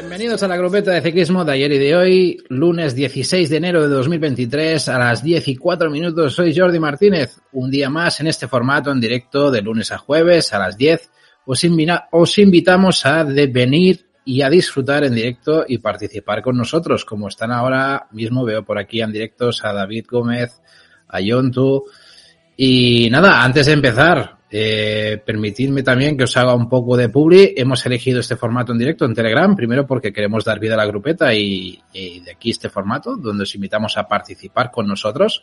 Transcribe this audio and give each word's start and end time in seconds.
Bienvenidos 0.00 0.42
a 0.42 0.48
la 0.48 0.56
grupeta 0.56 0.92
de 0.92 1.02
ciclismo 1.02 1.44
de 1.44 1.52
ayer 1.52 1.72
y 1.72 1.78
de 1.78 1.94
hoy, 1.94 2.42
lunes 2.48 2.94
16 2.94 3.50
de 3.50 3.56
enero 3.58 3.82
de 3.82 3.88
2023 3.88 4.88
a 4.88 4.98
las 4.98 5.22
10 5.22 5.48
y 5.48 5.56
4 5.56 5.90
minutos. 5.90 6.34
Soy 6.34 6.56
Jordi 6.56 6.78
Martínez, 6.78 7.36
un 7.52 7.70
día 7.70 7.90
más 7.90 8.18
en 8.18 8.26
este 8.26 8.48
formato 8.48 8.90
en 8.90 8.98
directo 8.98 9.50
de 9.50 9.60
lunes 9.60 9.92
a 9.92 9.98
jueves 9.98 10.54
a 10.54 10.58
las 10.58 10.78
10. 10.78 11.10
Os, 11.44 11.66
os 12.12 12.38
invitamos 12.38 13.04
a 13.04 13.24
venir 13.24 14.06
y 14.24 14.40
a 14.40 14.48
disfrutar 14.48 15.04
en 15.04 15.14
directo 15.14 15.66
y 15.68 15.76
participar 15.76 16.40
con 16.40 16.56
nosotros, 16.56 17.04
como 17.04 17.28
están 17.28 17.52
ahora 17.52 18.08
mismo. 18.10 18.42
Veo 18.42 18.64
por 18.64 18.78
aquí 18.78 19.02
en 19.02 19.12
directos 19.12 19.62
a 19.66 19.74
David 19.74 20.06
Gómez, 20.10 20.62
a 21.08 21.20
Yontu. 21.20 21.84
Y 22.56 23.10
nada, 23.10 23.44
antes 23.44 23.66
de 23.66 23.72
empezar, 23.72 24.39
eh, 24.52 25.22
permitidme 25.24 25.84
también 25.84 26.16
que 26.16 26.24
os 26.24 26.36
haga 26.36 26.54
un 26.54 26.68
poco 26.68 26.96
de 26.96 27.08
publi. 27.08 27.54
Hemos 27.56 27.86
elegido 27.86 28.18
este 28.18 28.36
formato 28.36 28.72
en 28.72 28.78
directo 28.78 29.04
en 29.04 29.14
Telegram, 29.14 29.54
primero 29.54 29.86
porque 29.86 30.12
queremos 30.12 30.44
dar 30.44 30.58
vida 30.58 30.74
a 30.74 30.78
la 30.78 30.86
grupeta 30.86 31.32
y, 31.32 31.80
de 31.92 32.32
aquí 32.32 32.50
este 32.50 32.68
formato, 32.68 33.16
donde 33.16 33.44
os 33.44 33.54
invitamos 33.54 33.96
a 33.96 34.08
participar 34.08 34.70
con 34.70 34.88
nosotros. 34.88 35.42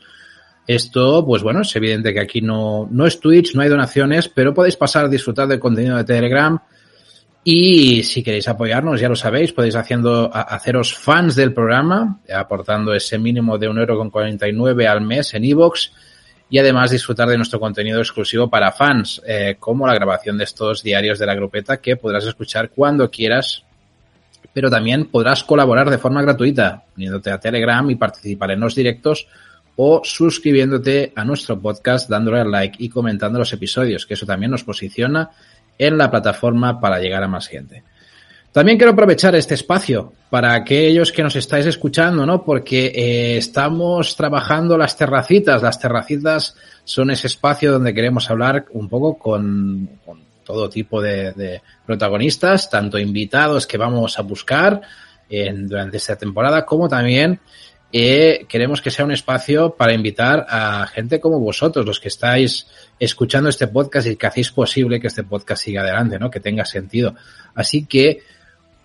Esto, 0.66 1.26
pues 1.26 1.42
bueno, 1.42 1.62
es 1.62 1.74
evidente 1.78 2.14
que 2.14 2.20
aquí 2.20 2.42
no, 2.42 2.90
no 2.92 3.06
es 3.06 3.22
Twitch, 3.22 3.56
no 3.56 3.62
hay 3.62 3.70
donaciones, 3.70 4.28
pero 4.28 4.54
podéis 4.54 4.76
pasar 4.76 5.06
a 5.06 5.10
disfrutar 5.10 5.48
del 5.48 5.60
contenido 5.60 5.96
de 5.96 6.04
Telegram. 6.04 6.60
Y 7.46 8.04
si 8.04 8.22
queréis 8.22 8.50
apoyarnos, 8.50 9.00
ya 9.00 9.08
lo 9.08 9.16
sabéis, 9.16 9.54
podéis 9.54 9.78
haciendo, 9.78 10.30
haceros 10.34 10.94
fans 10.94 11.34
del 11.34 11.54
programa, 11.54 12.20
aportando 12.36 12.94
ese 12.94 13.18
mínimo 13.18 13.58
de 13.58 13.70
un 13.70 13.80
euro 13.80 13.98
con 13.98 14.10
49 14.10 14.86
al 14.86 15.00
mes 15.00 15.34
en 15.34 15.46
iVoox 15.46 15.92
y 16.50 16.60
además 16.60 16.92
disfrutar 16.92 17.28
de 17.28 17.38
nuestro 17.38 17.60
contenido 17.60 18.00
exclusivo 18.00 18.50
para 18.50 18.72
fans, 18.72 19.22
eh, 19.26 19.58
como 19.60 19.86
la 19.86 19.94
grabación 19.94 20.38
de 20.38 20.46
estos 20.46 20.82
diarios 20.82 21.20
de 21.20 21.26
la 21.26 21.36
grupeta 21.36 21.78
que 21.78 21.98
podrás 21.98 22.26
escuchar 22.26 22.70
cuando 22.70 23.10
quieras, 23.12 23.64
pero 24.54 24.70
también 24.70 25.06
podrás 25.06 25.44
colaborar 25.44 25.90
de 25.90 25.98
forma 25.98 26.22
gratuita, 26.22 26.84
uniéndote 26.96 27.32
a 27.32 27.40
Telegram 27.40 27.90
y 27.90 27.96
participar 27.96 28.52
en 28.52 28.62
los 28.62 28.76
directos 28.76 29.28
o 29.76 30.02
suscribiéndote 30.04 31.14
a 31.16 31.24
nuestro 31.24 31.60
podcast, 31.60 32.10
dándole 32.10 32.40
al 32.40 32.52
like 32.52 32.78
y 32.84 32.90
comentando 32.90 33.38
los 33.38 33.54
episodios, 33.54 34.06
que 34.06 34.16
eso 34.16 34.26
también 34.26 34.52
nos 34.52 34.64
posiciona 34.64 35.30
en 35.78 35.98
la 35.98 36.10
plataforma 36.10 36.80
para 36.80 37.00
llegar 37.00 37.24
a 37.24 37.28
más 37.28 37.48
gente. 37.48 37.84
También 38.58 38.80
quiero 38.80 38.94
aprovechar 38.94 39.36
este 39.36 39.54
espacio 39.54 40.14
para 40.32 40.56
aquellos 40.56 41.12
que 41.12 41.22
nos 41.22 41.36
estáis 41.36 41.68
escuchando, 41.68 42.26
¿no? 42.26 42.44
Porque 42.44 42.88
eh, 42.88 43.38
estamos 43.38 44.16
trabajando 44.16 44.80
las 44.80 44.98
terracitas. 44.98 45.62
Las 45.62 45.80
terracitas 45.80 46.56
son 46.84 47.12
ese 47.12 47.28
espacio 47.28 47.72
donde 47.72 47.94
queremos 47.94 48.28
hablar 48.32 48.66
un 48.72 48.90
poco 48.90 49.16
con, 49.20 49.88
todo 50.44 50.70
tipo 50.72 51.00
de, 51.04 51.62
protagonistas, 51.86 52.68
tanto 52.68 52.98
invitados 52.98 53.68
que 53.68 53.78
vamos 53.78 54.18
a 54.18 54.24
buscar 54.24 54.82
durante 55.30 55.98
esta 55.98 56.16
temporada, 56.16 56.66
como 56.66 56.90
también 56.90 57.40
eh, 57.94 58.48
queremos 58.50 58.82
que 58.82 58.90
sea 58.90 59.06
un 59.06 59.12
espacio 59.12 59.76
para 59.76 59.94
invitar 59.94 60.48
a 60.50 60.88
gente 60.88 61.20
como 61.20 61.40
vosotros, 61.40 61.86
los 61.86 62.00
que 62.00 62.08
estáis 62.08 62.66
escuchando 63.00 63.50
este 63.50 63.68
podcast 63.68 64.08
y 64.08 64.16
que 64.16 64.26
hacéis 64.26 64.50
posible 64.50 65.00
que 65.00 65.08
este 65.08 65.24
podcast 65.24 65.64
siga 65.64 65.84
adelante, 65.84 66.18
¿no? 66.18 66.32
Que 66.32 66.40
tenga 66.40 66.66
sentido. 66.66 67.14
Así 67.54 67.86
que 67.86 68.24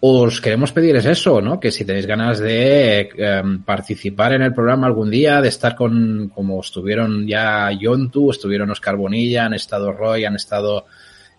os 0.05 0.41
queremos 0.41 0.73
pedir 0.73 0.97
es 0.97 1.07
eso, 1.07 1.41
¿no? 1.41 1.61
Que 1.61 1.71
si 1.71 1.85
tenéis 1.85 2.07
ganas 2.07 2.41
de 2.41 3.09
em, 3.17 3.63
participar 3.63 4.33
en 4.33 4.43
el 4.43 4.53
programa 4.53 4.89
algún 4.89 5.09
día, 5.09 5.41
de 5.41 5.47
estar 5.47 5.77
con, 5.77 6.29
como 6.35 6.61
estuvieron 6.61 7.25
ya 7.25 7.71
Yontu, 7.71 8.33
estuvieron 8.33 8.69
Oscar 8.73 8.97
Bonilla, 8.97 9.45
han 9.45 9.55
estado 9.55 9.93
Roy, 9.93 10.25
han 10.25 10.35
estado 10.35 10.87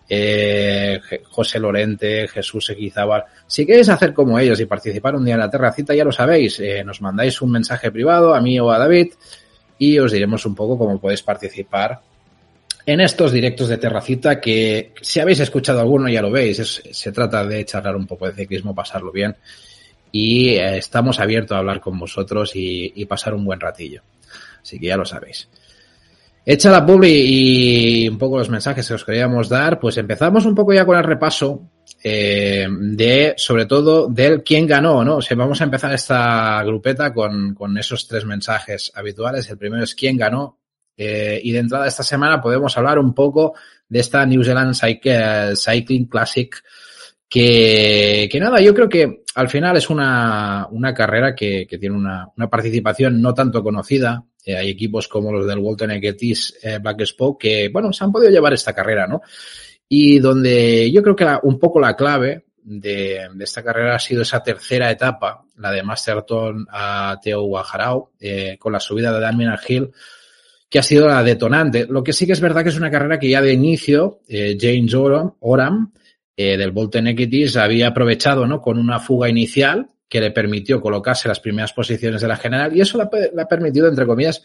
eh, 0.08 0.98
José 1.24 1.58
Lorente, 1.58 2.26
Jesús 2.26 2.70
Equizábal. 2.70 3.24
Si 3.46 3.66
queréis 3.66 3.90
hacer 3.90 4.14
como 4.14 4.38
ellos 4.38 4.58
y 4.58 4.64
participar 4.64 5.14
un 5.14 5.26
día 5.26 5.34
en 5.34 5.40
la 5.40 5.50
terracita, 5.50 5.94
ya 5.94 6.04
lo 6.06 6.12
sabéis, 6.12 6.58
eh, 6.60 6.82
nos 6.84 7.02
mandáis 7.02 7.42
un 7.42 7.50
mensaje 7.50 7.92
privado 7.92 8.34
a 8.34 8.40
mí 8.40 8.58
o 8.58 8.70
a 8.70 8.78
David 8.78 9.12
y 9.76 9.98
os 9.98 10.10
diremos 10.10 10.46
un 10.46 10.54
poco 10.54 10.78
cómo 10.78 10.98
podéis 10.98 11.22
participar 11.22 12.00
en 12.86 13.00
estos 13.00 13.32
directos 13.32 13.68
de 13.68 13.78
Terracita 13.78 14.40
que 14.40 14.92
si 15.00 15.20
habéis 15.20 15.40
escuchado 15.40 15.80
alguno 15.80 16.08
ya 16.08 16.22
lo 16.22 16.30
veis, 16.30 16.82
se 16.90 17.12
trata 17.12 17.44
de 17.44 17.64
charlar 17.64 17.96
un 17.96 18.06
poco 18.06 18.26
de 18.26 18.34
ciclismo, 18.34 18.74
pasarlo 18.74 19.10
bien 19.10 19.36
y 20.16 20.50
eh, 20.50 20.78
estamos 20.78 21.18
abiertos 21.18 21.56
a 21.56 21.58
hablar 21.58 21.80
con 21.80 21.98
vosotros 21.98 22.52
y, 22.54 23.04
pasar 23.06 23.34
un 23.34 23.44
buen 23.44 23.58
ratillo. 23.58 24.02
Así 24.62 24.78
que 24.78 24.86
ya 24.86 24.96
lo 24.96 25.04
sabéis. 25.04 25.48
Hecha 26.46 26.70
la 26.70 26.86
publi 26.86 28.04
y 28.04 28.08
un 28.08 28.16
poco 28.16 28.38
los 28.38 28.48
mensajes 28.48 28.86
que 28.86 28.94
os 28.94 29.04
queríamos 29.04 29.48
dar, 29.48 29.80
pues 29.80 29.96
empezamos 29.96 30.46
un 30.46 30.54
poco 30.54 30.72
ya 30.72 30.86
con 30.86 30.96
el 30.96 31.02
repaso 31.02 31.62
eh, 32.04 32.68
de, 32.70 33.34
sobre 33.36 33.66
todo, 33.66 34.06
del 34.06 34.44
quién 34.44 34.68
ganó, 34.68 35.02
¿no? 35.02 35.16
O 35.16 35.22
sea, 35.22 35.36
vamos 35.36 35.60
a 35.60 35.64
empezar 35.64 35.92
esta 35.92 36.62
grupeta 36.62 37.12
con, 37.12 37.52
con 37.52 37.76
esos 37.76 38.06
tres 38.06 38.24
mensajes 38.24 38.92
habituales. 38.94 39.50
El 39.50 39.58
primero 39.58 39.82
es 39.82 39.96
quién 39.96 40.16
ganó, 40.16 40.58
eh, 40.96 41.40
y 41.42 41.52
de 41.52 41.58
entrada 41.58 41.86
esta 41.86 42.02
semana 42.02 42.40
podemos 42.40 42.76
hablar 42.76 42.98
un 42.98 43.14
poco 43.14 43.54
de 43.88 44.00
esta 44.00 44.24
New 44.26 44.42
Zealand 44.42 44.74
Cycling 44.74 46.06
Classic 46.06 46.54
que, 47.28 48.28
que 48.30 48.38
nada, 48.38 48.60
yo 48.60 48.72
creo 48.74 48.88
que 48.88 49.24
al 49.34 49.48
final 49.48 49.76
es 49.76 49.90
una, 49.90 50.68
una 50.70 50.94
carrera 50.94 51.34
que, 51.34 51.66
que 51.66 51.78
tiene 51.78 51.96
una, 51.96 52.28
una, 52.36 52.48
participación 52.48 53.20
no 53.20 53.34
tanto 53.34 53.62
conocida. 53.62 54.24
Eh, 54.44 54.56
hay 54.56 54.70
equipos 54.70 55.08
como 55.08 55.32
los 55.32 55.46
del 55.46 55.58
Walton 55.58 55.90
Egetis 55.90 56.56
eh, 56.62 56.78
Black 56.78 57.04
Spoke 57.04 57.42
que, 57.42 57.68
bueno, 57.70 57.92
se 57.92 58.04
han 58.04 58.12
podido 58.12 58.30
llevar 58.30 58.52
esta 58.52 58.72
carrera, 58.72 59.08
¿no? 59.08 59.20
Y 59.88 60.20
donde 60.20 60.90
yo 60.92 61.02
creo 61.02 61.16
que 61.16 61.26
un 61.42 61.58
poco 61.58 61.80
la 61.80 61.96
clave 61.96 62.44
de, 62.62 63.28
esta 63.40 63.62
carrera 63.62 63.96
ha 63.96 63.98
sido 63.98 64.22
esa 64.22 64.42
tercera 64.42 64.90
etapa, 64.90 65.44
la 65.56 65.70
de 65.70 65.82
Masterton 65.82 66.66
a 66.70 67.18
Teo 67.22 67.42
Guajarao, 67.42 68.12
eh, 68.20 68.56
con 68.58 68.72
la 68.72 68.80
subida 68.80 69.12
de 69.12 69.20
Damien 69.20 69.54
Hill, 69.66 69.90
que 70.68 70.78
ha 70.78 70.82
sido 70.82 71.06
la 71.06 71.22
detonante. 71.22 71.86
Lo 71.88 72.02
que 72.02 72.12
sí 72.12 72.26
que 72.26 72.32
es 72.32 72.40
verdad 72.40 72.62
que 72.62 72.70
es 72.70 72.78
una 72.78 72.90
carrera 72.90 73.18
que 73.18 73.28
ya 73.28 73.40
de 73.40 73.52
inicio 73.52 74.20
eh, 74.28 74.56
James 74.60 74.94
Oram, 74.94 75.92
eh, 76.36 76.56
del 76.56 76.72
Bolton 76.72 77.06
Equities 77.06 77.56
había 77.56 77.88
aprovechado 77.88 78.46
¿no? 78.46 78.60
con 78.60 78.78
una 78.78 78.98
fuga 78.98 79.28
inicial 79.28 79.88
que 80.08 80.20
le 80.20 80.32
permitió 80.32 80.80
colocarse 80.80 81.28
las 81.28 81.40
primeras 81.40 81.72
posiciones 81.72 82.20
de 82.20 82.28
la 82.28 82.36
general 82.36 82.76
y 82.76 82.80
eso 82.80 82.98
le, 82.98 83.40
ha 83.40 83.46
permitido, 83.46 83.88
entre 83.88 84.06
comillas, 84.06 84.42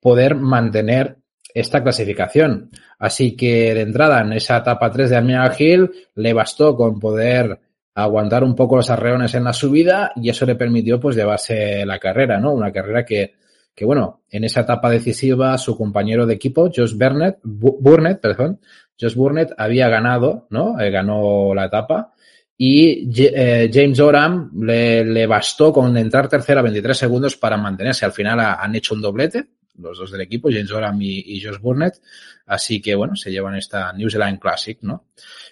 poder 0.00 0.36
mantener 0.36 1.18
esta 1.52 1.82
clasificación. 1.82 2.70
Así 2.98 3.36
que 3.36 3.74
de 3.74 3.80
entrada 3.80 4.20
en 4.20 4.32
esa 4.32 4.58
etapa 4.58 4.90
3 4.90 5.10
de 5.10 5.16
Admiral 5.16 5.54
Hill 5.58 5.90
le 6.14 6.32
bastó 6.32 6.76
con 6.76 7.00
poder 7.00 7.58
aguantar 7.94 8.44
un 8.44 8.54
poco 8.54 8.76
los 8.76 8.90
arreones 8.90 9.34
en 9.34 9.44
la 9.44 9.52
subida 9.52 10.12
y 10.14 10.30
eso 10.30 10.46
le 10.46 10.54
permitió 10.54 11.00
pues 11.00 11.16
llevarse 11.16 11.84
la 11.84 11.98
carrera, 11.98 12.38
¿no? 12.38 12.52
Una 12.52 12.70
carrera 12.70 13.04
que 13.04 13.34
que 13.78 13.84
bueno, 13.84 14.22
en 14.28 14.42
esa 14.42 14.62
etapa 14.62 14.90
decisiva 14.90 15.56
su 15.56 15.76
compañero 15.76 16.26
de 16.26 16.34
equipo, 16.34 16.68
Josh 16.74 16.94
Burnett, 16.94 17.38
Burnett, 17.44 18.20
perdón, 18.20 18.58
Josh 19.00 19.14
Burnett 19.14 19.52
había 19.56 19.88
ganado, 19.88 20.48
¿no? 20.50 20.80
Eh, 20.80 20.90
ganó 20.90 21.54
la 21.54 21.66
etapa 21.66 22.12
y 22.56 23.08
eh, 23.16 23.70
James 23.72 24.00
Oram 24.00 24.50
le, 24.60 25.26
bastó 25.28 25.72
con 25.72 25.96
entrar 25.96 26.28
tercera 26.28 26.60
23 26.60 26.98
segundos 26.98 27.36
para 27.36 27.56
mantenerse. 27.56 28.04
Al 28.04 28.10
final 28.10 28.40
han 28.40 28.74
hecho 28.74 28.96
un 28.96 29.00
doblete, 29.00 29.44
los 29.78 29.96
dos 29.96 30.10
del 30.10 30.22
equipo, 30.22 30.48
James 30.50 30.72
Oram 30.72 31.00
y, 31.00 31.40
Josh 31.40 31.60
Burnett. 31.60 32.00
Así 32.46 32.82
que 32.82 32.96
bueno, 32.96 33.14
se 33.14 33.30
llevan 33.30 33.54
esta 33.54 33.92
New 33.92 34.10
Zealand 34.10 34.40
Classic, 34.40 34.76
¿no? 34.82 35.04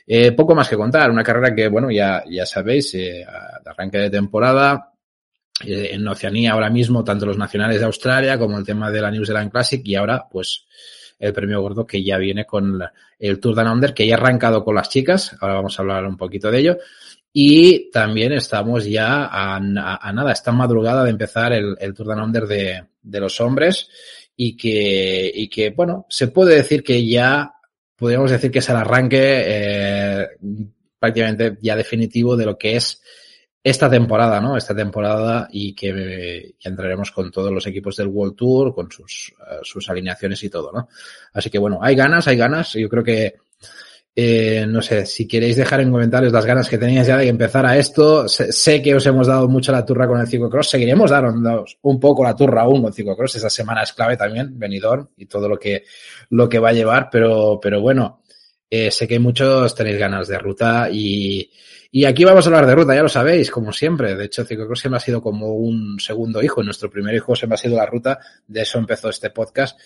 Eh, 0.04 0.32
poco 0.32 0.56
más 0.56 0.68
que 0.68 0.76
contar, 0.76 1.12
una 1.12 1.22
carrera 1.22 1.54
que 1.54 1.68
bueno, 1.68 1.92
ya, 1.92 2.24
ya 2.28 2.44
sabéis, 2.44 2.90
de 2.90 3.24
arranque 3.64 3.98
de 3.98 4.10
temporada, 4.10 4.95
eh, 5.64 5.90
en 5.92 6.06
Oceanía 6.06 6.52
ahora 6.52 6.70
mismo, 6.70 7.02
tanto 7.02 7.26
los 7.26 7.38
nacionales 7.38 7.80
de 7.80 7.86
Australia 7.86 8.38
como 8.38 8.58
el 8.58 8.64
tema 8.64 8.90
de 8.90 9.00
la 9.00 9.10
New 9.10 9.24
Zealand 9.24 9.50
Classic 9.50 9.80
y 9.84 9.94
ahora, 9.94 10.26
pues, 10.30 10.66
el 11.18 11.32
premio 11.32 11.62
gordo 11.62 11.86
que 11.86 12.02
ya 12.04 12.18
viene 12.18 12.44
con 12.44 12.78
el 13.18 13.40
Tour 13.40 13.54
Down 13.54 13.68
Under, 13.68 13.94
que 13.94 14.06
ya 14.06 14.16
ha 14.16 14.18
arrancado 14.18 14.62
con 14.62 14.74
las 14.74 14.90
chicas. 14.90 15.34
Ahora 15.40 15.54
vamos 15.54 15.78
a 15.78 15.82
hablar 15.82 16.04
un 16.04 16.16
poquito 16.16 16.50
de 16.50 16.58
ello. 16.58 16.78
Y 17.32 17.90
también 17.90 18.32
estamos 18.32 18.86
ya 18.86 19.28
a, 19.30 19.60
nada, 19.60 20.32
está 20.32 20.52
madrugada 20.52 21.04
de 21.04 21.10
empezar 21.10 21.52
el, 21.52 21.76
Tour 21.94 22.08
Down 22.08 22.22
Under 22.22 22.46
de, 22.46 22.84
de, 23.02 23.20
los 23.20 23.40
hombres 23.40 23.88
y 24.36 24.56
que, 24.56 25.30
y 25.34 25.48
que, 25.48 25.70
bueno, 25.70 26.06
se 26.08 26.28
puede 26.28 26.54
decir 26.54 26.82
que 26.82 27.06
ya, 27.06 27.52
podríamos 27.94 28.30
decir 28.30 28.50
que 28.50 28.60
es 28.60 28.68
el 28.68 28.76
arranque 28.76 29.42
eh, 29.46 30.26
prácticamente 30.98 31.58
ya 31.60 31.76
definitivo 31.76 32.36
de 32.36 32.46
lo 32.46 32.56
que 32.58 32.76
es 32.76 33.02
esta 33.66 33.90
temporada, 33.90 34.40
¿no? 34.40 34.56
Esta 34.56 34.76
temporada 34.76 35.48
y 35.50 35.74
que, 35.74 36.54
entraremos 36.62 37.10
con 37.10 37.32
todos 37.32 37.50
los 37.50 37.66
equipos 37.66 37.96
del 37.96 38.06
World 38.06 38.36
Tour, 38.36 38.72
con 38.72 38.88
sus, 38.92 39.34
eh, 39.40 39.58
sus 39.62 39.90
alineaciones 39.90 40.40
y 40.44 40.48
todo, 40.48 40.70
¿no? 40.70 40.88
Así 41.32 41.50
que 41.50 41.58
bueno, 41.58 41.80
hay 41.82 41.96
ganas, 41.96 42.28
hay 42.28 42.36
ganas. 42.36 42.74
Yo 42.74 42.88
creo 42.88 43.02
que, 43.02 43.34
eh, 44.14 44.64
no 44.68 44.80
sé, 44.82 45.04
si 45.04 45.26
queréis 45.26 45.56
dejar 45.56 45.80
en 45.80 45.90
comentarios 45.90 46.32
las 46.32 46.46
ganas 46.46 46.68
que 46.68 46.78
teníais 46.78 47.08
ya 47.08 47.16
de 47.16 47.24
que 47.24 47.30
empezara 47.30 47.76
esto, 47.76 48.28
sé, 48.28 48.80
que 48.80 48.94
os 48.94 49.04
hemos 49.04 49.26
dado 49.26 49.48
mucho 49.48 49.72
la 49.72 49.84
turra 49.84 50.06
con 50.06 50.20
el 50.20 50.28
ciclocross, 50.28 50.70
seguiremos 50.70 51.10
dando 51.10 51.64
un 51.82 51.98
poco 51.98 52.22
la 52.22 52.36
turra 52.36 52.62
aún 52.62 52.82
con 52.82 52.92
ciclocross, 52.92 53.34
esa 53.34 53.50
semana 53.50 53.82
es 53.82 53.92
clave 53.92 54.16
también, 54.16 54.56
venidor 54.56 55.10
y 55.16 55.26
todo 55.26 55.48
lo 55.48 55.58
que, 55.58 55.82
lo 56.30 56.48
que 56.48 56.60
va 56.60 56.68
a 56.68 56.72
llevar, 56.72 57.08
pero, 57.10 57.58
pero 57.60 57.80
bueno, 57.80 58.20
eh, 58.70 58.90
sé 58.90 59.06
que 59.06 59.18
muchos 59.18 59.74
tenéis 59.74 59.98
ganas 59.98 60.28
de 60.28 60.38
ruta 60.38 60.88
y, 60.90 61.50
y 61.90 62.04
aquí 62.04 62.24
vamos 62.24 62.46
a 62.46 62.48
hablar 62.48 62.66
de 62.66 62.74
ruta, 62.74 62.94
ya 62.94 63.02
lo 63.02 63.08
sabéis, 63.08 63.50
como 63.50 63.72
siempre. 63.72 64.14
De 64.16 64.24
hecho, 64.24 64.44
Ciclocross 64.44 64.80
siempre 64.80 64.98
ha 64.98 65.00
sido 65.00 65.22
como 65.22 65.54
un 65.54 65.98
segundo 66.00 66.42
hijo. 66.42 66.62
Nuestro 66.62 66.90
primer 66.90 67.14
hijo 67.14 67.34
siempre 67.34 67.54
ha 67.54 67.58
sido 67.58 67.76
la 67.76 67.86
ruta. 67.86 68.18
De 68.46 68.62
eso 68.62 68.78
empezó 68.78 69.08
este 69.08 69.30
podcast. 69.30 69.78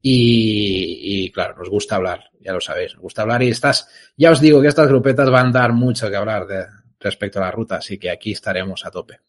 Y, 0.00 1.24
y, 1.24 1.32
claro, 1.32 1.56
nos 1.58 1.68
gusta 1.68 1.96
hablar, 1.96 2.30
ya 2.40 2.52
lo 2.52 2.60
sabéis, 2.60 2.94
nos 2.94 3.02
gusta 3.02 3.22
hablar 3.22 3.42
y 3.42 3.48
estas, 3.48 3.88
ya 4.16 4.30
os 4.30 4.40
digo 4.40 4.62
que 4.62 4.68
estas 4.68 4.86
grupetas 4.86 5.28
van 5.28 5.48
a 5.48 5.58
dar 5.58 5.72
mucho 5.72 6.08
que 6.08 6.14
hablar 6.14 6.46
de, 6.46 6.66
respecto 7.00 7.40
a 7.40 7.46
la 7.46 7.50
ruta, 7.50 7.76
así 7.76 7.98
que 7.98 8.10
aquí 8.10 8.32
estaremos 8.32 8.84
a 8.84 8.90
tope. 8.90 9.20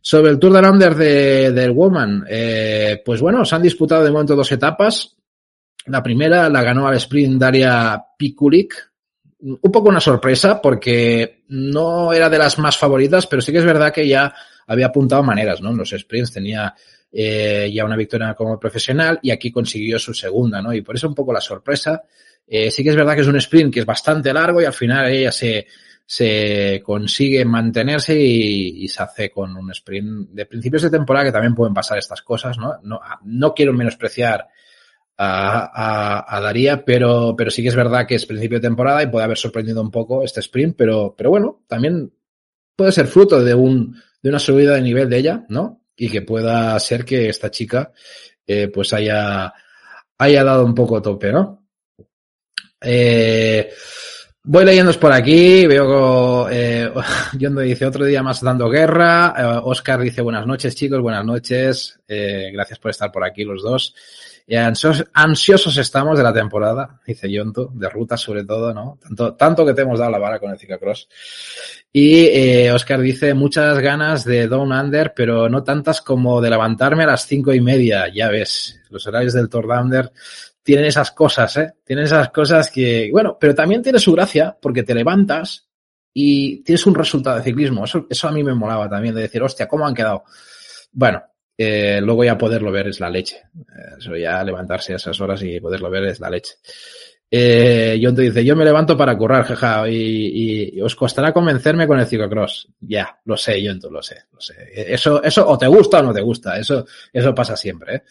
Sobre 0.00 0.30
el 0.30 0.38
Tour 0.38 0.52
de 0.52 0.68
Under 0.68 0.94
de, 0.94 1.52
del 1.52 1.70
Woman, 1.70 2.24
eh, 2.28 3.02
pues 3.04 3.20
bueno, 3.20 3.44
se 3.44 3.54
han 3.54 3.62
disputado 3.62 4.04
de 4.04 4.10
momento 4.10 4.36
dos 4.36 4.50
etapas. 4.52 5.16
La 5.86 6.02
primera 6.02 6.48
la 6.48 6.62
ganó 6.62 6.88
al 6.88 6.96
sprint 6.96 7.40
Daria 7.40 8.02
Pikulik, 8.16 8.74
un 9.40 9.72
poco 9.72 9.90
una 9.90 10.00
sorpresa 10.00 10.60
porque 10.60 11.44
no 11.48 12.12
era 12.12 12.30
de 12.30 12.38
las 12.38 12.58
más 12.58 12.78
favoritas, 12.78 13.26
pero 13.26 13.42
sí 13.42 13.52
que 13.52 13.58
es 13.58 13.64
verdad 13.64 13.92
que 13.92 14.08
ya 14.08 14.34
había 14.66 14.86
apuntado 14.86 15.22
maneras, 15.22 15.60
¿no? 15.60 15.70
En 15.70 15.76
los 15.76 15.90
sprints 15.90 16.32
tenía 16.32 16.74
eh, 17.12 17.70
ya 17.72 17.84
una 17.84 17.96
victoria 17.96 18.34
como 18.34 18.58
profesional 18.58 19.18
y 19.22 19.30
aquí 19.30 19.52
consiguió 19.52 19.98
su 19.98 20.14
segunda, 20.14 20.62
¿no? 20.62 20.72
Y 20.72 20.80
por 20.80 20.96
eso 20.96 21.08
un 21.08 21.14
poco 21.14 21.32
la 21.32 21.40
sorpresa. 21.40 22.02
Eh, 22.46 22.70
sí 22.70 22.82
que 22.82 22.90
es 22.90 22.96
verdad 22.96 23.14
que 23.14 23.20
es 23.20 23.28
un 23.28 23.36
sprint 23.36 23.72
que 23.72 23.80
es 23.80 23.86
bastante 23.86 24.32
largo 24.32 24.62
y 24.62 24.64
al 24.64 24.72
final 24.72 25.10
ella 25.10 25.32
se, 25.32 25.66
se 26.06 26.82
consigue 26.84 27.44
mantenerse 27.44 28.18
y, 28.18 28.84
y, 28.84 28.88
se 28.88 29.02
hace 29.02 29.30
con 29.30 29.56
un 29.56 29.70
sprint 29.70 30.30
de 30.30 30.46
principios 30.46 30.82
de 30.82 30.90
temporada 30.90 31.26
que 31.26 31.32
también 31.32 31.54
pueden 31.54 31.74
pasar 31.74 31.98
estas 31.98 32.22
cosas, 32.22 32.58
¿no? 32.58 32.78
No, 32.82 33.00
no 33.24 33.54
quiero 33.54 33.72
menospreciar 33.72 34.46
a, 35.16 35.70
a, 35.74 36.36
a, 36.36 36.40
Daría, 36.40 36.84
pero, 36.84 37.34
pero 37.36 37.50
sí 37.50 37.62
que 37.62 37.68
es 37.68 37.76
verdad 37.76 38.06
que 38.06 38.16
es 38.16 38.26
principio 38.26 38.58
de 38.58 38.68
temporada 38.68 39.02
y 39.02 39.06
puede 39.06 39.24
haber 39.24 39.38
sorprendido 39.38 39.80
un 39.80 39.90
poco 39.90 40.22
este 40.22 40.40
sprint, 40.40 40.76
pero, 40.76 41.14
pero 41.16 41.30
bueno, 41.30 41.62
también 41.68 42.12
puede 42.76 42.92
ser 42.92 43.06
fruto 43.06 43.42
de 43.42 43.54
un, 43.54 43.96
de 44.22 44.28
una 44.28 44.38
subida 44.38 44.74
de 44.74 44.82
nivel 44.82 45.08
de 45.08 45.18
ella, 45.18 45.44
¿no? 45.48 45.82
Y 45.96 46.08
que 46.08 46.22
pueda 46.22 46.78
ser 46.80 47.04
que 47.04 47.28
esta 47.28 47.50
chica, 47.50 47.92
eh, 48.46 48.68
pues 48.68 48.92
haya, 48.92 49.52
haya 50.18 50.44
dado 50.44 50.64
un 50.64 50.74
poco 50.74 51.00
tope, 51.00 51.32
¿no? 51.32 51.66
Eh, 52.80 53.70
voy 54.42 54.64
leyéndos 54.64 54.98
por 54.98 55.10
aquí, 55.12 55.66
veo 55.66 56.46
que 56.48 56.84
eh, 56.84 56.92
dice 57.62 57.86
otro 57.86 58.04
día 58.04 58.22
más 58.22 58.42
dando 58.42 58.68
guerra, 58.68 59.34
eh, 59.36 59.60
Oscar 59.64 60.00
dice 60.00 60.20
buenas 60.20 60.46
noches 60.46 60.76
chicos, 60.76 61.00
buenas 61.00 61.24
noches, 61.24 61.98
eh, 62.06 62.50
gracias 62.52 62.78
por 62.78 62.90
estar 62.90 63.10
por 63.10 63.24
aquí 63.24 63.44
los 63.44 63.62
dos. 63.62 63.94
Y 64.46 64.56
ansiosos, 64.56 65.06
ansiosos, 65.14 65.76
estamos 65.78 66.18
de 66.18 66.24
la 66.24 66.32
temporada, 66.32 67.00
dice 67.06 67.30
Yonto, 67.30 67.70
de 67.72 67.88
ruta 67.88 68.16
sobre 68.18 68.44
todo, 68.44 68.74
¿no? 68.74 68.98
Tanto, 69.00 69.34
tanto 69.34 69.64
que 69.64 69.72
te 69.72 69.82
hemos 69.82 69.98
dado 69.98 70.10
la 70.10 70.18
vara 70.18 70.38
con 70.38 70.50
el 70.50 70.58
ciclocross. 70.58 71.08
Y 71.90 72.26
eh, 72.26 72.70
Oscar 72.70 73.00
dice, 73.00 73.32
muchas 73.32 73.78
ganas 73.78 74.24
de 74.24 74.46
Down 74.46 74.70
Under, 74.70 75.14
pero 75.16 75.48
no 75.48 75.62
tantas 75.62 76.02
como 76.02 76.42
de 76.42 76.50
levantarme 76.50 77.04
a 77.04 77.06
las 77.06 77.26
cinco 77.26 77.54
y 77.54 77.60
media. 77.62 78.08
Ya 78.12 78.28
ves, 78.28 78.80
los 78.90 79.06
horarios 79.06 79.32
del 79.32 79.48
Tour 79.48 79.66
Under 79.66 80.12
tienen 80.62 80.86
esas 80.86 81.12
cosas, 81.12 81.56
¿eh? 81.56 81.74
Tienen 81.82 82.04
esas 82.04 82.30
cosas 82.30 82.70
que, 82.70 83.08
bueno, 83.12 83.38
pero 83.40 83.54
también 83.54 83.82
tiene 83.82 83.98
su 83.98 84.12
gracia 84.12 84.56
porque 84.60 84.82
te 84.82 84.94
levantas 84.94 85.68
y 86.12 86.62
tienes 86.62 86.84
un 86.86 86.94
resultado 86.94 87.38
de 87.38 87.44
ciclismo. 87.44 87.84
Eso, 87.84 88.06
eso 88.10 88.28
a 88.28 88.32
mí 88.32 88.42
me 88.44 88.54
molaba 88.54 88.90
también, 88.90 89.14
de 89.14 89.22
decir, 89.22 89.42
hostia, 89.42 89.66
¿cómo 89.66 89.86
han 89.86 89.94
quedado? 89.94 90.24
Bueno, 90.92 91.22
eh, 91.56 92.00
luego 92.02 92.24
ya 92.24 92.36
poderlo 92.36 92.72
ver 92.72 92.88
es 92.88 93.00
la 93.00 93.10
leche. 93.10 93.36
Eh, 93.36 93.96
eso 93.98 94.16
ya 94.16 94.42
levantarse 94.42 94.92
a 94.92 94.96
esas 94.96 95.20
horas 95.20 95.42
y 95.42 95.60
poderlo 95.60 95.90
ver 95.90 96.04
es 96.04 96.20
la 96.20 96.30
leche. 96.30 96.54
Eh, 97.30 98.00
te 98.14 98.22
dice, 98.22 98.44
yo 98.44 98.54
me 98.54 98.64
levanto 98.64 98.96
para 98.96 99.16
currar, 99.16 99.44
jaja, 99.44 99.88
y, 99.88 100.70
y, 100.72 100.80
os 100.80 100.94
costará 100.94 101.32
convencerme 101.32 101.86
con 101.86 101.98
el 101.98 102.06
ciclocross. 102.06 102.68
Ya, 102.80 103.18
lo 103.24 103.36
sé, 103.36 103.60
John, 103.64 103.80
lo 103.90 104.02
sé, 104.02 104.22
lo 104.32 104.40
sé. 104.40 104.54
Eso, 104.72 105.20
eso 105.22 105.48
o 105.48 105.58
te 105.58 105.66
gusta 105.66 105.98
o 105.98 106.02
no 106.04 106.14
te 106.14 106.20
gusta, 106.20 106.58
eso, 106.58 106.86
eso 107.12 107.34
pasa 107.34 107.56
siempre. 107.56 107.96
¿eh? 107.96 108.02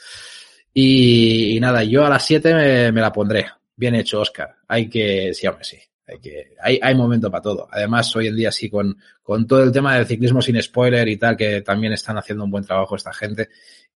Y, 0.73 1.55
y, 1.55 1.59
nada, 1.59 1.83
yo 1.83 2.05
a 2.05 2.09
las 2.09 2.25
7 2.25 2.53
me, 2.53 2.91
me, 2.91 3.01
la 3.01 3.13
pondré. 3.13 3.45
Bien 3.75 3.95
hecho, 3.95 4.19
Oscar. 4.19 4.55
Hay 4.67 4.89
que, 4.89 5.33
sí, 5.33 5.47
hombre, 5.47 5.63
sí. 5.63 5.77
Hay 6.05 6.19
que, 6.19 6.55
hay, 6.61 6.79
hay 6.81 6.95
momento 6.95 7.31
para 7.31 7.41
todo. 7.41 7.67
Además, 7.71 8.13
hoy 8.15 8.27
en 8.27 8.35
día 8.35 8.51
sí, 8.51 8.69
con, 8.69 8.97
con 9.21 9.47
todo 9.47 9.63
el 9.63 9.71
tema 9.71 9.95
del 9.95 10.05
ciclismo 10.05 10.41
sin 10.41 10.61
spoiler 10.61 11.07
y 11.07 11.17
tal, 11.17 11.37
que 11.37 11.61
también 11.61 11.93
están 11.93 12.17
haciendo 12.17 12.43
un 12.43 12.51
buen 12.51 12.65
trabajo 12.65 12.95
esta 12.95 13.13
gente, 13.13 13.49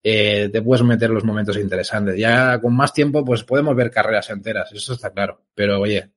eh, 0.02 0.48
te 0.52 0.62
puedes 0.62 0.84
meter 0.84 1.10
los 1.10 1.24
momentos 1.24 1.56
interesantes. 1.56 2.16
Ya 2.16 2.60
con 2.60 2.76
más 2.76 2.92
tiempo, 2.92 3.24
pues 3.24 3.42
podemos 3.42 3.74
ver 3.74 3.90
carreras 3.90 4.30
enteras, 4.30 4.70
eso 4.72 4.92
está 4.92 5.10
claro. 5.10 5.42
Pero 5.54 5.80
oye, 5.80 6.10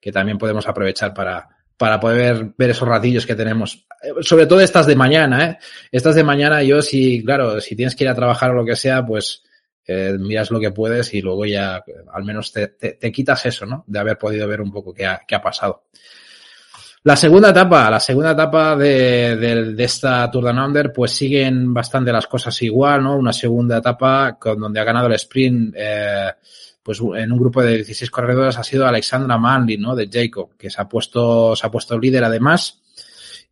que 0.00 0.10
también 0.10 0.36
podemos 0.38 0.66
aprovechar 0.66 1.14
para, 1.14 1.48
para 1.76 2.00
poder 2.00 2.52
ver 2.56 2.70
esos 2.70 2.88
ratillos 2.88 3.26
que 3.26 3.34
tenemos. 3.34 3.86
Sobre 4.20 4.46
todo 4.46 4.60
estas 4.60 4.86
de 4.86 4.96
mañana, 4.96 5.44
¿eh? 5.44 5.58
Estas 5.92 6.14
de 6.14 6.24
mañana, 6.24 6.62
yo 6.62 6.82
sí, 6.82 7.22
claro, 7.24 7.60
si 7.60 7.76
tienes 7.76 7.94
que 7.94 8.04
ir 8.04 8.10
a 8.10 8.14
trabajar 8.14 8.50
o 8.50 8.54
lo 8.54 8.64
que 8.64 8.76
sea, 8.76 9.04
pues 9.04 9.42
eh, 9.86 10.16
miras 10.18 10.50
lo 10.50 10.58
que 10.58 10.72
puedes 10.72 11.14
y 11.14 11.22
luego 11.22 11.46
ya 11.46 11.82
al 12.12 12.24
menos 12.24 12.52
te, 12.52 12.68
te, 12.68 13.12
quitas 13.12 13.46
eso, 13.46 13.66
¿no? 13.66 13.84
De 13.86 13.98
haber 13.98 14.18
podido 14.18 14.48
ver 14.48 14.60
un 14.60 14.72
poco 14.72 14.92
qué 14.92 15.06
ha, 15.06 15.20
qué 15.26 15.34
ha 15.34 15.42
pasado. 15.42 15.84
La 17.04 17.14
segunda 17.14 17.50
etapa, 17.50 17.88
la 17.88 18.00
segunda 18.00 18.32
etapa 18.32 18.74
de, 18.74 19.36
de, 19.36 19.72
de, 19.74 19.84
esta 19.84 20.28
Tour 20.28 20.44
de 20.44 20.60
Under, 20.60 20.92
pues 20.92 21.12
siguen 21.12 21.72
bastante 21.72 22.10
las 22.10 22.26
cosas 22.26 22.60
igual, 22.62 23.04
¿no? 23.04 23.16
Una 23.16 23.32
segunda 23.32 23.78
etapa 23.78 24.36
con 24.40 24.58
donde 24.58 24.80
ha 24.80 24.84
ganado 24.84 25.06
el 25.06 25.12
sprint, 25.12 25.72
eh, 25.76 26.32
pues 26.82 27.00
en 27.00 27.30
un 27.30 27.38
grupo 27.38 27.62
de 27.62 27.76
16 27.76 28.10
corredores 28.10 28.58
ha 28.58 28.64
sido 28.64 28.86
Alexandra 28.86 29.38
Manley, 29.38 29.78
¿no? 29.78 29.94
De 29.94 30.08
Jacob, 30.10 30.56
que 30.58 30.68
se 30.68 30.82
ha 30.82 30.88
puesto, 30.88 31.54
se 31.54 31.64
ha 31.64 31.70
puesto 31.70 31.96
líder 31.96 32.24
además. 32.24 32.80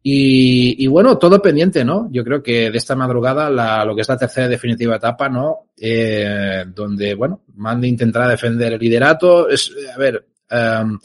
Y, 0.06 0.84
y, 0.84 0.86
bueno, 0.86 1.16
todo 1.16 1.40
pendiente, 1.40 1.82
¿no? 1.82 2.08
Yo 2.12 2.22
creo 2.24 2.42
que 2.42 2.70
de 2.70 2.76
esta 2.76 2.94
madrugada, 2.94 3.48
la, 3.48 3.86
lo 3.86 3.94
que 3.94 4.02
es 4.02 4.08
la 4.10 4.18
tercera 4.18 4.48
definitiva 4.48 4.96
etapa, 4.96 5.30
¿no? 5.30 5.70
Eh, 5.80 6.62
donde, 6.74 7.14
bueno, 7.14 7.44
Mandy 7.54 7.88
intentará 7.88 8.28
defender 8.28 8.74
el 8.74 8.78
liderato. 8.78 9.48
Es, 9.48 9.72
a 9.94 9.96
ver, 9.96 10.26
um, 10.50 10.98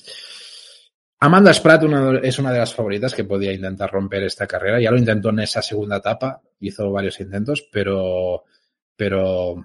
Amanda 1.22 1.53
Spratt 1.53 1.84
es 2.24 2.39
una 2.39 2.51
de 2.51 2.60
las 2.60 2.74
favoritas 2.74 3.15
que 3.15 3.24
podía 3.24 3.53
intentar 3.53 3.89
romper 3.89 4.24
esta 4.24 4.46
carrera. 4.46 4.82
Ya 4.82 4.91
lo 4.91 4.98
intentó 4.98 5.29
en 5.29 5.39
esa 5.39 5.62
segunda 5.62 5.96
etapa, 5.96 6.41
hizo 6.60 6.91
varios 6.91 7.22
intentos, 7.22 7.70
pero, 7.72 8.44
pero 8.98 9.63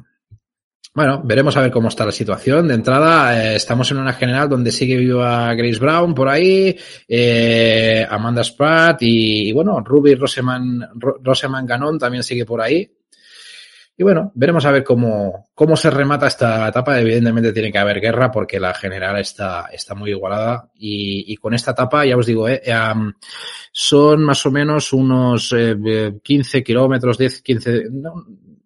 bueno, 0.94 1.20
veremos 1.24 1.56
a 1.56 1.60
ver 1.60 1.72
cómo 1.72 1.88
está 1.88 2.06
la 2.06 2.12
situación. 2.12 2.68
De 2.68 2.74
entrada, 2.74 3.36
eh, 3.36 3.56
estamos 3.56 3.90
en 3.90 3.98
una 3.98 4.12
general 4.12 4.48
donde 4.48 4.70
sigue 4.70 4.96
viva 4.96 5.52
Grace 5.54 5.80
Brown 5.80 6.14
por 6.14 6.28
ahí, 6.28 6.76
eh, 7.08 8.06
Amanda 8.08 8.44
Spratt 8.44 8.98
y, 9.00 9.52
bueno, 9.52 9.80
Ruby 9.80 10.14
Roseman, 10.14 10.88
Roseman 10.94 11.66
Ganon 11.66 11.98
también 11.98 12.22
sigue 12.22 12.46
por 12.46 12.60
ahí. 12.60 12.88
Y 13.96 14.02
bueno, 14.02 14.30
veremos 14.34 14.64
a 14.66 14.72
ver 14.72 14.82
cómo, 14.82 15.48
cómo 15.54 15.76
se 15.76 15.90
remata 15.90 16.28
esta 16.28 16.68
etapa. 16.68 17.00
Evidentemente 17.00 17.52
tiene 17.52 17.72
que 17.72 17.78
haber 17.78 18.00
guerra 18.00 18.30
porque 18.30 18.60
la 18.60 18.74
general 18.74 19.18
está, 19.18 19.66
está 19.72 19.96
muy 19.96 20.10
igualada. 20.10 20.70
Y, 20.76 21.32
y 21.32 21.36
con 21.36 21.54
esta 21.54 21.72
etapa, 21.72 22.04
ya 22.04 22.16
os 22.16 22.26
digo, 22.26 22.48
eh, 22.48 22.62
um, 22.92 23.12
son 23.72 24.24
más 24.24 24.44
o 24.46 24.50
menos 24.52 24.92
unos 24.92 25.52
eh, 25.56 26.18
15 26.22 26.62
kilómetros, 26.62 27.18
10, 27.18 27.42
15, 27.42 27.82
no, 27.90 28.14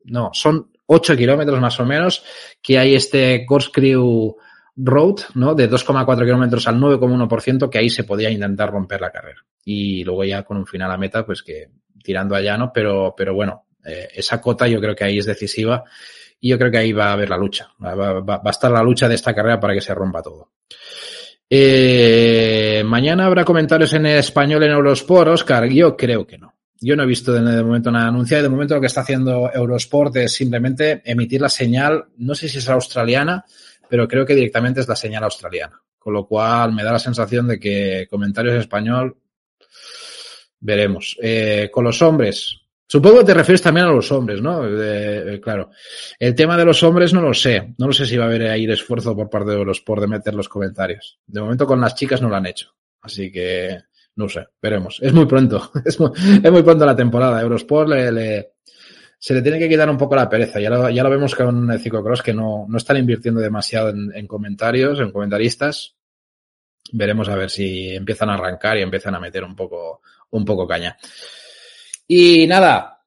no, 0.05 0.31
son 0.33 0.71
8 0.91 1.17
kilómetros 1.17 1.61
más 1.61 1.79
o 1.81 1.85
menos, 1.85 2.25
que 2.63 2.79
hay 2.79 2.95
este 2.95 3.45
Corkscrew 3.47 4.37
Road, 4.77 5.17
¿no? 5.35 5.55
De 5.55 5.69
2,4 5.69 6.25
kilómetros 6.25 6.67
al 6.67 6.81
9,1%, 6.81 7.69
que 7.69 7.79
ahí 7.79 7.91
se 7.91 8.05
podía 8.05 8.31
intentar 8.31 8.71
romper 8.71 9.01
la 9.01 9.11
carrera. 9.11 9.45
Y 9.65 10.03
luego 10.05 10.25
ya 10.25 10.45
con 10.45 10.57
un 10.57 10.67
final 10.67 10.91
a 10.91 10.97
meta, 10.97 11.27
pues 11.27 11.43
que 11.43 11.69
tirando 12.03 12.35
allá, 12.35 12.57
¿no? 12.57 12.73
Pero, 12.73 13.15
pero 13.15 13.35
bueno, 13.35 13.67
eh, 13.85 14.09
esa 14.15 14.41
cota 14.41 14.67
yo 14.67 14.81
creo 14.81 14.97
que 14.97 15.05
ahí 15.05 15.19
es 15.19 15.27
decisiva 15.27 15.85
y 16.41 16.51
yo 16.51 16.59
creo 16.59 16.71
que 16.71 16.79
ahí 16.79 16.93
va 16.93 17.09
a 17.09 17.13
haber 17.13 17.29
la 17.29 17.37
lucha. 17.37 17.69
Va 17.85 18.41
a 18.43 18.51
estar 18.51 18.71
la 18.71 18.83
lucha 18.83 19.09
de 19.09 19.17
esta 19.17 19.35
carrera 19.35 19.61
para 19.61 19.75
que 19.75 19.81
se 19.83 19.95
rompa 19.95 20.23
todo. 20.23 20.53
Eh, 21.51 22.83
mañana 22.87 23.27
habrá 23.27 23.45
comentarios 23.45 23.93
en 23.93 24.07
español 24.07 24.63
en 24.63 24.73
Eurosport, 24.73 25.29
Oscar. 25.31 25.69
Yo 25.69 25.97
creo 25.97 26.27
que 26.27 26.39
no. 26.39 26.55
Yo 26.81 26.95
no 26.95 27.03
he 27.03 27.07
visto 27.07 27.33
de, 27.33 27.63
momento 27.63 27.91
nada 27.91 28.09
anunciado. 28.09 28.45
De 28.45 28.49
momento 28.49 28.75
lo 28.75 28.81
que 28.81 28.87
está 28.87 29.01
haciendo 29.01 29.51
Eurosport 29.53 30.17
es 30.17 30.33
simplemente 30.33 31.03
emitir 31.05 31.41
la 31.41 31.49
señal, 31.49 32.07
no 32.19 32.35
sé 32.35 32.49
si 32.49 32.59
es 32.59 32.69
australiana, 32.69 33.45
pero 33.89 34.07
creo 34.07 34.25
que 34.25 34.35
directamente 34.35 34.81
es 34.81 34.89
la 34.89 34.97
señal 34.97 35.25
australiana. 35.25 35.81
Con 35.99 36.15
lo 36.15 36.27
cual 36.27 36.73
me 36.73 36.85
da 36.85 36.93
la 36.93 36.99
sensación 36.99 37.49
de 37.49 37.59
que 37.59 38.07
comentarios 38.09 38.55
en 38.55 38.61
español 38.61 39.17
veremos. 40.61 41.17
Eh, 41.21 41.69
con 41.73 41.85
los 41.85 42.01
hombres, 42.01 42.61
supongo 42.87 43.19
que 43.19 43.25
te 43.25 43.35
refieres 43.35 43.63
también 43.63 43.87
a 43.87 43.93
los 43.93 44.11
hombres, 44.13 44.41
¿no? 44.41 44.63
Eh, 44.65 45.41
claro. 45.43 45.71
El 46.19 46.35
tema 46.35 46.57
de 46.57 46.65
los 46.65 46.83
hombres 46.85 47.13
no 47.13 47.21
lo 47.21 47.35
sé. 47.35 47.75
No 47.79 47.89
lo 47.89 47.93
sé 47.93 48.07
si 48.07 48.17
va 48.17 48.25
a 48.25 48.29
haber 48.29 48.49
ahí 48.49 48.71
esfuerzo 48.71 49.17
por 49.17 49.29
parte 49.29 49.51
de 49.51 49.57
Eurosport 49.57 50.03
de 50.03 50.09
meter 50.09 50.35
los 50.35 50.49
comentarios. 50.49 51.19
De 51.27 51.41
momento 51.41 51.67
con 51.67 51.81
las 51.81 51.97
chicas 51.97 52.23
no 52.23 52.29
lo 52.29 52.37
han 52.37 52.47
hecho. 52.47 52.73
Así 53.03 53.33
que 53.33 53.79
no 54.19 54.29
sé, 54.29 54.49
veremos. 54.61 54.99
Es 55.01 55.13
muy 55.13 55.27
pronto. 55.27 55.71
Es 55.85 55.99
muy, 56.01 56.63
pronto 56.63 56.85
la 56.85 56.97
temporada. 56.97 57.41
Eurosport 57.41 57.89
le, 57.89 58.11
le, 58.11 58.53
se 59.17 59.33
le 59.33 59.43
tiene 59.43 59.61
que 59.61 59.69
quitar 59.69 59.89
un 59.89 59.97
poco 59.97 60.17
la 60.17 60.29
pereza. 60.29 60.59
Ya 60.59 60.71
lo, 60.71 60.91
ya 60.91 61.05
lo 61.05 61.11
vemos 61.11 61.37
con 61.37 61.71
el 61.71 61.79
Ciclocross 61.79 62.21
que 62.21 62.35
no, 62.35 62.67
no 62.69 62.77
están 62.77 62.97
invirtiendo 62.97 63.41
demasiado 63.41 63.91
en, 63.91 64.11
en, 64.13 64.27
comentarios, 64.27 64.99
en 64.99 65.13
comentaristas. 65.13 65.95
Veremos 66.93 67.29
a 67.29 67.37
ver 67.37 67.49
si 67.49 67.95
empiezan 67.95 68.31
a 68.31 68.35
arrancar 68.35 68.77
y 68.77 68.83
empiezan 68.83 69.15
a 69.15 69.21
meter 69.21 69.45
un 69.45 69.55
poco, 69.55 70.01
un 70.31 70.45
poco 70.45 70.67
caña. 70.67 70.97
Y 72.09 72.49
nada, 72.49 72.99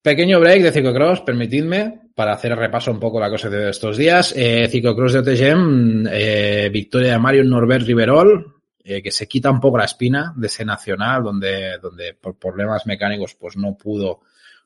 pequeño 0.00 0.40
break 0.40 0.62
de 0.62 0.72
Ciclocross, 0.72 1.20
permitidme, 1.20 2.08
para 2.14 2.32
hacer 2.32 2.52
el 2.52 2.58
repaso 2.58 2.90
un 2.90 3.00
poco 3.00 3.20
la 3.20 3.28
cosa 3.28 3.50
de 3.50 3.68
estos 3.68 3.98
días. 3.98 4.32
Eh, 4.34 4.68
Ciclocross 4.70 5.12
de 5.12 5.18
OTGM, 5.18 6.06
eh, 6.10 6.70
victoria 6.72 7.12
de 7.12 7.18
Mario 7.18 7.44
Norbert 7.44 7.86
Riverol, 7.86 8.55
eh, 8.86 9.02
que 9.02 9.10
se 9.10 9.26
quita 9.26 9.50
un 9.50 9.60
poco 9.60 9.78
la 9.78 9.84
espina 9.84 10.32
de 10.36 10.46
ese 10.46 10.64
nacional, 10.64 11.24
donde, 11.24 11.78
donde 11.78 12.14
por 12.14 12.38
problemas 12.38 12.86
mecánicos 12.86 13.34
pues 13.34 13.56
no 13.56 13.76
pudo 13.76 14.20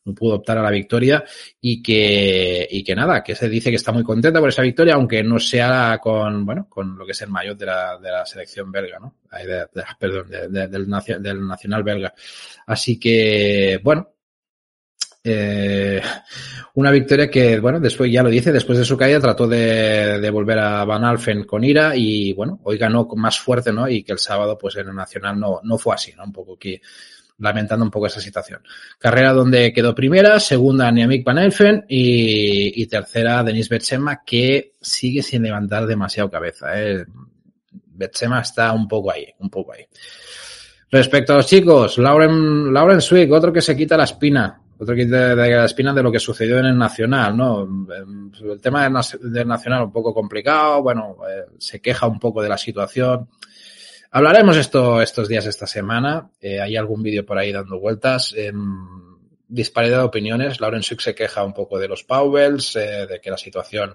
no 0.05 0.15
pudo 0.15 0.37
optar 0.37 0.57
a 0.59 0.63
la 0.63 0.71
victoria 0.71 1.23
y 1.61 1.83
que, 1.83 2.67
y 2.71 2.83
que 2.83 2.95
nada, 2.95 3.23
que 3.23 3.35
se 3.35 3.49
dice 3.49 3.71
que 3.71 3.77
está 3.77 3.93
muy 3.93 4.03
contenta 4.03 4.41
por 4.41 4.49
esa 4.49 4.63
victoria, 4.63 4.95
aunque 4.95 5.23
no 5.23 5.39
sea 5.39 5.99
con, 6.03 6.47
bueno, 6.47 6.67
con 6.69 6.97
lo 6.97 7.05
que 7.05 7.13
es 7.13 7.21
el 7.23 7.29
mayor 7.29 7.57
de 7.57 7.67
la, 7.67 7.99
de 7.99 8.11
la 8.11 8.25
selección 8.25 8.73
belga, 8.73 8.99
¿no? 8.99 9.17
De, 9.31 9.47
de, 9.47 9.85
perdón, 9.99 10.31
de, 10.31 10.69
del, 10.69 10.89
del 11.23 11.47
nacional 11.47 11.83
belga. 11.83 12.15
Así 12.67 12.99
que, 12.99 13.79
bueno, 13.83 14.09
eh, 15.23 16.01
una 16.75 16.91
victoria 16.91 17.29
que, 17.29 17.61
bueno, 17.61 17.79
después 17.79 18.11
ya 18.11 18.23
lo 18.23 18.31
dice, 18.31 18.53
después 18.53 18.79
de 18.79 18.85
su 18.85 18.97
caída 18.97 19.21
trató 19.21 19.47
de, 19.47 20.31
volver 20.31 20.59
a 20.59 20.85
Van 20.85 21.05
Alfen 21.05 21.45
con 21.45 21.65
ira 21.65 21.95
y, 21.95 22.33
bueno, 22.33 22.61
hoy 22.65 22.79
ganó 22.79 23.07
más 23.17 23.39
fuerte, 23.39 23.73
¿no? 23.73 23.89
Y 23.89 24.03
que 24.03 24.13
el 24.13 24.19
sábado, 24.19 24.57
pues 24.57 24.77
en 24.77 24.89
el 24.89 24.95
Nacional 24.95 25.39
no, 25.39 25.61
no 25.63 25.79
fue 25.79 25.95
así, 25.95 26.13
¿no? 26.17 26.25
Un 26.25 26.33
poco 26.33 26.57
que 26.57 26.81
lamentando 27.39 27.85
un 27.85 27.91
poco 27.91 28.07
esa 28.07 28.21
situación. 28.21 28.63
Carrera 28.99 29.33
donde 29.33 29.73
quedó 29.73 29.95
primera, 29.95 30.39
segunda 30.41 30.91
Niamik 30.91 31.25
Van 31.25 31.39
Elfen 31.39 31.85
y, 31.89 32.83
y 32.83 32.87
tercera 32.87 33.43
Denis 33.43 33.69
Betsema, 33.69 34.23
que 34.25 34.73
sigue 34.81 35.23
sin 35.23 35.43
levantar 35.43 35.87
demasiado 35.87 36.31
cabeza. 36.31 36.67
¿eh? 36.75 37.05
Betsema 37.73 38.41
está 38.41 38.73
un 38.73 38.87
poco 38.87 39.11
ahí, 39.11 39.27
un 39.39 39.51
poco 39.51 39.73
ahí. 39.73 39.87
Respecto 40.91 41.33
a 41.33 41.37
los 41.37 41.47
chicos, 41.47 41.99
Lauren, 41.99 42.73
Lauren 42.73 43.01
Swick, 43.01 43.31
otro 43.33 43.53
que 43.53 43.63
se 43.63 43.77
quita 43.77 43.97
la 43.97 44.05
espina, 44.05 44.61
otro 44.81 44.95
que 44.95 45.05
quita 45.05 45.35
la 45.35 45.65
espina 45.67 45.93
de 45.93 46.03
lo 46.03 46.11
que 46.11 46.19
sucedió 46.19 46.59
en 46.59 46.67
el 46.67 46.79
Nacional, 46.79 47.37
¿no? 47.37 47.87
El 48.43 48.61
tema 48.61 48.85
del, 48.85 49.47
Nacional 49.47 49.85
un 49.85 49.93
poco 49.93 50.15
complicado, 50.15 50.83
bueno, 50.83 51.19
eh, 51.29 51.45
se 51.59 51.81
queja 51.81 52.07
un 52.07 52.19
poco 52.19 52.43
de 52.43 52.49
la 52.49 52.57
situación. 52.57 53.29
Hablaremos 54.13 54.57
esto 54.57 55.01
estos 55.01 55.29
días, 55.29 55.47
esta 55.47 55.67
semana. 55.67 56.31
Eh, 56.41 56.61
hay 56.61 56.77
algún 56.77 57.03
vídeo 57.03 57.25
por 57.25 57.39
ahí 57.39 57.53
dando 57.53 57.79
vueltas. 57.79 58.35
Eh, 58.37 58.53
disparidad 59.47 59.99
de 59.99 60.05
opiniones. 60.05 60.61
Lauren 60.61 60.83
Suk 60.83 61.01
se 61.01 61.15
queja 61.15 61.45
un 61.45 61.53
poco 61.53 61.79
de 61.79 61.87
los 61.87 62.03
Powells, 62.03 62.75
eh, 62.77 63.07
de 63.07 63.21
que 63.21 63.31
la 63.31 63.37
situación 63.37 63.95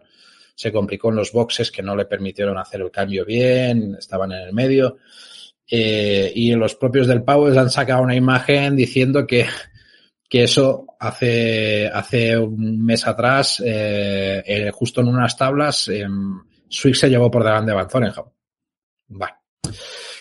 se 0.53 0.71
complicó 0.71 1.09
en 1.09 1.15
los 1.15 1.33
boxes 1.33 1.69
que 1.69 1.81
no 1.81 1.95
le 1.95 2.05
permitieron 2.05 2.57
hacer 2.57 2.79
el 2.81 2.91
cambio 2.91 3.25
bien, 3.25 3.95
estaban 3.99 4.31
en 4.31 4.41
el 4.47 4.53
medio. 4.53 4.99
Y 5.67 6.53
los 6.53 6.75
propios 6.75 7.07
del 7.07 7.23
Powell 7.23 7.57
han 7.57 7.71
sacado 7.71 8.03
una 8.03 8.15
imagen 8.15 8.75
diciendo 8.75 9.25
que, 9.25 9.47
que 10.29 10.43
eso 10.43 10.85
hace, 10.99 11.87
hace 11.87 12.37
un 12.37 12.83
mes 12.83 13.05
atrás, 13.05 13.61
eh, 13.65 14.43
eh, 14.45 14.71
justo 14.71 15.01
en 15.01 15.07
unas 15.07 15.37
tablas, 15.37 15.87
eh, 15.87 16.05
Swick 16.67 16.95
se 16.95 17.09
llevó 17.09 17.29
por 17.29 17.43
delante 17.43 17.71
de 17.71 17.75
Van 17.75 17.89
Zorenham. 17.89 18.25
Vale. 19.07 19.33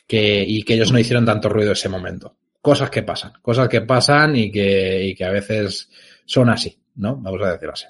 Que, 0.06 0.44
y 0.46 0.62
que 0.62 0.75
ellos 0.75 0.92
no 0.92 0.99
hicieron 0.99 1.25
tanto 1.25 1.49
ruido 1.49 1.73
ese 1.73 1.88
momento. 1.88 2.37
Cosas 2.61 2.90
que 2.90 3.02
pasan, 3.02 3.32
cosas 3.42 3.68
que 3.68 3.82
pasan 3.82 4.37
y 4.37 4.50
que, 4.50 5.04
y 5.04 5.14
que 5.14 5.25
a 5.25 5.30
veces 5.30 5.90
son 6.25 6.50
así, 6.50 6.78
¿no? 6.96 7.16
Vamos 7.16 7.42
a 7.42 7.52
decirlo 7.52 7.73
así. 7.73 7.87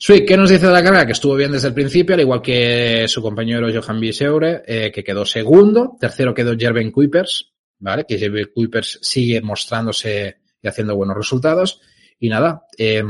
Swick, 0.00 0.28
¿qué 0.28 0.36
nos 0.36 0.50
dice 0.50 0.66
de 0.66 0.72
la 0.72 0.82
carrera? 0.82 1.06
Que 1.06 1.12
estuvo 1.12 1.34
bien 1.34 1.50
desde 1.50 1.68
el 1.68 1.74
principio, 1.74 2.14
al 2.14 2.20
igual 2.20 2.40
que 2.40 3.06
su 3.08 3.20
compañero 3.20 3.68
Johan 3.68 3.98
Biseure, 3.98 4.62
eh, 4.64 4.92
que 4.92 5.02
quedó 5.02 5.24
segundo. 5.24 5.96
Tercero 5.98 6.32
quedó 6.32 6.56
Jerven 6.56 6.92
Kuipers, 6.92 7.52
¿vale? 7.80 8.04
Que 8.06 8.16
Jerven 8.16 8.50
Kuipers 8.54 9.00
sigue 9.02 9.40
mostrándose 9.40 10.38
y 10.62 10.68
haciendo 10.68 10.96
buenos 10.96 11.16
resultados. 11.16 11.80
Y 12.20 12.28
nada, 12.28 12.64
eh, 12.76 13.02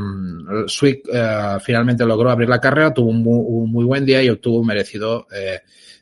Swick 0.66 1.08
finalmente 1.62 2.04
logró 2.04 2.30
abrir 2.30 2.48
la 2.48 2.60
carrera, 2.60 2.92
tuvo 2.92 3.08
un 3.08 3.22
muy, 3.70 3.84
buen 3.84 4.04
día 4.04 4.22
y 4.22 4.28
obtuvo 4.28 4.60
un 4.60 4.66
merecido 4.66 5.26
eh, 5.34 5.60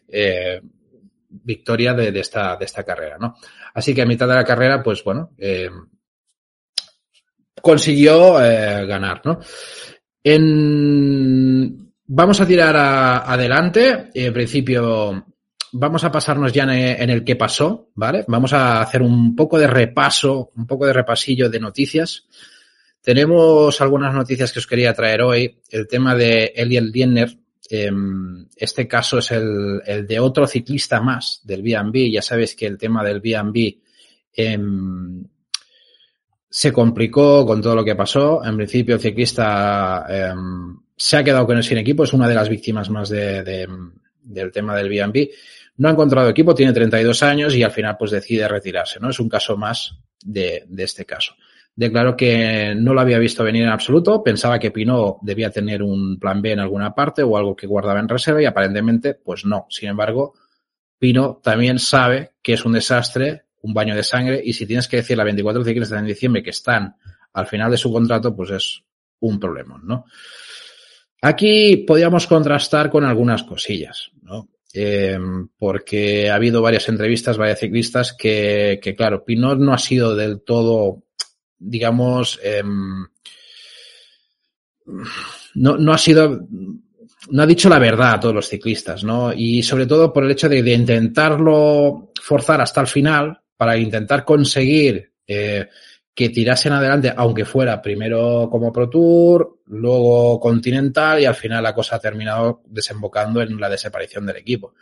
eh, 0.08 0.60
victoria 1.28 1.94
de, 1.94 2.18
esta, 2.18 2.56
de 2.56 2.64
esta 2.64 2.84
carrera, 2.84 3.18
¿no? 3.18 3.36
Así 3.74 3.94
que 3.94 4.02
a 4.02 4.06
mitad 4.06 4.26
de 4.26 4.34
la 4.34 4.44
carrera, 4.44 4.82
pues 4.82 5.04
bueno, 5.04 5.32
eh, 5.38 5.68
consiguió 7.60 8.42
eh, 8.42 8.86
ganar, 8.86 9.20
¿no? 9.24 9.40
En, 10.22 11.92
vamos 12.06 12.40
a 12.40 12.46
tirar 12.46 12.76
adelante. 12.76 14.10
En 14.14 14.32
principio, 14.32 15.26
vamos 15.78 16.04
a 16.04 16.12
pasarnos 16.12 16.52
ya 16.52 16.64
en, 16.64 17.10
el 17.10 17.24
que 17.24 17.36
pasó, 17.36 17.90
¿vale? 17.94 18.24
Vamos 18.28 18.52
a 18.52 18.80
hacer 18.80 19.02
un 19.02 19.36
poco 19.36 19.58
de 19.58 19.66
repaso, 19.66 20.50
un 20.56 20.66
poco 20.66 20.86
de 20.86 20.92
repasillo 20.92 21.50
de 21.50 21.60
noticias. 21.60 22.26
Tenemos 23.00 23.80
algunas 23.80 24.14
noticias 24.14 24.52
que 24.52 24.58
os 24.58 24.66
quería 24.66 24.94
traer 24.94 25.22
hoy. 25.22 25.60
El 25.70 25.86
tema 25.86 26.14
de 26.14 26.52
Eliel 26.56 26.90
Dienner, 26.90 27.36
este 28.56 28.88
caso 28.88 29.18
es 29.18 29.30
el, 29.32 30.06
de 30.06 30.18
otro 30.18 30.46
ciclista 30.46 31.00
más 31.00 31.40
del 31.44 31.62
B&B. 31.62 32.10
Ya 32.10 32.22
sabéis 32.22 32.56
que 32.56 32.66
el 32.66 32.78
tema 32.78 33.04
del 33.04 33.20
B&B 33.20 33.78
eh, 34.34 34.58
se 36.48 36.72
complicó 36.72 37.44
con 37.44 37.60
todo 37.60 37.76
lo 37.76 37.84
que 37.84 37.94
pasó. 37.94 38.42
En 38.44 38.56
principio, 38.56 38.94
el 38.94 39.00
ciclista 39.00 40.06
eh, 40.08 40.32
se 40.96 41.16
ha 41.18 41.24
quedado 41.24 41.46
con 41.46 41.58
el 41.58 41.64
sin 41.64 41.78
equipo. 41.78 42.04
Es 42.04 42.12
una 42.12 42.28
de 42.28 42.34
las 42.34 42.48
víctimas 42.48 42.88
más 42.88 43.10
de, 43.10 43.42
de, 43.42 43.68
del 44.22 44.50
tema 44.50 44.74
del 44.74 44.88
B&B. 44.88 45.30
No 45.78 45.88
ha 45.88 45.92
encontrado 45.92 46.28
equipo, 46.28 46.54
tiene 46.54 46.72
32 46.72 47.22
años 47.22 47.54
y 47.54 47.62
al 47.62 47.70
final 47.70 47.96
pues 47.98 48.10
decide 48.10 48.48
retirarse. 48.48 48.98
¿no? 49.00 49.10
Es 49.10 49.20
un 49.20 49.28
caso 49.28 49.56
más 49.56 49.98
de, 50.22 50.64
de 50.68 50.84
este 50.84 51.04
caso 51.04 51.34
declaró 51.76 52.16
que 52.16 52.74
no 52.74 52.94
lo 52.94 53.00
había 53.02 53.18
visto 53.18 53.44
venir 53.44 53.64
en 53.64 53.68
absoluto, 53.68 54.22
pensaba 54.22 54.58
que 54.58 54.70
Pinot 54.70 55.18
debía 55.20 55.50
tener 55.50 55.82
un 55.82 56.18
plan 56.18 56.40
B 56.40 56.52
en 56.52 56.60
alguna 56.60 56.94
parte 56.94 57.22
o 57.22 57.36
algo 57.36 57.54
que 57.54 57.66
guardaba 57.66 58.00
en 58.00 58.08
reserva 58.08 58.42
y 58.42 58.46
aparentemente 58.46 59.12
pues 59.14 59.44
no. 59.44 59.66
Sin 59.68 59.90
embargo, 59.90 60.32
Pinot 60.98 61.42
también 61.42 61.78
sabe 61.78 62.32
que 62.42 62.54
es 62.54 62.64
un 62.64 62.72
desastre, 62.72 63.44
un 63.60 63.74
baño 63.74 63.94
de 63.94 64.02
sangre 64.02 64.40
y 64.42 64.54
si 64.54 64.66
tienes 64.66 64.88
que 64.88 64.96
decir 64.96 65.20
a 65.20 65.24
24 65.24 65.62
ciclistas 65.62 65.98
en 65.98 66.06
diciembre 66.06 66.42
que 66.42 66.50
están 66.50 66.96
al 67.34 67.46
final 67.46 67.70
de 67.70 67.76
su 67.76 67.92
contrato, 67.92 68.34
pues 68.34 68.50
es 68.50 68.82
un 69.20 69.38
problema, 69.38 69.78
¿no? 69.82 70.06
Aquí 71.20 71.84
podríamos 71.86 72.26
contrastar 72.26 72.88
con 72.88 73.04
algunas 73.04 73.42
cosillas, 73.42 74.10
¿no? 74.22 74.48
Eh, 74.78 75.18
porque 75.58 76.28
ha 76.28 76.34
habido 76.34 76.60
varias 76.60 76.88
entrevistas, 76.88 77.38
varias 77.38 77.60
ciclistas 77.60 78.12
que, 78.12 78.78
que, 78.82 78.94
claro, 78.94 79.24
Pinot 79.24 79.58
no 79.58 79.72
ha 79.72 79.78
sido 79.78 80.14
del 80.14 80.42
todo 80.42 81.06
digamos, 81.58 82.38
eh, 82.42 82.62
no, 85.54 85.76
no 85.76 85.92
ha 85.92 85.98
sido, 85.98 86.46
no 87.30 87.42
ha 87.42 87.46
dicho 87.46 87.68
la 87.68 87.78
verdad 87.78 88.14
a 88.14 88.20
todos 88.20 88.34
los 88.34 88.48
ciclistas, 88.48 89.04
¿no? 89.04 89.32
Y 89.32 89.62
sobre 89.62 89.86
todo 89.86 90.12
por 90.12 90.24
el 90.24 90.30
hecho 90.30 90.48
de, 90.48 90.62
de 90.62 90.74
intentarlo 90.74 92.12
forzar 92.20 92.60
hasta 92.60 92.80
el 92.80 92.86
final 92.86 93.40
para 93.56 93.76
intentar 93.76 94.24
conseguir 94.24 95.12
eh, 95.26 95.68
que 96.16 96.30
tirasen 96.30 96.72
adelante, 96.72 97.12
aunque 97.14 97.44
fuera 97.44 97.82
primero 97.82 98.48
como 98.50 98.72
Pro 98.72 98.88
Tour, 98.88 99.58
luego 99.66 100.40
Continental 100.40 101.20
y 101.20 101.26
al 101.26 101.34
final 101.34 101.62
la 101.62 101.74
cosa 101.74 101.96
ha 101.96 102.00
terminado 102.00 102.62
desembocando 102.64 103.42
en 103.42 103.60
la 103.60 103.68
desaparición 103.68 104.24
del 104.24 104.36
equipo. 104.36 104.72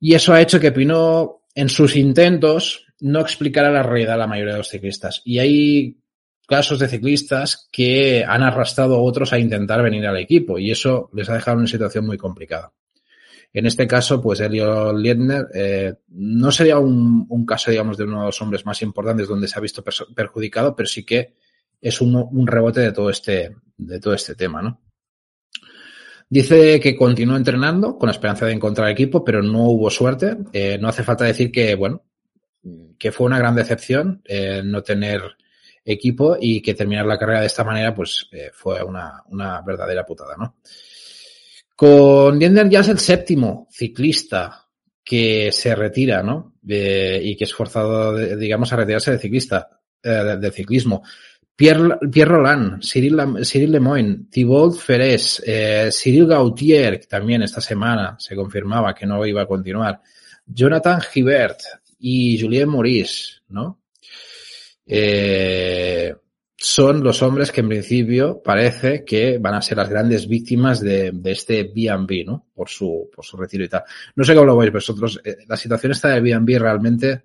Y 0.00 0.14
eso 0.14 0.32
ha 0.32 0.40
hecho 0.40 0.58
que 0.58 0.72
Pinot, 0.72 1.42
en 1.54 1.68
sus 1.68 1.96
intentos, 1.96 2.86
no 3.00 3.20
explicará 3.20 3.70
la 3.70 3.82
realidad 3.82 4.14
a 4.14 4.18
la 4.18 4.26
mayoría 4.26 4.54
de 4.54 4.58
los 4.60 4.70
ciclistas. 4.70 5.20
Y 5.22 5.38
hay 5.38 5.98
casos 6.48 6.78
de 6.78 6.88
ciclistas 6.88 7.68
que 7.70 8.24
han 8.26 8.42
arrastrado 8.42 8.94
a 8.94 9.02
otros 9.02 9.34
a 9.34 9.38
intentar 9.38 9.82
venir 9.82 10.06
al 10.06 10.16
equipo 10.16 10.58
y 10.58 10.70
eso 10.70 11.10
les 11.12 11.28
ha 11.28 11.34
dejado 11.34 11.58
una 11.58 11.66
situación 11.66 12.06
muy 12.06 12.16
complicada. 12.16 12.72
En 13.56 13.64
este 13.64 13.86
caso, 13.86 14.20
pues 14.20 14.40
Elio 14.40 14.92
Liedner 14.92 15.46
eh, 15.54 15.94
no 16.08 16.52
sería 16.52 16.78
un, 16.78 17.24
un, 17.26 17.46
caso, 17.46 17.70
digamos, 17.70 17.96
de 17.96 18.04
uno 18.04 18.20
de 18.20 18.26
los 18.26 18.42
hombres 18.42 18.66
más 18.66 18.82
importantes 18.82 19.28
donde 19.28 19.48
se 19.48 19.58
ha 19.58 19.62
visto 19.62 19.82
perjudicado, 19.82 20.76
pero 20.76 20.86
sí 20.86 21.06
que 21.06 21.32
es 21.80 22.02
un, 22.02 22.14
un 22.16 22.46
rebote 22.46 22.80
de 22.80 22.92
todo 22.92 23.08
este, 23.08 23.56
de 23.78 23.98
todo 23.98 24.12
este 24.12 24.34
tema, 24.34 24.60
¿no? 24.60 24.82
Dice 26.28 26.78
que 26.80 26.94
continuó 26.94 27.34
entrenando 27.34 27.96
con 27.96 28.08
la 28.08 28.12
esperanza 28.12 28.44
de 28.44 28.52
encontrar 28.52 28.90
equipo, 28.90 29.24
pero 29.24 29.42
no 29.42 29.70
hubo 29.70 29.88
suerte. 29.88 30.36
Eh, 30.52 30.76
no 30.78 30.88
hace 30.88 31.02
falta 31.02 31.24
decir 31.24 31.50
que, 31.50 31.74
bueno, 31.76 32.02
que 32.98 33.10
fue 33.10 33.24
una 33.24 33.38
gran 33.38 33.56
decepción 33.56 34.20
eh, 34.26 34.60
no 34.62 34.82
tener 34.82 35.22
equipo 35.82 36.36
y 36.38 36.60
que 36.60 36.74
terminar 36.74 37.06
la 37.06 37.18
carrera 37.18 37.40
de 37.40 37.46
esta 37.46 37.64
manera, 37.64 37.94
pues 37.94 38.28
eh, 38.32 38.50
fue 38.52 38.82
una, 38.84 39.22
una, 39.28 39.62
verdadera 39.62 40.04
putada, 40.04 40.36
¿no? 40.36 40.56
Con 41.76 42.38
Diender 42.38 42.70
ya 42.70 42.80
es 42.80 42.88
el 42.88 42.98
séptimo 42.98 43.68
ciclista 43.70 44.66
que 45.04 45.52
se 45.52 45.74
retira, 45.74 46.22
¿no? 46.22 46.54
Y 46.64 47.36
que 47.36 47.44
es 47.44 47.54
forzado, 47.54 48.16
digamos, 48.36 48.72
a 48.72 48.76
retirarse 48.76 49.12
de 49.12 49.18
ciclista, 49.18 49.68
eh, 50.02 50.36
del 50.40 50.52
ciclismo. 50.52 51.02
Pierre, 51.54 51.98
Roland, 52.24 52.82
Cyril, 52.82 53.72
Lemoyne, 53.72 54.26
Thibault 54.30 54.78
Ferés, 54.78 55.42
eh, 55.46 55.90
Cyril 55.92 56.26
Gautier, 56.26 57.00
que 57.00 57.06
también 57.06 57.42
esta 57.42 57.60
semana 57.60 58.16
se 58.18 58.34
confirmaba 58.34 58.94
que 58.94 59.06
no 59.06 59.24
iba 59.24 59.42
a 59.42 59.46
continuar, 59.46 60.00
Jonathan 60.46 61.00
Gibert 61.00 61.60
y 61.98 62.38
Julien 62.38 62.68
Maurice, 62.68 63.40
¿no? 63.48 63.80
Eh, 64.86 66.14
son 66.66 67.04
los 67.04 67.22
hombres 67.22 67.52
que 67.52 67.60
en 67.60 67.68
principio 67.68 68.42
parece 68.42 69.04
que 69.04 69.38
van 69.38 69.54
a 69.54 69.62
ser 69.62 69.76
las 69.76 69.88
grandes 69.88 70.26
víctimas 70.26 70.80
de, 70.80 71.12
de 71.14 71.30
este 71.30 71.62
B&B, 71.62 72.24
¿no? 72.24 72.48
Por 72.52 72.68
su, 72.68 73.08
por 73.14 73.24
su 73.24 73.36
retiro 73.36 73.62
y 73.62 73.68
tal. 73.68 73.84
No 74.16 74.24
sé 74.24 74.34
cómo 74.34 74.46
lo 74.46 74.56
veis 74.56 74.72
vosotros. 74.72 75.20
Eh, 75.22 75.36
la 75.46 75.56
situación 75.56 75.92
esta 75.92 76.08
del 76.08 76.24
B&B 76.24 76.58
realmente, 76.58 77.22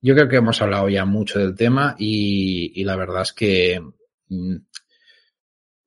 yo 0.00 0.14
creo 0.14 0.28
que 0.28 0.36
hemos 0.36 0.62
hablado 0.62 0.88
ya 0.88 1.04
mucho 1.04 1.40
del 1.40 1.56
tema 1.56 1.96
y, 1.98 2.80
y 2.80 2.84
la 2.84 2.94
verdad 2.94 3.22
es 3.22 3.32
que 3.32 3.82
mm, 4.28 4.56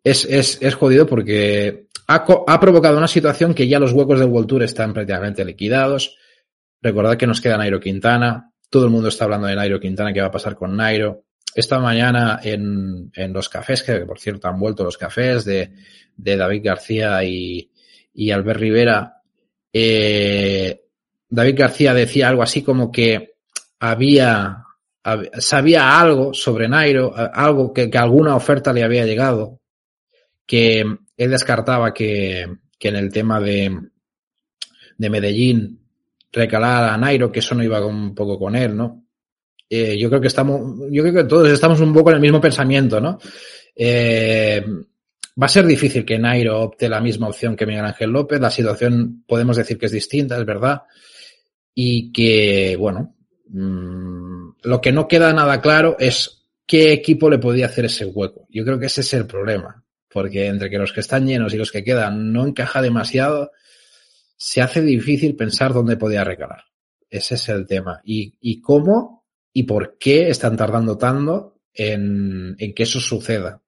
es, 0.04 0.26
es, 0.26 0.62
es 0.62 0.76
jodido 0.76 1.08
porque 1.08 1.88
ha, 2.08 2.26
ha, 2.26 2.60
provocado 2.60 2.98
una 2.98 3.08
situación 3.08 3.54
que 3.54 3.70
ya 3.70 3.80
los 3.80 3.94
huecos 3.94 4.20
del 4.20 4.28
World 4.28 4.64
están 4.64 4.94
prácticamente 4.94 5.46
liquidados. 5.46 6.18
Recordad 6.82 7.16
que 7.16 7.26
nos 7.26 7.40
queda 7.40 7.58
Nairo 7.58 7.80
Quintana. 7.80 8.52
Todo 8.70 8.84
el 8.84 8.92
mundo 8.92 9.08
está 9.08 9.24
hablando 9.24 9.48
de 9.48 9.56
Nairo 9.56 9.80
Quintana, 9.80 10.12
qué 10.12 10.20
va 10.20 10.28
a 10.28 10.32
pasar 10.32 10.56
con 10.56 10.76
Nairo 10.76 11.26
esta 11.56 11.80
mañana 11.80 12.42
en, 12.44 13.12
en, 13.16 13.32
los 13.32 13.48
cafés, 13.48 13.82
que 13.82 14.02
por 14.02 14.20
cierto 14.20 14.50
han 14.50 14.60
vuelto 14.60 14.84
los 14.84 14.98
cafés 14.98 15.46
de, 15.46 15.72
de 16.18 16.36
David 16.36 16.62
García 16.66 17.24
y, 17.24 17.72
y 18.14 18.32
Albert 18.32 18.60
Rivera, 18.60 19.22
eh, 19.72 20.82
David 21.30 21.56
García 21.58 21.94
decía 21.94 22.28
algo 22.28 22.44
así 22.44 22.62
como 22.62 22.92
que 22.92 23.36
había, 23.80 24.64
sabía 25.40 25.98
algo 25.98 26.34
sobre 26.34 26.68
Nairo, 26.68 27.14
algo 27.16 27.74
que, 27.74 27.90
que, 27.90 27.98
alguna 27.98 28.36
oferta 28.36 28.74
le 28.74 28.84
había 28.84 29.06
llegado, 29.06 29.62
que 30.46 30.82
él 30.82 31.32
descartaba 31.32 31.94
que, 31.94 32.48
que 32.78 32.90
en 32.90 32.98
el 32.98 33.14
tema 33.14 33.40
de, 33.40 33.80
de 34.98 35.10
Medellín 35.10 35.80
recalara 36.34 36.94
a 36.94 36.98
Nairo, 36.98 37.32
que 37.32 37.40
eso 37.40 37.56
no 37.56 37.64
iba 37.64 37.86
un 37.86 38.14
poco 38.14 38.38
con 38.38 38.58
él, 38.58 38.76
¿no? 38.76 39.05
Eh, 39.70 39.98
yo 39.98 40.10
creo 40.10 40.22
que 40.22 40.28
estamos, 40.28 40.80
yo 40.92 41.02
creo 41.02 41.14
que 41.14 41.24
todos 41.24 41.50
estamos 41.50 41.80
un 41.82 41.94
poco 41.94 42.10
en 42.12 42.16
el 42.16 42.22
mismo 42.22 42.40
pensamiento, 42.40 43.00
¿no? 43.00 43.20
Eh, 43.76 44.64
va 45.42 45.46
a 45.46 45.50
ser 45.50 45.66
difícil 45.66 46.06
que 46.06 46.18
Nairo 46.18 46.62
opte 46.62 46.88
la 46.88 47.02
misma 47.02 47.28
opción 47.28 47.56
que 47.56 47.66
Miguel 47.66 47.86
Ángel 47.86 48.12
López. 48.12 48.40
La 48.40 48.52
situación 48.52 49.24
podemos 49.28 49.58
decir 49.58 49.78
que 49.78 49.88
es 49.88 49.92
distinta, 49.92 50.38
es 50.38 50.46
verdad. 50.46 50.84
Y 51.74 52.12
que, 52.12 52.78
bueno, 52.80 53.16
mmm, 53.50 54.52
lo 54.64 54.82
que 54.82 54.92
no 54.92 55.08
queda 55.08 55.34
nada 55.34 55.62
claro 55.62 55.98
es 56.00 56.46
qué 56.66 56.94
equipo 56.94 57.30
le 57.30 57.40
podía 57.40 57.66
hacer 57.66 57.86
ese 57.86 58.06
hueco. 58.06 58.48
Yo 58.50 58.64
creo 58.64 58.80
que 58.80 58.86
ese 58.86 59.02
es 59.02 59.14
el 59.14 59.26
problema. 59.26 59.84
Porque 60.10 60.48
entre 60.48 60.70
que 60.70 60.78
los 60.78 60.94
que 60.94 61.02
están 61.02 61.28
llenos 61.28 61.54
y 61.54 61.58
los 61.58 61.72
que 61.72 61.84
quedan 61.84 62.32
no 62.32 62.48
encaja 62.48 62.82
demasiado, 62.82 63.52
se 64.38 64.62
hace 64.62 64.82
difícil 64.82 65.36
pensar 65.36 65.74
dónde 65.74 65.98
podía 65.98 66.24
recalar. 66.24 66.64
Ese 67.10 67.36
es 67.36 67.50
el 67.50 67.68
tema. 67.68 68.00
Y, 68.06 68.36
y 68.40 68.62
cómo 68.62 69.15
y 69.58 69.64
por 69.64 69.98
qué 69.98 70.30
están 70.30 70.58
tardando 70.58 70.98
tanto 70.98 71.62
en, 71.74 72.58
en, 72.60 72.74
que 72.74 72.84
eso 72.84 73.00
suceda. 73.00 73.62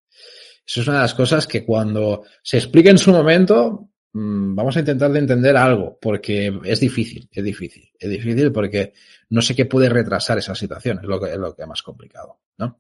Eso 0.65 0.81
es 0.81 0.87
una 0.87 0.97
de 0.97 1.03
las 1.03 1.13
cosas 1.13 1.47
que 1.47 1.63
cuando 1.63 2.25
se 2.43 2.57
explique 2.57 2.89
en 2.89 2.97
su 2.97 3.11
momento, 3.11 3.87
mmm, 4.11 4.53
vamos 4.53 4.75
a 4.75 4.81
intentar 4.81 5.09
de 5.13 5.19
entender 5.19 5.55
algo, 5.55 5.97
porque 6.01 6.59
es 6.65 6.81
difícil, 6.81 7.29
es 7.31 7.41
difícil, 7.41 7.89
es 7.97 8.09
difícil 8.09 8.51
porque 8.51 8.91
no 9.29 9.41
sé 9.41 9.55
qué 9.55 9.65
puede 9.65 9.87
retrasar 9.87 10.37
esa 10.37 10.53
situación, 10.55 10.99
es 11.01 11.05
lo 11.05 11.21
que 11.21 11.31
es 11.31 11.37
lo 11.37 11.55
que 11.55 11.65
más 11.65 11.81
complicado, 11.81 12.41
¿no? 12.57 12.79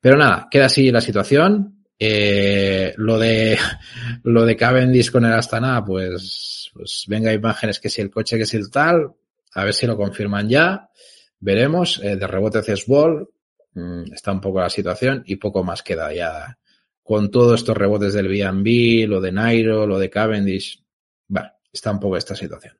Pero 0.00 0.16
nada, 0.16 0.48
queda 0.50 0.66
así 0.66 0.90
la 0.90 1.02
situación. 1.02 1.84
Eh, 1.98 2.94
lo 2.96 3.18
de 3.18 3.58
lo 4.24 4.46
de 4.46 4.56
Cavendish 4.56 5.10
con 5.10 5.26
el 5.26 5.32
Astana, 5.34 5.84
pues, 5.84 6.70
pues 6.72 7.04
venga 7.06 7.34
imágenes 7.34 7.78
que 7.80 7.90
si 7.90 8.00
el 8.00 8.10
coche, 8.10 8.38
que 8.38 8.46
si 8.46 8.56
el 8.56 8.70
tal, 8.70 9.12
a 9.52 9.64
ver 9.64 9.74
si 9.74 9.86
lo 9.86 9.94
confirman 9.94 10.48
ya 10.48 10.88
veremos. 11.44 12.00
Eh, 12.02 12.16
de 12.16 12.26
rebote 12.26 12.62
Cesbol, 12.62 13.30
mmm, 13.74 14.12
está 14.12 14.32
un 14.32 14.40
poco 14.40 14.60
la 14.60 14.70
situación 14.70 15.22
y 15.26 15.36
poco 15.36 15.62
más 15.62 15.82
queda 15.82 16.12
ya. 16.12 16.58
Con 17.02 17.30
todos 17.30 17.60
estos 17.60 17.76
rebotes 17.76 18.14
del 18.14 18.28
B&B, 18.28 19.06
lo 19.06 19.20
de 19.20 19.30
Nairo, 19.30 19.86
lo 19.86 19.98
de 19.98 20.08
Cavendish, 20.08 20.82
bueno, 21.28 21.50
está 21.70 21.90
un 21.90 22.00
poco 22.00 22.16
esta 22.16 22.34
situación. 22.34 22.78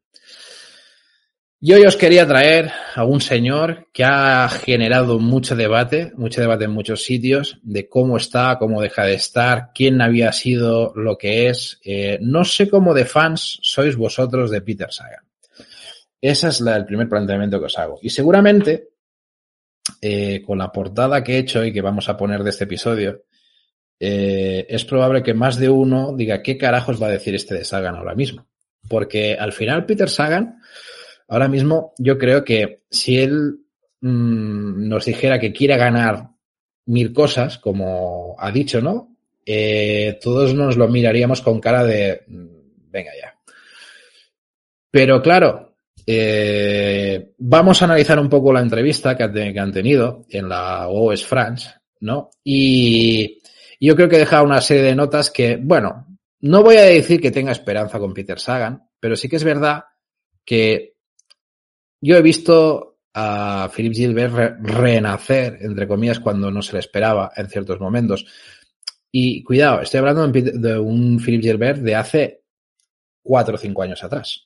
Yo 1.61 1.77
hoy 1.77 1.87
os 1.87 1.97
quería 1.97 2.27
traer 2.27 2.71
a 2.95 3.05
un 3.05 3.21
señor 3.21 3.89
que 3.93 4.05
ha 4.05 4.49
generado 4.49 5.19
mucho 5.19 5.57
debate, 5.57 6.13
mucho 6.15 6.41
debate 6.41 6.65
en 6.65 6.73
muchos 6.73 7.05
sitios, 7.05 7.59
de 7.63 7.89
cómo 7.89 8.17
está, 8.17 8.59
cómo 8.59 8.83
deja 8.83 9.05
de 9.05 9.15
estar, 9.15 9.71
quién 9.75 10.03
había 10.03 10.33
sido 10.33 10.93
lo 10.95 11.17
que 11.17 11.49
es. 11.49 11.81
Eh, 11.83 12.19
no 12.21 12.45
sé 12.45 12.69
cómo 12.69 12.93
de 12.93 13.07
fans 13.07 13.61
sois 13.63 13.97
vosotros 13.97 14.51
de 14.51 14.61
Peter 14.61 14.93
Sagan. 14.93 15.25
Ese 16.27 16.49
es 16.49 16.63
el 16.63 16.87
primer 16.87 17.07
planteamiento 17.07 17.59
que 17.59 17.67
os 17.67 17.79
hago. 17.79 17.99
Y 18.01 18.09
seguramente, 18.09 18.89
eh, 20.01 20.41
con 20.43 20.57
la 20.57 20.73
portada 20.73 21.23
que 21.23 21.35
he 21.35 21.39
hecho 21.39 21.63
y 21.63 21.71
que 21.71 21.83
vamos 21.83 22.09
a 22.09 22.17
poner 22.17 22.43
de 22.43 22.49
este 22.49 22.65
episodio, 22.65 23.25
eh, 24.01 24.65
es 24.67 24.87
probable 24.87 25.23
que 25.23 25.35
más 25.35 25.59
de 25.59 25.69
uno 25.69 26.17
diga 26.17 26.43
qué 26.43 26.57
carajos 26.57 27.01
va 27.01 27.09
a 27.09 27.11
decir 27.11 27.35
este 27.35 27.57
de 27.57 27.65
Sagan 27.67 27.97
ahora 27.97 28.15
mismo. 28.15 28.47
Porque 28.89 29.35
al 29.35 29.53
final 29.53 29.85
Peter 29.85 30.09
Sagan, 30.09 30.61
ahora 31.29 31.47
mismo, 31.47 31.93
yo 31.99 32.17
creo 32.17 32.43
que 32.43 32.85
si 32.89 33.19
él 33.19 33.59
mmm, 34.01 34.89
nos 34.89 35.05
dijera 35.05 35.39
que 35.39 35.53
quiere 35.53 35.77
ganar 35.77 36.31
mil 36.87 37.13
cosas, 37.13 37.59
como 37.59 38.35
ha 38.39 38.51
dicho, 38.51 38.81
¿no? 38.81 39.15
Eh, 39.45 40.19
todos 40.23 40.55
nos 40.55 40.79
lo 40.79 40.89
miraríamos 40.89 41.43
con 41.43 41.61
cara 41.61 41.85
de, 41.85 42.23
mm, 42.27 42.47
venga 42.91 43.11
ya. 43.15 43.39
Pero 44.91 45.21
claro, 45.21 45.74
eh, 46.07 47.33
vamos 47.39 47.81
a 47.81 47.87
analizar 47.87 48.19
un 48.19 48.29
poco 48.29 48.53
la 48.53 48.61
entrevista 48.61 49.17
que, 49.17 49.25
han 49.59 49.73
tenido 49.73 50.27
en 50.29 50.49
la 50.49 50.89
OS 50.89 51.25
France, 51.25 51.71
¿no? 52.01 52.31
Y 52.43 53.39
yo 53.81 53.97
creo 53.97 54.09
que 54.09 54.19
deja 54.19 54.43
una 54.43 54.61
serie 54.61 54.83
de 54.83 54.95
notas 54.95 55.31
que, 55.31 55.57
bueno, 55.57 56.07
no 56.41 56.63
voy 56.63 56.77
a 56.77 56.83
decir 56.83 57.21
que 57.21 57.31
tenga 57.31 57.53
esperanza 57.53 57.99
con 57.99 58.13
Peter 58.13 58.39
Sagan, 58.39 58.83
pero 59.01 59.17
sí 59.17 59.29
que 59.29 59.37
es 59.37 59.45
verdad 59.45 59.85
que 60.45 60.97
yo 62.01 62.17
he 62.17 62.23
visto 62.23 62.99
a 63.15 63.71
Philip 63.75 63.95
Gilbert 63.95 64.35
re 64.35 64.57
renacer, 64.61 65.59
entre 65.63 65.89
comillas, 65.89 66.21
cuando 66.21 66.51
no 66.51 66.61
se 66.61 66.75
le 66.75 66.81
esperaba 66.81 67.33
en 67.35 67.49
ciertos 67.49 67.81
momentos. 67.81 68.27
Y 69.11 69.43
cuidado, 69.43 69.81
estoy 69.81 69.99
hablando 69.99 70.27
de 70.29 70.79
un 70.79 71.19
Philip 71.19 71.41
Gilbert 71.41 71.79
de 71.79 71.95
hace 71.95 72.43
cuatro 73.23 73.55
o 73.55 73.59
cinco 73.59 73.83
años 73.83 74.03
atrás 74.05 74.44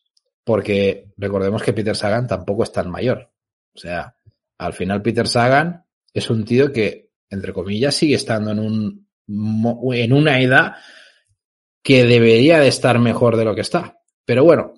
porque 0.49 1.13
recordemos 1.19 1.63
que 1.63 1.75
Peter 1.75 1.95
Sagan 1.95 2.27
tampoco 2.27 2.63
es 2.63 2.73
tan 2.73 2.91
mayor. 2.91 3.31
O 3.75 3.79
sea, 3.79 4.17
al 4.57 4.73
final 4.73 5.03
Peter 5.03 5.29
Sagan 5.29 5.85
es 6.11 6.31
un 6.31 6.43
tío 6.47 6.73
que, 6.73 7.11
entre 7.29 7.53
comillas, 7.53 7.95
sigue 7.95 8.15
estando 8.15 8.53
en 8.53 8.59
un 8.59 9.09
en 9.93 10.13
una 10.15 10.41
edad 10.41 10.77
que 11.83 12.07
debería 12.07 12.61
de 12.61 12.69
estar 12.69 12.99
mejor 12.99 13.37
de 13.37 13.45
lo 13.45 13.55
que 13.55 13.61
está. 13.61 14.01
Pero 14.25 14.43
bueno, 14.43 14.73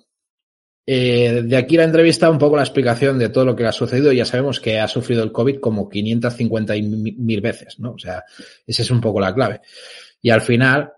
eh, 0.85 1.41
de 1.45 1.55
aquí 1.55 1.77
la 1.77 1.85
entrevista 1.85 2.29
un 2.29 2.37
poco 2.37 2.57
la 2.57 2.63
explicación 2.63 3.17
de 3.17 3.29
todo 3.29 3.45
lo 3.45 3.55
que 3.55 3.65
ha 3.65 3.71
sucedido. 3.71 4.11
Ya 4.11 4.25
sabemos 4.25 4.59
que 4.59 4.77
ha 4.77 4.89
sufrido 4.89 5.23
el 5.23 5.31
COVID 5.31 5.61
como 5.61 5.87
550 5.87 6.73
mil 6.73 7.39
veces, 7.39 7.79
¿no? 7.79 7.93
O 7.93 7.97
sea, 7.97 8.25
esa 8.67 8.81
es 8.81 8.91
un 8.91 8.99
poco 8.99 9.21
la 9.21 9.33
clave. 9.33 9.61
Y 10.21 10.31
al 10.31 10.41
final, 10.41 10.91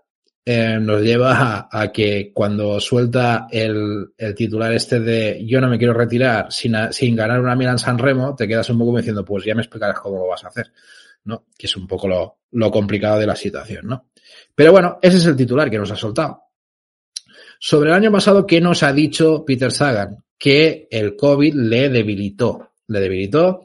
eh, 0.46 0.78
nos 0.80 1.00
lleva 1.00 1.68
a, 1.70 1.90
que 1.90 2.30
cuando 2.32 2.78
suelta 2.78 3.46
el, 3.50 4.12
el, 4.18 4.34
titular 4.34 4.72
este 4.72 5.00
de 5.00 5.42
yo 5.46 5.60
no 5.60 5.68
me 5.68 5.78
quiero 5.78 5.94
retirar 5.94 6.52
sin, 6.52 6.74
sin 6.90 7.16
ganar 7.16 7.40
una 7.40 7.56
Milan 7.56 7.78
San 7.78 7.98
Remo, 7.98 8.34
te 8.36 8.46
quedas 8.46 8.68
un 8.68 8.78
poco 8.78 8.96
diciendo, 8.96 9.24
pues 9.24 9.44
ya 9.44 9.54
me 9.54 9.62
explicarás 9.62 9.98
cómo 9.98 10.18
lo 10.18 10.28
vas 10.28 10.44
a 10.44 10.48
hacer, 10.48 10.72
¿no? 11.24 11.46
Que 11.56 11.66
es 11.66 11.76
un 11.76 11.86
poco 11.86 12.08
lo, 12.08 12.38
lo 12.52 12.70
complicado 12.70 13.18
de 13.18 13.26
la 13.26 13.36
situación, 13.36 13.86
¿no? 13.86 14.06
Pero 14.54 14.72
bueno, 14.72 14.98
ese 15.00 15.16
es 15.16 15.26
el 15.26 15.36
titular 15.36 15.70
que 15.70 15.78
nos 15.78 15.90
ha 15.90 15.96
soltado. 15.96 16.42
Sobre 17.58 17.88
el 17.88 17.96
año 17.96 18.12
pasado, 18.12 18.46
¿qué 18.46 18.60
nos 18.60 18.82
ha 18.82 18.92
dicho 18.92 19.44
Peter 19.46 19.72
Sagan? 19.72 20.24
Que 20.38 20.86
el 20.90 21.16
COVID 21.16 21.54
le 21.54 21.88
debilitó. 21.88 22.72
Le 22.88 23.00
debilitó, 23.00 23.64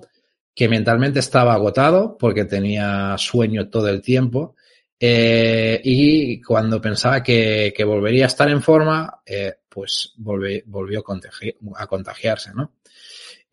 que 0.55 0.69
mentalmente 0.69 1.19
estaba 1.19 1.53
agotado 1.53 2.17
porque 2.17 2.45
tenía 2.45 3.15
sueño 3.17 3.69
todo 3.69 3.89
el 3.89 4.01
tiempo, 4.01 4.55
eh, 4.99 5.79
y 5.83 6.41
cuando 6.41 6.81
pensaba 6.81 7.23
que, 7.23 7.73
que, 7.75 7.83
volvería 7.83 8.25
a 8.25 8.27
estar 8.27 8.49
en 8.49 8.61
forma, 8.61 9.21
eh, 9.25 9.53
pues 9.69 10.13
volvió 10.17 10.99
a, 10.99 11.03
contagi 11.03 11.55
a, 11.75 11.87
contagiarse, 11.87 12.51
¿no? 12.53 12.73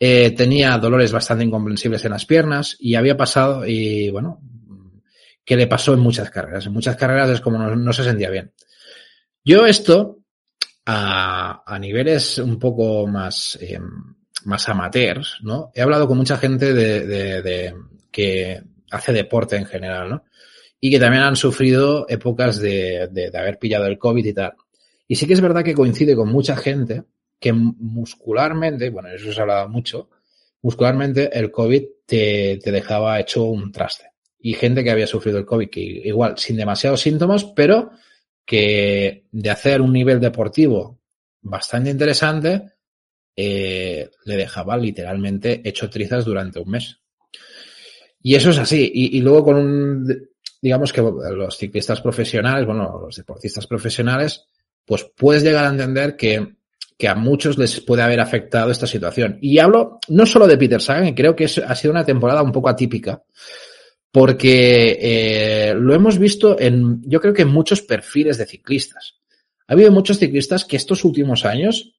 eh, 0.01 0.33
tenía 0.33 0.77
dolores 0.79 1.13
bastante 1.13 1.45
incomprensibles 1.45 2.05
en 2.05 2.13
las 2.13 2.27
piernas 2.27 2.77
y 2.81 2.97
había 2.97 3.17
pasado, 3.17 3.67
y 3.67 4.11
bueno, 4.11 4.41
que 5.45 5.57
le 5.57 5.69
pasó 5.69 5.95
en 5.95 6.01
muchas 6.01 6.31
carreras. 6.31 6.67
En 6.67 6.73
muchas 6.73 6.97
carreras 6.97 7.31
es 7.31 7.41
como 7.41 7.59
no, 7.59 7.93
se 7.93 8.03
sentía 8.03 8.31
bien. 8.31 8.53
Yo 9.45 9.65
esto, 9.65 10.19
a, 10.85 11.63
a 11.65 11.79
niveles 11.79 12.39
un 12.39 12.59
poco 12.59 13.07
más, 13.07 13.57
más 14.45 14.69
amateurs, 14.69 15.39
¿no? 15.43 15.71
He 15.75 15.83
hablado 15.83 16.09
con 16.09 16.17
mucha 16.17 16.39
gente 16.39 16.73
de, 16.73 17.07
de, 17.43 17.75
que 18.11 18.63
hace 18.91 19.13
deporte 19.13 19.57
en 19.57 19.67
general, 19.67 20.11
¿no? 20.11 20.25
Y 20.87 20.91
que 20.91 21.01
también 21.01 21.25
han 21.25 21.35
sufrido 21.35 22.07
épocas 22.09 22.61
de, 22.61 23.09
de, 23.11 23.37
haber 23.37 23.59
pillado 23.59 23.87
el 23.87 23.99
COVID 23.99 24.25
y 24.25 24.33
tal. 24.33 24.53
Y 25.09 25.17
sí 25.17 25.27
que 25.27 25.33
es 25.33 25.41
verdad 25.41 25.65
que 25.65 25.75
coincide 25.75 26.15
con 26.15 26.31
mucha 26.31 26.55
gente 26.55 27.03
que 27.41 27.53
muscularmente, 27.53 28.91
bueno, 28.91 29.09
eso 29.09 29.33
se 29.33 29.41
ha 29.41 29.43
hablado 29.43 29.69
mucho, 29.69 30.11
muscularmente 30.63 31.37
el 31.37 31.51
COVID 31.51 31.83
te, 32.07 32.61
te 32.63 32.71
dejaba 32.71 33.19
hecho 33.19 33.47
un 33.47 33.73
traste. 33.73 34.13
Y 34.39 34.55
gente 34.55 34.85
que 34.85 34.93
había 34.93 35.09
sufrido 35.09 35.39
el 35.39 35.45
COVID, 35.45 35.69
que 35.69 35.81
igual 35.81 36.39
sin 36.39 36.57
demasiados 36.57 37.01
síntomas, 37.01 37.43
pero 37.43 37.91
que 38.45 39.27
de 39.33 39.51
hacer 39.51 39.81
un 39.81 39.93
nivel 39.93 40.21
deportivo 40.21 41.01
bastante 41.43 41.91
interesante, 41.91 42.63
eh, 43.35 44.09
le 44.25 44.37
dejaba 44.37 44.77
literalmente 44.77 45.63
hecho 45.65 45.91
trizas 45.91 46.25
durante 46.25 46.61
un 46.61 46.71
mes. 46.71 47.01
Y 48.23 48.37
eso 48.37 48.51
es 48.51 48.59
así. 48.59 48.89
Y, 48.95 49.19
y, 49.19 49.21
luego 49.21 49.47
con 49.47 49.57
un, 49.57 50.29
digamos 50.61 50.93
que 50.93 51.03
los 51.03 51.57
ciclistas 51.57 52.01
profesionales, 52.01 52.67
bueno, 52.67 53.01
los 53.05 53.17
deportistas 53.17 53.67
profesionales, 53.67 54.45
pues 54.85 55.05
puedes 55.17 55.43
llegar 55.43 55.65
a 55.65 55.71
entender 55.71 56.17
que 56.17 56.57
que 56.99 57.09
a 57.09 57.15
muchos 57.15 57.59
les 57.59 57.81
puede 57.81 58.03
haber 58.03 58.21
afectado 58.21 58.71
esta 58.71 58.87
situación. 58.87 59.39
Y 59.41 59.59
hablo 59.59 59.99
no 60.09 60.25
solo 60.25 60.47
de 60.47 60.57
Peter 60.57 60.81
Sagan, 60.81 61.09
y 61.09 61.15
creo 61.15 61.37
que 61.37 61.45
ha 61.45 61.75
sido 61.75 61.93
una 61.93 62.05
temporada 62.05 62.43
un 62.43 62.53
poco 62.53 62.69
atípica, 62.69 63.23
porque 64.11 64.99
eh, 65.01 65.75
lo 65.75 65.95
hemos 65.95 66.19
visto 66.19 66.59
en, 66.59 67.03
yo 67.03 67.21
creo 67.21 67.35
que 67.35 67.43
en 67.43 67.49
muchos 67.49 67.83
perfiles 67.83 68.39
de 68.39 68.47
ciclistas. 68.47 69.17
Ha 69.69 69.75
habido 69.75 69.91
muchos 69.91 70.19
ciclistas 70.19 70.65
que 70.65 70.77
estos 70.77 71.05
últimos 71.05 71.45
años, 71.45 71.93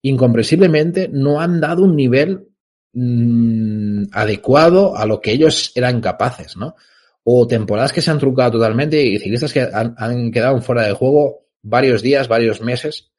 incomprensiblemente, 0.00 1.10
no 1.12 1.40
han 1.40 1.60
dado 1.60 1.82
un 1.82 1.94
nivel 1.94 2.48
mmm, 2.94 4.04
adecuado 4.12 4.96
a 4.96 5.04
lo 5.04 5.20
que 5.20 5.32
ellos 5.32 5.72
eran 5.74 6.00
capaces, 6.00 6.56
¿no? 6.56 6.74
O 7.30 7.46
temporadas 7.46 7.92
que 7.92 8.00
se 8.00 8.10
han 8.10 8.18
trucado 8.18 8.52
totalmente 8.52 9.02
y 9.02 9.18
ciclistas 9.18 9.52
que 9.52 9.60
han, 9.60 10.30
quedado 10.30 10.60
fuera 10.62 10.86
de 10.86 10.94
juego 10.94 11.46
varios 11.62 12.00
días, 12.00 12.28
varios 12.28 12.60
meses 12.62 13.10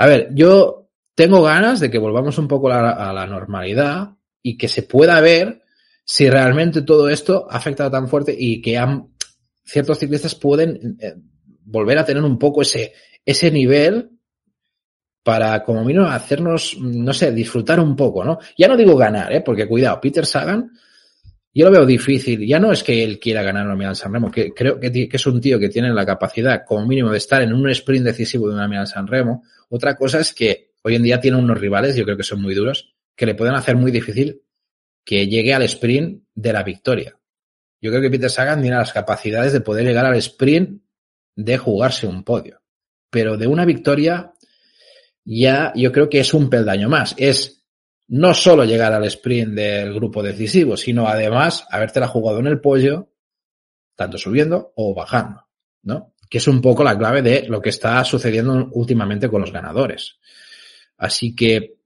a 0.00 0.06
ver, 0.06 0.30
yo 0.32 0.88
tengo 1.14 1.42
ganas 1.42 1.78
de 1.78 1.90
que 1.90 1.98
volvamos 1.98 2.38
un 2.38 2.48
poco 2.48 2.70
a 2.70 3.12
la, 3.12 3.26
normalidad 3.26 4.14
y 4.42 4.56
que 4.56 4.66
se 4.66 4.84
pueda 4.84 5.20
ver 5.20 5.60
si 6.06 6.30
realmente 6.30 6.80
todo 6.80 7.10
esto 7.10 7.46
ha 7.50 7.58
afectado 7.58 7.90
tan 7.90 8.08
fuerte 8.08 8.34
y 8.36 8.62
que 8.62 8.82
ciertos 9.62 9.98
ciclistas 9.98 10.34
pueden 10.34 10.96
eh, 10.98 11.16
volver 11.66 11.98
a 11.98 12.04
tener 12.06 12.22
un 12.22 12.38
poco 12.38 12.62
ese, 12.62 12.94
ese 13.26 13.50
nivel 13.50 14.10
para, 15.22 15.62
como 15.64 15.84
mínimo, 15.84 16.06
hacernos, 16.06 16.78
no 16.80 17.12
sé, 17.12 17.30
disfrutar 17.30 17.78
un 17.78 17.94
poco, 17.94 18.24
¿no? 18.24 18.38
Ya 18.56 18.68
no 18.68 18.76
digo 18.78 18.96
ganar, 18.96 19.30
¿eh? 19.34 19.42
Porque 19.42 19.68
cuidado, 19.68 20.00
Peter 20.00 20.24
Sagan, 20.24 20.70
yo 21.52 21.66
lo 21.66 21.72
veo 21.72 21.86
difícil. 21.86 22.46
Ya 22.46 22.60
no 22.60 22.72
es 22.72 22.82
que 22.82 23.02
él 23.02 23.18
quiera 23.18 23.42
ganar 23.42 23.66
una 23.66 23.74
Milán 23.74 23.96
San 23.96 24.12
Remo, 24.12 24.30
que 24.30 24.52
creo 24.52 24.78
que, 24.78 25.08
es 25.10 25.26
un 25.26 25.40
tío 25.40 25.58
que 25.58 25.68
tiene 25.68 25.92
la 25.92 26.06
capacidad, 26.06 26.64
como 26.64 26.86
mínimo, 26.86 27.10
de 27.10 27.18
estar 27.18 27.42
en 27.42 27.52
un 27.52 27.68
sprint 27.70 28.04
decisivo 28.04 28.48
de 28.48 28.54
una 28.54 28.68
Milán 28.68 28.86
San 28.86 29.06
Remo. 29.06 29.42
Otra 29.68 29.96
cosa 29.96 30.20
es 30.20 30.32
que 30.32 30.72
hoy 30.82 30.96
en 30.96 31.02
día 31.02 31.20
tiene 31.20 31.38
unos 31.38 31.58
rivales, 31.58 31.96
yo 31.96 32.04
creo 32.04 32.16
que 32.16 32.22
son 32.22 32.40
muy 32.40 32.54
duros, 32.54 32.94
que 33.16 33.26
le 33.26 33.34
pueden 33.34 33.54
hacer 33.54 33.76
muy 33.76 33.90
difícil 33.90 34.42
que 35.04 35.26
llegue 35.26 35.54
al 35.54 35.62
sprint 35.62 36.24
de 36.34 36.52
la 36.52 36.62
victoria. 36.62 37.18
Yo 37.80 37.90
creo 37.90 38.02
que 38.02 38.10
Peter 38.10 38.30
Sagan 38.30 38.60
tiene 38.60 38.76
las 38.76 38.92
capacidades 38.92 39.52
de 39.52 39.60
poder 39.60 39.84
llegar 39.84 40.06
al 40.06 40.16
sprint 40.16 40.82
de 41.34 41.58
jugarse 41.58 42.06
un 42.06 42.22
podio. 42.22 42.60
Pero 43.10 43.36
de 43.36 43.46
una 43.46 43.64
victoria 43.64 44.32
ya 45.24 45.72
yo 45.74 45.90
creo 45.90 46.08
que 46.08 46.20
es 46.20 46.34
un 46.34 46.50
peldaño 46.50 46.88
más. 46.88 47.14
Es 47.16 47.59
no 48.10 48.34
solo 48.34 48.64
llegar 48.64 48.92
al 48.92 49.04
sprint 49.04 49.54
del 49.54 49.94
grupo 49.94 50.22
decisivo, 50.22 50.76
sino 50.76 51.06
además 51.06 51.64
habértela 51.70 52.08
jugado 52.08 52.40
en 52.40 52.48
el 52.48 52.60
pollo, 52.60 53.08
tanto 53.94 54.18
subiendo 54.18 54.72
o 54.74 54.94
bajando, 54.94 55.46
¿no? 55.82 56.14
que 56.28 56.38
es 56.38 56.48
un 56.48 56.60
poco 56.60 56.84
la 56.84 56.96
clave 56.96 57.22
de 57.22 57.46
lo 57.48 57.60
que 57.60 57.70
está 57.70 58.02
sucediendo 58.04 58.68
últimamente 58.72 59.28
con 59.28 59.40
los 59.40 59.52
ganadores. 59.52 60.18
Así 60.96 61.34
que 61.34 61.76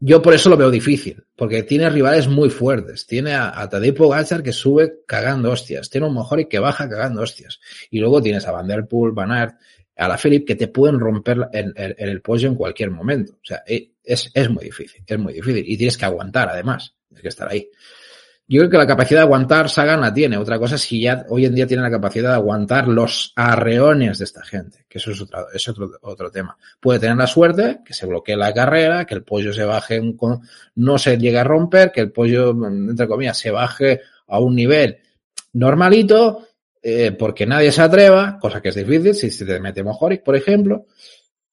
yo 0.00 0.22
por 0.22 0.32
eso 0.32 0.48
lo 0.48 0.56
veo 0.56 0.70
difícil, 0.70 1.24
porque 1.36 1.62
tiene 1.62 1.90
rivales 1.90 2.28
muy 2.28 2.48
fuertes. 2.48 3.06
Tiene 3.06 3.34
a, 3.34 3.60
a 3.60 3.68
Tadej 3.68 3.94
Pogacar 3.94 4.42
que 4.42 4.52
sube 4.52 5.00
cagando 5.06 5.50
hostias, 5.50 5.90
tiene 5.90 6.06
un 6.06 6.14
Mojori 6.14 6.46
que 6.46 6.58
baja 6.58 6.88
cagando 6.88 7.20
hostias. 7.20 7.60
Y 7.90 8.00
luego 8.00 8.22
tienes 8.22 8.46
a 8.46 8.52
Van 8.52 8.66
Der 8.66 8.86
Poel, 8.86 9.12
Van 9.12 9.30
Aert, 9.30 9.56
a 9.96 10.08
la 10.08 10.16
Philip 10.16 10.46
que 10.46 10.56
te 10.56 10.68
pueden 10.68 10.98
romper 10.98 11.48
en, 11.52 11.74
el 11.76 12.22
pollo 12.22 12.48
en 12.48 12.54
cualquier 12.54 12.90
momento. 12.90 13.34
O 13.34 13.44
sea, 13.44 13.62
e, 13.66 13.89
es, 14.02 14.30
es 14.34 14.50
muy 14.50 14.64
difícil, 14.64 15.02
es 15.06 15.18
muy 15.18 15.32
difícil. 15.32 15.64
Y 15.66 15.76
tienes 15.76 15.96
que 15.96 16.04
aguantar 16.04 16.48
además, 16.48 16.94
tienes 17.08 17.22
que 17.22 17.28
estar 17.28 17.48
ahí. 17.48 17.68
Yo 18.52 18.58
creo 18.62 18.70
que 18.70 18.78
la 18.78 18.86
capacidad 18.88 19.20
de 19.20 19.26
aguantar 19.26 19.70
Sagan 19.70 20.00
la 20.00 20.12
tiene. 20.12 20.36
Otra 20.36 20.58
cosa 20.58 20.74
es 20.74 20.80
si 20.80 21.00
ya 21.00 21.24
hoy 21.28 21.46
en 21.46 21.54
día 21.54 21.68
tiene 21.68 21.84
la 21.84 21.90
capacidad 21.90 22.30
de 22.30 22.34
aguantar 22.34 22.88
los 22.88 23.32
arreones 23.36 24.18
de 24.18 24.24
esta 24.24 24.42
gente, 24.44 24.86
que 24.88 24.98
eso 24.98 25.12
es 25.12 25.20
otro, 25.20 25.46
es 25.54 25.68
otro, 25.68 25.88
otro 26.02 26.32
tema. 26.32 26.58
Puede 26.80 26.98
tener 26.98 27.16
la 27.16 27.28
suerte 27.28 27.78
que 27.84 27.94
se 27.94 28.06
bloquee 28.06 28.36
la 28.36 28.52
carrera, 28.52 29.04
que 29.04 29.14
el 29.14 29.22
pollo 29.22 29.52
se 29.52 29.62
baje, 29.62 30.02
no 30.74 30.98
se 30.98 31.16
llegue 31.16 31.38
a 31.38 31.44
romper, 31.44 31.92
que 31.92 32.00
el 32.00 32.10
pollo, 32.10 32.50
entre 32.66 33.06
comillas, 33.06 33.38
se 33.38 33.52
baje 33.52 34.00
a 34.26 34.40
un 34.40 34.56
nivel 34.56 34.98
normalito, 35.52 36.48
eh, 36.82 37.12
porque 37.12 37.46
nadie 37.46 37.70
se 37.70 37.82
atreva, 37.82 38.36
cosa 38.40 38.60
que 38.60 38.70
es 38.70 38.74
difícil, 38.74 39.14
si 39.14 39.30
se 39.30 39.46
te 39.46 39.60
mete 39.60 39.84
Mojoric, 39.84 40.24
por 40.24 40.34
ejemplo, 40.34 40.86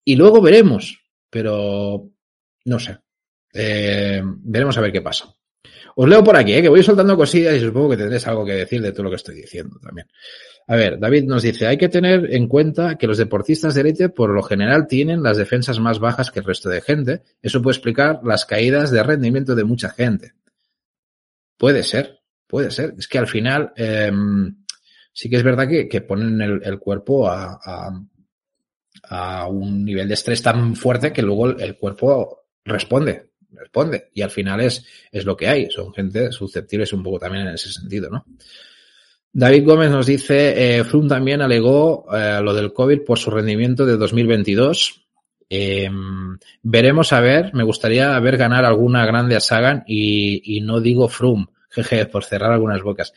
y 0.03 0.15
luego 0.15 0.41
veremos, 0.41 0.99
pero 1.29 2.09
no 2.67 2.79
sé. 2.79 2.97
Eh, 3.53 4.21
veremos 4.23 4.77
a 4.77 4.81
ver 4.81 4.91
qué 4.91 5.01
pasa. 5.01 5.33
Os 5.95 6.07
leo 6.07 6.23
por 6.23 6.35
aquí, 6.35 6.53
¿eh? 6.53 6.61
que 6.61 6.69
voy 6.69 6.83
soltando 6.83 7.17
cosillas 7.17 7.55
y 7.55 7.59
supongo 7.59 7.89
que 7.89 7.97
tendréis 7.97 8.27
algo 8.27 8.45
que 8.45 8.53
decir 8.53 8.81
de 8.81 8.91
todo 8.91 9.03
lo 9.03 9.09
que 9.09 9.15
estoy 9.15 9.35
diciendo 9.35 9.79
también. 9.81 10.07
A 10.67 10.75
ver, 10.75 10.99
David 10.99 11.23
nos 11.23 11.43
dice, 11.43 11.65
hay 11.65 11.77
que 11.77 11.89
tener 11.89 12.35
en 12.35 12.47
cuenta 12.47 12.97
que 12.97 13.07
los 13.07 13.17
deportistas 13.17 13.73
de 13.73 13.81
élite 13.81 14.09
por 14.09 14.29
lo 14.29 14.43
general 14.43 14.85
tienen 14.85 15.23
las 15.23 15.37
defensas 15.37 15.79
más 15.79 15.99
bajas 15.99 16.29
que 16.29 16.39
el 16.39 16.45
resto 16.45 16.69
de 16.69 16.81
gente. 16.81 17.23
Eso 17.41 17.61
puede 17.61 17.77
explicar 17.77 18.19
las 18.23 18.45
caídas 18.45 18.91
de 18.91 19.01
rendimiento 19.01 19.55
de 19.55 19.63
mucha 19.63 19.89
gente. 19.89 20.33
Puede 21.57 21.83
ser, 21.83 22.19
puede 22.45 22.69
ser. 22.69 22.93
Es 22.97 23.07
que 23.07 23.17
al 23.17 23.27
final 23.27 23.71
eh, 23.77 24.11
sí 25.13 25.29
que 25.29 25.37
es 25.37 25.43
verdad 25.43 25.67
que, 25.67 25.87
que 25.87 26.01
ponen 26.01 26.41
el, 26.41 26.79
cuerpo 26.79 27.27
a, 27.27 27.59
a, 29.03 29.47
un 29.47 29.85
nivel 29.85 30.07
de 30.07 30.13
estrés 30.13 30.43
tan 30.43 30.75
fuerte 30.75 31.13
que 31.13 31.23
luego 31.23 31.57
el 31.57 31.75
cuerpo 31.75 32.46
responde 32.67 33.27
responde. 33.51 34.09
Y 34.13 34.21
al 34.21 34.29
final 34.29 34.61
es, 34.61 34.85
es 35.11 35.25
lo 35.25 35.35
que 35.35 35.47
hay. 35.47 35.69
Son 35.69 35.93
gente 35.93 36.31
susceptibles 36.31 36.93
un 36.93 37.03
poco 37.03 37.19
también 37.19 37.47
en 37.47 37.55
ese 37.55 37.71
sentido, 37.71 38.09
¿no? 38.09 38.25
David 39.31 39.65
Gómez 39.65 39.91
nos 39.91 40.07
dice, 40.07 40.79
eh, 40.79 40.83
también 41.07 41.41
alegó 41.41 42.07
eh, 42.11 42.39
lo 42.41 42.53
del 42.53 42.73
COVID 42.73 43.03
por 43.03 43.19
su 43.19 43.29
rendimiento 43.29 43.85
de 43.85 43.97
2022. 43.97 45.05
Eh, 45.49 45.89
veremos 46.63 47.13
a 47.13 47.21
ver, 47.21 47.53
me 47.53 47.63
gustaría 47.63 48.19
ver 48.19 48.37
ganar 48.37 48.65
alguna 48.65 49.05
grande 49.05 49.35
a 49.35 49.39
Sagan 49.39 49.83
y, 49.85 50.57
y 50.57 50.61
no 50.61 50.81
digo 50.81 51.07
Froome, 51.07 51.47
jeje, 51.69 52.07
por 52.07 52.23
cerrar 52.23 52.51
algunas 52.51 52.81
bocas. 52.81 53.13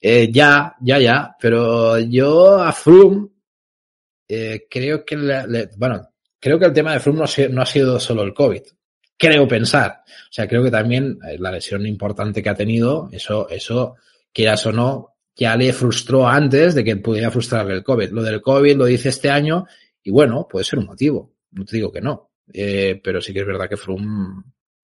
Eh, 0.00 0.30
ya, 0.32 0.76
ya, 0.80 0.98
ya, 0.98 1.36
pero 1.38 1.98
yo 1.98 2.58
a 2.58 2.72
Froome 2.72 3.28
eh, 4.26 4.66
creo 4.70 5.04
que, 5.04 5.16
le, 5.16 5.68
bueno, 5.76 6.08
creo 6.38 6.58
que 6.58 6.64
el 6.64 6.72
tema 6.72 6.94
de 6.94 7.00
Froome 7.00 7.20
no, 7.20 7.48
no 7.50 7.62
ha 7.62 7.66
sido 7.66 8.00
solo 8.00 8.22
el 8.22 8.32
COVID 8.32 8.62
creo 9.20 9.46
pensar. 9.46 10.02
O 10.08 10.32
sea, 10.32 10.48
creo 10.48 10.64
que 10.64 10.70
también 10.70 11.18
eh, 11.28 11.36
la 11.38 11.52
lesión 11.52 11.86
importante 11.86 12.42
que 12.42 12.48
ha 12.48 12.54
tenido, 12.54 13.10
eso, 13.12 13.48
eso, 13.50 13.96
quieras 14.32 14.64
o 14.66 14.72
no, 14.72 15.14
ya 15.36 15.54
le 15.56 15.72
frustró 15.74 16.26
antes 16.26 16.74
de 16.74 16.82
que 16.82 16.96
pudiera 16.96 17.30
frustrarle 17.30 17.74
el 17.74 17.84
COVID. 17.84 18.10
Lo 18.10 18.22
del 18.22 18.40
COVID 18.40 18.76
lo 18.76 18.86
dice 18.86 19.10
este 19.10 19.30
año 19.30 19.66
y 20.02 20.10
bueno, 20.10 20.48
puede 20.48 20.64
ser 20.64 20.78
un 20.78 20.86
motivo. 20.86 21.34
No 21.50 21.64
te 21.64 21.76
digo 21.76 21.92
que 21.92 22.00
no. 22.00 22.30
Eh, 22.52 22.98
pero 23.04 23.20
sí 23.20 23.32
que 23.32 23.40
es 23.40 23.46
verdad 23.46 23.68
que 23.68 23.76
Froome, 23.76 24.42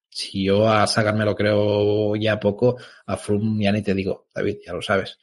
si 0.08 0.44
yo 0.44 0.68
a 0.68 0.86
Sagan 0.86 1.16
me 1.16 1.24
lo 1.24 1.34
creo 1.34 2.14
ya 2.16 2.38
poco, 2.38 2.76
a 3.06 3.16
Froome 3.16 3.64
ya 3.64 3.72
ni 3.72 3.82
te 3.82 3.94
digo, 3.94 4.28
David, 4.34 4.58
ya 4.66 4.74
lo 4.74 4.82
sabes. 4.82 5.18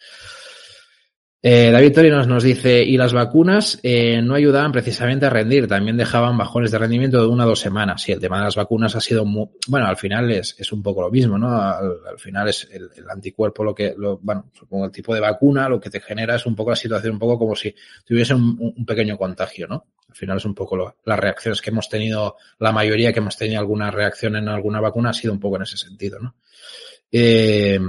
Eh, 1.46 1.72
David 1.72 1.92
Torinos 1.92 2.26
nos 2.26 2.42
dice, 2.42 2.82
y 2.82 2.96
las 2.96 3.12
vacunas 3.12 3.78
eh, 3.84 4.22
no 4.22 4.34
ayudaban 4.34 4.72
precisamente 4.72 5.26
a 5.26 5.30
rendir, 5.30 5.68
también 5.68 5.98
dejaban 5.98 6.38
bajones 6.38 6.72
de 6.72 6.78
rendimiento 6.78 7.20
de 7.20 7.28
una 7.28 7.44
o 7.44 7.50
dos 7.50 7.60
semanas. 7.60 8.08
Y 8.08 8.14
el 8.14 8.22
tema 8.22 8.38
de 8.38 8.46
las 8.46 8.56
vacunas 8.56 8.96
ha 8.96 9.02
sido 9.02 9.26
muy, 9.26 9.50
bueno, 9.68 9.86
al 9.86 9.98
final 9.98 10.32
es, 10.32 10.56
es 10.58 10.72
un 10.72 10.82
poco 10.82 11.02
lo 11.02 11.12
mismo, 11.12 11.38
¿no? 11.38 11.50
Al, 11.52 11.98
al 12.10 12.18
final 12.18 12.48
es 12.48 12.70
el, 12.72 12.90
anticuerpo 13.10 13.66
lo 13.66 13.76
que, 13.76 13.94
bueno, 14.22 14.46
el 14.86 14.92
tipo 14.92 15.14
de 15.14 15.20
vacuna 15.20 15.68
lo 15.68 15.82
que 15.82 15.90
te 15.90 16.00
genera 16.00 16.36
es 16.36 16.46
un 16.46 16.56
poco 16.56 16.70
la 16.70 16.78
situación, 16.78 17.16
un 17.16 17.20
poco 17.20 17.38
como 17.38 17.58
si 17.58 17.76
tuviese 18.06 18.34
un, 18.34 18.74
un 18.78 18.86
pequeño 18.86 19.18
contagio, 19.18 19.68
¿no? 19.68 19.88
Al 20.08 20.16
final 20.16 20.38
es 20.38 20.46
un 20.46 20.56
poco 20.56 20.78
lo, 20.78 20.96
las 21.04 21.20
reacciones 21.20 21.62
que 21.62 21.72
hemos 21.72 21.90
tenido, 21.90 22.38
la 22.60 22.72
mayoría 22.72 23.12
que 23.12 23.20
hemos 23.20 23.36
tenido 23.36 23.60
alguna 23.60 23.92
reacción 23.92 24.38
en 24.38 24.48
alguna 24.48 24.80
vacuna 24.80 25.10
ha 25.10 25.14
sido 25.14 25.34
un 25.34 25.42
poco 25.42 25.58
en 25.58 25.64
ese 25.64 25.76
sentido, 25.76 26.20
¿no? 26.22 26.36
Eh, 27.12 27.82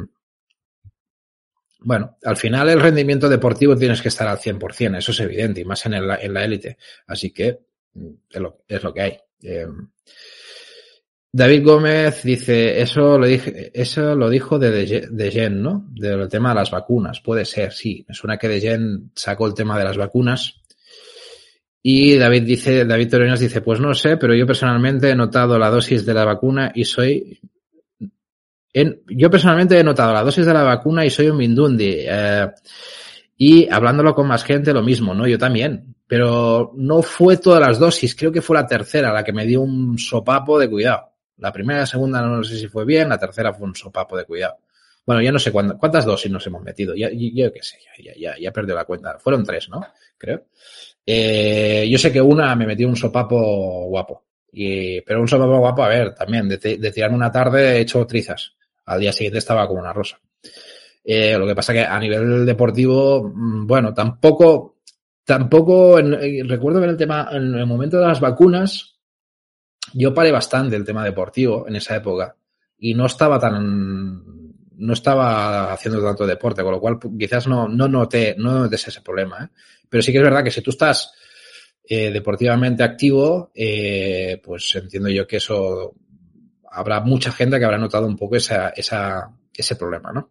bueno, 1.85 2.17
al 2.25 2.37
final 2.37 2.69
el 2.71 2.81
rendimiento 2.81 3.29
deportivo 3.29 3.77
tienes 3.77 4.03
que 4.03 4.09
estar 4.09 4.27
al 4.27 4.39
100%, 4.39 4.99
eso 4.99 5.13
es 5.13 5.21
evidente, 5.21 5.61
y 5.61 5.65
más 5.65 5.85
en, 5.87 5.95
el, 5.95 6.11
en 6.21 6.35
la 6.35 6.45
élite. 6.45 6.79
Así 7.07 7.31
que 7.31 7.61
mm, 7.95 8.09
es 8.31 8.41
lo, 8.41 8.63
es 8.67 8.83
lo 8.83 8.93
que 8.93 9.03
hay. 9.03 9.19
Eh, 9.43 9.67
David 11.37 11.65
Gómez 11.65 12.23
dice, 12.23 12.81
eso 12.81 13.19
lo, 13.19 13.27
dije, 13.27 13.73
eso 13.75 14.15
lo 14.15 14.31
dijo 14.31 14.59
de, 14.59 15.09
de, 15.11 15.51
¿no? 15.51 15.85
Del 15.91 16.29
tema 16.29 16.51
de 16.51 16.55
las 16.55 16.71
vacunas. 16.71 17.21
Puede 17.21 17.45
ser, 17.45 17.73
sí. 17.73 18.05
Me 18.07 18.15
suena 18.15 18.39
que 18.39 18.49
de 18.49 18.61
Gen 18.61 19.11
sacó 19.17 19.49
el 19.49 19.55
tema 19.55 19.77
de 19.77 19.85
las 19.85 19.97
vacunas. 19.97 20.63
Y 21.83 22.17
David 22.17 22.45
dice, 22.45 22.85
David 22.85 23.11
Torinos 23.11 23.41
dice, 23.41 23.63
pues 23.63 23.81
no 23.81 23.93
sé, 23.95 24.17
pero 24.17 24.33
yo 24.33 24.47
personalmente 24.47 25.11
he 25.11 25.17
notado 25.17 25.59
la 25.59 25.71
dosis 25.71 26.07
de 26.07 26.15
la 26.15 26.25
vacuna 26.25 26.71
y 26.73 26.85
soy 26.85 27.41
yo 28.75 29.31
personalmente 29.31 29.79
he 29.79 29.85
notado 29.85 30.13
la 30.13 30.25
dosis 30.25 30.45
de 30.45 30.53
la 30.53 30.65
vacuna 30.65 31.05
y 31.05 31.11
soy 31.11 31.29
un 31.29 31.37
Mindundi. 31.37 31.97
Eh, 31.99 32.49
y 33.37 33.69
hablándolo 33.69 34.15
con 34.15 34.27
más 34.27 34.45
gente, 34.45 34.73
lo 34.73 34.83
mismo, 34.83 35.15
¿no? 35.15 35.27
Yo 35.27 35.39
también. 35.39 35.95
Pero 36.07 36.73
no 36.77 37.03
fue 37.03 37.37
todas 37.37 37.61
las 37.61 37.79
dosis, 37.79 38.15
creo 38.15 38.31
que 38.31 38.43
fue 38.43 38.57
la 38.57 38.67
tercera 38.67 39.13
la 39.13 39.25
que 39.25 39.33
me 39.33 39.47
dio 39.47 39.63
un 39.63 39.99
sopapo 39.99 40.59
de 40.59 40.69
cuidado. 40.69 41.11
La 41.39 41.53
primera 41.53 41.81
la 41.81 41.87
segunda 41.87 42.21
no 42.21 42.45
sé 42.45 42.57
si 42.59 42.69
fue 42.69 42.85
bien, 42.85 43.09
la 43.09 43.19
tercera 43.19 43.53
fue 43.53 43.67
un 43.67 43.75
sopapo 43.75 44.17
de 44.17 44.25
cuidado. 44.25 44.59
Bueno, 45.07 45.23
ya 45.23 45.33
no 45.33 45.39
sé 45.39 45.53
cuántas, 45.53 46.05
dosis 46.05 46.31
nos 46.31 46.47
hemos 46.47 46.63
metido. 46.63 46.95
Ya, 46.95 47.11
yo 47.13 47.53
qué 47.53 47.63
sé, 47.63 47.79
ya, 48.03 48.13
ya, 48.17 48.35
ya 48.41 48.53
perdido 48.53 48.77
la 48.77 48.85
cuenta. 48.85 49.19
Fueron 49.19 49.45
tres, 49.45 49.69
¿no? 49.69 49.85
Creo. 50.17 50.47
Eh, 51.05 51.87
yo 51.91 51.99
sé 51.99 52.11
que 52.11 52.23
una 52.23 52.55
me 52.57 52.67
metió 52.67 52.89
un 52.89 52.97
sopapo 52.97 53.87
guapo. 53.87 54.25
Y, 54.53 55.01
pero 55.03 55.21
un 55.21 55.29
sopapo 55.29 55.59
guapo, 55.59 55.83
a 55.83 55.89
ver, 55.89 56.15
también, 56.15 56.49
de, 56.49 56.57
de 56.57 56.93
tirarme 56.93 57.17
una 57.17 57.31
tarde 57.31 57.77
he 57.77 57.81
hecho 57.81 58.07
trizas 58.07 58.55
al 58.87 59.01
día 59.01 59.13
siguiente 59.13 59.39
estaba 59.39 59.67
como 59.67 59.81
una 59.81 59.93
rosa. 59.93 60.19
Eh, 61.05 61.37
lo 61.37 61.47
que 61.47 61.55
pasa 61.55 61.73
que 61.73 61.83
a 61.85 61.99
nivel 61.99 62.47
deportivo, 62.47 63.31
mm, 63.35 63.67
bueno, 63.67 63.93
tampoco, 63.93 64.79
tampoco, 65.25 65.99
eh, 65.99 66.43
recuerdo 66.47 66.81
que 66.81 66.85
en 66.85 66.91
el 66.91 66.97
tema, 66.97 67.29
en 67.31 67.55
el 67.55 67.67
momento 67.67 67.99
de 67.99 68.07
las 68.07 68.21
vacunas, 68.21 68.99
yo 69.93 70.15
paré 70.15 70.33
bastante 70.33 70.77
el 70.77 70.85
tema 70.85 71.05
deportivo 71.05 71.67
en 71.69 71.77
esa 71.77 71.97
época 71.97 72.37
y 72.79 72.95
no 72.95 73.07
estaba 73.07 73.39
tan, 73.39 74.23
no 74.77 74.93
estaba 74.93 75.73
haciendo 75.73 76.03
tanto 76.03 76.27
deporte, 76.27 76.63
con 76.63 76.73
lo 76.73 76.81
cual 76.81 76.99
quizás 77.19 77.47
no, 77.47 77.69
no 77.69 77.87
noté, 77.87 78.35
no 78.39 78.61
notes 78.61 78.89
ese 78.89 79.03
problema, 79.03 79.45
¿eh? 79.45 79.49
Pero 79.89 80.03
sí 80.03 80.11
que 80.11 80.19
es 80.19 80.25
verdad 80.25 80.43
que 80.43 80.51
si 80.51 80.63
tú 80.63 80.71
estás 80.71 81.13
eh, 81.87 82.11
deportivamente 82.11 82.83
activo, 82.83 83.53
eh, 83.55 84.41
pues 84.43 84.75
entiendo 84.75 85.11
yo 85.11 85.27
que 85.27 85.37
eso 85.37 85.95
habrá 86.75 87.01
mucha 87.01 87.33
gente 87.33 87.59
que 87.59 87.65
habrá 87.65 87.79
notado 87.79 88.07
un 88.07 88.17
poco 88.17 88.37
esa, 88.37 88.71
esa, 88.71 89.31
ese 89.55 89.77
problema, 89.77 90.13
¿no? 90.13 90.31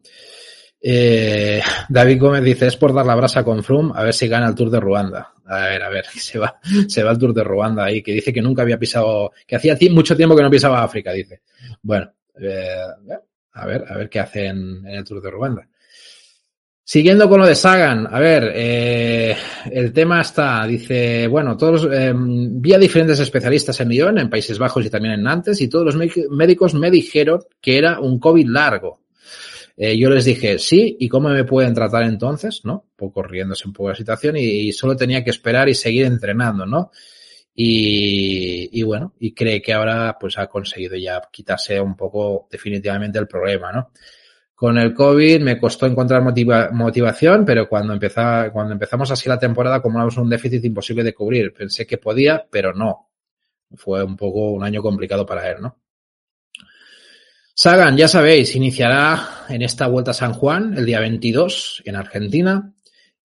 Eh, 0.86 1.62
David 1.88 2.20
Gómez 2.20 2.44
dice, 2.44 2.68
es 2.68 2.76
por 2.76 2.94
dar 2.94 3.06
la 3.06 3.16
brasa 3.16 3.42
con 3.44 3.64
Froome, 3.64 3.94
a 3.96 4.04
ver 4.04 4.14
si 4.14 4.28
gana 4.28 4.48
el 4.48 4.56
Tour 4.56 4.70
de 4.70 4.82
Ruanda. 4.82 5.34
A 5.46 5.68
ver, 5.68 5.82
a 5.82 5.90
ver, 5.90 6.06
se 6.14 6.38
va, 6.38 6.60
se 6.88 7.04
va 7.04 7.12
el 7.12 7.18
Tour 7.18 7.34
de 7.34 7.44
Ruanda 7.44 7.86
ahí, 7.86 8.04
que 8.04 8.12
dice 8.12 8.34
que 8.34 8.42
nunca 8.42 8.64
había 8.64 8.78
pisado, 8.78 9.32
que 9.48 9.56
hacía 9.56 9.78
mucho 9.92 10.16
tiempo 10.16 10.36
que 10.36 10.44
no 10.44 10.50
pisaba 10.50 10.84
África, 10.84 11.14
dice. 11.14 11.42
Bueno, 11.82 12.12
eh, 12.42 12.82
a 13.54 13.66
ver, 13.66 13.86
a 13.88 13.98
ver 13.98 14.10
qué 14.10 14.20
hace 14.20 14.48
en, 14.48 14.86
en 14.86 14.96
el 14.96 15.04
Tour 15.06 15.22
de 15.22 15.32
Ruanda. 15.32 15.68
Siguiendo 16.86 17.30
con 17.30 17.40
lo 17.40 17.48
de 17.48 17.56
Sagan, 17.56 18.08
a 18.12 18.20
ver, 18.20 18.52
eh, 18.54 19.36
el 19.72 19.94
tema 19.94 20.20
está, 20.20 20.68
dice, 20.68 21.28
bueno, 21.28 21.56
todos, 21.56 21.88
eh, 21.90 22.14
vi 22.14 22.74
a 22.74 22.78
diferentes 22.78 23.20
especialistas 23.22 23.80
en 23.80 23.88
Lyon, 23.88 24.18
en 24.20 24.30
Países 24.30 24.60
Bajos 24.60 24.86
y 24.86 24.90
también 24.90 25.14
en 25.14 25.24
Nantes, 25.24 25.62
y 25.62 25.70
todos 25.70 25.86
los 25.86 26.30
médicos 26.30 26.74
me 26.74 26.92
dijeron 26.92 27.40
que 27.62 27.78
era 27.78 28.02
un 28.02 28.20
COVID 28.20 28.48
largo. 28.48 29.00
Eh, 29.78 29.98
yo 29.98 30.10
les 30.10 30.26
dije, 30.26 30.60
sí, 30.60 30.98
¿y 31.00 31.08
cómo 31.08 31.30
me 31.30 31.46
pueden 31.46 31.74
tratar 31.74 32.04
entonces? 32.04 32.62
¿No? 32.66 32.74
Un 32.74 32.96
poco 32.98 33.24
riéndose 33.24 33.66
un 33.66 33.74
poco 33.74 33.90
la 33.90 33.96
situación 33.96 34.36
y, 34.36 34.42
y 34.42 34.74
solo 34.74 34.96
tenía 34.96 35.24
que 35.24 35.30
esperar 35.30 35.70
y 35.70 35.74
seguir 35.74 36.06
entrenando, 36.06 36.66
¿no? 36.66 36.92
Y, 37.56 38.70
y, 38.80 38.84
bueno, 38.84 39.14
y 39.20 39.34
cree 39.34 39.62
que 39.62 39.74
ahora 39.74 40.18
pues 40.20 40.38
ha 40.38 40.48
conseguido 40.48 40.96
ya 40.98 41.22
quitarse 41.32 41.80
un 41.80 41.96
poco 41.96 42.48
definitivamente 42.52 43.20
el 43.20 43.28
problema, 43.28 43.72
¿no? 43.72 43.92
Con 44.64 44.78
el 44.78 44.94
COVID 44.94 45.42
me 45.42 45.60
costó 45.60 45.88
encontrar 45.88 46.22
motiva 46.22 46.70
motivación, 46.72 47.44
pero 47.44 47.68
cuando, 47.68 47.92
empezaba, 47.92 48.50
cuando 48.50 48.72
empezamos 48.72 49.12
así 49.12 49.28
la 49.28 49.38
temporada 49.38 49.76
acumulamos 49.76 50.16
un 50.16 50.30
déficit 50.30 50.64
imposible 50.64 51.04
de 51.04 51.14
cubrir. 51.14 51.54
Pensé 51.54 51.86
que 51.86 51.98
podía, 51.98 52.48
pero 52.50 52.74
no. 52.74 53.10
Fue 53.76 54.02
un 54.02 54.16
poco 54.16 54.52
un 54.52 54.64
año 54.64 54.82
complicado 54.82 55.26
para 55.26 55.52
él, 55.52 55.58
¿no? 55.60 55.82
Sagan, 57.54 57.98
ya 57.98 58.08
sabéis, 58.08 58.56
iniciará 58.56 59.44
en 59.50 59.64
esta 59.64 59.88
vuelta 59.88 60.12
a 60.12 60.14
San 60.14 60.32
Juan 60.32 60.78
el 60.78 60.86
día 60.86 61.02
22 61.02 61.84
en 61.84 61.98
Argentina. 61.98 62.74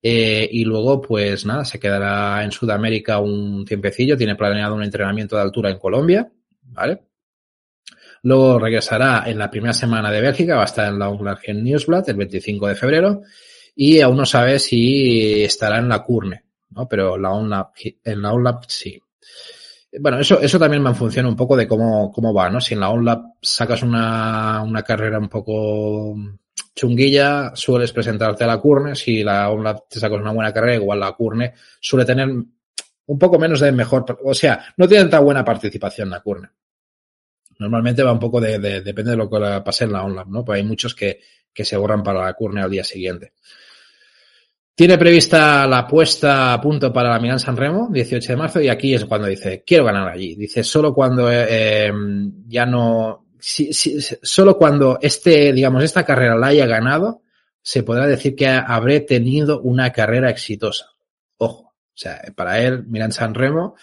Eh, 0.03 0.49
y 0.51 0.65
luego, 0.65 1.01
pues 1.01 1.47
nada, 1.47 1.65
se 1.65 1.79
quedará 1.79 2.43
en 2.43 2.51
Sudamérica 2.51 3.21
un 3.21 3.65
tiempecillo. 3.65 4.17
Tiene 4.17 4.35
planeado 4.35 4.75
un 4.75 4.83
entrenamiento 4.83 5.37
de 5.37 5.43
altura 5.43 5.71
en 5.71 5.79
Colombia, 5.79 6.33
¿vale? 6.63 7.08
Luego 8.23 8.59
regresará 8.59 9.25
en 9.27 9.39
la 9.39 9.51
primera 9.51 9.73
semana 9.73 10.11
de 10.11 10.21
Bélgica, 10.21 10.57
va 10.57 10.63
a 10.63 10.67
estar 10.67 10.89
en 10.89 10.99
la 10.99 11.09
Unlargen 11.09 11.63
Newsblad 11.63 12.09
el 12.09 12.17
25 12.17 12.69
de 12.69 12.75
febrero 12.75 13.23
y 13.75 14.01
aún 14.01 14.17
no 14.17 14.27
sabe 14.27 14.59
si 14.59 15.45
estará 15.45 15.79
en 15.79 15.89
la 15.89 16.03
Curne, 16.03 16.45
¿no? 16.71 16.89
Pero 16.89 17.17
la 17.17 17.31
OnLab, 17.31 17.69
en 18.05 18.23
la 18.23 18.33
OnLab 18.33 18.65
sí. 18.67 19.01
Bueno, 20.01 20.19
eso, 20.19 20.41
eso 20.41 20.59
también 20.59 20.83
me 20.83 20.95
funciona 20.95 21.29
un 21.29 21.37
poco 21.37 21.57
de 21.57 21.67
cómo, 21.67 22.13
cómo 22.13 22.35
va, 22.35 22.51
¿no? 22.51 22.61
Si 22.61 22.75
en 22.75 22.81
la 22.81 22.91
OnLab 22.91 23.35
sacas 23.41 23.83
una, 23.83 24.63
una 24.63 24.83
carrera 24.83 25.19
un 25.19 25.29
poco 25.29 26.17
chunguilla, 26.75 27.53
sueles 27.55 27.93
presentarte 27.93 28.45
a 28.45 28.49
la 28.49 28.59
Curne. 28.59 28.95
Si 28.95 29.23
la 29.23 29.49
OnLab 29.51 29.89
te 29.89 30.01
sacas 30.01 30.21
una 30.21 30.33
buena 30.33 30.53
carrera, 30.53 30.75
igual 30.75 31.01
la 31.01 31.13
Curne 31.13 31.55
suele 31.81 32.05
tener 32.05 32.29
un 32.29 33.19
poco 33.19 33.39
menos 33.39 33.61
de 33.61 33.73
mejor, 33.73 34.19
o 34.23 34.35
sea, 34.35 34.75
no 34.77 34.87
tiene 34.87 35.07
tan 35.07 35.25
buena 35.25 35.45
participación 35.45 36.11
la 36.11 36.21
Curne. 36.21 36.49
Normalmente 37.59 38.03
va 38.03 38.13
un 38.13 38.19
poco 38.19 38.41
de, 38.41 38.59
de 38.59 38.81
depende 38.83 39.13
de 39.13 39.17
lo 39.17 39.29
que 39.29 39.63
pase 39.65 39.85
en 39.85 39.93
la 39.93 40.05
online, 40.05 40.31
¿no? 40.31 40.45
Pues 40.45 40.59
hay 40.59 40.65
muchos 40.65 40.95
que, 40.95 41.21
que 41.53 41.65
se 41.65 41.77
borran 41.77 42.03
para 42.03 42.25
la 42.25 42.33
curne 42.35 42.63
al 42.63 42.71
día 42.71 42.85
siguiente. 42.85 43.33
Tiene 44.75 44.97
prevista 44.97 45.67
la 45.67 45.89
puesta 45.89 46.53
a 46.53 46.61
punto 46.61 46.93
para 46.93 47.11
la 47.11 47.19
Milán 47.19 47.41
San 47.41 47.57
Remo, 47.57 47.89
18 47.91 48.33
de 48.33 48.37
marzo, 48.37 48.61
y 48.61 48.69
aquí 48.69 48.95
es 48.95 49.05
cuando 49.07 49.27
dice, 49.27 49.65
quiero 49.67 49.85
ganar 49.85 50.09
allí. 50.09 50.37
Dice, 50.37 50.63
solo 50.63 50.95
cuando 50.95 51.29
eh, 51.33 51.91
ya 52.47 52.65
no, 52.65 53.27
si, 53.41 53.73
si, 53.73 53.99
solo 54.01 54.57
cuando 54.57 54.99
este, 55.03 55.53
digamos, 55.53 55.83
esta 55.83 56.05
carrera 56.05 56.37
la 56.37 56.49
haya 56.49 56.67
ganado, 56.67 57.23
se 57.61 57.83
podrá 57.83 58.07
decir 58.07 58.37
que 58.37 58.47
habré 58.47 59.01
tenido 59.01 59.61
una 59.61 59.91
carrera 59.91 60.31
exitosa. 60.31 60.91
Ojo, 61.39 61.63
o 61.63 61.75
sea, 61.93 62.23
para 62.37 62.61
él, 62.61 62.87
Milán 62.87 63.11
San 63.11 63.35
Remo 63.35 63.75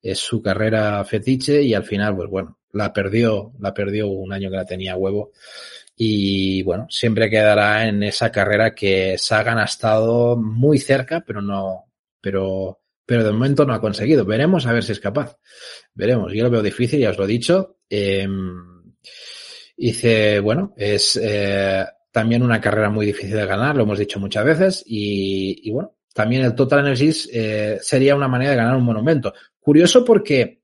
es 0.00 0.18
su 0.18 0.40
carrera 0.40 1.04
fetiche 1.04 1.62
y 1.62 1.74
al 1.74 1.84
final, 1.84 2.16
pues 2.16 2.30
bueno, 2.30 2.57
la 2.78 2.92
perdió, 2.92 3.52
la 3.58 3.74
perdió 3.74 4.08
un 4.08 4.32
año 4.32 4.50
que 4.50 4.56
la 4.56 4.64
tenía 4.64 4.96
huevo. 4.96 5.32
Y 5.96 6.62
bueno, 6.62 6.86
siempre 6.88 7.28
quedará 7.28 7.88
en 7.88 8.04
esa 8.04 8.30
carrera 8.30 8.74
que 8.74 9.18
Sagan 9.18 9.58
ha 9.58 9.64
estado 9.64 10.36
muy 10.36 10.78
cerca, 10.78 11.24
pero 11.26 11.42
no, 11.42 11.86
pero, 12.20 12.80
pero 13.04 13.24
de 13.24 13.32
momento 13.32 13.66
no 13.66 13.74
ha 13.74 13.80
conseguido. 13.80 14.24
Veremos 14.24 14.64
a 14.66 14.72
ver 14.72 14.84
si 14.84 14.92
es 14.92 15.00
capaz. 15.00 15.36
Veremos. 15.92 16.32
Yo 16.32 16.44
lo 16.44 16.50
veo 16.50 16.62
difícil, 16.62 17.00
ya 17.00 17.10
os 17.10 17.18
lo 17.18 17.24
he 17.24 17.28
dicho. 17.28 17.78
Eh, 17.90 18.28
dice, 19.76 20.38
bueno, 20.38 20.72
es 20.76 21.18
eh, 21.20 21.84
también 22.12 22.44
una 22.44 22.60
carrera 22.60 22.90
muy 22.90 23.06
difícil 23.06 23.34
de 23.34 23.46
ganar, 23.46 23.74
lo 23.74 23.82
hemos 23.82 23.98
dicho 23.98 24.20
muchas 24.20 24.44
veces. 24.44 24.84
Y, 24.86 25.68
y 25.68 25.72
bueno, 25.72 25.96
también 26.14 26.42
el 26.44 26.54
Total 26.54 26.80
Energies 26.80 27.28
eh, 27.32 27.78
sería 27.80 28.14
una 28.14 28.28
manera 28.28 28.52
de 28.52 28.56
ganar 28.56 28.76
un 28.76 28.84
monumento. 28.84 29.34
Curioso 29.58 30.04
porque 30.04 30.57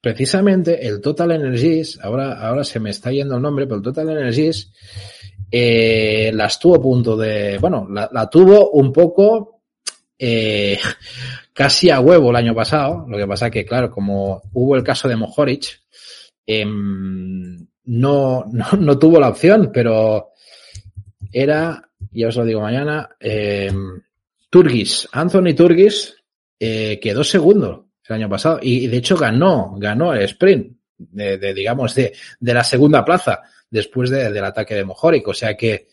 precisamente 0.00 0.86
el 0.86 1.00
Total 1.00 1.32
Energies, 1.32 1.98
ahora, 2.02 2.34
ahora 2.40 2.64
se 2.64 2.80
me 2.80 2.90
está 2.90 3.10
yendo 3.10 3.36
el 3.36 3.42
nombre, 3.42 3.66
pero 3.66 3.76
el 3.76 3.82
Total 3.82 4.08
Energies 4.10 4.72
eh, 5.50 6.30
las 6.34 6.58
tuvo 6.58 6.76
a 6.76 6.82
punto 6.82 7.16
de, 7.16 7.58
bueno, 7.58 7.88
la, 7.88 8.30
tuvo 8.30 8.70
un 8.70 8.92
poco 8.92 9.62
eh, 10.18 10.78
casi 11.52 11.90
a 11.90 12.00
huevo 12.00 12.30
el 12.30 12.36
año 12.36 12.54
pasado. 12.54 13.06
Lo 13.08 13.16
que 13.16 13.26
pasa 13.26 13.50
que, 13.50 13.64
claro, 13.64 13.90
como 13.90 14.42
hubo 14.52 14.76
el 14.76 14.84
caso 14.84 15.08
de 15.08 15.16
Mohoric, 15.16 15.80
eh, 16.46 16.64
no, 16.64 17.64
no, 17.84 18.66
no, 18.78 18.98
tuvo 18.98 19.18
la 19.18 19.30
opción, 19.30 19.70
pero 19.72 20.30
era, 21.32 21.90
ya 22.12 22.28
os 22.28 22.36
lo 22.36 22.44
digo 22.44 22.60
mañana, 22.60 23.08
eh, 23.20 23.72
Turgis, 24.50 25.08
Anthony 25.12 25.54
Turgis 25.54 26.16
eh, 26.58 26.98
quedó 27.00 27.22
segundo 27.22 27.87
el 28.08 28.16
año 28.16 28.28
pasado 28.28 28.58
y 28.62 28.86
de 28.86 28.96
hecho 28.96 29.16
ganó, 29.16 29.74
ganó 29.78 30.12
el 30.14 30.22
sprint 30.22 30.76
de, 30.98 31.54
digamos, 31.54 31.94
de, 31.94 32.12
de, 32.40 32.54
la 32.54 32.64
segunda 32.64 33.04
plaza 33.04 33.42
después 33.70 34.10
de, 34.10 34.32
del 34.32 34.44
ataque 34.44 34.74
de 34.74 34.84
Mojoric. 34.84 35.28
O 35.28 35.34
sea 35.34 35.56
que 35.56 35.88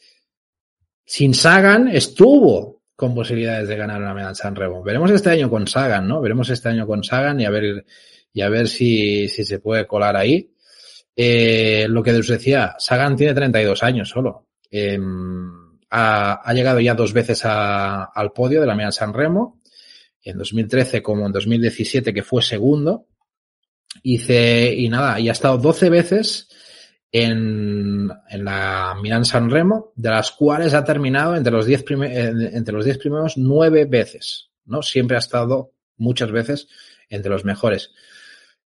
sin 1.06 1.34
Sagan 1.34 1.88
estuvo 1.88 2.82
con 2.96 3.14
posibilidades 3.14 3.68
de 3.68 3.76
ganar 3.76 4.02
una 4.02 4.14
medalla 4.14 4.36
San 4.36 4.56
Remo. 4.56 4.82
Veremos 4.82 5.12
este 5.12 5.30
año 5.30 5.50
con 5.50 5.68
Sagan, 5.68 6.08
¿no? 6.08 6.22
Veremos 6.22 6.50
este 6.50 6.70
año 6.70 6.88
con 6.88 7.04
Sagan 7.04 7.40
y 7.40 7.46
a 7.46 7.50
ver, 7.50 7.86
y 8.34 8.42
a 8.42 8.50
ver 8.50 8.68
si, 8.68 9.28
si 9.28 9.44
se 9.44 9.60
puede 9.60 9.86
colar 9.86 10.16
ahí. 10.16 10.52
Eh, 11.16 11.86
lo 11.90 12.02
que 12.02 12.12
os 12.12 12.28
decía, 12.28 12.76
Sagan 12.80 13.16
tiene 13.16 13.34
32 13.34 13.84
años 13.84 14.10
solo. 14.10 14.48
Eh, 14.72 14.98
ha, 15.90 16.42
ha, 16.44 16.54
llegado 16.54 16.80
ya 16.80 16.94
dos 16.94 17.14
veces 17.14 17.42
al 17.46 18.32
podio 18.34 18.62
de 18.62 18.68
la 18.68 18.76
Media 18.76 18.92
San 18.92 19.14
Remo, 19.14 19.62
en 20.26 20.38
2013 20.38 21.02
como 21.02 21.26
en 21.26 21.32
2017 21.32 22.14
que 22.14 22.24
fue 22.24 22.42
segundo. 22.42 23.08
Hice, 24.04 24.74
y 24.76 24.90
nada, 24.90 25.20
y 25.22 25.30
ha 25.30 25.32
estado 25.32 25.58
12 25.58 25.90
veces 25.90 26.50
en, 27.12 28.12
en 28.30 28.44
la 28.44 28.98
Milan 29.02 29.24
San 29.24 29.50
Remo, 29.50 29.94
de 29.96 30.10
las 30.10 30.32
cuales 30.32 30.74
ha 30.74 30.84
terminado 30.84 31.36
entre 31.38 31.54
los 31.54 31.66
10 31.66 31.86
entre 32.54 32.76
los 32.76 32.84
diez 32.84 32.98
primeros 32.98 33.38
nueve 33.38 33.86
veces, 33.86 34.50
¿no? 34.66 34.82
Siempre 34.82 35.16
ha 35.16 35.20
estado 35.20 35.72
muchas 35.96 36.32
veces 36.32 36.68
entre 37.08 37.32
los 37.32 37.46
mejores. 37.46 37.92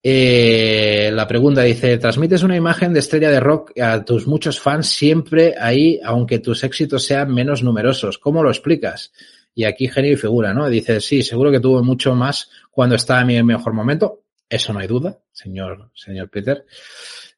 Eh, 0.02 1.10
la 1.12 1.26
pregunta 1.26 1.60
dice, 1.62 1.98
transmites 1.98 2.42
una 2.42 2.56
imagen 2.56 2.94
de 2.94 3.00
estrella 3.00 3.30
de 3.30 3.40
rock 3.40 3.78
a 3.78 4.02
tus 4.02 4.26
muchos 4.26 4.58
fans 4.58 4.88
siempre 4.88 5.54
ahí, 5.60 6.00
aunque 6.02 6.38
tus 6.38 6.64
éxitos 6.64 7.04
sean 7.04 7.34
menos 7.34 7.62
numerosos. 7.62 8.16
¿Cómo 8.16 8.42
lo 8.42 8.48
explicas? 8.48 9.12
Y 9.54 9.64
aquí 9.64 9.88
genio 9.88 10.12
y 10.12 10.16
figura, 10.16 10.54
¿no? 10.54 10.68
Dice, 10.68 11.00
sí, 11.00 11.22
seguro 11.22 11.50
que 11.50 11.60
tuve 11.60 11.82
mucho 11.82 12.14
más 12.14 12.50
cuando 12.70 12.96
estaba 12.96 13.20
en 13.20 13.26
mi 13.26 13.42
mejor 13.42 13.72
momento. 13.72 14.22
Eso 14.48 14.72
no 14.72 14.80
hay 14.80 14.86
duda, 14.86 15.18
señor, 15.32 15.90
señor 15.94 16.28
Peter. 16.30 16.64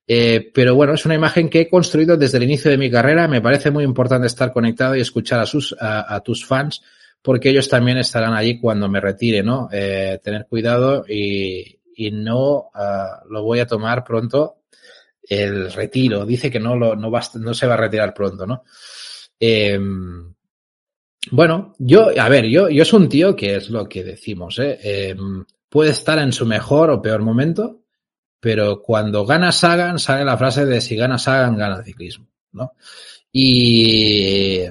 Eh, 0.07 0.51
pero 0.53 0.75
bueno, 0.75 0.95
es 0.95 1.05
una 1.05 1.15
imagen 1.15 1.49
que 1.49 1.61
he 1.61 1.69
construido 1.69 2.17
desde 2.17 2.39
el 2.39 2.45
inicio 2.45 2.71
de 2.71 2.79
mi 2.79 2.91
carrera. 2.91 3.29
Me 3.29 3.41
parece 3.41 3.71
muy 3.71 3.85
importante 3.85 4.27
estar 4.27 4.53
conectado 4.53 4.97
y 4.97 5.01
escuchar 5.01 5.41
a, 5.41 5.47
sus, 5.47 5.75
a 5.79 6.21
tus 6.21 6.45
fans 6.45 6.83
porque 7.23 7.51
ellos 7.51 7.69
también 7.69 7.99
estarán 7.99 8.35
allí 8.35 8.59
cuando 8.61 8.89
me 8.89 9.01
retire, 9.01 9.43
¿no? 9.43 9.69
Eh, 9.73 10.19
tener 10.23 10.47
cuidado 10.47 11.05
y, 11.09 11.79
y 11.95 12.11
no 12.11 12.71
uh, 12.75 13.29
lo 13.31 13.45
voy 13.45 13.61
a 13.61 13.67
tomar 13.67 14.03
pronto 14.03 14.57
el 15.23 15.73
retiro. 15.73 16.27
Dice 16.27 16.51
que 16.51 16.59
no, 16.59 16.77
lo, 16.77 16.97
no, 16.97 17.11
va, 17.11 17.23
no 17.37 17.55
se 17.55 17.67
va 17.67 17.75
a 17.75 17.79
retirar 17.79 18.13
pronto, 18.13 18.45
¿no? 18.45 18.65
Eh, 19.39 19.79
bueno, 21.31 21.75
yo, 21.79 22.09
a 22.19 22.29
ver, 22.29 22.47
yo, 22.47 22.69
yo 22.69 22.85
soy 22.85 23.03
un 23.03 23.09
tío 23.09 23.37
que 23.37 23.57
es 23.57 23.71
lo 23.71 23.89
que 23.89 24.03
decimos, 24.03 24.59
¿eh? 24.59 24.79
eh 24.83 25.17
puede 25.69 25.91
estar 25.91 26.19
en 26.19 26.33
su 26.33 26.45
mejor 26.45 26.91
o 26.91 27.01
peor 27.01 27.23
momento, 27.23 27.81
pero 28.39 28.83
cuando 28.83 29.25
gana 29.25 29.53
Sagan 29.53 29.99
sale 29.99 30.23
la 30.25 30.37
frase 30.37 30.67
de 30.67 30.83
si 30.83 30.97
gana 30.97 31.17
Sagan, 31.17 31.57
gana 31.57 31.77
el 31.77 31.85
ciclismo, 31.85 32.27
¿no? 32.53 32.73
Y, 33.33 34.65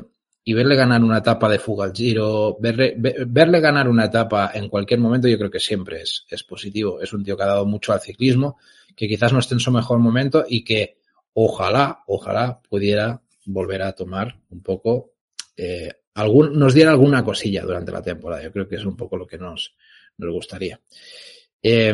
y 0.43 0.53
verle 0.53 0.75
ganar 0.75 1.03
una 1.03 1.19
etapa 1.19 1.49
de 1.49 1.57
fuga 1.57 1.85
al 1.85 1.93
giro, 1.93 2.57
verle, 2.59 2.95
verle, 2.97 3.59
ganar 3.59 3.87
una 3.87 4.05
etapa 4.05 4.51
en 4.53 4.69
cualquier 4.69 4.99
momento, 4.99 5.27
yo 5.27 5.37
creo 5.37 5.49
que 5.49 5.59
siempre 5.59 6.01
es, 6.01 6.25
es 6.29 6.43
positivo. 6.43 7.01
Es 7.01 7.13
un 7.13 7.23
tío 7.23 7.35
que 7.35 7.43
ha 7.43 7.47
dado 7.47 7.65
mucho 7.65 7.93
al 7.93 8.01
ciclismo, 8.01 8.57
que 8.95 9.07
quizás 9.07 9.33
no 9.33 9.39
esté 9.39 9.55
en 9.55 9.59
su 9.59 9.71
mejor 9.71 9.99
momento 9.99 10.45
y 10.47 10.63
que 10.63 10.97
ojalá, 11.33 12.03
ojalá 12.07 12.59
pudiera 12.69 13.21
volver 13.45 13.81
a 13.81 13.93
tomar 13.93 14.39
un 14.49 14.61
poco, 14.61 15.13
eh, 15.57 15.93
algún, 16.13 16.57
nos 16.57 16.73
diera 16.73 16.91
alguna 16.91 17.23
cosilla 17.23 17.63
durante 17.63 17.91
la 17.91 18.01
temporada. 18.01 18.43
Yo 18.43 18.51
creo 18.51 18.67
que 18.67 18.75
es 18.75 18.85
un 18.85 18.95
poco 18.95 19.17
lo 19.17 19.27
que 19.27 19.37
nos, 19.37 19.75
nos 20.17 20.31
gustaría. 20.31 20.79
Eh, 21.61 21.93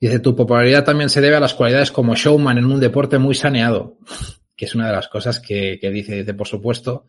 Dice, 0.00 0.20
tu 0.20 0.36
popularidad 0.36 0.84
también 0.84 1.10
se 1.10 1.20
debe 1.20 1.36
a 1.36 1.40
las 1.40 1.54
cualidades 1.54 1.90
como 1.90 2.14
showman 2.14 2.58
en 2.58 2.66
un 2.66 2.78
deporte 2.78 3.18
muy 3.18 3.34
saneado, 3.34 3.98
que 4.56 4.66
es 4.66 4.74
una 4.74 4.86
de 4.86 4.92
las 4.92 5.08
cosas 5.08 5.40
que, 5.40 5.78
que 5.80 5.90
dice, 5.90 6.14
dice, 6.16 6.34
por 6.34 6.46
supuesto, 6.46 7.06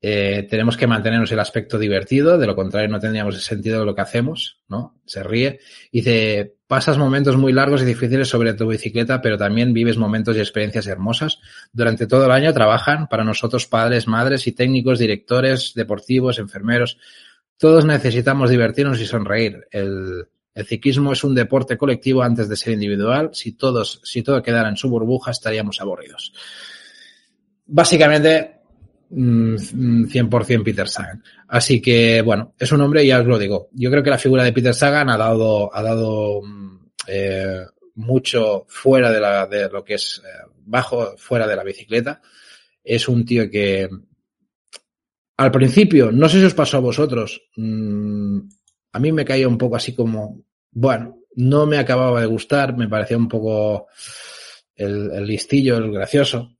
eh, 0.00 0.46
tenemos 0.50 0.76
que 0.76 0.86
mantenernos 0.88 1.30
el 1.30 1.38
aspecto 1.38 1.78
divertido, 1.78 2.36
de 2.36 2.46
lo 2.46 2.56
contrario 2.56 2.88
no 2.88 2.98
tendríamos 2.98 3.36
el 3.36 3.40
sentido 3.40 3.80
de 3.80 3.86
lo 3.86 3.94
que 3.94 4.00
hacemos, 4.00 4.62
¿no? 4.68 5.00
Se 5.06 5.22
ríe. 5.22 5.60
Dice, 5.92 6.56
pasas 6.68 6.98
momentos 6.98 7.36
muy 7.36 7.52
largos 7.52 7.82
y 7.82 7.86
difíciles 7.86 8.28
sobre 8.28 8.52
tu 8.52 8.68
bicicleta, 8.68 9.20
pero 9.22 9.38
también 9.38 9.72
vives 9.72 9.96
momentos 9.96 10.36
y 10.36 10.40
experiencias 10.40 10.86
hermosas. 10.86 11.40
Durante 11.72 12.06
todo 12.06 12.26
el 12.26 12.30
año 12.30 12.52
trabajan 12.52 13.08
para 13.08 13.24
nosotros 13.24 13.66
padres, 13.66 14.06
madres 14.06 14.46
y 14.46 14.52
técnicos, 14.52 14.98
directores, 14.98 15.72
deportivos, 15.74 16.38
enfermeros. 16.38 16.98
Todos 17.56 17.86
necesitamos 17.86 18.50
divertirnos 18.50 19.00
y 19.00 19.06
sonreír. 19.06 19.66
El, 19.70 20.28
el 20.54 20.66
ciclismo 20.66 21.12
es 21.12 21.24
un 21.24 21.34
deporte 21.34 21.78
colectivo 21.78 22.22
antes 22.22 22.50
de 22.50 22.56
ser 22.56 22.74
individual. 22.74 23.30
Si 23.32 23.52
todos, 23.52 24.00
si 24.04 24.22
todo 24.22 24.42
quedara 24.42 24.68
en 24.68 24.76
su 24.76 24.90
burbuja, 24.90 25.30
estaríamos 25.30 25.80
aburridos. 25.80 26.34
Básicamente, 27.64 28.57
100% 29.10 30.64
Peter 30.64 30.88
Sagan. 30.88 31.22
Así 31.48 31.80
que, 31.80 32.22
bueno, 32.22 32.54
es 32.58 32.70
un 32.72 32.80
hombre, 32.80 33.06
ya 33.06 33.20
os 33.20 33.26
lo 33.26 33.38
digo. 33.38 33.68
Yo 33.72 33.90
creo 33.90 34.02
que 34.02 34.10
la 34.10 34.18
figura 34.18 34.44
de 34.44 34.52
Peter 34.52 34.74
Sagan 34.74 35.10
ha 35.10 35.16
dado, 35.16 35.74
ha 35.74 35.82
dado 35.82 36.42
eh, 37.06 37.64
mucho 37.94 38.66
fuera 38.68 39.10
de, 39.10 39.20
la, 39.20 39.46
de 39.46 39.68
lo 39.68 39.84
que 39.84 39.94
es 39.94 40.22
eh, 40.24 40.50
bajo, 40.64 41.16
fuera 41.16 41.46
de 41.46 41.56
la 41.56 41.64
bicicleta. 41.64 42.20
Es 42.84 43.08
un 43.08 43.24
tío 43.24 43.50
que, 43.50 43.88
al 45.36 45.50
principio, 45.50 46.10
no 46.12 46.28
sé 46.28 46.40
si 46.40 46.44
os 46.44 46.54
pasó 46.54 46.78
a 46.78 46.80
vosotros, 46.80 47.42
mmm, 47.56 48.40
a 48.92 48.98
mí 48.98 49.12
me 49.12 49.24
caía 49.24 49.48
un 49.48 49.58
poco 49.58 49.76
así 49.76 49.94
como, 49.94 50.44
bueno, 50.72 51.18
no 51.36 51.66
me 51.66 51.78
acababa 51.78 52.20
de 52.20 52.26
gustar, 52.26 52.76
me 52.76 52.88
parecía 52.88 53.16
un 53.16 53.28
poco 53.28 53.86
el 54.74 55.26
listillo, 55.26 55.76
el 55.76 55.92
gracioso. 55.92 56.57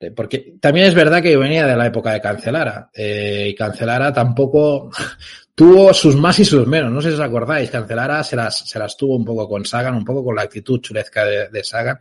Eh, 0.00 0.10
porque 0.10 0.56
también 0.60 0.86
es 0.86 0.94
verdad 0.94 1.22
que 1.22 1.32
yo 1.32 1.38
venía 1.38 1.66
de 1.66 1.76
la 1.76 1.86
época 1.86 2.12
de 2.12 2.20
Cancelara, 2.20 2.90
eh, 2.92 3.48
y 3.50 3.54
Cancelara 3.54 4.12
tampoco 4.12 4.90
tuvo 5.54 5.94
sus 5.94 6.16
más 6.16 6.38
y 6.38 6.44
sus 6.44 6.66
menos. 6.66 6.90
No 6.90 7.00
sé 7.00 7.08
si 7.08 7.14
os 7.14 7.20
acordáis, 7.20 7.70
Cancelara 7.70 8.22
se 8.24 8.36
las, 8.36 8.68
se 8.68 8.78
las 8.78 8.96
tuvo 8.96 9.16
un 9.16 9.24
poco 9.24 9.48
con 9.48 9.64
Sagan, 9.64 9.94
un 9.94 10.04
poco 10.04 10.24
con 10.24 10.34
la 10.36 10.42
actitud 10.42 10.80
chulezca 10.80 11.24
de, 11.24 11.64
Sagan. 11.64 11.98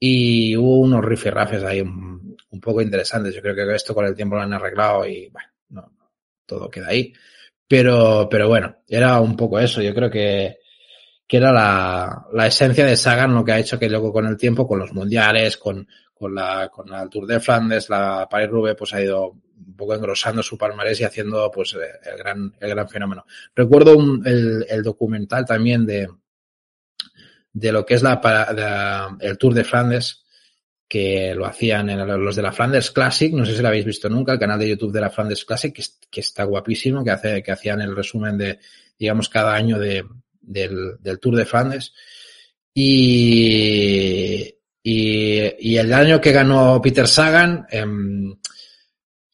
Y 0.00 0.56
hubo 0.56 0.78
unos 0.80 1.04
rifirrafes 1.04 1.62
ahí 1.64 1.80
un, 1.80 2.36
un, 2.50 2.60
poco 2.60 2.80
interesantes. 2.80 3.34
Yo 3.34 3.42
creo 3.42 3.54
que 3.54 3.74
esto 3.74 3.94
con 3.94 4.06
el 4.06 4.14
tiempo 4.14 4.36
lo 4.36 4.42
han 4.42 4.52
arreglado 4.52 5.04
y 5.06 5.28
bueno, 5.28 5.48
no, 5.70 5.92
todo 6.46 6.70
queda 6.70 6.88
ahí. 6.88 7.12
Pero, 7.66 8.28
pero 8.30 8.48
bueno, 8.48 8.76
era 8.88 9.20
un 9.20 9.36
poco 9.36 9.58
eso. 9.58 9.82
Yo 9.82 9.94
creo 9.94 10.08
que, 10.10 10.58
que 11.26 11.36
era 11.36 11.52
la, 11.52 12.26
la 12.32 12.46
esencia 12.46 12.86
de 12.86 12.96
Sagan 12.96 13.34
lo 13.34 13.44
que 13.44 13.52
ha 13.52 13.58
hecho 13.58 13.78
que 13.78 13.90
luego 13.90 14.12
con 14.12 14.26
el 14.26 14.36
tiempo, 14.36 14.66
con 14.66 14.78
los 14.78 14.92
mundiales, 14.92 15.56
con, 15.58 15.86
con 16.18 16.34
la, 16.34 16.68
con 16.68 16.90
la 16.90 17.08
Tour 17.08 17.26
de 17.26 17.40
Flandes, 17.40 17.88
la 17.88 18.26
Paris 18.28 18.50
Roubaix, 18.50 18.76
pues 18.76 18.92
ha 18.94 19.00
ido 19.00 19.30
un 19.30 19.76
poco 19.76 19.94
engrosando 19.94 20.42
su 20.42 20.58
palmarés 20.58 21.00
y 21.00 21.04
haciendo 21.04 21.50
pues 21.50 21.74
el 21.74 22.18
gran, 22.18 22.54
el 22.60 22.70
gran 22.70 22.88
fenómeno. 22.88 23.24
Recuerdo 23.54 23.96
un, 23.96 24.26
el, 24.26 24.66
el 24.68 24.82
documental 24.82 25.44
también 25.44 25.86
de, 25.86 26.08
de 27.52 27.72
lo 27.72 27.86
que 27.86 27.94
es 27.94 28.02
la, 28.02 28.20
la, 28.22 29.16
el 29.20 29.38
Tour 29.38 29.54
de 29.54 29.64
Flandes, 29.64 30.24
que 30.88 31.34
lo 31.34 31.44
hacían 31.44 31.90
en 31.90 32.24
los 32.24 32.34
de 32.34 32.42
la 32.42 32.50
Flanders 32.50 32.90
Classic, 32.92 33.32
no 33.34 33.44
sé 33.44 33.54
si 33.54 33.60
lo 33.60 33.68
habéis 33.68 33.84
visto 33.84 34.08
nunca, 34.08 34.32
el 34.32 34.38
canal 34.38 34.58
de 34.58 34.70
YouTube 34.70 34.92
de 34.92 35.02
la 35.02 35.10
Flanders 35.10 35.44
Classic, 35.44 35.74
que, 35.74 35.82
que 36.10 36.20
está 36.20 36.44
guapísimo, 36.44 37.04
que 37.04 37.10
hace, 37.10 37.42
que 37.42 37.52
hacían 37.52 37.82
el 37.82 37.94
resumen 37.94 38.38
de, 38.38 38.58
digamos, 38.98 39.28
cada 39.28 39.54
año 39.54 39.78
de, 39.78 40.04
del, 40.40 40.96
del 40.98 41.20
Tour 41.20 41.36
de 41.36 41.44
Flandes. 41.44 41.92
Y, 42.72 44.54
y, 44.90 45.72
y, 45.72 45.76
el 45.76 45.92
año 45.92 46.18
que 46.18 46.32
ganó 46.32 46.80
Peter 46.80 47.06
Sagan, 47.06 47.66
eh, 47.70 47.84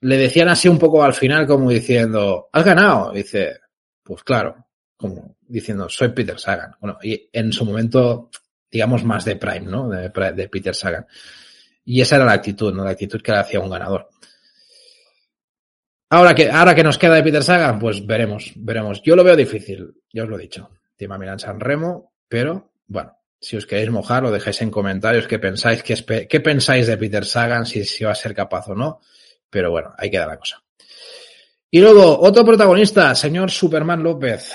le 0.00 0.16
decían 0.16 0.48
así 0.48 0.66
un 0.66 0.80
poco 0.80 1.04
al 1.04 1.14
final 1.14 1.46
como 1.46 1.70
diciendo, 1.70 2.48
¿has 2.52 2.64
ganado? 2.64 3.12
dice, 3.12 3.60
pues 4.02 4.24
claro, 4.24 4.66
como 4.96 5.36
diciendo, 5.42 5.88
soy 5.88 6.08
Peter 6.08 6.40
Sagan. 6.40 6.74
Bueno, 6.80 6.98
y 7.04 7.30
en 7.32 7.52
su 7.52 7.64
momento, 7.64 8.30
digamos, 8.68 9.04
más 9.04 9.24
de 9.24 9.36
Prime, 9.36 9.70
¿no? 9.70 9.88
De, 9.88 10.08
de 10.08 10.48
Peter 10.48 10.74
Sagan. 10.74 11.06
Y 11.84 12.00
esa 12.00 12.16
era 12.16 12.24
la 12.24 12.32
actitud, 12.32 12.74
¿no? 12.74 12.82
La 12.82 12.90
actitud 12.90 13.22
que 13.22 13.30
le 13.30 13.38
hacía 13.38 13.60
un 13.60 13.70
ganador. 13.70 14.08
Ahora 16.10 16.34
que, 16.34 16.50
ahora 16.50 16.74
que 16.74 16.82
nos 16.82 16.98
queda 16.98 17.14
de 17.14 17.22
Peter 17.22 17.44
Sagan, 17.44 17.78
pues 17.78 18.04
veremos, 18.04 18.52
veremos. 18.56 19.02
Yo 19.04 19.14
lo 19.14 19.22
veo 19.22 19.36
difícil, 19.36 19.94
ya 20.12 20.24
os 20.24 20.28
lo 20.28 20.36
he 20.36 20.42
dicho. 20.42 20.68
Tima 20.96 21.16
Milan 21.16 21.38
San 21.38 21.60
Remo, 21.60 22.12
pero 22.28 22.72
bueno, 22.88 23.16
si 23.44 23.58
os 23.58 23.66
queréis 23.66 23.90
mojar, 23.90 24.22
lo 24.22 24.30
dejáis 24.30 24.62
en 24.62 24.70
comentarios 24.70 25.26
qué 25.26 25.38
pensáis, 25.38 25.82
qué, 25.82 26.40
pensáis 26.40 26.86
de 26.86 26.96
Peter 26.96 27.26
Sagan, 27.26 27.66
si, 27.66 28.02
va 28.02 28.12
a 28.12 28.14
ser 28.14 28.34
capaz 28.34 28.68
o 28.68 28.74
no. 28.74 29.00
Pero 29.50 29.70
bueno, 29.70 29.92
ahí 29.98 30.10
queda 30.10 30.26
la 30.26 30.38
cosa. 30.38 30.62
Y 31.70 31.80
luego, 31.80 32.18
otro 32.20 32.42
protagonista, 32.42 33.14
señor 33.14 33.50
Superman 33.50 34.02
López, 34.02 34.50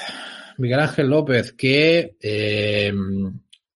Miguel 0.57 0.79
Ángel 0.79 1.07
López, 1.07 1.53
que 1.53 2.17
eh, 2.19 2.91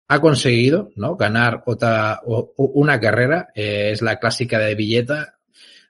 ha 0.07 0.19
conseguido 0.19 0.89
¿no? 0.95 1.15
ganar 1.15 1.61
otra, 1.67 2.19
una 2.25 2.99
carrera, 2.99 3.49
eh, 3.53 3.91
es 3.93 4.01
la 4.01 4.17
clásica 4.17 4.57
de 4.57 4.73
Villeta, 4.73 5.37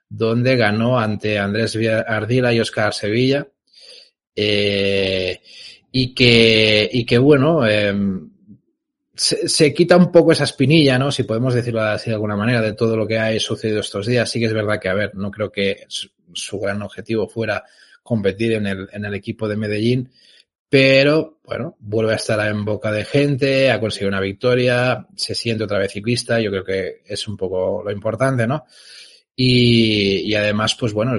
donde 0.06 0.56
ganó 0.56 0.98
ante 0.98 1.38
Andrés 1.38 1.78
Ardila 2.06 2.52
y 2.52 2.60
Oscar 2.60 2.92
Sevilla. 2.92 3.48
Eh, 4.36 5.40
y 5.96 6.12
que, 6.12 6.90
y 6.92 7.06
que 7.06 7.18
bueno, 7.18 7.64
eh, 7.66 7.94
se, 9.14 9.48
se, 9.48 9.72
quita 9.72 9.96
un 9.96 10.10
poco 10.10 10.32
esa 10.32 10.44
espinilla, 10.44 10.98
¿no? 10.98 11.12
Si 11.12 11.22
podemos 11.22 11.54
decirlo 11.54 11.82
así 11.82 12.10
de 12.10 12.14
alguna 12.14 12.36
manera, 12.36 12.60
de 12.60 12.72
todo 12.72 12.96
lo 12.96 13.06
que 13.06 13.18
ha 13.18 13.38
sucedido 13.40 13.80
estos 13.80 14.06
días. 14.06 14.30
Sí 14.30 14.40
que 14.40 14.46
es 14.46 14.52
verdad 14.52 14.80
que, 14.80 14.88
a 14.88 14.94
ver, 14.94 15.14
no 15.14 15.30
creo 15.30 15.50
que 15.50 15.84
su, 15.88 16.08
su 16.32 16.58
gran 16.58 16.82
objetivo 16.82 17.28
fuera 17.28 17.64
competir 18.02 18.52
en 18.52 18.66
el, 18.66 18.88
en 18.92 19.04
el 19.04 19.14
equipo 19.14 19.48
de 19.48 19.56
Medellín, 19.56 20.10
pero 20.68 21.38
bueno, 21.44 21.76
vuelve 21.80 22.12
a 22.12 22.16
estar 22.16 22.46
en 22.46 22.64
boca 22.64 22.92
de 22.92 23.04
gente, 23.04 23.70
ha 23.70 23.80
conseguido 23.80 24.08
una 24.08 24.20
victoria, 24.20 25.06
se 25.16 25.34
siente 25.34 25.64
otra 25.64 25.78
vez 25.78 25.92
ciclista, 25.92 26.40
yo 26.40 26.50
creo 26.50 26.64
que 26.64 27.02
es 27.06 27.26
un 27.26 27.36
poco 27.36 27.82
lo 27.82 27.90
importante, 27.90 28.46
¿no? 28.46 28.64
Y, 29.34 30.30
y 30.30 30.34
además, 30.34 30.76
pues 30.78 30.92
bueno, 30.92 31.16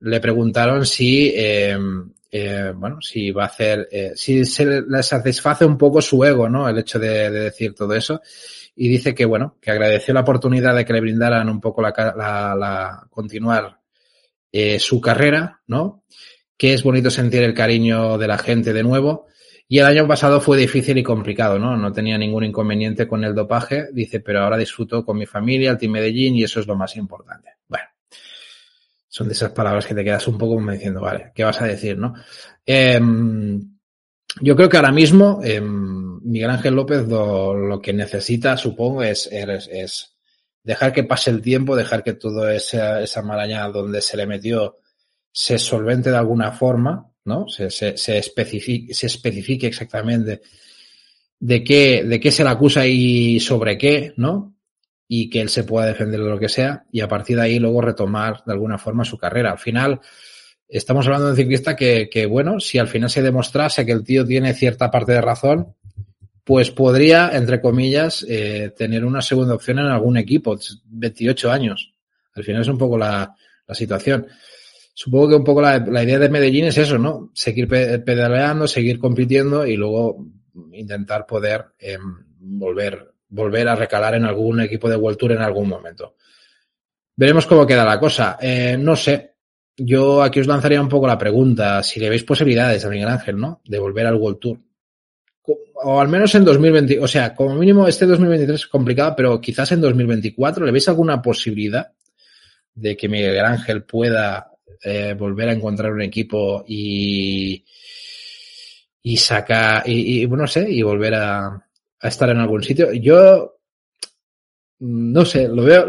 le 0.00 0.20
preguntaron 0.20 0.84
si, 0.84 1.32
eh, 1.34 1.78
eh, 2.36 2.72
bueno, 2.74 3.00
si 3.00 3.30
va 3.30 3.44
a 3.44 3.46
hacer, 3.46 3.88
eh, 3.92 4.10
si 4.16 4.44
se 4.44 4.82
le 4.82 5.02
satisface 5.04 5.64
un 5.64 5.78
poco 5.78 6.02
su 6.02 6.24
ego, 6.24 6.48
¿no? 6.48 6.68
El 6.68 6.76
hecho 6.78 6.98
de, 6.98 7.30
de, 7.30 7.38
decir 7.38 7.76
todo 7.76 7.94
eso. 7.94 8.20
Y 8.74 8.88
dice 8.88 9.14
que, 9.14 9.24
bueno, 9.24 9.56
que 9.60 9.70
agradeció 9.70 10.12
la 10.12 10.22
oportunidad 10.22 10.74
de 10.74 10.84
que 10.84 10.92
le 10.92 11.00
brindaran 11.00 11.48
un 11.48 11.60
poco 11.60 11.80
la, 11.80 11.94
la, 12.16 12.56
la 12.56 13.06
continuar 13.08 13.78
eh, 14.50 14.80
su 14.80 15.00
carrera, 15.00 15.60
¿no? 15.68 16.02
Que 16.56 16.74
es 16.74 16.82
bonito 16.82 17.08
sentir 17.08 17.44
el 17.44 17.54
cariño 17.54 18.18
de 18.18 18.26
la 18.26 18.38
gente 18.38 18.72
de 18.72 18.82
nuevo. 18.82 19.28
Y 19.68 19.78
el 19.78 19.86
año 19.86 20.08
pasado 20.08 20.40
fue 20.40 20.58
difícil 20.58 20.98
y 20.98 21.04
complicado, 21.04 21.60
¿no? 21.60 21.76
No 21.76 21.92
tenía 21.92 22.18
ningún 22.18 22.42
inconveniente 22.42 23.06
con 23.06 23.22
el 23.22 23.36
dopaje, 23.36 23.90
dice, 23.92 24.18
pero 24.18 24.40
ahora 24.40 24.56
disfruto 24.56 25.04
con 25.04 25.18
mi 25.18 25.26
familia, 25.26 25.70
el 25.70 25.78
Team 25.78 25.92
Medellín, 25.92 26.34
y 26.34 26.42
eso 26.42 26.58
es 26.58 26.66
lo 26.66 26.74
más 26.74 26.96
importante. 26.96 27.50
Bueno, 27.68 27.86
son 29.14 29.28
de 29.28 29.34
esas 29.34 29.52
palabras 29.52 29.86
que 29.86 29.94
te 29.94 30.02
quedas 30.02 30.26
un 30.26 30.36
poco 30.36 30.54
como 30.54 30.72
diciendo, 30.72 31.00
vale, 31.00 31.30
¿qué 31.36 31.44
vas 31.44 31.62
a 31.62 31.66
decir, 31.66 31.96
no? 31.96 32.14
Eh, 32.66 33.00
yo 34.40 34.56
creo 34.56 34.68
que 34.68 34.76
ahora 34.76 34.90
mismo 34.90 35.40
eh, 35.44 35.60
Miguel 35.60 36.50
Ángel 36.50 36.74
López 36.74 37.06
lo, 37.06 37.54
lo, 37.54 37.80
que 37.80 37.92
necesita, 37.92 38.56
supongo, 38.56 39.04
es, 39.04 39.28
es, 39.30 39.68
es, 39.70 40.16
dejar 40.64 40.92
que 40.92 41.04
pase 41.04 41.30
el 41.30 41.42
tiempo, 41.42 41.76
dejar 41.76 42.02
que 42.02 42.14
toda 42.14 42.56
esa, 42.56 43.02
esa 43.02 43.22
maraña 43.22 43.68
donde 43.68 44.00
se 44.00 44.16
le 44.16 44.26
metió 44.26 44.78
se 45.30 45.60
solvente 45.60 46.10
de 46.10 46.16
alguna 46.16 46.50
forma, 46.50 47.08
¿no? 47.24 47.46
Se, 47.46 47.70
se, 47.70 47.96
se, 47.96 48.18
especifique, 48.18 48.94
se 48.94 49.06
especifique 49.06 49.68
exactamente 49.68 50.42
de 51.38 51.62
qué, 51.62 52.02
de 52.02 52.18
qué 52.18 52.32
se 52.32 52.42
le 52.42 52.50
acusa 52.50 52.84
y 52.84 53.38
sobre 53.38 53.78
qué, 53.78 54.12
¿no? 54.16 54.53
Y 55.06 55.28
que 55.28 55.40
él 55.40 55.48
se 55.48 55.64
pueda 55.64 55.86
defender 55.86 56.20
de 56.20 56.28
lo 56.28 56.38
que 56.38 56.48
sea 56.48 56.84
y 56.90 57.00
a 57.00 57.08
partir 57.08 57.36
de 57.36 57.42
ahí 57.42 57.58
luego 57.58 57.80
retomar 57.80 58.42
de 58.46 58.52
alguna 58.52 58.78
forma 58.78 59.04
su 59.04 59.18
carrera. 59.18 59.52
Al 59.52 59.58
final, 59.58 60.00
estamos 60.68 61.06
hablando 61.06 61.26
de 61.26 61.32
un 61.32 61.36
ciclista 61.36 61.76
que, 61.76 62.08
que, 62.10 62.26
bueno, 62.26 62.60
si 62.60 62.78
al 62.78 62.88
final 62.88 63.10
se 63.10 63.22
demostrase 63.22 63.84
que 63.84 63.92
el 63.92 64.04
tío 64.04 64.26
tiene 64.26 64.54
cierta 64.54 64.90
parte 64.90 65.12
de 65.12 65.20
razón, 65.20 65.74
pues 66.44 66.70
podría, 66.70 67.30
entre 67.32 67.60
comillas, 67.60 68.24
eh, 68.28 68.72
tener 68.76 69.04
una 69.04 69.22
segunda 69.22 69.54
opción 69.54 69.78
en 69.78 69.86
algún 69.86 70.16
equipo, 70.16 70.58
28 70.86 71.50
años. 71.50 71.92
Al 72.34 72.44
final 72.44 72.62
es 72.62 72.68
un 72.68 72.78
poco 72.78 72.98
la, 72.98 73.34
la 73.66 73.74
situación. 73.74 74.26
Supongo 74.92 75.30
que 75.30 75.34
un 75.36 75.44
poco 75.44 75.62
la, 75.62 75.78
la, 75.78 76.04
idea 76.04 76.18
de 76.18 76.28
Medellín 76.28 76.66
es 76.66 76.78
eso, 76.78 76.98
¿no? 76.98 77.30
Seguir 77.34 77.66
pedaleando, 77.66 78.68
seguir 78.68 78.98
compitiendo 78.98 79.66
y 79.66 79.76
luego 79.76 80.26
intentar 80.72 81.26
poder 81.26 81.64
eh, 81.78 81.98
volver 82.38 83.13
volver 83.34 83.66
a 83.68 83.74
recalar 83.74 84.14
en 84.14 84.24
algún 84.24 84.60
equipo 84.60 84.88
de 84.88 84.96
World 84.96 85.18
Tour 85.18 85.32
en 85.32 85.42
algún 85.42 85.68
momento. 85.68 86.14
Veremos 87.16 87.46
cómo 87.46 87.66
queda 87.66 87.84
la 87.84 87.98
cosa. 87.98 88.38
Eh, 88.40 88.76
no 88.78 88.96
sé. 88.96 89.32
Yo 89.76 90.22
aquí 90.22 90.38
os 90.38 90.46
lanzaría 90.46 90.80
un 90.80 90.88
poco 90.88 91.08
la 91.08 91.18
pregunta, 91.18 91.82
si 91.82 91.98
le 91.98 92.08
veis 92.08 92.22
posibilidades 92.22 92.84
a 92.84 92.88
Miguel 92.88 93.08
Ángel, 93.08 93.36
¿no? 93.36 93.60
De 93.64 93.80
volver 93.80 94.06
al 94.06 94.14
World 94.14 94.38
Tour. 94.38 94.58
O 95.86 96.00
al 96.00 96.08
menos 96.08 96.32
en 96.36 96.44
2020, 96.44 97.00
o 97.00 97.08
sea, 97.08 97.34
como 97.34 97.56
mínimo 97.56 97.86
este 97.88 98.06
2023 98.06 98.60
es 98.60 98.66
complicado, 98.68 99.14
pero 99.16 99.40
quizás 99.40 99.72
en 99.72 99.80
2024, 99.80 100.64
¿le 100.64 100.70
veis 100.70 100.88
alguna 100.88 101.20
posibilidad 101.20 101.92
de 102.72 102.96
que 102.96 103.08
Miguel 103.08 103.44
Ángel 103.44 103.82
pueda 103.82 104.52
eh, 104.82 105.14
volver 105.18 105.48
a 105.48 105.52
encontrar 105.52 105.92
un 105.92 106.02
equipo 106.02 106.64
y, 106.66 107.64
y 109.02 109.16
sacar, 109.16 109.82
y, 109.86 110.22
y, 110.22 110.26
bueno, 110.26 110.42
no 110.42 110.48
sé, 110.48 110.70
y 110.70 110.82
volver 110.82 111.14
a, 111.16 111.64
a 112.04 112.08
estar 112.08 112.28
en 112.28 112.38
algún 112.38 112.62
sitio. 112.62 112.92
Yo 112.92 113.56
no 114.78 115.24
sé, 115.24 115.48
lo 115.48 115.62
veo, 115.62 115.86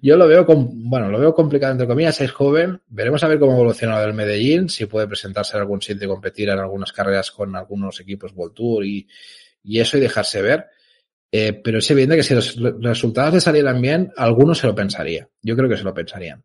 yo 0.00 0.16
lo 0.16 0.28
veo, 0.28 0.46
con, 0.46 0.88
bueno, 0.88 1.08
lo 1.08 1.18
veo 1.18 1.34
complicado 1.34 1.72
entre 1.72 1.88
comillas, 1.88 2.20
es 2.20 2.30
joven, 2.30 2.80
veremos 2.86 3.24
a 3.24 3.28
ver 3.28 3.40
cómo 3.40 3.54
evoluciona 3.54 4.00
el 4.04 4.14
Medellín, 4.14 4.68
si 4.68 4.86
puede 4.86 5.08
presentarse 5.08 5.56
en 5.56 5.62
algún 5.62 5.82
sitio 5.82 6.04
y 6.04 6.08
competir 6.08 6.48
en 6.50 6.60
algunas 6.60 6.92
carreras 6.92 7.32
con 7.32 7.56
algunos 7.56 7.98
equipos 7.98 8.32
World 8.32 8.84
y, 8.84 9.08
y 9.64 9.80
eso 9.80 9.98
y 9.98 10.00
dejarse 10.00 10.40
ver. 10.40 10.66
Eh, 11.32 11.52
pero 11.52 11.78
es 11.78 11.90
evidente 11.90 12.16
que 12.16 12.22
si 12.22 12.34
los, 12.34 12.56
los, 12.56 12.80
resultados 12.80 13.34
le 13.34 13.40
salieran 13.40 13.80
bien, 13.80 14.12
algunos 14.16 14.58
se 14.58 14.68
lo 14.68 14.74
pensaría. 14.74 15.28
Yo 15.42 15.56
creo 15.56 15.68
que 15.68 15.76
se 15.76 15.84
lo 15.84 15.94
pensarían. 15.94 16.44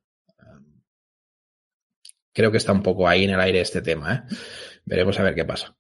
Creo 2.34 2.52
que 2.52 2.58
está 2.58 2.72
un 2.72 2.84
poco 2.84 3.08
ahí 3.08 3.24
en 3.24 3.32
el 3.32 3.40
aire 3.40 3.62
este 3.62 3.82
tema, 3.82 4.14
¿eh? 4.14 4.36
Veremos 4.86 5.20
a 5.20 5.24
ver 5.24 5.36
qué 5.36 5.46
pasa. 5.46 5.76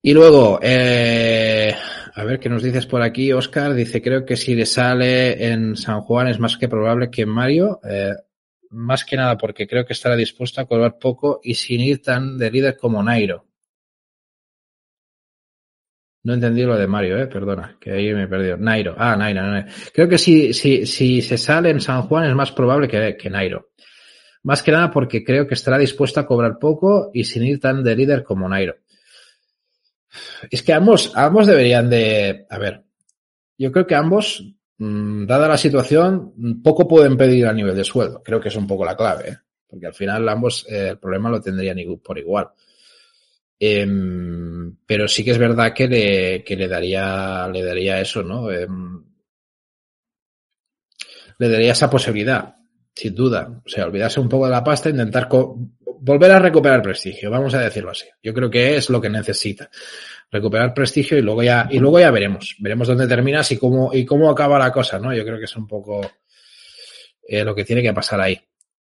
Y 0.00 0.14
luego, 0.14 0.60
eh, 0.62 1.74
a 2.14 2.24
ver 2.24 2.38
qué 2.38 2.48
nos 2.48 2.62
dices 2.62 2.86
por 2.86 3.02
aquí, 3.02 3.32
Oscar. 3.32 3.74
Dice, 3.74 4.00
creo 4.00 4.24
que 4.24 4.36
si 4.36 4.54
le 4.54 4.66
sale 4.66 5.50
en 5.52 5.76
San 5.76 6.00
Juan 6.02 6.28
es 6.28 6.38
más 6.38 6.56
que 6.56 6.68
probable 6.68 7.10
que 7.10 7.26
Mario. 7.26 7.80
Eh, 7.88 8.14
más 8.70 9.04
que 9.04 9.16
nada 9.16 9.36
porque 9.36 9.66
creo 9.66 9.84
que 9.86 9.92
estará 9.94 10.14
dispuesto 10.16 10.60
a 10.60 10.66
cobrar 10.66 10.98
poco 10.98 11.40
y 11.42 11.54
sin 11.54 11.80
ir 11.80 12.02
tan 12.02 12.38
de 12.38 12.50
líder 12.50 12.76
como 12.76 13.02
Nairo. 13.02 13.46
No 16.24 16.34
entendí 16.34 16.62
lo 16.62 16.76
de 16.76 16.86
Mario, 16.86 17.18
eh, 17.18 17.26
perdona, 17.26 17.76
que 17.80 17.92
ahí 17.92 18.12
me 18.12 18.24
he. 18.24 18.56
Nairo, 18.58 18.94
ah, 18.98 19.16
Nairo, 19.16 19.42
Nairo. 19.42 19.68
Creo 19.94 20.08
que 20.08 20.18
si, 20.18 20.52
si, 20.52 20.84
si 20.84 21.22
se 21.22 21.38
sale 21.38 21.70
en 21.70 21.80
San 21.80 22.02
Juan 22.02 22.28
es 22.28 22.34
más 22.34 22.52
probable 22.52 22.88
que, 22.88 23.16
que 23.16 23.30
Nairo. 23.30 23.70
Más 24.42 24.62
que 24.62 24.72
nada 24.72 24.90
porque 24.90 25.24
creo 25.24 25.46
que 25.46 25.54
estará 25.54 25.78
dispuesto 25.78 26.20
a 26.20 26.26
cobrar 26.26 26.58
poco 26.58 27.10
y 27.14 27.24
sin 27.24 27.44
ir 27.44 27.60
tan 27.60 27.82
de 27.82 27.96
líder 27.96 28.24
como 28.24 28.48
Nairo. 28.48 28.76
Es 30.50 30.62
que 30.62 30.72
ambos, 30.72 31.12
ambos 31.14 31.46
deberían 31.46 31.90
de, 31.90 32.46
a 32.48 32.58
ver, 32.58 32.84
yo 33.56 33.72
creo 33.72 33.86
que 33.86 33.94
ambos, 33.94 34.44
mmm, 34.78 35.26
dada 35.26 35.48
la 35.48 35.58
situación, 35.58 36.62
poco 36.62 36.86
pueden 36.86 37.16
pedir 37.16 37.46
a 37.46 37.52
nivel 37.52 37.76
de 37.76 37.84
sueldo. 37.84 38.22
Creo 38.22 38.40
que 38.40 38.48
es 38.48 38.56
un 38.56 38.66
poco 38.66 38.84
la 38.84 38.96
clave, 38.96 39.28
¿eh? 39.30 39.38
porque 39.66 39.86
al 39.86 39.94
final 39.94 40.28
ambos 40.28 40.66
eh, 40.68 40.88
el 40.90 40.98
problema 40.98 41.30
lo 41.30 41.40
tendrían 41.40 41.78
por 42.02 42.18
igual. 42.18 42.48
Eh, 43.60 43.86
pero 44.86 45.08
sí 45.08 45.24
que 45.24 45.32
es 45.32 45.38
verdad 45.38 45.74
que 45.74 45.88
le, 45.88 46.44
que 46.44 46.56
le 46.56 46.68
daría, 46.68 47.48
le 47.48 47.62
daría 47.62 48.00
eso, 48.00 48.22
¿no? 48.22 48.50
Em, 48.50 49.02
le 51.38 51.48
daría 51.48 51.72
esa 51.72 51.90
posibilidad, 51.90 52.56
sin 52.94 53.14
duda. 53.14 53.62
O 53.64 53.68
sea, 53.68 53.86
olvidarse 53.86 54.20
un 54.20 54.28
poco 54.28 54.46
de 54.46 54.52
la 54.52 54.64
pasta, 54.64 54.90
intentar 54.90 55.28
volver 56.00 56.30
a 56.32 56.38
recuperar 56.38 56.82
prestigio, 56.82 57.30
vamos 57.30 57.54
a 57.54 57.60
decirlo 57.60 57.90
así. 57.90 58.06
Yo 58.22 58.32
creo 58.34 58.50
que 58.50 58.76
es 58.76 58.90
lo 58.90 59.00
que 59.00 59.10
necesita. 59.10 59.70
Recuperar 60.30 60.74
prestigio 60.74 61.16
y 61.16 61.22
luego 61.22 61.42
ya, 61.42 61.68
y 61.70 61.78
luego 61.78 61.98
ya 62.00 62.10
veremos. 62.10 62.56
Veremos 62.58 62.88
dónde 62.88 63.06
terminas 63.06 63.50
y 63.52 63.58
cómo, 63.58 63.94
y 63.94 64.04
cómo 64.04 64.30
acaba 64.30 64.58
la 64.58 64.72
cosa, 64.72 64.98
¿no? 64.98 65.14
Yo 65.14 65.24
creo 65.24 65.38
que 65.38 65.44
es 65.44 65.56
un 65.56 65.66
poco 65.66 66.10
eh, 67.26 67.44
lo 67.44 67.54
que 67.54 67.64
tiene 67.64 67.82
que 67.82 67.94
pasar 67.94 68.20
ahí. 68.20 68.38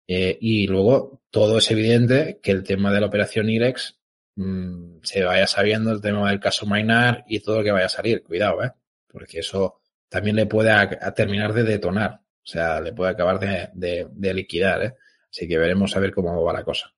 Eh, 0.07 0.37
y 0.39 0.67
luego 0.67 1.21
todo 1.29 1.57
es 1.57 1.69
evidente 1.71 2.39
que 2.41 2.51
el 2.51 2.63
tema 2.63 2.93
de 2.93 3.01
la 3.01 3.07
operación 3.07 3.49
IREX 3.49 3.99
mmm, 4.35 4.97
se 5.03 5.23
vaya 5.23 5.47
sabiendo, 5.47 5.91
el 5.91 6.01
tema 6.01 6.29
del 6.29 6.39
caso 6.39 6.65
Mainar 6.65 7.25
y 7.27 7.39
todo 7.39 7.57
lo 7.57 7.63
que 7.63 7.71
vaya 7.71 7.85
a 7.85 7.89
salir. 7.89 8.23
Cuidado, 8.23 8.63
¿eh? 8.63 8.71
Porque 9.07 9.39
eso 9.39 9.81
también 10.09 10.35
le 10.35 10.45
puede 10.45 10.71
terminar 11.15 11.53
de 11.53 11.63
detonar. 11.63 12.21
O 12.21 12.49
sea, 12.49 12.79
le 12.79 12.93
puede 12.93 13.11
acabar 13.11 13.39
de, 13.39 13.69
de, 13.73 14.07
de 14.11 14.33
liquidar, 14.33 14.83
¿eh? 14.83 14.93
Así 15.29 15.47
que 15.47 15.57
veremos 15.57 15.95
a 15.95 15.99
ver 15.99 16.13
cómo 16.13 16.41
va 16.43 16.53
la 16.53 16.63
cosa. 16.63 16.93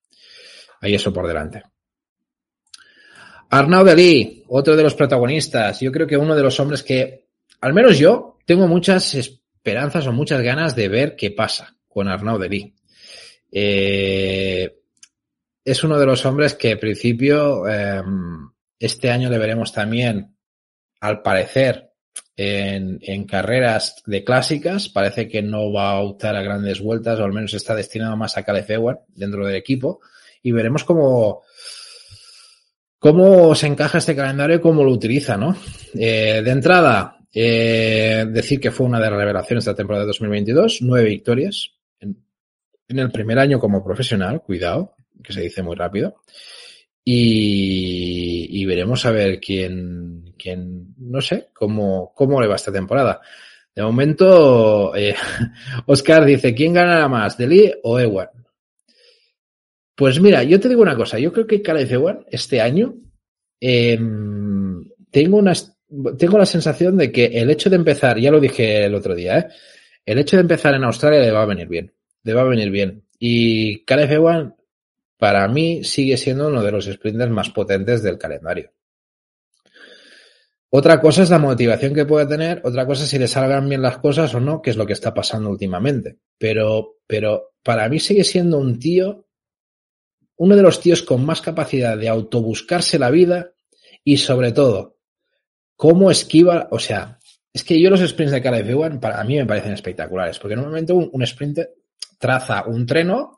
Ahí 0.82 0.96
eso 0.96 1.14
por 1.14 1.28
delante. 1.28 1.64
Arnaud 3.50 3.86
Dalí, 3.86 4.44
otro 4.48 4.76
de 4.76 4.84
los 4.84 4.94
protagonistas. 4.94 5.80
Yo 5.80 5.92
creo 5.92 6.08
que 6.08 6.18
uno 6.18 6.36
de 6.36 6.44
los 6.44 6.60
hombres 6.60 6.84
que, 6.84 7.26
al 7.62 7.74
menos 7.74 7.98
yo, 7.98 8.38
tengo 8.46 8.68
muchas 8.68 9.16
esperanzas 9.16 10.06
o 10.08 10.12
muchas 10.12 10.42
ganas 10.42 10.76
de 10.76 10.88
ver 10.88 11.16
qué 11.16 11.32
pasa 11.32 11.76
con 11.88 12.08
Arnaud 12.08 12.40
Dalí. 12.40 12.74
Eh, 13.52 14.76
es 15.66 15.84
uno 15.84 16.00
de 16.00 16.06
los 16.06 16.26
hombres 16.26 16.54
que, 16.54 16.74
al 16.74 16.80
principio, 16.80 17.68
eh, 17.68 18.02
este 18.78 19.10
año 19.10 19.30
le 19.30 19.40
veremos 19.40 19.74
también, 19.74 20.36
al 21.00 21.22
parecer, 21.22 21.90
en, 22.38 23.26
carreras 23.26 24.02
de 24.06 24.24
clásicas. 24.24 24.90
Parece 24.90 25.28
que 25.28 25.42
no 25.42 25.74
va 25.74 25.92
a 25.92 26.00
optar 26.02 26.36
a 26.36 26.44
grandes 26.44 26.80
vueltas, 26.82 27.20
o 27.20 27.24
al 27.24 27.34
menos 27.34 27.54
está 27.56 27.76
destinado 27.76 28.16
más 28.16 28.38
a 28.38 28.44
Caleb 28.44 29.00
dentro 29.10 29.46
del 29.46 29.56
equipo 29.56 30.02
y 30.42 30.52
veremos 30.52 30.84
cómo, 30.84 31.44
cómo 32.98 33.56
se 33.56 33.68
encaja 33.68 33.98
este 33.98 34.16
calendario 34.16 34.58
y 34.58 34.62
cómo 34.62 34.84
lo 34.84 34.92
utiliza, 34.92 35.38
¿no? 35.38 35.56
Eh, 35.94 36.42
de 36.44 36.52
entrada, 36.52 37.18
eh, 37.34 38.26
decir 38.30 38.60
que 38.60 38.72
fue 38.72 38.88
una 38.88 39.00
de 39.00 39.10
las 39.10 39.20
revelaciones 39.20 39.66
de 39.66 39.72
la 39.72 39.78
temporada 39.78 40.04
de 40.04 40.08
2022, 40.08 40.80
nueve 40.82 41.10
victorias 41.10 41.72
en, 42.00 42.16
el 42.88 43.12
primer 43.12 43.40
año 43.40 43.60
como 43.60 43.84
profesional, 43.84 44.42
cuidado, 44.42 44.96
que 45.24 45.34
se 45.34 45.42
dice 45.42 45.62
muy 45.62 45.76
rápido. 45.76 46.22
Y, 47.04 48.62
y, 48.62 48.66
veremos 48.66 49.06
a 49.06 49.12
ver 49.12 49.40
quién, 49.40 50.36
quién 50.38 50.94
no 50.98 51.22
sé, 51.22 51.50
cómo, 51.54 52.14
cómo 52.14 52.40
le 52.40 52.48
va 52.48 52.56
esta 52.56 52.72
temporada. 52.72 53.20
De 53.76 53.84
momento, 53.84 54.96
eh, 54.96 55.16
Oscar 55.86 56.26
dice, 56.26 56.54
¿quién 56.54 56.74
ganará 56.74 57.08
más, 57.08 57.38
Deli 57.38 57.72
o 57.84 58.00
Ewan? 58.00 58.30
Pues 60.00 60.22
mira, 60.22 60.44
yo 60.44 60.62
te 60.62 60.70
digo 60.70 60.82
una 60.82 60.96
cosa, 60.96 61.20
yo 61.20 61.34
creo 61.34 61.46
que 61.46 61.62
Ewan 61.90 62.26
este 62.32 62.62
año 62.62 62.96
eh, 63.60 64.00
tengo, 65.12 65.38
una, 65.38 65.52
tengo 66.18 66.38
la 66.38 66.46
sensación 66.46 66.96
de 66.96 67.12
que 67.12 67.26
el 67.26 67.50
hecho 67.50 67.70
de 67.70 67.76
empezar, 67.76 68.18
ya 68.18 68.32
lo 68.32 68.40
dije 68.40 68.86
el 68.86 68.96
otro 68.96 69.14
día, 69.14 69.40
¿eh? 69.40 69.48
el 70.06 70.20
hecho 70.20 70.38
de 70.38 70.44
empezar 70.44 70.74
en 70.74 70.86
Australia 70.86 71.20
le 71.20 71.32
va 71.32 71.42
a 71.42 71.48
venir 71.48 71.68
bien, 71.68 71.92
le 72.24 72.34
va 72.34 72.44
a 72.44 72.46
venir 72.46 72.72
bien. 72.72 73.04
Y 73.20 73.84
Ewan, 73.86 74.56
para 75.18 75.46
mí, 75.50 75.84
sigue 75.84 76.16
siendo 76.16 76.48
uno 76.48 76.64
de 76.64 76.72
los 76.72 76.86
sprinters 76.86 77.30
más 77.30 77.50
potentes 77.50 78.02
del 78.02 78.18
calendario. 78.18 78.72
Otra 80.70 81.02
cosa 81.02 81.24
es 81.24 81.30
la 81.30 81.40
motivación 81.40 81.94
que 81.94 82.06
puede 82.06 82.26
tener, 82.26 82.62
otra 82.64 82.86
cosa 82.86 83.04
es 83.04 83.10
si 83.10 83.20
le 83.20 83.28
salgan 83.28 83.68
bien 83.68 83.82
las 83.82 83.98
cosas 83.98 84.34
o 84.34 84.40
no, 84.40 84.62
que 84.62 84.70
es 84.70 84.78
lo 84.78 84.86
que 84.86 84.94
está 84.94 85.14
pasando 85.14 85.50
últimamente. 85.50 86.20
Pero, 86.38 87.00
pero 87.06 87.52
para 87.62 87.90
mí 87.90 88.00
sigue 88.00 88.24
siendo 88.24 88.60
un 88.60 88.80
tío, 88.80 89.26
uno 90.40 90.56
de 90.56 90.62
los 90.62 90.80
tíos 90.80 91.04
con 91.04 91.26
más 91.26 91.42
capacidad 91.42 91.98
de 91.98 92.08
autobuscarse 92.08 92.98
la 92.98 93.12
vida 93.12 93.52
y 94.06 94.18
sobre 94.18 94.54
todo, 94.54 94.98
cómo 95.76 96.10
esquiva, 96.10 96.70
o 96.72 96.80
sea, 96.80 97.20
es 97.52 97.64
que 97.66 97.80
yo 97.82 97.90
los 97.90 98.00
sprints 98.00 98.32
de 98.32 98.42
Caleb 98.42 98.70
Ewan 98.70 99.00
para 99.02 99.22
mí 99.26 99.36
me 99.36 99.46
parecen 99.46 99.74
espectaculares, 99.74 100.40
porque 100.40 100.56
normalmente 100.56 100.94
un, 100.94 101.10
un 101.12 101.24
sprint 101.24 101.60
traza 102.18 102.64
un 102.66 102.86
treno 102.86 103.36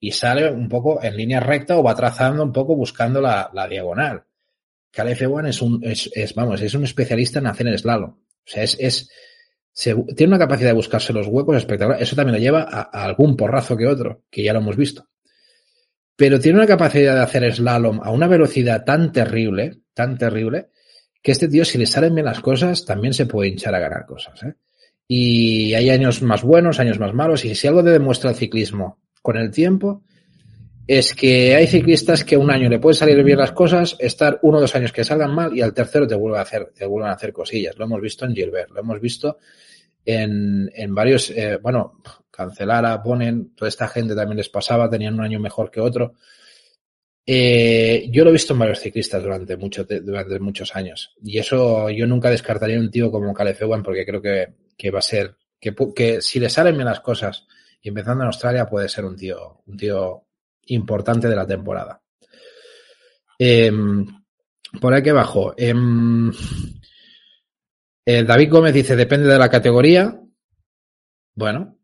y 0.00 0.12
sale 0.12 0.50
un 0.50 0.70
poco 0.70 1.02
en 1.02 1.18
línea 1.18 1.40
recta 1.40 1.76
o 1.76 1.82
va 1.82 1.94
trazando 1.94 2.42
un 2.42 2.52
poco 2.52 2.74
buscando 2.74 3.20
la, 3.20 3.50
diagonal. 3.68 4.24
Caleb 4.90 5.22
Ewan 5.22 5.46
es 5.46 5.60
un, 5.60 5.82
es, 5.84 6.34
vamos, 6.34 6.62
es 6.62 6.72
un 6.72 6.84
especialista 6.84 7.40
en 7.40 7.46
hacer 7.48 7.66
el 7.66 7.78
slalom. 7.78 8.10
O 8.10 8.50
sea, 8.50 8.62
es, 8.62 8.74
es 8.80 9.10
tiene 10.16 10.34
una 10.34 10.38
capacidad 10.38 10.70
de 10.70 10.76
buscarse 10.76 11.12
los 11.12 11.26
huecos 11.26 11.58
espectacular. 11.58 12.02
Eso 12.02 12.16
también 12.16 12.36
lo 12.36 12.40
lleva 12.40 12.62
a, 12.62 12.88
a, 12.90 13.04
algún 13.04 13.36
porrazo 13.36 13.76
que 13.76 13.86
otro, 13.86 14.22
que 14.30 14.42
ya 14.42 14.54
lo 14.54 14.60
hemos 14.60 14.76
visto. 14.76 15.06
Pero 16.18 16.40
tiene 16.40 16.58
una 16.58 16.66
capacidad 16.66 17.14
de 17.14 17.20
hacer 17.20 17.54
slalom 17.54 18.00
a 18.02 18.10
una 18.10 18.26
velocidad 18.26 18.84
tan 18.84 19.12
terrible, 19.12 19.82
tan 19.94 20.18
terrible, 20.18 20.70
que 21.22 21.30
este 21.30 21.46
tío, 21.46 21.64
si 21.64 21.78
le 21.78 21.86
salen 21.86 22.12
bien 22.12 22.24
las 22.24 22.40
cosas, 22.40 22.84
también 22.84 23.14
se 23.14 23.26
puede 23.26 23.50
hinchar 23.50 23.72
a 23.76 23.78
ganar 23.78 24.04
cosas. 24.04 24.42
¿eh? 24.42 24.54
Y 25.06 25.74
hay 25.74 25.90
años 25.90 26.20
más 26.22 26.42
buenos, 26.42 26.80
años 26.80 26.98
más 26.98 27.14
malos, 27.14 27.44
y 27.44 27.54
si 27.54 27.68
algo 27.68 27.84
te 27.84 27.90
demuestra 27.90 28.30
el 28.30 28.36
ciclismo 28.36 28.98
con 29.22 29.36
el 29.36 29.52
tiempo, 29.52 30.02
es 30.88 31.14
que 31.14 31.54
hay 31.54 31.68
ciclistas 31.68 32.24
que 32.24 32.36
un 32.36 32.50
año 32.50 32.68
le 32.68 32.80
pueden 32.80 32.96
salir 32.96 33.22
bien 33.22 33.38
las 33.38 33.52
cosas, 33.52 33.94
estar 34.00 34.40
uno 34.42 34.58
o 34.58 34.60
dos 34.60 34.74
años 34.74 34.90
que 34.90 35.04
salgan 35.04 35.32
mal 35.32 35.56
y 35.56 35.60
al 35.60 35.72
tercero 35.72 36.08
te 36.08 36.16
vuelven 36.16 36.40
a 36.40 36.42
hacer, 36.42 36.72
te 36.74 36.84
vuelven 36.84 37.10
a 37.10 37.14
hacer 37.14 37.32
cosillas. 37.32 37.78
Lo 37.78 37.84
hemos 37.84 38.00
visto 38.00 38.24
en 38.24 38.34
Gilbert, 38.34 38.70
lo 38.72 38.80
hemos 38.80 39.00
visto 39.00 39.38
en, 40.08 40.70
en 40.74 40.94
varios, 40.94 41.28
eh, 41.30 41.58
bueno, 41.60 42.00
Cancelara, 42.30 43.02
Ponen, 43.02 43.54
toda 43.54 43.68
esta 43.68 43.88
gente 43.88 44.14
también 44.14 44.38
les 44.38 44.48
pasaba, 44.48 44.88
tenían 44.88 45.12
un 45.12 45.20
año 45.20 45.38
mejor 45.38 45.70
que 45.70 45.80
otro. 45.80 46.14
Eh, 47.26 48.08
yo 48.10 48.24
lo 48.24 48.30
he 48.30 48.32
visto 48.32 48.54
en 48.54 48.60
varios 48.60 48.80
ciclistas 48.80 49.22
durante, 49.22 49.58
mucho, 49.58 49.84
durante 49.84 50.40
muchos 50.40 50.74
años 50.74 51.14
y 51.22 51.36
eso 51.36 51.90
yo 51.90 52.06
nunca 52.06 52.30
descartaría 52.30 52.80
un 52.80 52.90
tío 52.90 53.10
como 53.10 53.34
Caleb 53.34 53.58
Ewan 53.60 53.82
porque 53.82 54.06
creo 54.06 54.22
que, 54.22 54.46
que 54.78 54.90
va 54.90 55.00
a 55.00 55.02
ser, 55.02 55.36
que, 55.60 55.74
que 55.94 56.22
si 56.22 56.40
le 56.40 56.48
salen 56.48 56.74
bien 56.74 56.86
las 56.86 57.00
cosas 57.00 57.46
y 57.82 57.90
empezando 57.90 58.22
en 58.22 58.28
Australia 58.28 58.64
puede 58.64 58.88
ser 58.88 59.04
un 59.04 59.14
tío, 59.14 59.60
un 59.66 59.76
tío 59.76 60.24
importante 60.68 61.28
de 61.28 61.36
la 61.36 61.46
temporada. 61.46 62.00
Eh, 63.38 63.70
por 64.80 64.94
aquí 64.94 65.10
abajo. 65.10 65.54
Eh, 65.54 65.74
eh, 68.10 68.24
David 68.24 68.50
Gómez 68.50 68.72
dice, 68.72 68.96
depende 68.96 69.28
de 69.28 69.38
la 69.38 69.50
categoría. 69.50 70.18
Bueno. 71.34 71.78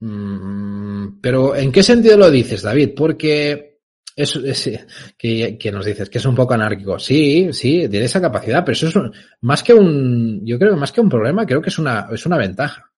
Mm, 0.00 1.20
pero 1.20 1.54
¿en 1.54 1.70
qué 1.70 1.80
sentido 1.84 2.18
lo 2.18 2.28
dices, 2.28 2.62
David? 2.62 2.90
Porque 2.96 3.78
es, 4.16 4.34
es 4.34 4.84
que, 5.16 5.70
nos 5.72 5.86
dices 5.86 6.10
que 6.10 6.18
es 6.18 6.24
un 6.24 6.34
poco 6.34 6.54
anárquico. 6.54 6.98
Sí, 6.98 7.52
sí, 7.52 7.88
tiene 7.88 8.06
esa 8.06 8.20
capacidad, 8.20 8.64
pero 8.64 8.72
eso 8.72 8.88
es 8.88 8.94
más 9.42 9.62
que 9.62 9.72
un, 9.72 10.44
yo 10.44 10.58
creo 10.58 10.72
que 10.72 10.80
más 10.80 10.90
que 10.90 11.00
un 11.00 11.08
problema, 11.08 11.46
creo 11.46 11.62
que 11.62 11.70
es 11.70 11.78
una, 11.78 12.08
es 12.10 12.26
una 12.26 12.36
ventaja. 12.36 12.90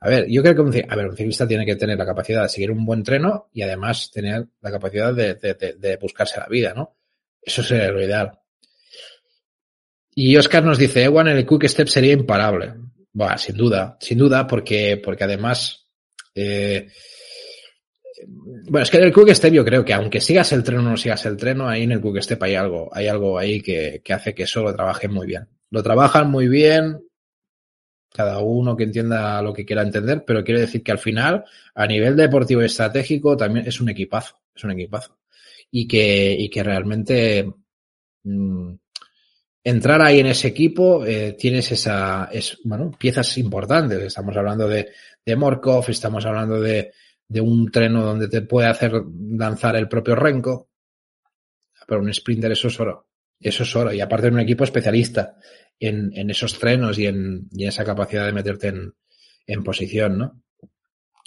A 0.00 0.08
ver, 0.08 0.26
yo 0.30 0.42
creo 0.42 0.54
que 0.54 0.62
un, 0.62 0.74
a 0.88 0.96
ver, 0.96 1.08
un 1.08 1.16
ciclista 1.16 1.46
tiene 1.46 1.66
que 1.66 1.76
tener 1.76 1.98
la 1.98 2.06
capacidad 2.06 2.44
de 2.44 2.48
seguir 2.48 2.70
un 2.70 2.86
buen 2.86 3.02
treno 3.02 3.50
y 3.52 3.60
además 3.60 4.10
tener 4.10 4.46
la 4.62 4.70
capacidad 4.70 5.12
de, 5.12 5.34
de, 5.34 5.52
de, 5.52 5.74
de 5.74 5.96
buscarse 5.98 6.40
la 6.40 6.46
vida, 6.46 6.72
¿no? 6.74 6.96
Eso 7.42 7.62
sería 7.62 7.90
lo 7.90 8.02
ideal. 8.02 8.41
Y 10.14 10.36
Oscar 10.36 10.64
nos 10.64 10.78
dice, 10.78 11.04
Ewan 11.04 11.28
el 11.28 11.46
Quick 11.46 11.66
Step 11.66 11.88
sería 11.88 12.12
imparable. 12.12 12.74
Bueno, 13.12 13.38
sin 13.38 13.56
duda, 13.56 13.96
sin 14.00 14.18
duda, 14.18 14.46
porque, 14.46 15.00
porque 15.02 15.24
además, 15.24 15.86
eh, 16.34 16.88
bueno, 18.26 18.82
es 18.82 18.90
que 18.90 18.98
en 18.98 19.04
el 19.04 19.12
Quick 19.12 19.30
Step 19.30 19.52
yo 19.52 19.64
creo 19.64 19.84
que 19.84 19.94
aunque 19.94 20.20
sigas 20.20 20.52
el 20.52 20.62
tren 20.62 20.78
o 20.78 20.82
no 20.82 20.96
sigas 20.96 21.24
el 21.26 21.36
tren, 21.36 21.60
ahí 21.62 21.84
en 21.84 21.92
el 21.92 22.02
Quick 22.02 22.20
Step 22.22 22.42
hay 22.42 22.54
algo, 22.54 22.90
hay 22.92 23.08
algo 23.08 23.38
ahí 23.38 23.60
que, 23.60 24.00
que 24.04 24.12
hace 24.12 24.34
que 24.34 24.44
eso 24.44 24.62
lo 24.62 24.74
trabajen 24.74 25.12
muy 25.12 25.26
bien. 25.26 25.48
Lo 25.70 25.82
trabajan 25.82 26.30
muy 26.30 26.48
bien, 26.48 27.02
cada 28.12 28.40
uno 28.40 28.76
que 28.76 28.84
entienda 28.84 29.40
lo 29.40 29.52
que 29.52 29.64
quiera 29.64 29.82
entender, 29.82 30.24
pero 30.26 30.44
quiero 30.44 30.60
decir 30.60 30.82
que 30.82 30.92
al 30.92 30.98
final, 30.98 31.44
a 31.74 31.86
nivel 31.86 32.16
deportivo 32.16 32.62
y 32.62 32.66
estratégico, 32.66 33.36
también 33.36 33.66
es 33.66 33.80
un 33.80 33.88
equipazo, 33.88 34.38
es 34.54 34.64
un 34.64 34.72
equipazo. 34.72 35.18
Y 35.70 35.88
que, 35.88 36.36
y 36.38 36.50
que 36.50 36.62
realmente 36.62 37.50
mmm, 38.24 38.74
entrar 39.64 40.02
ahí 40.02 40.20
en 40.20 40.26
ese 40.26 40.48
equipo, 40.48 41.04
eh, 41.04 41.36
tienes 41.38 41.70
esa, 41.72 42.28
es, 42.32 42.58
bueno, 42.64 42.90
piezas 42.98 43.36
importantes. 43.38 44.02
Estamos 44.02 44.36
hablando 44.36 44.68
de, 44.68 44.90
de 45.24 45.36
Morkov, 45.36 45.84
estamos 45.88 46.24
hablando 46.26 46.60
de, 46.60 46.92
de 47.28 47.40
un 47.40 47.70
treno 47.70 48.02
donde 48.02 48.28
te 48.28 48.42
puede 48.42 48.68
hacer 48.68 48.92
lanzar 49.18 49.76
el 49.76 49.88
propio 49.88 50.14
Renko. 50.14 50.68
Pero 51.86 52.00
un 52.00 52.12
sprinter 52.12 52.52
eso 52.52 52.68
es 52.68 52.80
oro. 52.80 53.08
Eso 53.40 53.62
es 53.62 53.76
oro. 53.76 53.92
Y 53.92 54.00
aparte 54.00 54.28
de 54.28 54.34
un 54.34 54.40
equipo 54.40 54.64
especialista 54.64 55.36
en, 55.78 56.12
en 56.14 56.30
esos 56.30 56.58
trenos 56.58 56.98
y 56.98 57.06
en, 57.06 57.48
y 57.52 57.64
en, 57.64 57.68
esa 57.68 57.84
capacidad 57.84 58.26
de 58.26 58.32
meterte 58.32 58.68
en, 58.68 58.94
en 59.46 59.64
posición, 59.64 60.18
¿no? 60.18 60.42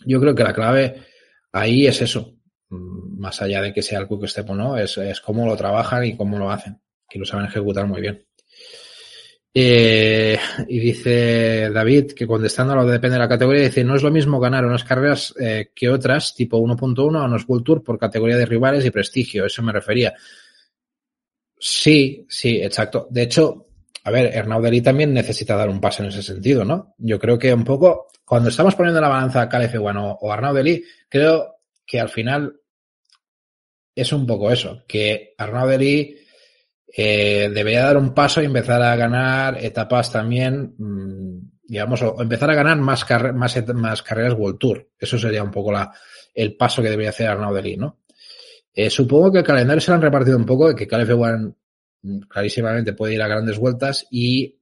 Yo 0.05 0.19
creo 0.19 0.35
que 0.35 0.43
la 0.43 0.53
clave 0.53 1.03
ahí 1.51 1.87
es 1.87 2.01
eso. 2.01 2.37
Más 2.69 3.41
allá 3.41 3.61
de 3.61 3.73
que 3.73 3.81
sea 3.81 3.99
el 3.99 4.07
quick 4.07 4.25
step 4.27 4.49
o 4.49 4.55
no, 4.55 4.77
es, 4.77 4.97
es 4.97 5.21
cómo 5.21 5.45
lo 5.45 5.55
trabajan 5.55 6.05
y 6.05 6.17
cómo 6.17 6.37
lo 6.37 6.51
hacen. 6.51 6.81
Que 7.07 7.19
lo 7.19 7.25
saben 7.25 7.45
ejecutar 7.45 7.87
muy 7.87 8.01
bien. 8.01 8.25
Eh, 9.57 10.37
y 10.67 10.79
dice 10.79 11.69
David 11.69 12.11
que 12.11 12.27
contestando 12.27 12.73
a 12.73 12.75
lo 12.75 12.85
de 12.85 12.91
depende 12.91 13.13
de 13.13 13.19
la 13.19 13.29
categoría, 13.29 13.63
dice 13.63 13.85
no 13.85 13.95
es 13.95 14.03
lo 14.03 14.11
mismo 14.11 14.37
ganar 14.37 14.65
unas 14.65 14.83
carreras 14.83 15.33
eh, 15.39 15.71
que 15.73 15.87
otras, 15.87 16.35
tipo 16.35 16.59
1.1 16.59 16.99
o 16.99 17.25
unos 17.25 17.45
World 17.47 17.63
Tour 17.63 17.81
por 17.81 17.97
categoría 17.97 18.35
de 18.35 18.45
rivales 18.45 18.85
y 18.85 18.91
prestigio, 18.91 19.45
eso 19.45 19.63
me 19.63 19.71
refería. 19.71 20.13
Sí, 21.57 22.25
sí, 22.27 22.61
exacto. 22.61 23.07
De 23.09 23.21
hecho, 23.21 23.67
a 24.03 24.11
ver, 24.11 24.35
Hernauderí 24.35 24.81
también 24.81 25.13
necesita 25.13 25.55
dar 25.55 25.69
un 25.69 25.79
paso 25.79 26.03
en 26.03 26.09
ese 26.09 26.21
sentido, 26.21 26.65
¿no? 26.65 26.93
Yo 26.97 27.17
creo 27.17 27.39
que 27.39 27.53
un 27.53 27.63
poco, 27.63 28.07
cuando 28.25 28.49
estamos 28.49 28.75
poniendo 28.75 28.99
la 28.99 29.07
balanza 29.07 29.41
a 29.41 29.49
Calef 29.49 29.77
bueno, 29.77 30.17
o 30.19 30.31
Arnaudeli, 30.33 30.83
creo 31.07 31.55
que 31.85 32.01
al 32.01 32.09
final 32.09 32.59
es 33.95 34.11
un 34.11 34.27
poco 34.27 34.51
eso, 34.51 34.83
que 34.85 35.33
Arnaudeli 35.37 36.24
eh, 36.97 37.51
debería 37.53 37.83
dar 37.83 37.97
un 37.97 38.13
paso 38.13 38.41
y 38.41 38.45
empezar 38.45 38.81
a 38.81 38.95
ganar 38.95 39.57
etapas 39.63 40.11
también, 40.11 40.75
mmm, 40.77 41.39
digamos, 41.67 42.01
o 42.01 42.21
empezar 42.21 42.49
a 42.49 42.55
ganar 42.55 42.77
más, 42.77 43.05
más, 43.33 43.67
más, 43.73 44.01
carreras 44.01 44.33
World 44.37 44.57
Tour. 44.57 44.89
Eso 44.97 45.17
sería 45.17 45.43
un 45.43 45.51
poco 45.51 45.73
la, 45.73 45.91
el 46.33 46.55
paso 46.55 46.81
que 46.81 46.89
debería 46.89 47.09
hacer 47.09 47.27
Arnaudeli, 47.27 47.75
¿no? 47.75 47.99
Eh, 48.73 48.89
supongo 48.89 49.31
que 49.31 49.39
el 49.39 49.43
calendario 49.43 49.81
se 49.81 49.91
lo 49.91 49.95
han 49.95 50.01
repartido 50.01 50.37
un 50.37 50.45
poco, 50.45 50.73
que 50.73 50.87
Calef 50.87 51.09
One 51.09 51.53
clarísimamente 52.29 52.93
puede 52.93 53.15
ir 53.15 53.21
a 53.21 53.27
grandes 53.27 53.57
vueltas 53.57 54.07
y, 54.09 54.59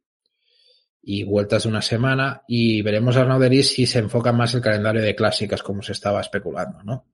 y 1.03 1.23
vueltas 1.23 1.63
de 1.63 1.69
una 1.69 1.81
semana 1.81 2.43
y 2.47 2.81
veremos 2.81 3.15
a 3.15 3.21
Arnaud 3.21 3.43
si 3.61 3.85
se 3.85 3.99
enfoca 3.99 4.31
más 4.31 4.55
el 4.55 4.61
calendario 4.61 5.01
de 5.01 5.15
clásicas 5.15 5.61
como 5.61 5.81
se 5.81 5.91
estaba 5.91 6.21
especulando, 6.21 6.81
¿no? 6.83 7.12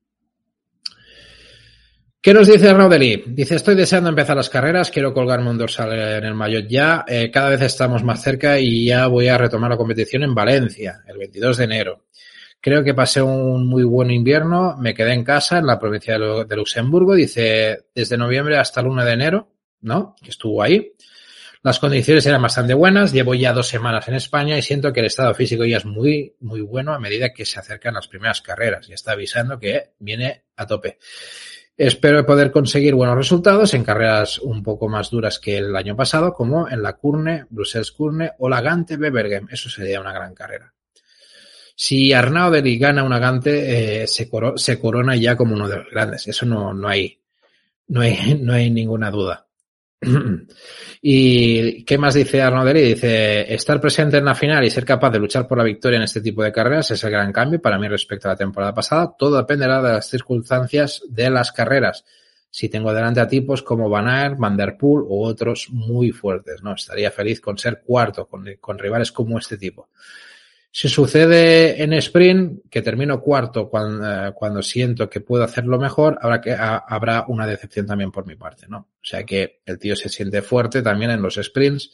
¿Qué 2.22 2.34
nos 2.34 2.50
dice 2.50 2.68
Arnaud 2.68 2.94
Dice, 3.28 3.56
estoy 3.56 3.76
deseando 3.76 4.10
empezar 4.10 4.36
las 4.36 4.50
carreras, 4.50 4.92
quiero 4.92 5.14
colgarme 5.14 5.50
un 5.50 5.58
dorsal 5.58 5.94
en 5.94 6.26
el 6.26 6.34
maillot 6.34 6.68
ya, 6.68 7.06
eh, 7.08 7.32
cada 7.32 7.52
vez 7.52 7.62
estamos 7.62 8.04
más 8.04 8.22
cerca 8.22 8.60
y 8.60 8.88
ya 8.88 9.08
voy 9.08 9.30
a 9.30 9.38
retomar 9.38 9.72
la 9.72 9.78
competición 9.78 10.24
en 10.24 10.36
Valencia, 10.36 11.02
el 11.08 11.18
22 11.18 11.56
de 11.56 11.64
enero. 11.64 12.08
Creo 12.60 12.84
que 12.84 12.94
pasé 12.94 13.22
un 13.22 13.66
muy 13.66 13.84
buen 13.86 14.12
invierno, 14.12 14.76
me 14.78 14.94
quedé 14.94 15.14
en 15.14 15.24
casa 15.24 15.60
en 15.60 15.68
la 15.68 15.80
provincia 15.80 16.20
de 16.20 16.56
Luxemburgo, 16.58 17.16
dice, 17.16 17.86
desde 17.96 18.18
noviembre 18.18 18.58
hasta 18.58 18.82
el 18.82 18.88
1 18.88 19.06
de 19.06 19.14
enero, 19.14 19.54
¿no? 19.80 20.14
Que 20.22 20.32
estuvo 20.32 20.62
ahí. 20.62 20.92
Las 21.64 21.80
condiciones 21.80 22.26
eran 22.26 22.42
bastante 22.42 22.74
buenas, 22.74 23.14
llevo 23.14 23.34
ya 23.34 23.54
dos 23.54 23.68
semanas 23.68 24.10
en 24.10 24.16
España 24.16 24.58
y 24.58 24.62
siento 24.62 24.92
que 24.92 25.00
el 25.00 25.06
estado 25.06 25.34
físico 25.34 25.64
ya 25.64 25.78
es 25.78 25.86
muy, 25.86 26.36
muy 26.42 26.60
bueno 26.60 26.94
a 26.94 27.00
medida 27.00 27.34
que 27.34 27.46
se 27.46 27.60
acercan 27.60 27.94
las 27.94 28.10
primeras 28.10 28.42
carreras 28.42 28.90
y 28.90 28.94
está 28.94 29.14
avisando 29.14 29.58
que 29.58 29.92
viene 30.00 30.44
a 30.58 30.68
tope. 30.68 30.98
Espero 31.80 32.26
poder 32.26 32.52
conseguir 32.52 32.94
buenos 32.94 33.16
resultados 33.16 33.74
en 33.74 33.86
carreras 33.86 34.38
un 34.40 34.64
poco 34.64 34.90
más 34.90 35.10
duras 35.10 35.40
que 35.40 35.58
el 35.58 35.74
año 35.78 35.96
pasado, 35.96 36.34
como 36.34 36.68
en 36.68 36.84
la 36.84 36.98
Curne, 36.98 37.46
Brussels 37.50 37.94
Curne 37.94 38.34
o 38.38 38.50
la 38.50 38.60
Gante 38.60 38.98
Bebergem. 38.98 39.48
Eso 39.50 39.70
sería 39.70 40.02
una 40.02 40.12
gran 40.12 40.36
carrera. 40.36 40.74
Si 41.78 42.12
Arnaud 42.12 42.52
Deli 42.52 42.78
gana 42.78 43.06
una 43.06 43.18
Gante, 43.18 44.02
eh, 44.02 44.08
se, 44.08 44.30
se, 44.58 44.78
corona 44.78 45.16
ya 45.16 45.38
como 45.38 45.56
uno 45.56 45.70
de 45.70 45.78
los 45.78 45.90
grandes. 45.90 46.28
Eso 46.28 46.46
no, 46.46 46.74
no, 46.74 46.90
hay, 46.90 47.18
no, 47.88 48.02
hay, 48.02 48.38
no 48.42 48.52
hay 48.52 48.70
ninguna 48.70 49.10
duda. 49.10 49.48
¿Y 51.02 51.84
qué 51.84 51.98
más 51.98 52.14
dice 52.14 52.42
Arnauderi? 52.42 52.82
Dice, 52.82 53.54
estar 53.54 53.82
presente 53.82 54.18
en 54.18 54.26
la 54.26 54.36
final 54.36 54.64
y 54.64 54.70
ser 54.70 54.86
capaz 54.86 55.12
de 55.12 55.20
luchar 55.20 55.48
por 55.48 55.58
la 55.58 55.64
victoria 55.64 55.98
en 55.98 56.04
este 56.04 56.22
tipo 56.22 56.42
de 56.42 56.52
carreras 56.52 56.92
es 56.92 57.04
el 57.04 57.12
gran 57.12 57.34
cambio 57.34 57.62
para 57.62 57.78
mí 57.78 57.88
respecto 57.88 58.28
a 58.28 58.32
la 58.32 58.38
temporada 58.38 58.74
pasada. 58.74 59.14
Todo 59.18 59.38
dependerá 59.38 59.82
de 59.82 59.94
las 59.94 60.10
circunstancias 60.10 61.02
de 61.10 61.30
las 61.30 61.52
carreras. 61.52 62.06
Si 62.50 62.70
tengo 62.70 62.94
delante 62.94 63.20
a 63.20 63.28
tipos 63.28 63.62
como 63.62 63.90
Van 63.90 64.08
Aert, 64.08 64.38
Van 64.40 64.58
Der 64.58 64.78
Poel 64.78 65.04
u 65.08 65.24
otros 65.24 65.68
muy 65.70 66.12
fuertes, 66.12 66.64
¿no? 66.64 66.74
Estaría 66.74 67.12
feliz 67.12 67.42
con 67.42 67.58
ser 67.58 67.82
cuarto, 67.86 68.28
con 68.28 68.80
rivales 68.80 69.12
como 69.12 69.38
este 69.38 69.58
tipo. 69.58 69.90
Si 70.72 70.88
sucede 70.88 71.82
en 71.82 71.94
sprint, 71.94 72.62
que 72.70 72.84
termino 72.84 73.22
cuarto 73.22 73.70
cuando, 73.70 74.28
eh, 74.28 74.32
cuando 74.36 74.62
siento 74.62 75.10
que 75.10 75.20
puedo 75.20 75.44
hacerlo 75.44 75.80
mejor, 75.80 76.20
habrá, 76.22 77.26
una 77.28 77.48
decepción 77.48 77.88
también 77.88 78.12
por 78.12 78.28
mi 78.28 78.36
parte, 78.36 78.68
¿no? 78.68 78.78
O 78.78 79.06
sea 79.06 79.24
que 79.24 79.62
el 79.66 79.80
tío 79.80 79.96
se 79.96 80.10
siente 80.10 80.44
fuerte 80.44 80.84
también 80.84 81.10
en 81.12 81.24
los 81.24 81.36
sprints 81.36 81.92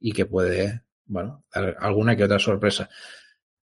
y 0.00 0.12
que 0.12 0.26
puede, 0.26 0.82
bueno, 1.06 1.44
dar 1.52 1.76
alguna 1.80 2.16
que 2.16 2.24
otra 2.24 2.38
sorpresa. 2.38 2.90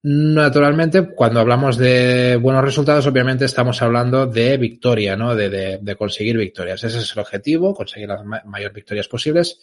Naturalmente, 0.05 1.13
cuando 1.13 1.41
hablamos 1.41 1.77
de 1.77 2.37
buenos 2.37 2.63
resultados, 2.63 3.05
obviamente 3.07 3.45
estamos 3.45 3.81
hablando 3.81 4.27
de 4.27 4.57
victoria, 4.57 5.17
¿no? 5.17 5.35
De, 5.35 5.95
conseguir 5.97 6.37
victorias. 6.37 6.83
Ese 6.83 6.99
es 6.99 7.13
el 7.13 7.19
objetivo, 7.19 7.73
conseguir 7.73 8.07
las 8.07 8.23
ma 8.23 8.41
mayores 8.45 8.75
victorias 8.75 9.07
posibles 9.07 9.59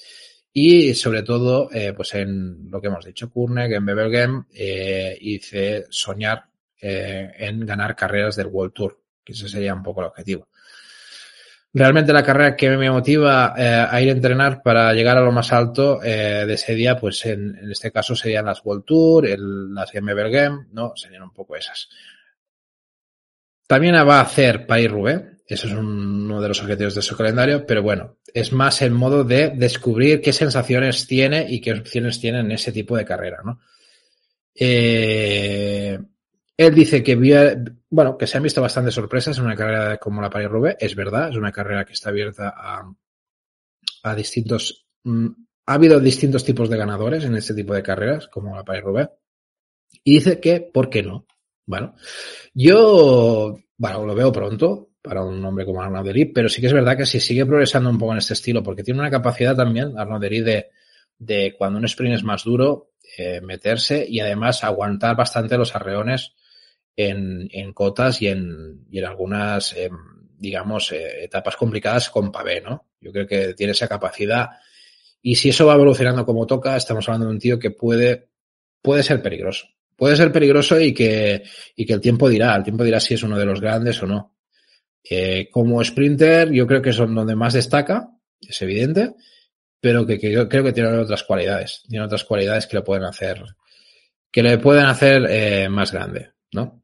y 0.52 0.94
sobre 0.94 1.22
todo, 1.22 1.70
eh, 1.72 1.92
pues 1.94 2.14
en 2.14 2.70
lo 2.70 2.80
que 2.80 2.88
hemos 2.88 3.04
dicho, 3.04 3.30
Kurnek, 3.30 3.72
en 3.72 3.86
Bebergem, 3.86 4.44
eh, 4.52 5.16
hice 5.20 5.86
soñar 5.90 6.44
eh, 6.80 7.30
en 7.38 7.66
ganar 7.66 7.94
carreras 7.94 8.36
del 8.36 8.46
World 8.46 8.72
Tour, 8.72 9.00
que 9.22 9.32
ese 9.32 9.48
sería 9.48 9.74
un 9.74 9.82
poco 9.82 10.00
el 10.00 10.06
objetivo. 10.06 10.48
Realmente 11.72 12.12
la 12.12 12.24
carrera 12.24 12.56
que 12.56 12.68
me 12.70 12.90
motiva 12.90 13.54
eh, 13.56 13.86
a 13.88 14.00
ir 14.02 14.08
a 14.08 14.12
entrenar 14.12 14.60
para 14.60 14.92
llegar 14.92 15.16
a 15.18 15.20
lo 15.20 15.30
más 15.30 15.52
alto 15.52 16.02
eh, 16.02 16.44
de 16.44 16.54
ese 16.54 16.74
día, 16.74 16.98
pues 16.98 17.24
en, 17.26 17.56
en, 17.58 17.70
este 17.70 17.92
caso 17.92 18.16
serían 18.16 18.46
las 18.46 18.64
World 18.64 18.84
Tour, 18.84 19.26
el, 19.26 19.72
las 19.72 19.92
Game 19.92 20.66
¿no? 20.72 20.96
Serían 20.96 21.22
un 21.22 21.32
poco 21.32 21.54
esas. 21.54 21.88
También 23.68 23.94
va 23.94 24.18
a 24.18 24.22
hacer 24.22 24.66
Paris-Roubaix, 24.66 25.39
eso 25.54 25.66
es 25.66 25.72
uno 25.72 26.40
de 26.40 26.48
los 26.48 26.62
objetivos 26.62 26.94
de 26.94 27.02
su 27.02 27.16
calendario, 27.16 27.66
pero 27.66 27.82
bueno, 27.82 28.18
es 28.32 28.52
más 28.52 28.82
el 28.82 28.92
modo 28.92 29.24
de 29.24 29.50
descubrir 29.50 30.20
qué 30.20 30.32
sensaciones 30.32 31.08
tiene 31.08 31.44
y 31.48 31.60
qué 31.60 31.72
opciones 31.72 32.20
tiene 32.20 32.38
en 32.40 32.52
ese 32.52 32.70
tipo 32.70 32.96
de 32.96 33.04
carrera, 33.04 33.42
¿no? 33.44 33.60
Eh, 34.54 35.98
él 36.56 36.74
dice 36.74 37.02
que 37.02 37.16
bueno, 37.88 38.16
que 38.16 38.26
se 38.26 38.36
han 38.36 38.42
visto 38.44 38.60
bastantes 38.60 38.94
sorpresas 38.94 39.38
en 39.38 39.46
una 39.46 39.56
carrera 39.56 39.96
como 39.96 40.22
la 40.22 40.30
Paris-Roubaix. 40.30 40.76
Es 40.78 40.94
verdad, 40.94 41.30
es 41.30 41.36
una 41.36 41.50
carrera 41.50 41.84
que 41.84 41.94
está 41.94 42.10
abierta 42.10 42.54
a, 42.56 42.92
a 44.04 44.14
distintos, 44.14 44.86
mm, 45.02 45.26
ha 45.66 45.74
habido 45.74 45.98
distintos 45.98 46.44
tipos 46.44 46.68
de 46.68 46.76
ganadores 46.76 47.24
en 47.24 47.34
este 47.34 47.54
tipo 47.54 47.74
de 47.74 47.82
carreras, 47.82 48.28
como 48.28 48.54
la 48.54 48.64
Paris-Roubaix. 48.64 49.10
Y 50.04 50.14
dice 50.14 50.38
que, 50.38 50.60
¿por 50.60 50.90
qué 50.90 51.02
no? 51.02 51.26
Bueno, 51.66 51.96
yo, 52.54 53.58
bueno, 53.76 54.06
lo 54.06 54.14
veo 54.14 54.30
pronto 54.30 54.89
para 55.02 55.22
un 55.24 55.44
hombre 55.44 55.64
como 55.64 55.82
Arnaud 55.82 56.04
Dery, 56.04 56.26
pero 56.26 56.48
sí 56.48 56.60
que 56.60 56.66
es 56.66 56.72
verdad 56.72 56.96
que 56.96 57.06
si 57.06 57.20
sigue 57.20 57.46
progresando 57.46 57.90
un 57.90 57.98
poco 57.98 58.12
en 58.12 58.18
este 58.18 58.34
estilo, 58.34 58.62
porque 58.62 58.82
tiene 58.82 59.00
una 59.00 59.10
capacidad 59.10 59.56
también, 59.56 59.98
Arnaud 59.98 60.20
Dery, 60.20 60.40
de, 60.40 60.70
de 61.18 61.54
cuando 61.56 61.78
un 61.78 61.84
sprint 61.84 62.16
es 62.16 62.24
más 62.24 62.44
duro, 62.44 62.92
eh, 63.16 63.40
meterse 63.40 64.06
y 64.08 64.20
además 64.20 64.62
aguantar 64.62 65.16
bastante 65.16 65.56
los 65.56 65.74
arreones 65.74 66.34
en, 66.96 67.48
en 67.52 67.72
cotas 67.72 68.20
y 68.22 68.28
en, 68.28 68.86
y 68.90 68.98
en 68.98 69.04
algunas, 69.04 69.72
eh, 69.74 69.90
digamos, 70.38 70.92
eh, 70.92 71.24
etapas 71.24 71.56
complicadas 71.56 72.10
con 72.10 72.30
pavé, 72.30 72.60
¿no? 72.60 72.88
Yo 73.00 73.12
creo 73.12 73.26
que 73.26 73.54
tiene 73.54 73.72
esa 73.72 73.88
capacidad 73.88 74.50
y 75.22 75.34
si 75.34 75.50
eso 75.50 75.66
va 75.66 75.74
evolucionando 75.74 76.24
como 76.24 76.46
toca, 76.46 76.76
estamos 76.76 77.08
hablando 77.08 77.26
de 77.26 77.32
un 77.32 77.38
tío 77.38 77.58
que 77.58 77.70
puede, 77.70 78.28
puede 78.80 79.02
ser 79.02 79.22
peligroso. 79.22 79.66
Puede 79.96 80.16
ser 80.16 80.32
peligroso 80.32 80.80
y 80.80 80.94
que, 80.94 81.42
y 81.76 81.84
que 81.84 81.92
el 81.92 82.00
tiempo 82.00 82.28
dirá, 82.28 82.56
el 82.56 82.62
tiempo 82.62 82.84
dirá 82.84 83.00
si 83.00 83.14
es 83.14 83.22
uno 83.22 83.38
de 83.38 83.44
los 83.44 83.60
grandes 83.60 84.02
o 84.02 84.06
no. 84.06 84.34
Eh, 85.08 85.48
como 85.50 85.82
sprinter, 85.82 86.50
yo 86.52 86.66
creo 86.66 86.82
que 86.82 86.92
son 86.92 87.14
donde 87.14 87.34
más 87.34 87.54
destaca, 87.54 88.08
es 88.40 88.60
evidente, 88.62 89.14
pero 89.80 90.06
que, 90.06 90.18
yo 90.30 90.48
creo 90.48 90.64
que 90.64 90.72
tiene 90.72 90.90
otras 90.90 91.22
cualidades. 91.22 91.82
Tiene 91.88 92.04
otras 92.04 92.24
cualidades 92.24 92.66
que 92.66 92.76
le 92.76 92.82
pueden 92.82 93.04
hacer, 93.04 93.42
que 94.30 94.42
le 94.42 94.58
pueden 94.58 94.86
hacer 94.86 95.26
eh, 95.28 95.68
más 95.68 95.92
grande, 95.92 96.32
¿no? 96.52 96.82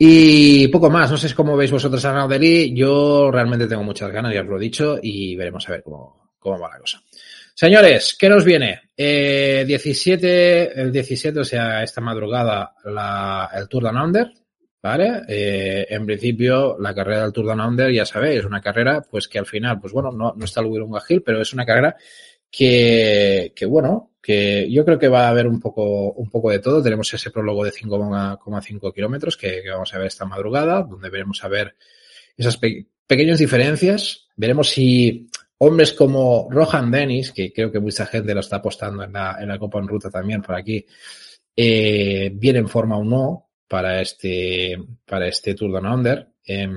Y 0.00 0.68
poco 0.68 0.90
más, 0.90 1.10
no 1.10 1.16
sé 1.16 1.34
cómo 1.34 1.56
veis 1.56 1.72
vosotros 1.72 2.04
a 2.04 2.12
Naudeli, 2.12 2.72
yo 2.72 3.32
realmente 3.32 3.66
tengo 3.66 3.82
muchas 3.82 4.12
ganas, 4.12 4.32
ya 4.32 4.42
os 4.42 4.46
lo 4.46 4.56
he 4.56 4.60
dicho, 4.60 4.98
y 5.02 5.34
veremos 5.34 5.68
a 5.68 5.72
ver 5.72 5.82
cómo, 5.82 6.34
cómo 6.38 6.60
va 6.60 6.70
la 6.70 6.78
cosa. 6.78 7.02
Señores, 7.52 8.14
¿qué 8.16 8.28
nos 8.28 8.44
viene? 8.44 8.82
Eh, 8.96 9.64
17, 9.66 10.80
el 10.80 10.92
17, 10.92 11.40
o 11.40 11.44
sea, 11.44 11.82
esta 11.82 12.00
madrugada, 12.00 12.74
la, 12.84 13.50
el 13.52 13.68
Tour 13.68 13.82
Down 13.82 13.96
Under, 13.96 14.32
¿Vale? 14.80 15.22
Eh, 15.28 15.86
en 15.90 16.06
principio, 16.06 16.76
la 16.78 16.94
carrera 16.94 17.22
del 17.22 17.32
Tour 17.32 17.46
Down 17.46 17.60
Under, 17.60 17.92
ya 17.92 18.06
sabéis, 18.06 18.40
es 18.40 18.44
una 18.44 18.60
carrera, 18.60 19.02
pues 19.02 19.26
que 19.26 19.38
al 19.38 19.46
final, 19.46 19.80
pues 19.80 19.92
bueno, 19.92 20.12
no, 20.12 20.34
no 20.36 20.44
está 20.44 20.60
el 20.60 20.66
Wirunga 20.66 21.02
Hill, 21.06 21.22
pero 21.22 21.40
es 21.40 21.52
una 21.52 21.66
carrera 21.66 21.96
que, 22.50 23.52
que, 23.56 23.66
bueno, 23.66 24.12
que 24.22 24.70
yo 24.70 24.84
creo 24.84 24.98
que 24.98 25.08
va 25.08 25.26
a 25.26 25.30
haber 25.30 25.46
un 25.46 25.60
poco, 25.60 26.12
un 26.12 26.30
poco 26.30 26.50
de 26.50 26.60
todo. 26.60 26.82
Tenemos 26.82 27.12
ese 27.12 27.30
prólogo 27.30 27.64
de 27.64 27.72
5,5 27.72 28.94
kilómetros 28.94 29.36
que, 29.36 29.62
que, 29.62 29.70
vamos 29.70 29.92
a 29.92 29.98
ver 29.98 30.06
esta 30.06 30.24
madrugada, 30.26 30.82
donde 30.82 31.10
veremos 31.10 31.42
a 31.42 31.48
ver 31.48 31.74
esas 32.36 32.56
pe 32.56 32.86
pequeñas 33.06 33.38
diferencias. 33.38 34.28
Veremos 34.36 34.68
si 34.68 35.28
hombres 35.58 35.92
como 35.92 36.48
Rohan 36.50 36.90
Dennis, 36.90 37.32
que 37.32 37.52
creo 37.52 37.72
que 37.72 37.80
mucha 37.80 38.06
gente 38.06 38.34
lo 38.34 38.40
está 38.40 38.56
apostando 38.56 39.02
en 39.02 39.12
la, 39.12 39.38
en 39.40 39.48
la 39.48 39.58
Copa 39.58 39.78
en 39.78 39.88
Ruta 39.88 40.10
también 40.10 40.42
por 40.42 40.54
aquí, 40.54 40.84
eh, 41.56 42.30
viene 42.34 42.60
en 42.60 42.68
forma 42.68 42.96
o 42.96 43.04
no, 43.04 43.47
para 43.68 44.00
este, 44.00 44.76
para 45.04 45.28
este 45.28 45.54
Tour 45.54 45.72
Down 45.72 45.86
Under. 45.86 46.28
Eh, 46.46 46.68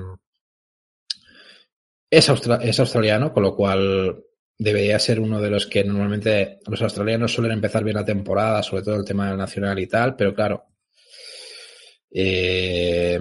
es, 2.10 2.28
austra 2.28 2.56
es 2.62 2.78
australiano, 2.78 3.32
con 3.32 3.42
lo 3.42 3.56
cual 3.56 4.22
debería 4.58 4.98
ser 4.98 5.18
uno 5.18 5.40
de 5.40 5.50
los 5.50 5.66
que 5.66 5.82
normalmente 5.82 6.60
los 6.66 6.82
australianos 6.82 7.32
suelen 7.32 7.52
empezar 7.52 7.82
bien 7.82 7.96
la 7.96 8.04
temporada, 8.04 8.62
sobre 8.62 8.82
todo 8.82 8.96
el 8.96 9.04
tema 9.04 9.28
del 9.28 9.38
nacional 9.38 9.78
y 9.78 9.86
tal, 9.86 10.14
pero 10.14 10.34
claro, 10.34 10.66
eh, 12.10 13.18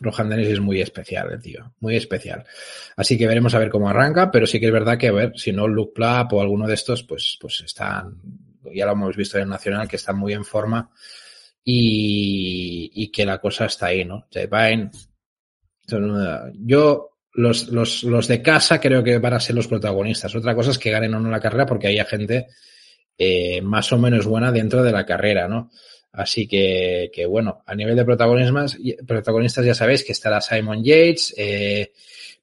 Rohan 0.00 0.30
Dennis 0.30 0.48
es 0.48 0.60
muy 0.60 0.80
especial, 0.80 1.32
el 1.32 1.40
tío, 1.40 1.74
muy 1.80 1.96
especial. 1.96 2.44
Así 2.96 3.16
que 3.16 3.26
veremos 3.26 3.54
a 3.54 3.58
ver 3.58 3.70
cómo 3.70 3.88
arranca, 3.88 4.30
pero 4.30 4.46
sí 4.46 4.58
que 4.58 4.66
es 4.66 4.72
verdad 4.72 4.98
que, 4.98 5.08
a 5.08 5.12
ver, 5.12 5.32
si 5.36 5.52
no 5.52 5.68
Luke 5.68 5.92
Plapp 5.94 6.32
o 6.32 6.40
alguno 6.40 6.66
de 6.66 6.74
estos, 6.74 7.02
pues, 7.02 7.38
pues 7.40 7.60
están, 7.60 8.20
ya 8.74 8.86
lo 8.86 8.92
hemos 8.92 9.16
visto 9.16 9.36
en 9.36 9.44
el 9.44 9.50
nacional, 9.50 9.86
que 9.86 9.96
están 9.96 10.18
muy 10.18 10.32
en 10.32 10.44
forma 10.44 10.90
y, 11.68 12.92
y 12.94 13.08
que 13.08 13.26
la 13.26 13.38
cosa 13.38 13.66
está 13.66 13.86
ahí, 13.86 14.04
¿no? 14.04 14.28
Vine, 14.32 14.90
yo, 16.64 17.10
los, 17.32 17.68
los, 17.68 18.04
los 18.04 18.28
de 18.28 18.40
casa 18.40 18.80
creo 18.80 19.02
que 19.02 19.18
van 19.18 19.34
a 19.34 19.40
ser 19.40 19.56
los 19.56 19.66
protagonistas. 19.66 20.34
Otra 20.36 20.54
cosa 20.54 20.70
es 20.70 20.78
que 20.78 20.92
ganen 20.92 21.14
o 21.14 21.20
no 21.20 21.28
la 21.28 21.40
carrera 21.40 21.66
porque 21.66 21.88
hay 21.88 21.98
gente 22.04 22.46
eh, 23.18 23.60
más 23.62 23.92
o 23.92 23.98
menos 23.98 24.26
buena 24.26 24.52
dentro 24.52 24.84
de 24.84 24.92
la 24.92 25.04
carrera, 25.04 25.48
¿no? 25.48 25.72
Así 26.12 26.46
que, 26.46 27.10
que 27.12 27.26
bueno, 27.26 27.64
a 27.66 27.74
nivel 27.74 27.96
de 27.96 28.04
protagonistas, 28.04 28.78
protagonistas 29.04 29.66
ya 29.66 29.74
sabéis 29.74 30.04
que 30.04 30.12
estará 30.12 30.40
Simon 30.40 30.84
Yates, 30.84 31.34
eh, 31.36 31.92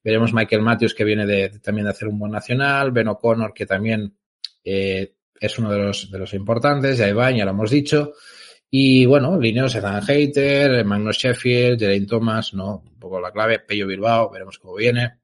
veremos 0.04 0.34
Michael 0.34 0.62
Matthews 0.62 0.94
que 0.94 1.06
viene 1.06 1.26
de, 1.26 1.50
también 1.60 1.86
de 1.86 1.92
hacer 1.92 2.10
un 2.10 2.20
buen 2.20 2.32
nacional, 2.34 2.92
Ben 2.92 3.08
O'Connor 3.08 3.54
que 3.54 3.66
también 3.66 4.14
eh, 4.66 5.14
es 5.40 5.58
uno 5.58 5.72
de 5.72 5.78
los, 5.78 6.12
de 6.12 6.20
los 6.20 6.34
importantes, 6.34 6.98
ya 6.98 7.08
Iván, 7.08 7.38
ya 7.38 7.46
lo 7.46 7.52
hemos 7.52 7.72
dicho. 7.72 8.14
Y 8.76 9.06
bueno, 9.06 9.40
lineos 9.40 9.76
Ethan 9.76 10.02
Hater, 10.02 10.84
Magnus 10.84 11.20
Sheffield, 11.20 11.80
Geraint 11.80 12.10
Thomas, 12.10 12.56
¿no? 12.56 12.82
Un 12.84 12.98
poco 12.98 13.22
la 13.22 13.32
clave, 13.32 13.60
Pello 13.60 13.86
Bilbao, 13.86 14.32
veremos 14.32 14.58
cómo 14.58 14.74
viene. 14.74 15.20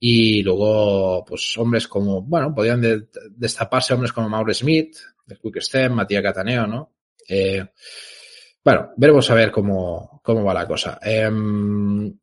Y 0.00 0.42
luego, 0.42 1.24
pues 1.24 1.56
hombres 1.56 1.86
como, 1.86 2.22
bueno, 2.22 2.52
podrían 2.52 2.80
de, 2.80 3.06
destaparse 3.30 3.94
hombres 3.94 4.12
como 4.12 4.28
Mauro 4.28 4.52
Smith, 4.52 4.96
de 5.24 5.36
Quick 5.36 5.60
Step, 5.60 5.92
Matías 5.92 6.24
Cataneo, 6.24 6.66
¿no? 6.66 6.94
Eh, 7.28 7.64
bueno, 8.64 8.90
veremos 8.96 9.30
a 9.30 9.34
ver 9.34 9.52
cómo, 9.52 10.20
cómo 10.24 10.42
va 10.42 10.52
la 10.52 10.66
cosa. 10.66 10.98
Eh, 11.00 11.30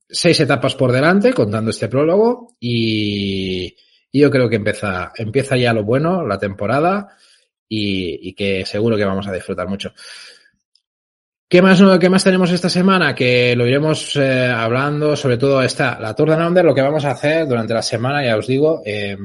seis 0.10 0.38
etapas 0.38 0.76
por 0.76 0.92
delante, 0.92 1.32
contando 1.32 1.72
este 1.72 1.88
prólogo, 1.88 2.58
y, 2.60 3.74
Y 4.12 4.20
yo 4.20 4.30
creo 4.30 4.50
que 4.50 4.58
empieza, 4.58 5.14
empieza 5.16 5.56
ya 5.56 5.72
lo 5.72 5.86
bueno, 5.86 6.28
la 6.28 6.38
temporada, 6.38 7.16
y, 7.70 8.28
y 8.28 8.34
que 8.34 8.66
seguro 8.66 8.98
que 8.98 9.06
vamos 9.06 9.30
a 9.30 9.32
disfrutar 9.32 9.70
mucho. 9.70 9.94
¿Qué 11.52 11.62
más, 11.62 11.84
¿Qué 12.00 12.10
más 12.10 12.24
tenemos 12.24 12.50
esta 12.52 12.70
semana? 12.70 13.14
Que 13.14 13.58
lo 13.58 13.68
iremos 13.68 14.16
eh, 14.16 14.46
hablando, 14.46 15.18
sobre 15.18 15.38
todo 15.38 15.62
esta, 15.62 16.00
la 16.00 16.16
Tour 16.16 16.30
de 16.30 16.38
Under, 16.38 16.64
lo 16.64 16.74
que 16.74 16.82
vamos 16.82 17.04
a 17.04 17.12
hacer 17.12 17.46
durante 17.46 17.74
la 17.74 17.82
semana, 17.82 18.24
ya 18.24 18.38
os 18.38 18.48
digo. 18.48 18.82
Eh, 18.86 19.18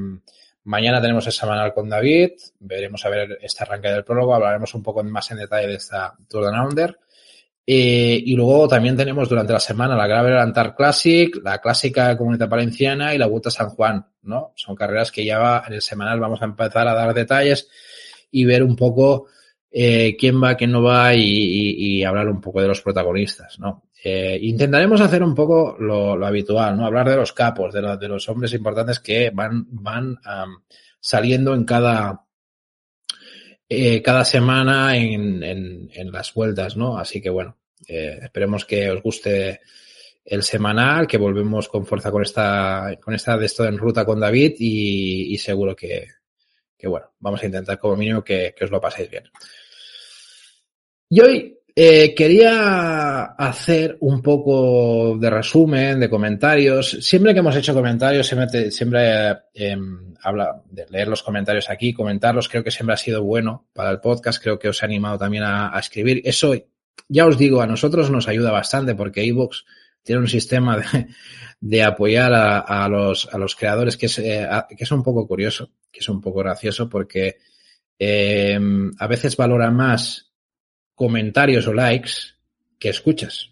mañana 0.64 1.00
tenemos 1.00 1.24
el 1.28 1.32
semanal 1.32 1.72
con 1.72 1.88
David, 1.88 2.30
veremos 2.58 3.06
a 3.06 3.10
ver 3.10 3.38
este 3.40 3.62
arranque 3.62 3.92
del 3.92 4.02
prólogo, 4.02 4.34
hablaremos 4.34 4.74
un 4.74 4.82
poco 4.82 5.04
más 5.04 5.30
en 5.30 5.36
detalle 5.36 5.68
de 5.68 5.74
esta 5.76 6.16
Tour 6.28 6.50
de 6.50 6.60
Under. 6.60 6.98
Eh, 7.64 8.20
y 8.26 8.34
luego 8.34 8.66
también 8.66 8.96
tenemos 8.96 9.28
durante 9.28 9.52
la 9.52 9.60
semana 9.60 9.94
la 9.94 10.08
Gravel 10.08 10.36
Antar 10.36 10.74
Classic, 10.74 11.32
la 11.44 11.60
Clásica 11.60 12.16
Comunidad 12.16 12.48
Valenciana 12.48 13.14
y 13.14 13.18
la 13.18 13.28
Vuelta 13.28 13.52
San 13.52 13.68
Juan, 13.68 14.04
¿no? 14.22 14.52
Son 14.56 14.74
carreras 14.74 15.12
que 15.12 15.24
ya 15.24 15.38
va, 15.38 15.62
en 15.64 15.74
el 15.74 15.80
semanal 15.80 16.18
vamos 16.18 16.42
a 16.42 16.46
empezar 16.46 16.88
a 16.88 16.94
dar 16.94 17.14
detalles 17.14 17.68
y 18.32 18.44
ver 18.44 18.64
un 18.64 18.74
poco 18.74 19.28
eh, 19.78 20.16
quién 20.18 20.42
va, 20.42 20.54
quién 20.54 20.72
no 20.72 20.82
va 20.82 21.14
y, 21.14 22.02
hablar 22.02 22.28
un 22.28 22.40
poco 22.40 22.62
de 22.62 22.68
los 22.68 22.80
protagonistas, 22.80 23.58
¿no? 23.58 23.90
Eh, 24.02 24.38
intentaremos 24.40 25.02
hacer 25.02 25.22
un 25.22 25.34
poco 25.34 25.76
lo, 25.78 26.24
habitual, 26.24 26.78
¿no? 26.78 26.86
Hablar 26.86 27.10
de 27.10 27.16
los 27.16 27.34
capos, 27.34 27.74
de, 27.74 27.82
de, 27.98 28.08
los 28.08 28.26
hombres 28.30 28.54
importantes 28.54 29.00
que 29.00 29.30
van, 29.34 29.66
van 29.68 30.16
saliendo 30.98 31.52
en 31.52 31.64
cada, 31.64 32.24
eh, 33.68 34.00
cada 34.00 34.24
semana 34.24 34.96
en, 34.96 35.42
en, 35.42 35.90
en, 35.92 36.10
las 36.10 36.32
vueltas, 36.32 36.74
¿no? 36.74 36.96
Así 36.96 37.20
que 37.20 37.28
bueno, 37.28 37.58
eh, 37.86 38.20
esperemos 38.22 38.64
que 38.64 38.88
os 38.90 39.02
guste 39.02 39.60
el 40.24 40.42
semanal, 40.42 41.06
que 41.06 41.18
volvemos 41.18 41.68
con 41.68 41.84
fuerza 41.84 42.10
con 42.10 42.22
esta, 42.22 42.96
con 43.02 43.12
esta 43.12 43.36
de 43.36 43.44
esto 43.44 43.66
en 43.66 43.76
ruta 43.76 44.06
con 44.06 44.20
David 44.20 44.54
y, 44.58 45.34
y 45.34 45.36
seguro 45.36 45.76
que, 45.76 46.06
que, 46.78 46.88
bueno, 46.88 47.12
vamos 47.18 47.42
a 47.42 47.46
intentar 47.46 47.78
como 47.78 47.96
mínimo 47.96 48.24
que, 48.24 48.54
que 48.56 48.64
os 48.64 48.70
lo 48.70 48.80
paséis 48.80 49.10
bien. 49.10 49.24
Y 51.08 51.20
hoy 51.20 51.58
eh, 51.74 52.14
quería 52.14 53.22
hacer 53.24 53.96
un 54.00 54.22
poco 54.22 55.16
de 55.18 55.30
resumen, 55.30 56.00
de 56.00 56.10
comentarios. 56.10 56.98
Siempre 57.00 57.32
que 57.32 57.40
hemos 57.40 57.54
hecho 57.54 57.74
comentarios, 57.74 58.26
siempre, 58.26 58.70
siempre 58.70 59.30
eh, 59.54 59.76
habla 60.22 60.62
de 60.70 60.86
leer 60.88 61.06
los 61.06 61.22
comentarios 61.22 61.70
aquí, 61.70 61.92
comentarlos. 61.92 62.48
Creo 62.48 62.64
que 62.64 62.70
siempre 62.70 62.94
ha 62.94 62.96
sido 62.96 63.22
bueno 63.22 63.68
para 63.72 63.90
el 63.90 64.00
podcast. 64.00 64.42
Creo 64.42 64.58
que 64.58 64.68
os 64.68 64.82
he 64.82 64.86
animado 64.86 65.18
también 65.18 65.44
a, 65.44 65.78
escribir. 65.78 66.22
Eso, 66.24 66.54
ya 67.08 67.26
os 67.26 67.38
digo, 67.38 67.60
a 67.60 67.66
nosotros 67.66 68.10
nos 68.10 68.26
ayuda 68.26 68.50
bastante 68.50 68.94
porque 68.94 69.24
iVoox 69.24 69.64
tiene 70.02 70.22
un 70.22 70.28
sistema 70.28 70.78
de, 70.78 71.06
de 71.60 71.82
apoyar 71.84 72.32
a, 72.34 72.88
los, 72.88 73.28
a 73.32 73.38
los 73.38 73.54
creadores 73.54 73.96
que 73.96 74.06
es, 74.06 74.18
eh, 74.18 74.48
que 74.76 74.84
es 74.84 74.90
un 74.90 75.02
poco 75.02 75.26
curioso, 75.26 75.70
que 75.92 76.00
es 76.00 76.08
un 76.08 76.20
poco 76.20 76.40
gracioso 76.40 76.88
porque 76.88 77.36
eh, 77.98 78.58
a 78.98 79.06
veces 79.06 79.36
valora 79.36 79.70
más 79.70 80.25
comentarios 80.96 81.68
o 81.68 81.72
likes 81.72 82.34
que 82.80 82.88
escuchas 82.88 83.50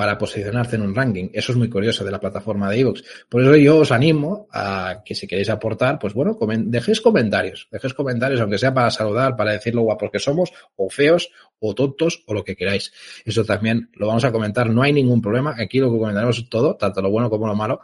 para 0.00 0.16
posicionarte 0.16 0.76
en 0.76 0.82
un 0.82 0.94
ranking. 0.94 1.28
Eso 1.30 1.52
es 1.52 1.58
muy 1.58 1.68
curioso 1.68 2.04
de 2.04 2.10
la 2.10 2.18
plataforma 2.18 2.70
de 2.70 2.78
iVoox. 2.78 3.02
Por 3.28 3.42
eso 3.42 3.54
yo 3.56 3.78
os 3.80 3.92
animo 3.92 4.48
a 4.50 5.02
que 5.04 5.14
si 5.14 5.26
queréis 5.26 5.50
aportar, 5.50 5.98
pues 5.98 6.14
bueno, 6.14 6.38
dejéis 6.64 7.02
comentarios, 7.02 7.68
dejéis 7.70 7.92
comentarios, 7.92 8.40
aunque 8.40 8.56
sea 8.56 8.72
para 8.72 8.90
saludar, 8.90 9.36
para 9.36 9.52
decir 9.52 9.74
lo 9.74 9.82
guapos 9.82 10.10
que 10.10 10.18
somos, 10.18 10.52
o 10.76 10.88
feos, 10.88 11.30
o 11.58 11.74
tontos, 11.74 12.24
o 12.26 12.32
lo 12.32 12.42
que 12.42 12.56
queráis. 12.56 12.90
Eso 13.26 13.44
también 13.44 13.90
lo 13.92 14.06
vamos 14.06 14.24
a 14.24 14.32
comentar, 14.32 14.70
no 14.70 14.82
hay 14.82 14.94
ningún 14.94 15.20
problema. 15.20 15.54
Aquí 15.58 15.78
lo 15.80 15.92
que 15.92 15.98
comentaremos 15.98 16.38
es 16.38 16.48
todo, 16.48 16.76
tanto 16.76 17.02
lo 17.02 17.10
bueno 17.10 17.28
como 17.28 17.46
lo 17.46 17.54
malo. 17.54 17.82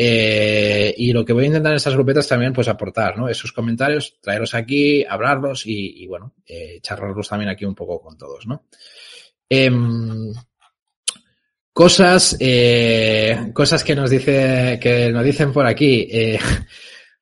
Eh, 0.00 0.94
y 0.96 1.12
lo 1.12 1.24
que 1.24 1.32
voy 1.32 1.42
a 1.42 1.46
intentar 1.48 1.72
en 1.72 1.76
estas 1.78 1.94
grupetas 1.94 2.28
también, 2.28 2.52
pues 2.52 2.68
aportar, 2.68 3.18
¿no? 3.18 3.28
Esos 3.28 3.50
comentarios, 3.50 4.20
traerlos 4.20 4.54
aquí, 4.54 5.04
hablarlos 5.04 5.64
y, 5.66 6.06
bueno, 6.06 6.34
eh, 6.46 6.78
charlarlos 6.80 7.28
también 7.28 7.50
aquí 7.50 7.64
un 7.64 7.74
poco 7.74 8.00
con 8.00 8.16
todos, 8.16 8.46
¿no? 8.46 8.66
Eh, 9.50 9.68
cosas, 11.72 12.36
eh, 12.38 13.50
cosas 13.52 13.82
que 13.82 13.96
nos 13.96 14.10
dice, 14.10 14.78
que 14.80 15.10
nos 15.10 15.24
dicen 15.24 15.52
por 15.52 15.66
aquí. 15.66 16.08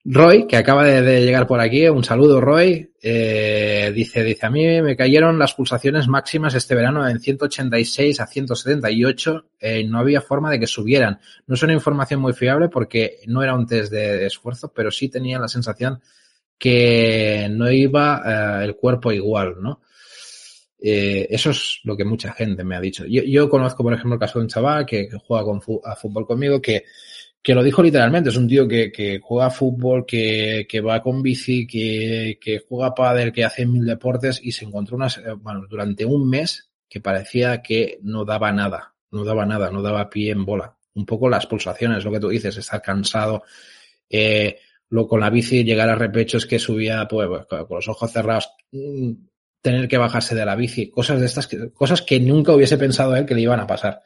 Roy, 0.08 0.46
que 0.46 0.56
acaba 0.56 0.84
de, 0.84 1.24
llegar 1.24 1.48
por 1.48 1.58
aquí, 1.58 1.88
un 1.88 2.04
saludo 2.04 2.40
Roy, 2.40 2.92
eh, 3.02 3.90
dice, 3.92 4.22
dice, 4.22 4.46
a 4.46 4.50
mí 4.50 4.80
me 4.80 4.96
cayeron 4.96 5.36
las 5.36 5.54
pulsaciones 5.54 6.06
máximas 6.06 6.54
este 6.54 6.76
verano 6.76 7.08
en 7.08 7.18
186 7.18 8.20
a 8.20 8.26
178, 8.28 9.46
eh, 9.58 9.82
no 9.82 9.98
había 9.98 10.20
forma 10.20 10.52
de 10.52 10.60
que 10.60 10.68
subieran. 10.68 11.18
No 11.48 11.56
es 11.56 11.62
una 11.64 11.72
información 11.72 12.20
muy 12.20 12.34
fiable 12.34 12.68
porque 12.68 13.18
no 13.26 13.42
era 13.42 13.56
un 13.56 13.66
test 13.66 13.90
de, 13.90 14.26
esfuerzo, 14.26 14.72
pero 14.72 14.92
sí 14.92 15.08
tenía 15.08 15.40
la 15.40 15.48
sensación 15.48 16.00
que 16.56 17.48
no 17.50 17.68
iba 17.72 18.60
eh, 18.60 18.64
el 18.64 18.76
cuerpo 18.76 19.10
igual, 19.10 19.56
¿no? 19.60 19.80
Eh, 20.78 21.26
eso 21.30 21.50
es 21.50 21.80
lo 21.82 21.96
que 21.96 22.04
mucha 22.04 22.32
gente 22.32 22.62
me 22.62 22.76
ha 22.76 22.80
dicho. 22.80 23.04
Yo, 23.06 23.22
yo 23.24 23.50
conozco, 23.50 23.82
por 23.82 23.92
ejemplo, 23.92 24.14
el 24.14 24.20
caso 24.20 24.38
de 24.38 24.44
un 24.44 24.48
chaval 24.50 24.86
que, 24.86 25.08
que 25.08 25.16
juega 25.18 25.42
con, 25.42 25.60
a 25.84 25.96
fútbol 25.96 26.24
conmigo 26.24 26.62
que 26.62 26.84
que 27.46 27.54
lo 27.54 27.62
dijo 27.62 27.80
literalmente, 27.80 28.30
es 28.30 28.36
un 28.36 28.48
tío 28.48 28.66
que, 28.66 28.90
que 28.90 29.20
juega 29.22 29.50
fútbol, 29.50 30.04
que, 30.04 30.66
que, 30.68 30.80
va 30.80 31.00
con 31.00 31.22
bici, 31.22 31.64
que, 31.64 32.40
que 32.40 32.64
juega 32.68 32.92
pádel, 32.92 33.32
que 33.32 33.44
hace 33.44 33.64
mil 33.64 33.84
deportes 33.86 34.40
y 34.42 34.50
se 34.50 34.64
encontró 34.64 34.96
unas, 34.96 35.18
eh, 35.18 35.30
bueno, 35.38 35.64
durante 35.70 36.04
un 36.04 36.28
mes 36.28 36.72
que 36.88 37.00
parecía 37.00 37.62
que 37.62 38.00
no 38.02 38.24
daba 38.24 38.50
nada, 38.50 38.96
no 39.12 39.22
daba 39.22 39.46
nada, 39.46 39.70
no 39.70 39.80
daba 39.80 40.10
pie 40.10 40.32
en 40.32 40.44
bola. 40.44 40.76
Un 40.94 41.06
poco 41.06 41.28
las 41.28 41.46
pulsaciones, 41.46 42.04
lo 42.04 42.10
que 42.10 42.18
tú 42.18 42.30
dices, 42.30 42.56
estar 42.56 42.82
cansado, 42.82 43.44
eh, 44.10 44.58
lo 44.88 45.06
con 45.06 45.20
la 45.20 45.30
bici 45.30 45.62
llegar 45.62 45.88
a 45.88 45.94
repechos 45.94 46.46
que 46.46 46.58
subía 46.58 47.06
pues, 47.06 47.28
con 47.46 47.76
los 47.76 47.88
ojos 47.88 48.10
cerrados, 48.10 48.50
mm, 48.72 49.12
tener 49.62 49.86
que 49.86 49.98
bajarse 49.98 50.34
de 50.34 50.44
la 50.44 50.56
bici, 50.56 50.90
cosas 50.90 51.20
de 51.20 51.26
estas, 51.26 51.48
cosas 51.74 52.02
que 52.02 52.18
nunca 52.18 52.52
hubiese 52.52 52.76
pensado 52.76 53.14
él 53.14 53.24
que 53.24 53.36
le 53.36 53.42
iban 53.42 53.60
a 53.60 53.68
pasar. 53.68 54.02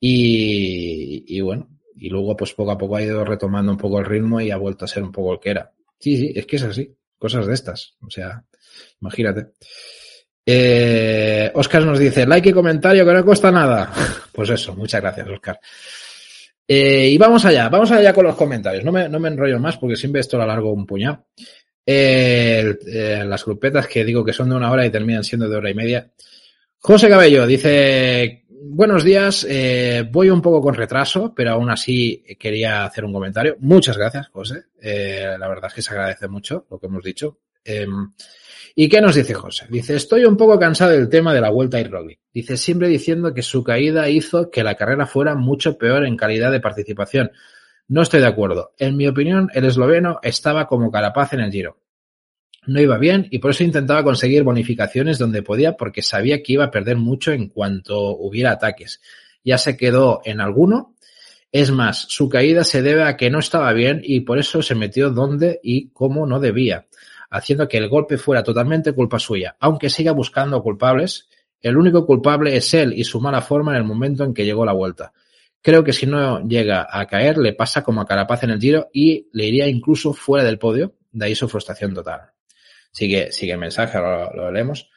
Y, 0.00 1.24
y 1.28 1.40
bueno, 1.42 1.75
y 1.96 2.08
luego 2.08 2.36
pues 2.36 2.52
poco 2.52 2.70
a 2.70 2.78
poco 2.78 2.96
ha 2.96 3.02
ido 3.02 3.24
retomando 3.24 3.72
un 3.72 3.78
poco 3.78 3.98
el 3.98 4.04
ritmo 4.04 4.40
y 4.40 4.50
ha 4.50 4.56
vuelto 4.56 4.84
a 4.84 4.88
ser 4.88 5.02
un 5.02 5.12
poco 5.12 5.32
el 5.32 5.40
que 5.40 5.50
era. 5.50 5.72
Sí, 5.98 6.16
sí, 6.16 6.32
es 6.34 6.46
que 6.46 6.56
es 6.56 6.62
así, 6.62 6.94
cosas 7.18 7.46
de 7.46 7.54
estas, 7.54 7.96
o 8.00 8.10
sea, 8.10 8.44
imagínate. 9.00 9.52
Eh, 10.48 11.50
Oscar 11.54 11.84
nos 11.84 11.98
dice, 11.98 12.24
like 12.24 12.50
y 12.50 12.52
comentario 12.52 13.04
que 13.04 13.12
no 13.12 13.24
cuesta 13.24 13.50
nada. 13.50 13.92
Pues 14.36 14.50
eso, 14.50 14.76
muchas 14.76 15.00
gracias, 15.00 15.26
Oscar. 15.30 15.58
Eh, 16.68 17.08
y 17.08 17.16
vamos 17.16 17.42
allá, 17.46 17.70
vamos 17.70 17.90
allá 17.90 18.12
con 18.12 18.26
los 18.26 18.36
comentarios. 18.36 18.84
No 18.84 18.92
me, 18.92 19.08
no 19.08 19.18
me 19.18 19.28
enrollo 19.28 19.58
más 19.58 19.78
porque 19.78 19.96
siempre 19.96 20.20
esto 20.20 20.36
lo 20.36 20.42
alargo 20.42 20.74
un 20.74 20.84
puñado. 20.84 21.24
Eh, 21.86 22.74
las 23.24 23.46
grupetas 23.46 23.86
que 23.86 24.04
digo 24.04 24.22
que 24.22 24.34
son 24.34 24.50
de 24.50 24.56
una 24.56 24.70
hora 24.70 24.84
y 24.84 24.90
terminan 24.90 25.24
siendo 25.24 25.48
de 25.48 25.56
hora 25.56 25.70
y 25.70 25.74
media. 25.74 26.10
José 26.78 27.08
Cabello 27.08 27.46
dice, 27.46 28.44
buenos 28.62 29.04
días. 29.04 29.46
Eh, 29.48 30.08
voy 30.10 30.30
un 30.30 30.42
poco 30.42 30.60
con 30.60 30.74
retraso, 30.74 31.32
pero 31.34 31.52
aún 31.52 31.70
así 31.70 32.24
quería 32.38 32.84
hacer 32.84 33.04
un 33.04 33.12
comentario. 33.12 33.56
Muchas 33.60 33.96
gracias, 33.96 34.28
José. 34.28 34.64
Eh, 34.80 35.36
la 35.38 35.48
verdad 35.48 35.66
es 35.68 35.74
que 35.74 35.82
se 35.82 35.90
agradece 35.90 36.28
mucho 36.28 36.66
lo 36.70 36.78
que 36.78 36.86
hemos 36.86 37.02
dicho. 37.02 37.38
Eh, 37.64 37.86
¿Y 38.74 38.88
qué 38.88 39.00
nos 39.00 39.14
dice 39.14 39.34
José? 39.34 39.66
Dice, 39.70 39.96
estoy 39.96 40.24
un 40.24 40.36
poco 40.36 40.58
cansado 40.58 40.92
del 40.92 41.08
tema 41.08 41.32
de 41.32 41.40
la 41.40 41.50
vuelta 41.50 41.78
a 41.78 41.84
Roglic. 41.84 42.20
Dice, 42.32 42.56
siempre 42.56 42.88
diciendo 42.88 43.32
que 43.32 43.42
su 43.42 43.64
caída 43.64 44.08
hizo 44.08 44.50
que 44.50 44.62
la 44.62 44.74
carrera 44.74 45.06
fuera 45.06 45.34
mucho 45.34 45.78
peor 45.78 46.04
en 46.04 46.16
calidad 46.16 46.52
de 46.52 46.60
participación. 46.60 47.30
No 47.88 48.02
estoy 48.02 48.20
de 48.20 48.26
acuerdo. 48.26 48.72
En 48.78 48.96
mi 48.96 49.06
opinión, 49.08 49.48
el 49.54 49.64
esloveno 49.64 50.18
estaba 50.22 50.66
como 50.66 50.90
carapaz 50.90 51.32
en 51.32 51.40
el 51.40 51.50
giro 51.52 51.78
no 52.66 52.80
iba 52.80 52.98
bien 52.98 53.28
y 53.30 53.38
por 53.38 53.52
eso 53.52 53.64
intentaba 53.64 54.02
conseguir 54.02 54.42
bonificaciones 54.42 55.18
donde 55.18 55.42
podía 55.42 55.76
porque 55.76 56.02
sabía 56.02 56.42
que 56.42 56.54
iba 56.54 56.64
a 56.64 56.70
perder 56.70 56.96
mucho 56.96 57.32
en 57.32 57.48
cuanto 57.48 58.10
hubiera 58.16 58.52
ataques. 58.52 59.00
Ya 59.44 59.58
se 59.58 59.76
quedó 59.76 60.20
en 60.24 60.40
alguno. 60.40 60.94
Es 61.52 61.70
más, 61.70 62.06
su 62.08 62.28
caída 62.28 62.64
se 62.64 62.82
debe 62.82 63.04
a 63.04 63.16
que 63.16 63.30
no 63.30 63.38
estaba 63.38 63.72
bien 63.72 64.00
y 64.02 64.20
por 64.20 64.38
eso 64.38 64.62
se 64.62 64.74
metió 64.74 65.10
donde 65.10 65.60
y 65.62 65.88
cómo 65.90 66.26
no 66.26 66.40
debía, 66.40 66.86
haciendo 67.30 67.68
que 67.68 67.78
el 67.78 67.88
golpe 67.88 68.18
fuera 68.18 68.42
totalmente 68.42 68.92
culpa 68.92 69.18
suya. 69.18 69.56
Aunque 69.60 69.88
siga 69.88 70.12
buscando 70.12 70.62
culpables, 70.62 71.28
el 71.60 71.76
único 71.76 72.04
culpable 72.04 72.56
es 72.56 72.74
él 72.74 72.92
y 72.92 73.04
su 73.04 73.20
mala 73.20 73.40
forma 73.40 73.72
en 73.72 73.78
el 73.78 73.84
momento 73.84 74.24
en 74.24 74.34
que 74.34 74.44
llegó 74.44 74.66
la 74.66 74.72
vuelta. 74.72 75.12
Creo 75.62 75.82
que 75.82 75.92
si 75.92 76.06
no 76.06 76.46
llega 76.46 76.86
a 76.90 77.06
caer, 77.06 77.38
le 77.38 77.52
pasa 77.52 77.82
como 77.82 78.00
a 78.00 78.06
Carapaz 78.06 78.44
en 78.44 78.50
el 78.50 78.60
giro 78.60 78.88
y 78.92 79.28
le 79.32 79.46
iría 79.46 79.66
incluso 79.66 80.12
fuera 80.12 80.44
del 80.44 80.58
podio, 80.58 80.94
de 81.12 81.26
ahí 81.26 81.34
su 81.34 81.48
frustración 81.48 81.94
total. 81.94 82.35
Sigue, 82.96 83.30
sigue 83.30 83.52
el 83.52 83.58
mensaje, 83.58 83.98
lo, 83.98 84.32
lo 84.32 84.50
leemos. 84.50 84.90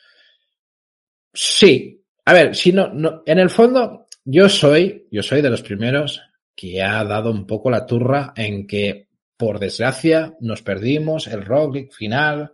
Sí. 1.33 2.01
A 2.23 2.31
ver, 2.31 2.55
si 2.55 2.71
no, 2.71 2.87
no, 2.93 3.23
en 3.25 3.39
el 3.39 3.49
fondo, 3.49 4.07
yo 4.23 4.47
soy, 4.47 5.05
yo 5.11 5.21
soy 5.21 5.41
de 5.41 5.49
los 5.49 5.61
primeros 5.61 6.21
que 6.55 6.81
ha 6.81 7.03
dado 7.03 7.29
un 7.29 7.45
poco 7.45 7.69
la 7.69 7.85
turra 7.85 8.31
en 8.37 8.65
que, 8.65 9.09
por 9.35 9.59
desgracia, 9.59 10.33
nos 10.39 10.61
perdimos 10.61 11.27
el 11.27 11.43
Roglic 11.43 11.91
final 11.91 12.53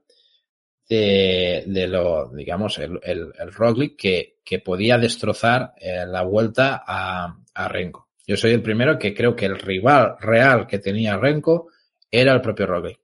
de, 0.89 1.63
de 1.67 1.87
lo, 1.87 2.31
digamos, 2.33 2.79
el, 2.79 2.99
el, 3.03 3.31
el 3.37 3.53
Roglic 3.53 3.95
que, 3.95 4.37
que 4.43 4.57
podía 4.57 4.97
destrozar 4.97 5.73
eh, 5.77 6.07
la 6.07 6.23
vuelta 6.23 6.83
a, 6.87 7.37
a 7.53 7.67
Renko. 7.67 8.09
Yo 8.25 8.35
soy 8.35 8.53
el 8.53 8.63
primero 8.63 8.97
que 8.97 9.13
creo 9.13 9.35
que 9.35 9.45
el 9.45 9.59
rival 9.59 10.15
real 10.19 10.65
que 10.65 10.79
tenía 10.79 11.17
Renko 11.17 11.67
era 12.09 12.33
el 12.33 12.41
propio 12.41 12.65
Roglic. 12.65 12.99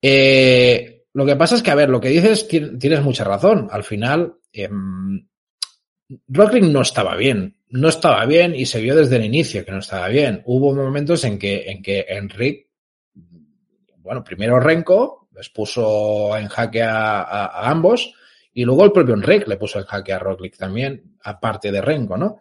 Eh, 0.00 0.95
lo 1.16 1.24
que 1.24 1.34
pasa 1.34 1.54
es 1.54 1.62
que, 1.62 1.70
a 1.70 1.74
ver, 1.74 1.88
lo 1.88 1.98
que 1.98 2.10
dices 2.10 2.46
tienes 2.46 3.02
mucha 3.02 3.24
razón. 3.24 3.68
Al 3.70 3.84
final, 3.84 4.34
eh, 4.52 4.68
Roglic 6.28 6.64
no 6.64 6.82
estaba 6.82 7.16
bien. 7.16 7.56
No 7.70 7.88
estaba 7.88 8.26
bien 8.26 8.54
y 8.54 8.66
se 8.66 8.82
vio 8.82 8.94
desde 8.94 9.16
el 9.16 9.24
inicio 9.24 9.64
que 9.64 9.72
no 9.72 9.78
estaba 9.78 10.08
bien. 10.08 10.42
Hubo 10.44 10.74
momentos 10.74 11.24
en 11.24 11.38
que, 11.38 11.70
en 11.70 11.82
que 11.82 12.04
Enric, 12.06 12.66
bueno, 13.96 14.22
primero 14.22 14.60
Renko, 14.60 15.30
les 15.34 15.48
puso 15.48 16.36
en 16.36 16.48
jaque 16.48 16.82
a, 16.82 17.66
ambos 17.66 18.12
y 18.52 18.66
luego 18.66 18.84
el 18.84 18.92
propio 18.92 19.14
Enric 19.14 19.48
le 19.48 19.56
puso 19.56 19.78
en 19.78 19.86
jaque 19.86 20.12
a 20.12 20.18
Roglic 20.18 20.58
también, 20.58 21.16
aparte 21.22 21.72
de 21.72 21.80
Renko, 21.80 22.18
¿no? 22.18 22.40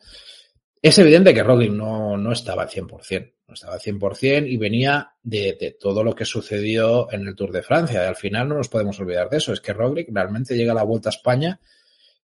Es 0.82 1.00
evidente 1.00 1.34
que 1.34 1.44
Roglic 1.44 1.72
no, 1.72 2.18
no 2.18 2.34
estaba 2.34 2.64
al 2.64 2.70
100%, 2.70 3.35
no 3.48 3.54
estaba 3.54 3.74
al 3.74 3.80
100% 3.80 4.50
y 4.50 4.58
venía 4.58 5.12
de, 5.22 5.78
todo 5.80 6.04
lo 6.04 6.16
que 6.16 6.26
sucedió 6.26 7.12
en 7.12 7.28
el 7.28 7.36
Tour 7.36 7.52
de 7.52 7.62
Francia. 7.62 8.04
Y 8.04 8.08
al 8.08 8.16
final 8.16 8.50
no 8.50 8.56
nos 8.56 8.70
podemos 8.70 9.00
olvidar 9.00 9.30
de 9.30 9.38
eso, 9.38 9.54
es 9.54 9.62
que 9.62 9.74
Roglic 9.74 10.10
realmente 10.12 10.56
llega 10.56 10.72
a 10.72 10.76
la 10.76 10.84
Vuelta 10.84 11.10
a 11.10 11.12
España 11.12 11.60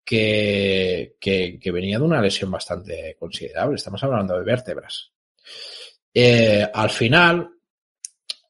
que, 0.04 1.16
que, 1.20 1.72
venía 1.72 1.98
de 1.98 2.04
una 2.04 2.20
lesión 2.20 2.50
bastante 2.50 3.16
considerable. 3.18 3.76
Estamos 3.76 4.02
hablando 4.02 4.36
de 4.36 4.44
vértebras. 4.44 5.12
Eh, 6.12 6.68
al 6.72 6.90
final, 6.90 7.48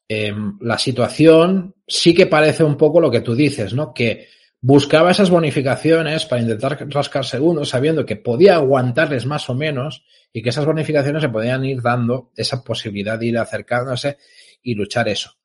eh, 0.07 0.33
la 0.61 0.77
situación 0.77 1.75
sí 1.87 2.13
que 2.13 2.27
parece 2.27 2.63
un 2.63 2.75
poco 2.75 2.99
lo 2.99 3.09
que 3.09 3.21
tú 3.21 3.35
dices, 3.35 3.73
¿no? 3.73 3.93
Que 3.93 4.27
buscaba 4.67 5.11
esas 5.11 5.29
bonificaciones 5.29 6.25
para 6.25 6.41
intentar 6.41 6.87
rascar 6.89 7.23
segundos, 7.23 7.69
sabiendo 7.69 8.03
que 8.03 8.15
podía 8.15 8.55
aguantarles 8.55 9.27
más 9.27 9.47
o 9.47 9.53
menos 9.53 10.03
y 10.33 10.41
que 10.41 10.49
esas 10.49 10.65
bonificaciones 10.65 11.21
se 11.21 11.29
podían 11.29 11.63
ir 11.65 11.83
dando 11.83 12.31
esa 12.35 12.63
posibilidad 12.63 13.19
de 13.19 13.27
ir 13.27 13.37
acercándose 13.37 14.17
y 14.63 14.73
luchar 14.73 15.07
eso. 15.07 15.37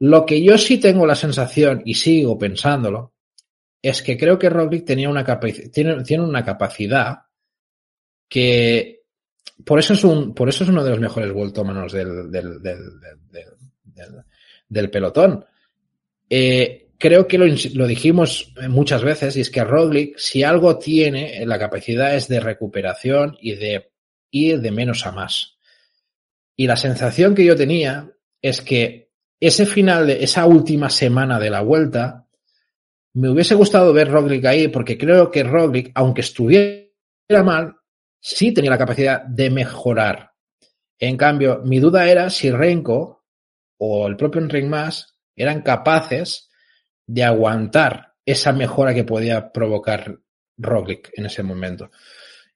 Lo 0.00 0.26
que 0.26 0.42
yo 0.42 0.58
sí 0.58 0.78
tengo 0.78 1.06
la 1.06 1.14
sensación 1.14 1.82
y 1.84 1.94
sigo 1.94 2.36
pensándolo 2.36 3.12
es 3.80 4.02
que 4.02 4.18
creo 4.18 4.40
que 4.40 4.50
Roglic 4.50 4.84
tenía 4.84 5.08
una 5.08 5.24
tiene, 5.72 6.02
tiene 6.02 6.24
una 6.24 6.44
capacidad 6.44 7.18
que 8.28 9.04
por 9.64 9.78
eso 9.78 9.92
es 9.92 10.02
un, 10.02 10.34
por 10.34 10.48
eso 10.48 10.64
es 10.64 10.70
uno 10.70 10.82
de 10.82 10.90
los 10.90 10.98
mejores 10.98 11.32
vueltómanos 11.32 11.92
del, 11.92 12.28
del, 12.28 12.60
del, 12.60 14.24
del 14.68 14.90
pelotón. 14.90 15.44
Eh, 16.28 16.81
creo 17.02 17.26
que 17.26 17.36
lo, 17.36 17.86
dijimos 17.88 18.54
muchas 18.68 19.02
veces, 19.02 19.36
y 19.36 19.40
es 19.40 19.50
que 19.50 19.64
Roglic, 19.64 20.16
si 20.18 20.44
algo 20.44 20.78
tiene, 20.78 21.44
la 21.46 21.58
capacidad 21.58 22.14
es 22.14 22.28
de 22.28 22.38
recuperación 22.38 23.36
y 23.40 23.56
de 23.56 23.90
ir 24.30 24.60
de 24.60 24.70
menos 24.70 25.04
a 25.04 25.10
más. 25.10 25.58
Y 26.54 26.68
la 26.68 26.76
sensación 26.76 27.34
que 27.34 27.44
yo 27.44 27.56
tenía 27.56 28.08
es 28.40 28.60
que 28.60 29.10
ese 29.40 29.66
final 29.66 30.06
de 30.06 30.22
esa 30.22 30.46
última 30.46 30.90
semana 30.90 31.40
de 31.40 31.50
la 31.50 31.62
vuelta 31.62 32.28
me 33.14 33.30
hubiese 33.30 33.56
gustado 33.56 33.92
ver 33.92 34.08
Roglic 34.08 34.44
ahí 34.44 34.68
porque 34.68 34.96
creo 34.96 35.28
que 35.28 35.42
Roglic, 35.42 35.90
aunque 35.96 36.20
estuviera 36.20 36.86
mal, 37.44 37.74
sí 38.20 38.52
tenía 38.52 38.70
la 38.70 38.78
capacidad 38.78 39.24
de 39.24 39.50
mejorar. 39.50 40.30
En 41.00 41.16
cambio, 41.16 41.62
mi 41.64 41.80
duda 41.80 42.08
era 42.08 42.30
si 42.30 42.48
Renko 42.48 43.24
o 43.78 44.06
el 44.06 44.16
propio 44.16 44.40
Enric 44.40 44.66
Mas 44.66 45.16
eran 45.34 45.62
capaces 45.62 46.48
de 47.06 47.24
aguantar 47.24 48.14
esa 48.24 48.52
mejora 48.52 48.94
que 48.94 49.04
podía 49.04 49.52
provocar 49.52 50.18
Roglic 50.56 51.10
en 51.14 51.26
ese 51.26 51.42
momento. 51.42 51.90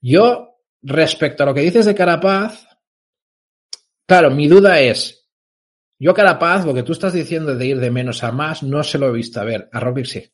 Yo, 0.00 0.60
respecto 0.82 1.42
a 1.42 1.46
lo 1.46 1.54
que 1.54 1.62
dices 1.62 1.86
de 1.86 1.94
Carapaz, 1.94 2.66
claro, 4.06 4.30
mi 4.30 4.48
duda 4.48 4.80
es, 4.80 5.28
yo 5.98 6.14
Carapaz, 6.14 6.64
lo 6.64 6.74
que 6.74 6.82
tú 6.82 6.92
estás 6.92 7.12
diciendo 7.12 7.54
de 7.54 7.66
ir 7.66 7.80
de 7.80 7.90
menos 7.90 8.22
a 8.22 8.32
más, 8.32 8.62
no 8.62 8.82
se 8.84 8.98
lo 8.98 9.08
he 9.08 9.12
visto 9.12 9.40
a 9.40 9.44
ver, 9.44 9.68
a 9.72 9.80
Roglic 9.80 10.06
sí. 10.06 10.32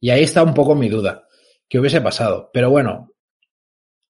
Y 0.00 0.10
ahí 0.10 0.22
está 0.22 0.42
un 0.42 0.54
poco 0.54 0.74
mi 0.74 0.88
duda. 0.88 1.26
que 1.68 1.78
hubiese 1.78 2.00
pasado? 2.00 2.50
Pero 2.52 2.70
bueno, 2.70 3.12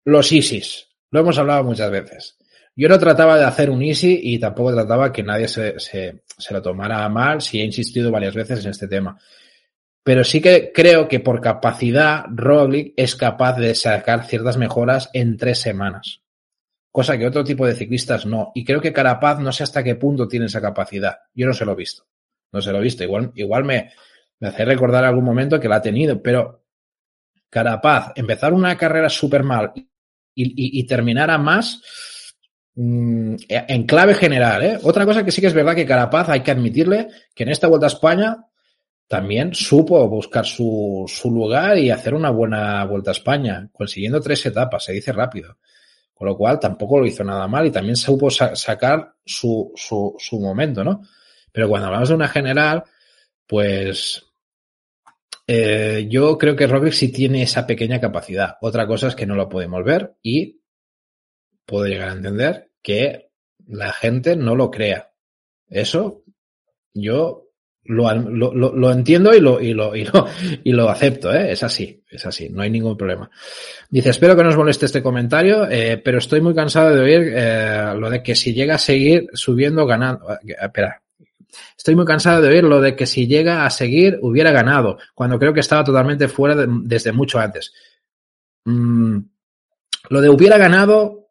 los 0.06 0.32
ISIS. 0.32 0.88
Lo 1.10 1.22
hemos 1.22 1.38
hablado 1.38 1.64
muchas 1.64 1.90
veces. 1.90 2.38
Yo 2.78 2.88
no 2.88 3.00
trataba 3.00 3.40
de 3.40 3.44
hacer 3.44 3.72
un 3.72 3.82
easy 3.82 4.20
y 4.22 4.38
tampoco 4.38 4.72
trataba 4.72 5.12
que 5.12 5.24
nadie 5.24 5.48
se, 5.48 5.80
se, 5.80 6.22
lo 6.52 6.62
tomara 6.62 7.10
mal 7.10 7.42
si 7.42 7.60
he 7.60 7.64
insistido 7.64 8.12
varias 8.12 8.36
veces 8.36 8.64
en 8.64 8.70
este 8.70 8.88
tema. 8.88 9.18
Pero 10.04 10.24
sí 10.24 10.40
que 10.40 10.72
creo 10.72 11.08
que 11.08 11.20
por 11.20 11.42
capacidad 11.42 12.26
Roglic 12.30 12.94
es 12.96 13.16
capaz 13.16 13.58
de 13.58 13.74
sacar 13.74 14.26
ciertas 14.26 14.58
mejoras 14.58 15.10
en 15.14 15.38
tres 15.38 15.58
semanas. 15.58 16.22
Cosa 16.92 17.18
que 17.18 17.26
otro 17.26 17.44
tipo 17.44 17.66
de 17.66 17.74
ciclistas 17.74 18.28
no. 18.28 18.52
Y 18.54 18.64
creo 18.64 18.80
que 18.80 18.94
Carapaz 18.94 19.40
no 19.40 19.52
sé 19.52 19.64
hasta 19.64 19.84
qué 19.84 19.96
punto 19.96 20.28
tiene 20.28 20.46
esa 20.46 20.62
capacidad. 20.62 21.18
Yo 21.34 21.48
no 21.48 21.54
se 21.54 21.66
lo 21.66 21.72
he 21.72 21.76
visto. 21.76 22.06
No 22.52 22.62
se 22.62 22.72
lo 22.72 22.78
he 22.78 22.84
visto. 22.84 23.04
Igual, 23.04 23.32
igual 23.34 23.64
me, 23.64 23.92
me 24.40 24.50
hace 24.50 24.66
recordar 24.66 25.04
algún 25.04 25.26
momento 25.26 25.60
que 25.60 25.68
la 25.68 25.78
ha 25.78 25.82
tenido, 25.82 26.22
pero 26.22 26.64
Carapaz, 27.50 28.12
empezar 28.16 28.54
una 28.54 28.78
carrera 28.78 29.10
súper 29.10 29.42
mal 29.42 29.72
y, 29.76 29.82
y, 30.36 30.80
y, 30.80 30.86
terminar 30.86 31.32
a 31.32 31.40
más 31.40 31.82
en 32.78 33.84
clave 33.88 34.14
general. 34.14 34.64
¿eh? 34.64 34.80
Otra 34.84 35.06
cosa 35.06 35.26
que 35.26 35.32
sí 35.32 35.42
que 35.42 35.48
es 35.48 35.54
verdad 35.54 35.76
que 35.76 35.86
Carapaz 35.86 36.30
hay 36.30 36.42
que 36.42 36.52
admitirle 36.52 37.08
que 37.34 37.44
en 37.44 37.50
esta 37.50 37.68
Vuelta 37.68 37.88
a 37.88 37.90
España 37.90 38.46
también 39.08 39.56
supo 39.56 40.08
buscar 40.08 40.46
su, 40.46 41.06
su 41.08 41.32
lugar 41.32 41.78
y 41.78 41.90
hacer 41.90 42.14
una 42.14 42.30
buena 42.30 42.86
Vuelta 42.86 43.12
a 43.12 43.14
España, 43.14 43.68
consiguiendo 43.72 44.22
tres 44.22 44.46
etapas, 44.46 44.84
se 44.84 44.94
dice 44.94 45.12
rápido. 45.12 45.58
Con 46.14 46.28
lo 46.28 46.38
cual 46.38 46.60
tampoco 46.60 47.00
lo 47.00 47.06
hizo 47.06 47.24
nada 47.24 47.48
mal 47.48 47.66
y 47.66 47.72
también 47.72 47.96
supo 47.96 48.30
sa 48.30 48.56
sacar 48.56 49.14
su, 49.26 49.72
su, 49.76 50.16
su 50.18 50.40
momento, 50.40 50.84
¿no? 50.84 51.02
Pero 51.52 51.70
cuando 51.70 51.88
hablamos 51.88 52.10
de 52.10 52.16
una 52.16 52.28
general, 52.28 52.84
pues 53.46 54.24
eh, 55.48 56.08
yo 56.10 56.38
creo 56.38 56.56
que 56.56 56.68
Roglic 56.68 56.94
sí 56.94 57.12
tiene 57.12 57.44
esa 57.44 57.66
pequeña 57.66 58.00
capacidad. 58.02 58.58
Otra 58.62 58.86
cosa 58.86 59.08
es 59.08 59.16
que 59.16 59.26
no 59.26 59.36
lo 59.36 59.48
podemos 59.48 59.84
ver 59.84 60.16
y 60.22 60.60
puedo 61.66 61.86
llegar 61.86 62.10
a 62.10 62.14
entender 62.14 62.67
que 62.88 63.32
la 63.68 63.92
gente 63.92 64.38
no 64.38 64.56
lo 64.56 64.72
crea. 64.72 65.12
Eso 65.70 66.24
yo 66.94 67.50
lo, 67.84 68.14
lo, 68.14 68.54
lo 68.54 68.92
entiendo 68.94 69.36
y 69.36 69.42
lo, 69.42 69.62
y, 69.62 69.74
lo, 69.74 69.94
y, 69.94 70.06
lo, 70.06 70.26
y 70.64 70.72
lo 70.72 70.90
acepto, 70.90 71.34
¿eh? 71.34 71.52
es 71.52 71.64
así, 71.64 72.02
es 72.10 72.26
así, 72.26 72.48
no 72.48 72.62
hay 72.62 72.70
ningún 72.70 72.96
problema. 72.96 73.30
Dice, 73.90 74.12
espero 74.12 74.38
que 74.38 74.44
no 74.44 74.50
os 74.50 74.56
moleste 74.56 74.86
este 74.86 75.04
comentario, 75.04 75.70
eh, 75.70 75.98
pero 75.98 76.20
estoy 76.20 76.40
muy 76.40 76.56
cansado 76.56 76.96
de 76.96 77.02
oír 77.02 77.34
eh, 77.36 77.94
lo 77.98 78.10
de 78.10 78.24
que 78.24 78.36
si 78.36 78.54
llega 78.54 78.76
a 78.76 78.80
seguir 78.80 79.28
subiendo, 79.34 79.86
ganando. 79.86 80.26
Espera, 80.62 81.02
Estoy 81.78 81.96
muy 81.96 82.06
cansado 82.06 82.42
de 82.42 82.48
oír 82.48 82.64
lo 82.64 82.80
de 82.80 82.96
que 82.96 83.06
si 83.06 83.28
llega 83.28 83.66
a 83.66 83.70
seguir 83.70 84.18
hubiera 84.22 84.52
ganado, 84.52 84.98
cuando 85.14 85.38
creo 85.38 85.54
que 85.54 85.60
estaba 85.60 85.84
totalmente 85.84 86.30
fuera 86.30 86.56
de, 86.56 86.68
desde 86.84 87.12
mucho 87.12 87.38
antes. 87.38 87.74
Mm, 88.64 89.18
lo 90.10 90.22
de 90.22 90.30
hubiera 90.30 90.58
ganado, 90.58 91.28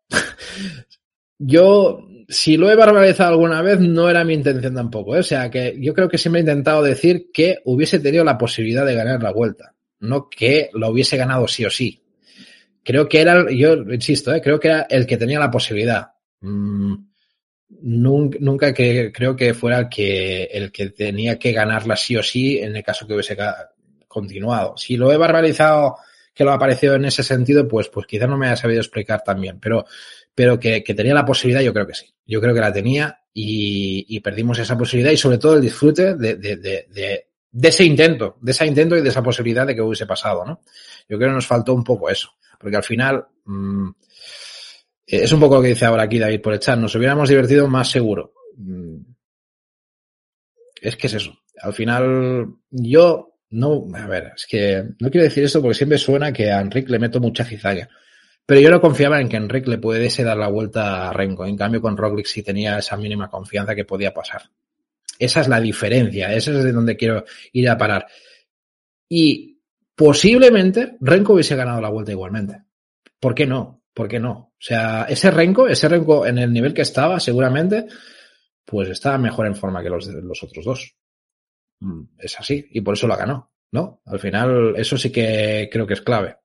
yo, 1.38 2.06
si 2.28 2.56
lo 2.56 2.70
he 2.70 2.76
verbalizado 2.76 3.30
alguna 3.30 3.62
vez, 3.62 3.80
no 3.80 4.08
era 4.08 4.24
mi 4.24 4.34
intención 4.34 4.74
tampoco. 4.74 5.16
¿eh? 5.16 5.20
O 5.20 5.24
sea, 5.24 5.50
que 5.50 5.76
yo 5.78 5.94
creo 5.94 6.08
que 6.08 6.18
siempre 6.18 6.40
he 6.40 6.44
intentado 6.44 6.82
decir 6.82 7.30
que 7.32 7.58
hubiese 7.64 7.98
tenido 7.98 8.24
la 8.24 8.38
posibilidad 8.38 8.86
de 8.86 8.94
ganar 8.94 9.22
la 9.22 9.32
vuelta, 9.32 9.74
no 10.00 10.28
que 10.28 10.70
lo 10.72 10.90
hubiese 10.90 11.16
ganado 11.16 11.46
sí 11.48 11.64
o 11.64 11.70
sí. 11.70 12.02
Creo 12.82 13.08
que 13.08 13.20
era, 13.20 13.46
yo 13.50 13.74
insisto, 13.74 14.34
¿eh? 14.34 14.40
creo 14.40 14.60
que 14.60 14.68
era 14.68 14.82
el 14.88 15.06
que 15.06 15.16
tenía 15.16 15.40
la 15.40 15.50
posibilidad. 15.50 16.06
Mm, 16.40 16.94
nunca, 17.80 18.72
que 18.72 19.12
creo 19.12 19.34
que 19.34 19.54
fuera 19.54 19.80
el 19.80 19.88
que, 19.88 20.44
el 20.44 20.70
que 20.70 20.90
tenía 20.90 21.38
que 21.38 21.52
ganarla 21.52 21.96
sí 21.96 22.16
o 22.16 22.22
sí 22.22 22.58
en 22.58 22.76
el 22.76 22.84
caso 22.84 23.06
que 23.06 23.14
hubiese 23.14 23.36
continuado. 24.06 24.76
Si 24.76 24.96
lo 24.96 25.12
he 25.12 25.18
verbalizado 25.18 25.96
que 26.32 26.44
lo 26.44 26.52
ha 26.52 26.54
aparecido 26.54 26.94
en 26.94 27.06
ese 27.06 27.22
sentido, 27.22 27.66
pues, 27.66 27.88
pues 27.88 28.06
quizás 28.06 28.28
no 28.28 28.36
me 28.36 28.46
haya 28.46 28.56
sabido 28.56 28.80
explicar 28.80 29.22
también, 29.24 29.58
pero, 29.58 29.86
pero 30.36 30.60
que, 30.60 30.84
que, 30.84 30.94
tenía 30.94 31.14
la 31.14 31.24
posibilidad, 31.24 31.62
yo 31.62 31.72
creo 31.72 31.86
que 31.86 31.94
sí. 31.94 32.14
Yo 32.26 32.42
creo 32.42 32.52
que 32.54 32.60
la 32.60 32.72
tenía 32.72 33.18
y, 33.32 34.04
y 34.06 34.20
perdimos 34.20 34.58
esa 34.58 34.76
posibilidad 34.76 35.10
y 35.10 35.16
sobre 35.16 35.38
todo 35.38 35.54
el 35.54 35.62
disfrute 35.62 36.14
de, 36.14 36.36
de, 36.36 36.56
de, 36.56 36.86
de, 37.50 37.68
ese 37.68 37.84
intento, 37.84 38.36
de 38.42 38.52
ese 38.52 38.66
intento 38.66 38.96
y 38.96 39.00
de 39.00 39.08
esa 39.08 39.22
posibilidad 39.22 39.66
de 39.66 39.74
que 39.74 39.80
hubiese 39.80 40.04
pasado, 40.04 40.44
¿no? 40.44 40.60
Yo 41.08 41.16
creo 41.16 41.30
que 41.30 41.36
nos 41.36 41.46
faltó 41.46 41.72
un 41.72 41.82
poco 41.82 42.10
eso, 42.10 42.32
porque 42.60 42.76
al 42.76 42.84
final, 42.84 43.26
mmm, 43.46 43.88
es 45.06 45.32
un 45.32 45.40
poco 45.40 45.56
lo 45.56 45.62
que 45.62 45.68
dice 45.68 45.86
ahora 45.86 46.02
aquí 46.02 46.18
David 46.18 46.42
por 46.42 46.52
el 46.52 46.58
chat. 46.58 46.78
Nos 46.78 46.94
hubiéramos 46.94 47.30
divertido 47.30 47.66
más 47.66 47.90
seguro. 47.90 48.34
Mm. 48.56 48.98
Es 50.82 50.96
que 50.96 51.06
es 51.06 51.14
eso. 51.14 51.32
Al 51.62 51.72
final, 51.72 52.46
yo 52.68 53.38
no, 53.50 53.86
a 53.94 54.06
ver, 54.06 54.32
es 54.36 54.46
que 54.46 54.84
no 55.00 55.10
quiero 55.10 55.24
decir 55.24 55.44
esto 55.44 55.62
porque 55.62 55.76
siempre 55.76 55.96
suena 55.96 56.30
que 56.32 56.50
a 56.50 56.60
Enrique 56.60 56.92
le 56.92 56.98
meto 56.98 57.20
mucha 57.20 57.44
cizaña. 57.44 57.88
Pero 58.46 58.60
yo 58.60 58.70
no 58.70 58.80
confiaba 58.80 59.20
en 59.20 59.28
que 59.28 59.36
Enrique 59.36 59.68
le 59.68 59.78
pudiese 59.78 60.22
dar 60.22 60.36
la 60.36 60.46
vuelta 60.46 61.08
a 61.08 61.12
Renko. 61.12 61.44
En 61.44 61.56
cambio, 61.56 61.82
con 61.82 61.96
Roglic 61.96 62.26
sí 62.26 62.44
tenía 62.44 62.78
esa 62.78 62.96
mínima 62.96 63.28
confianza 63.28 63.74
que 63.74 63.84
podía 63.84 64.14
pasar. 64.14 64.42
Esa 65.18 65.40
es 65.40 65.48
la 65.48 65.60
diferencia. 65.60 66.32
Esa 66.32 66.52
es 66.52 66.62
de 66.62 66.72
donde 66.72 66.96
quiero 66.96 67.24
ir 67.52 67.68
a 67.68 67.76
parar. 67.76 68.06
Y 69.08 69.60
posiblemente 69.96 70.96
Renko 71.00 71.32
hubiese 71.32 71.56
ganado 71.56 71.80
la 71.80 71.88
vuelta 71.88 72.12
igualmente. 72.12 72.62
¿Por 73.18 73.34
qué 73.34 73.46
no? 73.46 73.82
¿Por 73.92 74.06
qué 74.06 74.20
no? 74.20 74.32
O 74.32 74.60
sea, 74.60 75.06
ese 75.08 75.30
Renko, 75.32 75.66
ese 75.66 75.88
Renko 75.88 76.24
en 76.24 76.38
el 76.38 76.52
nivel 76.52 76.72
que 76.72 76.82
estaba, 76.82 77.18
seguramente, 77.18 77.86
pues 78.64 78.90
estaba 78.90 79.18
mejor 79.18 79.46
en 79.46 79.56
forma 79.56 79.82
que 79.82 79.90
los, 79.90 80.06
los 80.06 80.42
otros 80.44 80.64
dos. 80.64 80.96
Mm, 81.80 82.02
es 82.18 82.38
así, 82.38 82.68
y 82.70 82.80
por 82.80 82.94
eso 82.94 83.08
la 83.08 83.16
ganó, 83.16 83.50
¿no? 83.72 84.02
Al 84.04 84.20
final, 84.20 84.74
eso 84.76 84.96
sí 84.96 85.10
que 85.10 85.68
creo 85.72 85.86
que 85.86 85.94
es 85.94 86.02
clave. 86.02 86.36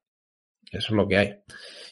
Eso 0.72 0.88
es 0.88 0.96
lo 0.96 1.08
que 1.08 1.18
hay 1.18 1.44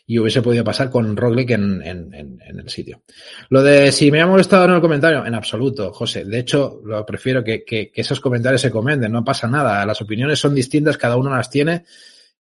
y 0.10 0.18
hubiese 0.18 0.42
podido 0.42 0.64
pasar 0.64 0.90
con 0.90 1.16
Roglic 1.16 1.52
en, 1.52 1.84
en, 1.84 2.42
el 2.44 2.68
sitio. 2.68 3.04
Lo 3.50 3.62
de 3.62 3.92
si 3.92 4.10
me 4.10 4.20
ha 4.20 4.26
molestado 4.26 4.66
en 4.66 4.72
el 4.72 4.82
comentario, 4.82 5.24
en 5.24 5.36
absoluto, 5.36 5.94
José. 5.94 6.26
De 6.26 6.40
hecho, 6.40 6.82
lo 6.84 7.06
prefiero 7.06 7.44
que, 7.44 7.64
que, 7.64 7.92
que, 7.92 8.02
esos 8.02 8.20
comentarios 8.20 8.60
se 8.60 8.72
comenten, 8.72 9.12
no 9.12 9.24
pasa 9.24 9.48
nada. 9.48 9.86
Las 9.86 10.02
opiniones 10.02 10.40
son 10.40 10.56
distintas, 10.56 10.98
cada 10.98 11.16
uno 11.16 11.30
las 11.30 11.52
tiene. 11.52 11.86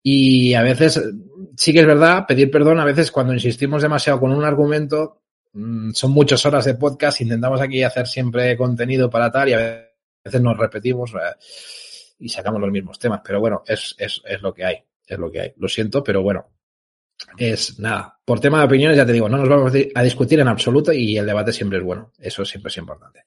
Y 0.01 0.55
a 0.55 0.63
veces, 0.63 1.03
sí 1.57 1.73
que 1.73 1.81
es 1.81 1.87
verdad, 1.87 2.25
pedir 2.25 2.53
perdón, 2.53 2.79
a 2.79 2.85
veces 2.85 3.11
cuando 3.11 3.35
insistimos 3.35 3.83
demasiado 3.83 4.21
con 4.21 4.31
un 4.31 4.45
argumento, 4.45 5.23
mm, 5.55 5.91
son 5.91 6.13
muchas 6.13 6.47
horas 6.47 6.67
de 6.67 6.75
podcast, 6.75 7.21
intentamos 7.21 7.61
aquí 7.61 7.83
hacer 7.83 8.07
siempre 8.07 8.57
contenido 8.57 9.11
para 9.11 9.33
tal 9.33 9.49
y 9.49 9.55
a 9.55 9.89
veces 10.25 10.41
nos 10.41 10.57
repetimos 10.57 11.15
eh, 11.15 11.35
y 12.21 12.29
sacamos 12.29 12.61
los 12.61 12.71
mismos 12.71 12.97
temas. 13.01 13.23
Pero 13.25 13.41
bueno, 13.41 13.65
es, 13.67 13.97
es, 13.99 14.23
es 14.25 14.41
lo 14.41 14.55
que 14.55 14.65
hay, 14.65 14.77
es 15.05 15.19
lo 15.19 15.33
que 15.33 15.41
hay. 15.41 15.53
Lo 15.57 15.67
siento, 15.67 16.05
pero 16.05 16.23
bueno, 16.23 16.47
es 17.37 17.79
nada. 17.79 18.19
Por 18.25 18.41
tema 18.41 18.59
de 18.59 18.65
opiniones, 18.65 18.97
ya 18.97 19.07
te 19.07 19.13
digo, 19.13 19.29
no 19.29 19.39
nos 19.39 19.49
vamos 19.49 19.73
a 19.95 20.03
discutir 20.03 20.41
en 20.41 20.49
absoluto 20.49 20.93
y 20.93 21.17
el 21.17 21.27
debate 21.27 21.53
siempre 21.53 21.79
es 21.79 21.85
bueno. 21.85 22.13
Eso 22.19 22.45
siempre 22.45 22.71
es 22.71 22.77
importante. 22.77 23.25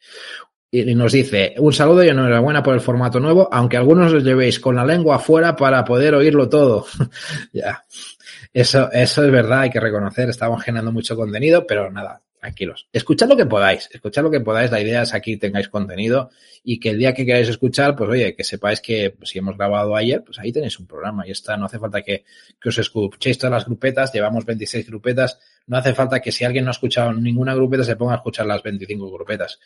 Y 0.71 0.93
nos 0.93 1.11
dice, 1.11 1.55
un 1.57 1.73
saludo 1.73 2.03
y 2.03 2.09
enhorabuena 2.09 2.61
por 2.61 2.75
el 2.75 2.81
formato 2.81 3.19
nuevo, 3.19 3.49
aunque 3.51 3.77
algunos 3.77 4.13
os 4.13 4.23
llevéis 4.23 4.59
con 4.59 4.75
la 4.75 4.85
lengua 4.85 5.15
afuera 5.15 5.55
para 5.55 5.83
poder 5.83 6.13
oírlo 6.13 6.47
todo. 6.47 6.85
ya. 7.53 7.83
Eso, 8.53 8.91
eso 8.91 9.23
es 9.23 9.31
verdad, 9.31 9.61
hay 9.61 9.69
que 9.69 9.79
reconocer, 9.79 10.29
estamos 10.29 10.63
generando 10.63 10.91
mucho 10.91 11.15
contenido, 11.15 11.65
pero 11.65 11.91
nada, 11.91 12.21
tranquilos. 12.39 12.87
Escuchad 12.93 13.27
lo 13.27 13.35
que 13.35 13.45
podáis, 13.45 13.89
escuchad 13.91 14.23
lo 14.23 14.31
que 14.31 14.39
podáis. 14.39 14.71
La 14.71 14.81
idea 14.81 15.01
es 15.01 15.13
aquí 15.13 15.37
tengáis 15.37 15.69
contenido 15.69 16.29
y 16.63 16.79
que 16.79 16.91
el 16.91 16.97
día 16.97 17.13
que 17.13 17.25
queráis 17.25 17.49
escuchar, 17.49 17.95
pues 17.95 18.09
oye, 18.09 18.35
que 18.35 18.43
sepáis 18.43 18.81
que 18.81 19.11
pues, 19.11 19.29
si 19.29 19.39
hemos 19.39 19.57
grabado 19.57 19.95
ayer, 19.95 20.23
pues 20.23 20.39
ahí 20.39 20.51
tenéis 20.51 20.79
un 20.79 20.87
programa 20.87 21.27
y 21.27 21.31
está. 21.31 21.57
No 21.57 21.65
hace 21.65 21.79
falta 21.79 22.01
que, 22.01 22.23
que 22.59 22.69
os 22.69 22.77
escuchéis 22.77 23.37
todas 23.37 23.51
las 23.51 23.65
grupetas, 23.65 24.13
llevamos 24.13 24.45
26 24.45 24.87
grupetas. 24.87 25.39
No 25.67 25.77
hace 25.77 25.93
falta 25.93 26.19
que 26.21 26.31
si 26.31 26.45
alguien 26.45 26.63
no 26.63 26.71
ha 26.71 26.71
escuchado 26.71 27.13
ninguna 27.13 27.53
grupeta 27.53 27.83
se 27.83 27.95
ponga 27.95 28.13
a 28.13 28.17
escuchar 28.17 28.45
las 28.45 28.63
25 28.63 29.11
grupetas. 29.11 29.59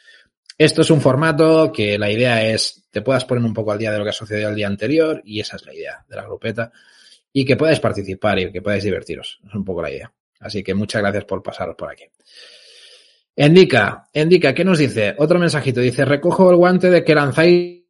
Esto 0.58 0.82
es 0.82 0.90
un 0.90 1.02
formato 1.02 1.72
que 1.72 1.98
la 1.98 2.12
idea 2.12 2.48
es 2.48 2.88
te 2.92 3.02
puedas 3.02 3.26
poner 3.26 3.44
un 3.44 3.54
poco 3.54 3.72
al 3.72 3.80
día 3.80 3.92
de 3.92 3.98
lo 3.98 4.04
que 4.04 4.12
ha 4.12 4.14
sucedido 4.14 4.50
el 4.50 4.56
día 4.56 4.68
anterior 4.68 5.22
y 5.26 5.40
esa 5.40 5.56
es 5.56 5.66
la 5.66 5.74
idea 5.74 6.06
de 6.08 6.16
la 6.16 6.24
grupeta 6.24 6.72
y 7.32 7.44
que 7.44 7.56
podáis 7.56 7.80
participar 7.80 8.38
y 8.40 8.52
que 8.52 8.62
podáis 8.62 8.84
divertiros. 8.84 9.40
Es 9.48 9.54
un 9.56 9.66
poco 9.66 9.82
la 9.82 9.90
idea. 9.92 10.14
Así 10.40 10.62
que 10.62 10.74
muchas 10.74 11.02
gracias 11.02 11.26
por 11.26 11.42
pasaros 11.42 11.76
por 11.76 11.90
aquí. 11.90 12.04
Indica, 13.36 14.10
indica, 14.14 14.54
¿qué 14.54 14.64
nos 14.64 14.78
dice? 14.78 15.16
Otro 15.18 15.40
mensajito. 15.40 15.82
Dice, 15.82 16.06
recojo 16.06 16.52
el 16.52 16.58
guante 16.58 16.90
de 16.90 17.04
que 17.04 17.16
lanzáis 17.16 17.84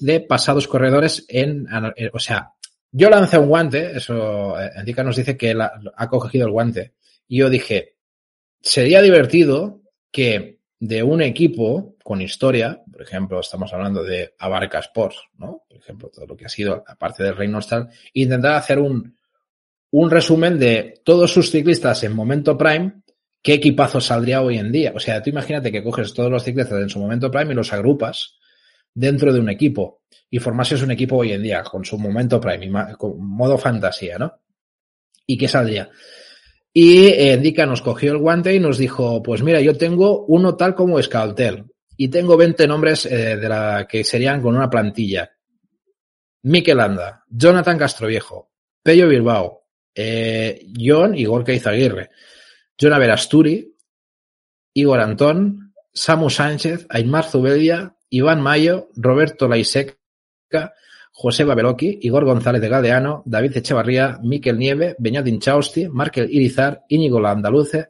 de 0.00 0.20
pasados 0.20 0.66
corredores 0.66 1.24
en, 1.28 1.66
eh, 1.96 2.10
o 2.12 2.18
sea, 2.18 2.52
yo 2.90 3.08
lancé 3.10 3.38
un 3.38 3.48
guante, 3.48 3.96
eso, 3.96 4.54
Indica 4.78 5.04
nos 5.04 5.16
dice 5.16 5.36
que 5.36 5.54
ha 5.96 6.08
cogido 6.08 6.46
el 6.46 6.52
guante. 6.52 6.94
Y 7.28 7.38
yo 7.38 7.50
dije, 7.50 7.96
sería 8.60 9.02
divertido 9.02 9.82
que 10.10 10.58
de 10.80 11.02
un 11.02 11.22
equipo 11.22 11.96
con 12.02 12.22
historia, 12.22 12.82
por 12.90 13.02
ejemplo, 13.02 13.40
estamos 13.40 13.72
hablando 13.72 14.02
de 14.02 14.34
Abarca 14.38 14.78
Sports, 14.78 15.18
¿no? 15.36 15.64
Por 15.68 15.78
ejemplo, 15.78 16.08
todo 16.08 16.26
lo 16.26 16.36
que 16.36 16.46
ha 16.46 16.48
sido, 16.48 16.82
aparte 16.86 17.22
del 17.22 17.36
Reino 17.36 17.58
Star, 17.58 17.88
intentar 18.14 18.54
hacer 18.54 18.78
un, 18.78 19.16
un 19.90 20.10
resumen 20.10 20.58
de 20.58 21.00
todos 21.04 21.30
sus 21.30 21.50
ciclistas 21.50 22.02
en 22.04 22.14
momento 22.14 22.56
prime 22.56 23.02
¿qué 23.42 23.54
equipazo 23.54 24.00
saldría 24.00 24.42
hoy 24.42 24.58
en 24.58 24.72
día? 24.72 24.92
O 24.94 25.00
sea, 25.00 25.22
tú 25.22 25.30
imagínate 25.30 25.72
que 25.72 25.82
coges 25.82 26.14
todos 26.14 26.30
los 26.30 26.44
ciclistas 26.44 26.80
en 26.80 26.88
su 26.88 26.98
momento 26.98 27.30
prime 27.30 27.52
y 27.52 27.56
los 27.56 27.72
agrupas 27.72 28.38
dentro 28.94 29.32
de 29.32 29.40
un 29.40 29.48
equipo 29.48 30.02
y 30.30 30.38
formases 30.38 30.82
un 30.82 30.90
equipo 30.90 31.16
hoy 31.16 31.32
en 31.32 31.42
día 31.42 31.62
con 31.62 31.84
su 31.84 31.98
momento 31.98 32.40
prime, 32.40 32.94
con 32.96 33.26
modo 33.26 33.56
fantasía, 33.56 34.18
¿no? 34.18 34.40
¿Y 35.26 35.36
qué 35.36 35.48
saldría? 35.48 35.90
Y 36.72 37.06
eh, 37.06 37.54
nos 37.66 37.82
cogió 37.82 38.12
el 38.12 38.18
guante 38.18 38.54
y 38.54 38.60
nos 38.60 38.78
dijo, 38.78 39.22
pues 39.22 39.42
mira, 39.42 39.60
yo 39.60 39.76
tengo 39.76 40.24
uno 40.26 40.56
tal 40.56 40.74
como 40.74 41.02
Scaltel 41.02 41.64
y 41.96 42.08
tengo 42.08 42.36
20 42.36 42.66
nombres 42.68 43.06
eh, 43.06 43.36
de 43.36 43.48
la 43.48 43.86
que 43.88 44.04
serían 44.04 44.40
con 44.40 44.54
una 44.54 44.70
plantilla. 44.70 45.32
Mikel 46.42 46.80
Anda, 46.80 47.24
Jonathan 47.28 47.78
Castroviejo, 47.78 48.50
Pello 48.82 49.08
Bilbao, 49.08 49.66
eh, 49.94 50.66
John 50.78 51.16
y 51.16 51.24
Gorka 51.24 51.52
Izaguirre. 51.52 52.10
Jonah 52.80 52.98
Verasturi, 52.98 53.74
Igor 54.74 55.00
Antón, 55.00 55.74
Samu 55.92 56.30
Sánchez, 56.30 56.86
Aymar 56.88 57.24
Zubelia, 57.24 57.96
Iván 58.10 58.40
Mayo, 58.40 58.88
Roberto 58.96 59.48
Laiseca, 59.48 59.96
José 61.10 61.42
Babeloki, 61.42 61.98
Igor 62.02 62.24
González 62.24 62.62
de 62.62 62.68
Gadeano, 62.68 63.22
David 63.26 63.56
Echevarría, 63.56 64.20
Miquel 64.22 64.58
Nieve, 64.58 64.94
Beñat 64.98 65.26
Inchausti, 65.26 65.88
Markel 65.88 66.30
Irizar, 66.30 66.84
Íñigo 66.88 67.18
Landaluce, 67.18 67.88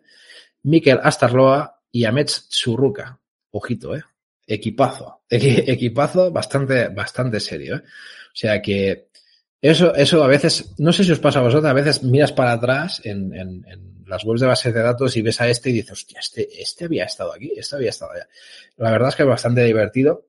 Miquel 0.62 0.98
Astarloa 1.02 1.80
y 1.92 2.04
Amets 2.04 2.48
Churruca. 2.48 3.20
Ojito, 3.50 3.94
eh. 3.94 4.02
Equipazo. 4.46 5.24
Equipazo 5.28 6.30
bastante, 6.30 6.88
bastante 6.88 7.38
serio, 7.38 7.76
eh. 7.76 7.82
O 8.28 8.40
sea 8.40 8.62
que 8.62 9.08
eso, 9.60 9.94
eso 9.94 10.22
a 10.22 10.28
veces, 10.28 10.74
no 10.78 10.92
sé 10.92 11.04
si 11.04 11.12
os 11.12 11.18
pasa 11.18 11.40
a 11.40 11.42
vosotros, 11.42 11.68
a 11.68 11.74
veces 11.74 12.02
miras 12.04 12.32
para 12.32 12.52
atrás 12.52 13.02
en, 13.04 13.34
en, 13.34 13.64
en 13.66 13.97
las 14.08 14.24
webs 14.24 14.40
de 14.40 14.46
base 14.46 14.72
de 14.72 14.80
datos 14.80 15.16
y 15.16 15.22
ves 15.22 15.40
a 15.40 15.48
este 15.48 15.70
y 15.70 15.74
dices, 15.74 15.92
hostia, 15.92 16.20
este, 16.20 16.48
este 16.60 16.86
había 16.86 17.04
estado 17.04 17.32
aquí, 17.32 17.52
este 17.56 17.76
había 17.76 17.90
estado 17.90 18.12
allá. 18.12 18.28
La 18.76 18.90
verdad 18.90 19.10
es 19.10 19.16
que 19.16 19.22
es 19.22 19.28
bastante 19.28 19.64
divertido 19.64 20.26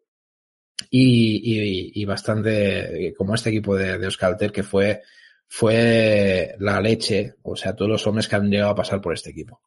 y 0.91 2.05
bastante, 2.05 3.13
como 3.17 3.35
este 3.35 3.49
equipo 3.49 3.75
de, 3.75 3.97
de 3.97 4.05
Euskalter 4.05 4.51
que 4.51 4.63
fue, 4.63 5.01
fue 5.47 6.55
la 6.59 6.79
leche, 6.79 7.35
o 7.41 7.55
sea, 7.55 7.75
todos 7.75 7.89
los 7.89 8.07
hombres 8.07 8.27
que 8.27 8.35
han 8.35 8.49
llegado 8.49 8.71
a 8.71 8.75
pasar 8.75 9.01
por 9.01 9.13
este 9.13 9.31
equipo. 9.31 9.61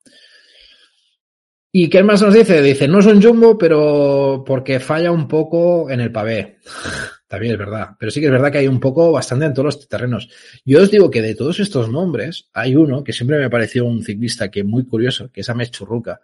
¿Y 1.74 1.88
qué 1.88 2.02
más 2.02 2.20
nos 2.20 2.34
dice? 2.34 2.60
Dice, 2.60 2.86
no 2.86 2.98
es 2.98 3.06
un 3.06 3.22
jumbo, 3.22 3.56
pero 3.56 4.44
porque 4.46 4.78
falla 4.78 5.10
un 5.10 5.26
poco 5.26 5.90
en 5.90 6.00
el 6.00 6.12
pavé. 6.12 6.58
También 7.26 7.54
es 7.54 7.58
verdad. 7.58 7.96
Pero 7.98 8.12
sí 8.12 8.20
que 8.20 8.26
es 8.26 8.32
verdad 8.32 8.52
que 8.52 8.58
hay 8.58 8.68
un 8.68 8.78
poco 8.78 9.10
bastante 9.10 9.46
en 9.46 9.54
todos 9.54 9.64
los 9.64 9.88
terrenos. 9.88 10.28
Yo 10.66 10.82
os 10.82 10.90
digo 10.90 11.10
que 11.10 11.22
de 11.22 11.34
todos 11.34 11.60
estos 11.60 11.88
nombres, 11.88 12.50
hay 12.52 12.76
uno 12.76 13.02
que 13.02 13.14
siempre 13.14 13.38
me 13.38 13.48
pareció 13.48 13.86
un 13.86 14.02
ciclista 14.04 14.50
que 14.50 14.64
muy 14.64 14.84
curioso, 14.84 15.30
que 15.32 15.40
es 15.40 15.48
Ames 15.48 15.70
Churruca. 15.70 16.20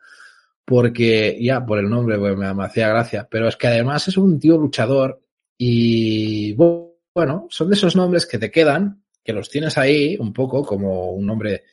Porque 0.67 1.39
ya 1.41 1.65
por 1.65 1.79
el 1.79 1.89
nombre 1.89 2.19
pues, 2.19 2.37
me 2.37 2.47
hacía 2.63 2.91
gracia. 2.91 3.27
Pero 3.31 3.49
es 3.49 3.57
que 3.57 3.69
además 3.69 4.07
es 4.07 4.19
un 4.19 4.39
tío 4.39 4.59
luchador 4.59 5.23
y 5.57 6.53
bueno, 6.53 7.47
son 7.49 7.71
de 7.71 7.75
esos 7.75 7.97
nombres 7.97 8.27
que 8.27 8.37
te 8.37 8.51
quedan, 8.51 9.03
que 9.25 9.33
los 9.33 9.49
tienes 9.49 9.79
ahí 9.79 10.19
un 10.21 10.35
poco 10.35 10.63
como 10.63 11.13
un 11.13 11.25
nombre 11.25 11.65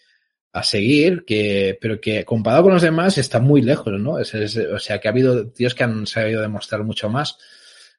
a 0.56 0.64
seguir, 0.64 1.26
que, 1.26 1.78
pero 1.82 1.99
que 1.99 2.24
comparado 2.24 2.64
con 2.64 2.74
los 2.74 2.82
demás 2.82 3.18
está 3.18 3.41
muy 3.41 3.62
lejos, 3.62 3.99
¿no? 3.99 4.20
Es, 4.20 4.34
es, 4.34 4.56
o 4.56 4.80
sea, 4.80 4.99
que 4.99 5.10
ha 5.10 5.12
habido 5.12 5.49
tíos 5.49 5.76
que 5.76 5.84
han 5.84 6.08
sabido 6.08 6.41
demostrar 6.41 6.82
mucho 6.86 7.10
más. 7.10 7.38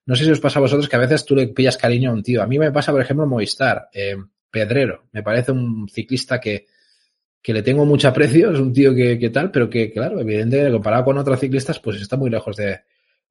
No 0.07 0.17
sé 0.17 0.25
si 0.25 0.31
os 0.31 0.41
pasa 0.41 0.59
a 0.59 0.63
vosotros 0.63 0.89
que 0.89 0.97
a 0.97 1.01
veces 1.01 1.27
tú 1.27 1.37
le 1.37 1.49
pillas 1.49 1.77
cariño 1.77 2.11
a 2.11 2.15
un 2.15 2.23
tío. 2.23 2.43
A 2.43 2.47
mí 2.47 2.59
me 2.59 2.73
pasa, 2.73 2.93
por 2.93 3.03
ejemplo, 3.03 3.27
Movistar, 3.27 3.91
eh, 3.93 4.17
Pedrero. 4.51 5.05
Me 5.13 5.23
parece 5.23 5.53
un 5.53 5.87
ciclista 5.87 6.41
que, 6.41 6.67
que 7.43 7.53
le 7.53 7.63
tengo 7.63 7.85
mucho 7.85 8.09
aprecio, 8.09 8.51
es 8.55 8.59
un 8.59 8.73
tío 8.73 8.95
que, 8.95 9.19
que 9.19 9.29
tal, 9.29 9.51
pero 9.51 9.69
que, 9.69 9.93
claro, 9.93 10.19
evidentemente, 10.19 10.73
comparado 10.73 11.05
con 11.05 11.19
otros 11.19 11.39
ciclistas, 11.39 11.79
pues 11.79 12.01
está 12.01 12.17
muy 12.17 12.31
lejos 12.31 12.57
de, 12.57 12.81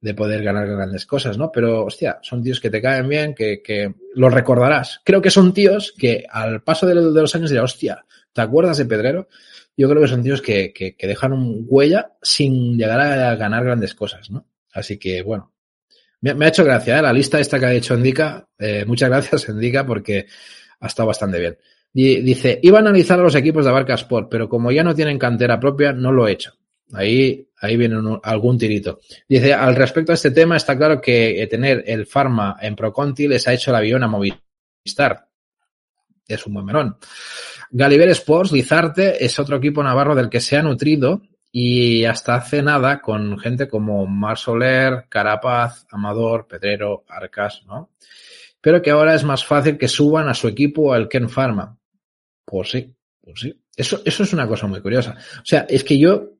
de 0.02 0.14
poder 0.14 0.44
ganar 0.44 0.68
grandes 0.68 1.08
cosas, 1.08 1.36
¿no? 1.36 1.52
Pero, 1.52 1.86
hostia, 1.86 2.20
son 2.22 2.44
tíos 2.44 2.60
que 2.60 2.70
te 2.70 2.80
caen 2.80 3.10
bien, 3.10 3.34
que, 3.34 3.64
que 3.64 3.92
los 4.14 4.32
recordarás. 4.32 5.02
Creo 5.04 5.20
que 5.20 5.32
son 5.32 5.52
tíos 5.52 5.96
que 5.98 6.28
al 6.30 6.62
paso 6.62 6.86
de, 6.86 6.94
los 6.94 7.34
años 7.34 7.50
dirás, 7.50 7.74
hostia, 7.74 8.06
¿te 8.36 8.42
acuerdas 8.42 8.78
de 8.78 8.86
Pedrero? 8.86 9.30
Yo 9.78 9.90
creo 9.90 10.02
que 10.02 10.10
son 10.10 10.22
tíos 10.22 10.42
que, 10.42 10.74
que, 10.74 11.08
dejan 11.08 11.32
un 11.32 11.66
huella 11.68 12.12
sin 12.22 12.78
llegar 12.78 13.00
a 13.00 13.36
ganar 13.36 13.64
grandes 13.64 13.96
cosas, 13.96 14.30
¿no? 14.30 14.46
Así 14.74 14.98
que, 14.98 15.22
bueno, 15.22 15.54
me, 16.20 16.46
ha 16.46 16.50
hecho 16.50 16.66
gracia, 16.66 17.00
¿eh? 17.00 17.02
La 17.02 17.14
lista 17.14 17.40
esta 17.40 17.60
que 17.60 17.66
ha 17.66 17.74
hecho 17.74 17.94
Endica. 17.94 18.48
Eh, 18.60 18.84
muchas 18.86 19.10
gracias, 19.12 19.48
Endica, 19.48 19.86
porque 19.86 20.26
ha 20.82 20.88
estado 20.88 21.08
bastante 21.08 21.40
bien. 21.40 21.58
Dice, 21.94 22.60
iba 22.62 22.78
a 22.78 22.82
analizar 22.82 23.18
a 23.18 23.24
los 23.24 23.36
equipos 23.36 23.64
de 23.64 23.72
Barca 23.72 23.94
Sport, 23.94 24.28
pero 24.30 24.50
como 24.50 24.70
ya 24.70 24.84
no 24.84 24.94
tienen 24.94 25.18
cantera 25.18 25.58
propia, 25.58 25.94
no 25.94 26.12
lo 26.12 26.28
he 26.28 26.34
hecho. 26.34 26.52
Ahí, 26.92 27.48
ahí 27.62 27.78
viene 27.78 27.96
algún 28.22 28.58
tirito. 28.58 29.00
Dice, 29.30 29.54
al 29.54 29.78
respecto 29.78 30.12
a 30.12 30.16
este 30.16 30.32
tema, 30.32 30.58
está 30.58 30.78
claro 30.78 31.00
que 31.00 31.42
eh, 31.42 31.48
tener 31.48 31.86
el 31.88 32.06
Pharma 32.06 32.58
en 32.62 32.76
Proconti 32.76 33.30
les 33.30 33.48
ha 33.48 33.54
hecho 33.54 33.72
el 33.72 33.78
avión 33.78 34.04
a 34.04 34.08
Movistar. 34.08 35.30
Es 36.28 36.46
un 36.46 36.54
buen 36.54 36.66
melón. 36.66 36.98
Galiber 37.72 38.10
Sports, 38.10 38.52
Lizarte, 38.52 39.24
es 39.24 39.38
otro 39.40 39.58
equipo 39.58 39.84
navarro 39.84 40.16
del 40.16 40.30
que 40.30 40.40
se 40.40 40.58
ha 40.58 40.64
nutrido 40.64 41.22
y 41.52 42.04
hasta 42.04 42.36
hace 42.36 42.62
nada 42.62 43.02
con 43.02 43.38
gente 43.40 43.68
como 43.68 44.06
Mar 44.08 44.38
Soler, 44.38 45.06
Carapaz, 45.08 45.86
Amador, 45.90 46.48
Pedrero, 46.48 47.06
Arcas, 47.08 47.64
¿no? 47.66 47.92
Pero 48.60 48.82
que 48.82 48.92
ahora 48.92 49.16
es 49.16 49.24
más 49.24 49.46
fácil 49.46 49.78
que 49.78 49.88
suban 49.88 50.28
a 50.28 50.34
su 50.34 50.48
equipo 50.48 50.94
al 50.94 51.08
Ken 51.08 51.30
Pharma. 51.30 51.78
Pues 52.44 52.72
sí, 52.72 52.94
pues 53.22 53.40
sí. 53.40 53.62
Eso, 53.76 54.02
eso 54.04 54.24
es 54.24 54.34
una 54.34 54.48
cosa 54.48 54.68
muy 54.68 54.82
curiosa. 54.82 55.16
O 55.38 55.46
sea, 55.46 55.66
es 55.70 55.84
que 55.84 55.98
yo, 55.98 56.36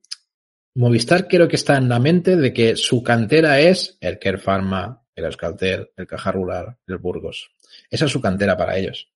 Movistar 0.74 1.28
creo 1.28 1.48
que 1.48 1.56
está 1.56 1.78
en 1.78 1.88
la 1.88 1.98
mente 1.98 2.36
de 2.36 2.52
que 2.52 2.76
su 2.76 3.02
cantera 3.02 3.60
es 3.60 3.96
el 4.00 4.18
Care 4.18 4.38
Pharma, 4.38 5.02
el 5.14 5.24
Euskaltel, 5.24 5.92
el 5.96 6.06
Caja 6.06 6.30
Rural, 6.32 6.76
el 6.86 6.98
Burgos. 6.98 7.50
Esa 7.88 8.04
es 8.04 8.12
su 8.12 8.20
cantera 8.20 8.56
para 8.56 8.76
ellos. 8.76 9.10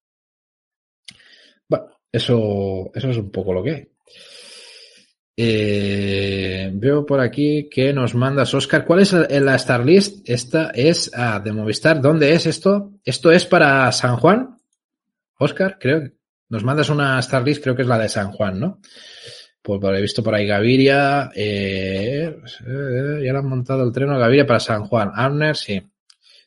Eso, 2.11 2.91
eso 2.93 3.09
es 3.09 3.17
un 3.17 3.31
poco 3.31 3.53
lo 3.53 3.63
que 3.63 3.71
hay. 3.71 3.87
Eh, 5.37 6.69
veo 6.73 7.05
por 7.05 7.19
aquí 7.19 7.69
que 7.69 7.93
nos 7.93 8.13
mandas, 8.13 8.53
Oscar. 8.53 8.85
¿Cuál 8.85 8.99
es 8.99 9.13
la 9.13 9.55
Star 9.55 9.85
List? 9.85 10.29
Esta 10.29 10.71
es 10.71 11.09
ah, 11.15 11.39
de 11.39 11.51
Movistar. 11.51 12.01
¿Dónde 12.01 12.33
es 12.33 12.45
esto? 12.45 12.91
Esto 13.03 13.31
es 13.31 13.45
para 13.45 13.91
San 13.91 14.17
Juan. 14.17 14.57
Oscar, 15.39 15.77
creo. 15.79 16.11
Nos 16.49 16.63
mandas 16.63 16.89
una 16.89 17.17
Star 17.19 17.43
List, 17.43 17.63
creo 17.63 17.75
que 17.75 17.83
es 17.83 17.87
la 17.87 17.97
de 17.97 18.09
San 18.09 18.31
Juan, 18.33 18.59
¿no? 18.59 18.79
Pues 19.61 19.79
he 19.83 20.01
visto 20.01 20.23
por 20.23 20.35
ahí 20.35 20.45
Gaviria, 20.45 21.31
eh, 21.35 22.35
eh, 22.67 23.21
ya 23.23 23.31
le 23.31 23.37
han 23.37 23.47
montado 23.47 23.83
el 23.83 23.91
tren 23.91 24.09
Gaviria 24.09 24.45
para 24.45 24.59
San 24.59 24.85
Juan. 24.85 25.11
Arner, 25.13 25.55
sí. 25.55 25.81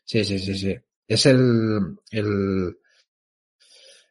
Sí, 0.05 0.25
sí, 0.25 0.39
sí, 0.39 0.55
sí. 0.57 0.77
Es 1.07 1.27
el, 1.27 1.97
el, 2.11 2.77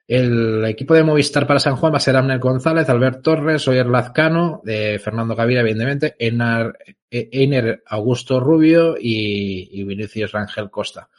el 0.08 0.66
equipo 0.66 0.94
de 0.94 1.04
Movistar 1.04 1.48
para 1.48 1.60
San 1.60 1.76
Juan 1.76 1.94
va 1.94 1.98
a 1.98 2.02
ser 2.02 2.16
Amner 2.16 2.40
González, 2.40 2.90
Albert 2.90 3.22
Torres, 3.22 3.68
Oyer 3.68 3.86
Lazcano, 3.86 4.62
de 4.64 5.00
Fernando 5.00 5.36
Gaviria, 5.36 5.62
evidentemente, 5.62 6.16
Einar, 6.20 6.78
Einer 7.10 7.84
Augusto 7.86 8.40
Rubio 8.40 8.96
y, 9.00 9.70
y 9.72 9.84
Vinicius 9.84 10.32
Rangel 10.32 10.70
Costa 10.70 11.10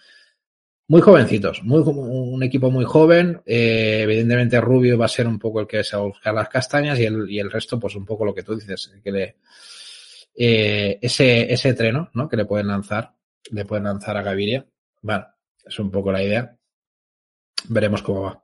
muy 0.86 1.00
jovencitos, 1.00 1.62
muy, 1.62 1.80
un 1.80 2.42
equipo 2.42 2.70
muy 2.70 2.84
joven. 2.84 3.40
Eh, 3.46 4.00
evidentemente 4.02 4.60
Rubio 4.60 4.98
va 4.98 5.06
a 5.06 5.08
ser 5.08 5.26
un 5.26 5.38
poco 5.38 5.60
el 5.60 5.66
que 5.66 5.82
se 5.82 5.96
va 5.96 6.02
a 6.02 6.06
buscar 6.06 6.34
las 6.34 6.48
castañas 6.48 6.98
y 6.98 7.04
el, 7.04 7.30
y 7.30 7.38
el 7.38 7.50
resto, 7.50 7.80
pues 7.80 7.96
un 7.96 8.04
poco 8.04 8.24
lo 8.24 8.34
que 8.34 8.42
tú 8.42 8.54
dices, 8.54 8.92
que 9.02 9.12
le, 9.12 9.36
eh, 10.36 10.98
ese, 11.00 11.52
ese 11.52 11.74
treno, 11.74 12.10
¿no? 12.14 12.28
Que 12.28 12.36
le 12.36 12.44
pueden 12.44 12.68
lanzar, 12.68 13.14
le 13.50 13.64
pueden 13.64 13.84
lanzar 13.84 14.16
a 14.16 14.22
Gaviria. 14.22 14.66
Bueno, 15.00 15.26
es 15.64 15.78
un 15.78 15.90
poco 15.90 16.12
la 16.12 16.22
idea. 16.22 16.56
Veremos 17.68 18.02
cómo 18.02 18.22
va. 18.22 18.42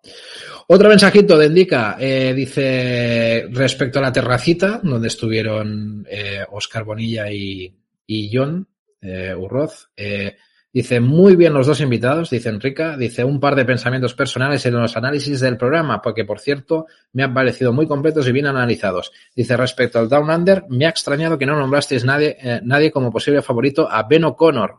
Otro 0.68 0.88
mensajito 0.88 1.36
de 1.36 1.46
Indica 1.46 1.96
eh, 1.98 2.32
dice 2.34 3.46
respecto 3.50 3.98
a 3.98 4.02
la 4.02 4.12
terracita, 4.12 4.80
donde 4.82 5.08
estuvieron 5.08 6.06
eh, 6.08 6.44
Oscar 6.50 6.84
Bonilla 6.84 7.30
y, 7.30 7.74
y 8.06 8.30
John 8.32 8.66
eh, 9.00 9.34
Urroz. 9.34 9.90
Eh, 9.96 10.36
Dice, 10.72 11.00
muy 11.00 11.34
bien 11.34 11.52
los 11.52 11.66
dos 11.66 11.80
invitados, 11.80 12.30
dice 12.30 12.48
Enrica. 12.48 12.96
Dice, 12.96 13.24
un 13.24 13.40
par 13.40 13.56
de 13.56 13.64
pensamientos 13.64 14.14
personales 14.14 14.64
en 14.66 14.74
los 14.74 14.96
análisis 14.96 15.40
del 15.40 15.56
programa, 15.56 16.00
porque 16.00 16.24
por 16.24 16.38
cierto, 16.38 16.86
me 17.12 17.24
han 17.24 17.34
parecido 17.34 17.72
muy 17.72 17.88
completos 17.88 18.28
y 18.28 18.32
bien 18.32 18.46
analizados. 18.46 19.10
Dice, 19.34 19.56
respecto 19.56 19.98
al 19.98 20.08
Down 20.08 20.30
Under, 20.30 20.64
me 20.68 20.86
ha 20.86 20.90
extrañado 20.90 21.38
que 21.38 21.46
no 21.46 21.58
nombrasteis 21.58 22.04
nadie, 22.04 22.36
eh, 22.40 22.60
nadie 22.62 22.92
como 22.92 23.10
posible 23.10 23.42
favorito 23.42 23.90
a 23.90 24.04
Ben 24.04 24.24
O'Connor. 24.24 24.78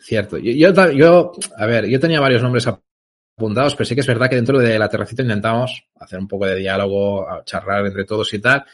Cierto. 0.00 0.38
Yo, 0.38 0.72
yo, 0.92 1.32
a 1.56 1.66
ver, 1.66 1.86
yo 1.86 2.00
tenía 2.00 2.20
varios 2.20 2.42
nombres 2.42 2.66
apuntados, 2.66 3.74
pero 3.74 3.84
sí 3.84 3.94
que 3.94 4.00
es 4.00 4.06
verdad 4.06 4.28
que 4.28 4.36
dentro 4.36 4.58
de 4.58 4.78
la 4.78 4.88
terracita 4.88 5.22
intentamos 5.22 5.88
hacer 5.96 6.18
un 6.18 6.28
poco 6.28 6.46
de 6.46 6.56
diálogo, 6.56 7.26
charlar 7.44 7.86
entre 7.86 8.04
todos 8.04 8.32
y 8.34 8.38
tal. 8.38 8.64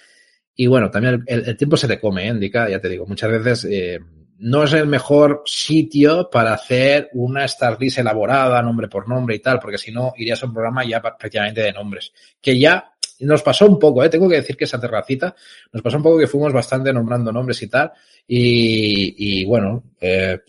Y 0.55 0.67
bueno, 0.67 0.91
también 0.91 1.25
el, 1.27 1.49
el 1.49 1.57
tiempo 1.57 1.77
se 1.77 1.89
te 1.89 1.99
come, 1.99 2.27
¿eh? 2.27 2.29
Indica, 2.29 2.69
ya 2.69 2.81
te 2.81 2.89
digo, 2.89 3.07
muchas 3.07 3.31
veces 3.31 3.67
eh, 3.71 3.99
no 4.39 4.65
es 4.65 4.73
el 4.73 4.87
mejor 4.87 5.43
sitio 5.47 6.29
para 6.29 6.55
hacer 6.55 7.09
una 7.15 7.45
Star 7.45 7.77
List 7.81 7.99
elaborada, 7.99 8.61
nombre 8.61 8.89
por 8.89 9.09
nombre 9.09 9.37
y 9.37 9.39
tal, 9.39 9.61
porque 9.61 9.79
si 9.79 9.93
no 9.93 10.13
irías 10.17 10.43
a 10.43 10.47
un 10.47 10.53
programa 10.53 10.85
ya 10.85 11.01
prácticamente 11.01 11.63
de 11.63 11.73
nombres. 11.73 12.13
Que 12.41 12.59
ya 12.59 12.93
nos 13.21 13.43
pasó 13.43 13.67
un 13.67 13.79
poco, 13.79 14.03
¿eh? 14.03 14.09
tengo 14.09 14.29
que 14.29 14.37
decir 14.37 14.57
que 14.57 14.65
esa 14.65 14.81
terracita 14.81 15.35
nos 15.73 15.81
pasó 15.81 15.97
un 15.97 16.03
poco 16.03 16.19
que 16.19 16.27
fuimos 16.27 16.53
bastante 16.53 16.93
nombrando 16.93 17.31
nombres 17.31 17.63
y 17.63 17.69
tal. 17.69 17.93
Y, 18.27 19.43
y 19.43 19.45
bueno, 19.45 19.85
eh, 20.01 20.41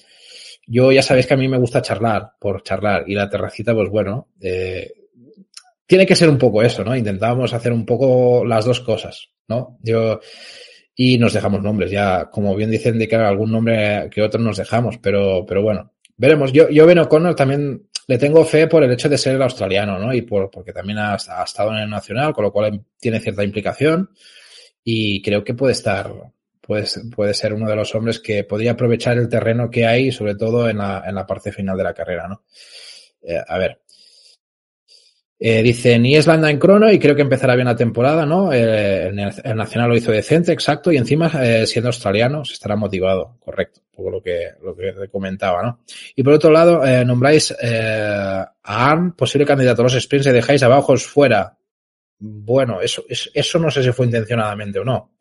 yo 0.68 0.92
ya 0.92 1.02
sabéis 1.02 1.28
que 1.28 1.34
a 1.34 1.38
mí 1.38 1.48
me 1.48 1.58
gusta 1.58 1.82
charlar 1.82 2.32
por 2.40 2.64
charlar 2.64 3.04
y 3.08 3.16
la 3.16 3.30
terracita, 3.30 3.74
pues 3.74 3.90
bueno, 3.90 4.30
eh, 4.42 4.92
tiene 5.86 6.06
que 6.06 6.16
ser 6.16 6.30
un 6.30 6.38
poco 6.38 6.62
eso, 6.62 6.84
¿no? 6.84 6.96
Intentábamos 6.96 7.54
hacer 7.54 7.74
un 7.74 7.86
poco 7.86 8.46
las 8.46 8.66
dos 8.66 8.80
cosas, 8.80 9.30
¿no? 9.48 9.78
Yo, 9.82 10.20
y 10.96 11.18
nos 11.18 11.34
dejamos 11.34 11.62
nombres. 11.62 11.92
Ya, 11.92 12.30
como 12.32 12.56
bien 12.56 12.72
dicen, 12.72 12.98
de 12.98 13.08
que 13.08 13.16
algún 13.16 13.52
nombre 13.52 14.10
que 14.12 14.22
otro 14.22 14.40
nos 14.40 14.58
dejamos, 14.58 14.98
pero, 15.00 15.46
pero 15.46 15.62
bueno, 15.62 15.92
veremos. 16.18 16.52
Yo, 16.52 16.70
yo 16.70 16.86
Ben 16.86 17.00
O'Connor 17.00 17.36
también 17.36 17.88
le 18.08 18.18
tengo 18.18 18.44
fe 18.46 18.68
por 18.68 18.84
el 18.84 18.92
hecho 18.92 19.10
de 19.10 19.18
ser 19.18 19.36
el 19.36 19.42
australiano, 19.42 20.00
¿no? 20.00 20.14
Y 20.14 20.22
por, 20.22 20.50
porque 20.50 20.74
también 20.74 21.00
ha, 21.00 21.14
ha, 21.14 21.44
estado 21.44 21.72
en 21.72 21.80
el 21.80 21.90
nacional, 21.90 22.34
con 22.34 22.46
lo 22.46 22.52
cual 22.52 22.82
tiene 23.00 23.20
cierta 23.20 23.44
implicación 23.44 24.10
y 24.84 25.22
creo 25.22 25.44
que 25.44 25.54
puede 25.54 25.74
estar, 25.74 26.12
puede, 26.66 26.88
puede 27.14 27.34
ser 27.34 27.54
uno 27.54 27.70
de 27.70 27.76
los 27.76 27.94
hombres 27.94 28.20
que 28.20 28.46
podría 28.46 28.72
aprovechar 28.72 29.18
el 29.18 29.30
terreno 29.30 29.70
que 29.70 29.86
hay, 29.86 30.12
sobre 30.12 30.36
todo 30.36 30.70
en 30.70 30.78
la, 30.78 31.04
en 31.06 31.14
la 31.14 31.26
parte 31.26 31.52
final 31.52 31.78
de 31.78 31.84
la 31.84 31.94
carrera, 31.94 32.28
¿no? 32.28 32.44
Eh, 33.22 33.42
a 33.46 33.58
ver, 33.58 33.84
eh, 35.46 35.62
dice, 35.62 36.00
ni 36.00 36.16
es 36.16 36.26
banda 36.26 36.50
en 36.50 36.58
crono 36.58 36.90
y 36.90 36.98
creo 36.98 37.18
que 37.18 37.22
empezará 37.22 37.56
bien 37.56 37.68
la 37.68 37.76
temporada, 37.76 38.26
¿no? 38.26 38.54
Eh, 38.54 39.08
el, 39.08 39.20
el, 39.20 39.56
Nacional 39.58 39.90
lo 39.90 39.98
hizo 39.98 40.10
decente, 40.10 40.54
exacto, 40.54 40.90
y 40.90 40.96
encima, 40.96 41.30
eh, 41.44 41.68
siendo 41.68 41.90
australiano, 41.90 42.46
se 42.46 42.54
estará 42.54 42.78
motivado, 42.78 43.36
correcto, 43.42 43.82
por 43.94 44.10
lo 44.10 44.22
que, 44.24 44.52
lo 44.64 44.74
que 44.74 45.10
comentaba, 45.12 45.62
¿no? 45.62 45.80
Y 46.16 46.24
por 46.24 46.32
otro 46.32 46.50
lado, 46.50 46.86
eh, 46.86 47.04
nombráis 47.04 47.54
eh, 47.62 48.42
a 48.64 48.92
Arn, 48.92 49.12
posible 49.18 49.46
candidato 49.46 49.82
a 49.82 49.84
los 49.84 50.02
sprints, 50.02 50.28
y 50.28 50.32
dejáis 50.32 50.64
abajo 50.64 50.96
fuera. 50.96 51.58
Bueno, 52.20 52.80
eso, 52.80 53.04
eso 53.10 53.60
no 53.60 53.70
sé 53.70 53.84
si 53.84 53.92
fue 53.92 54.06
intencionadamente 54.06 54.80
o 54.80 54.86
no. 54.86 55.12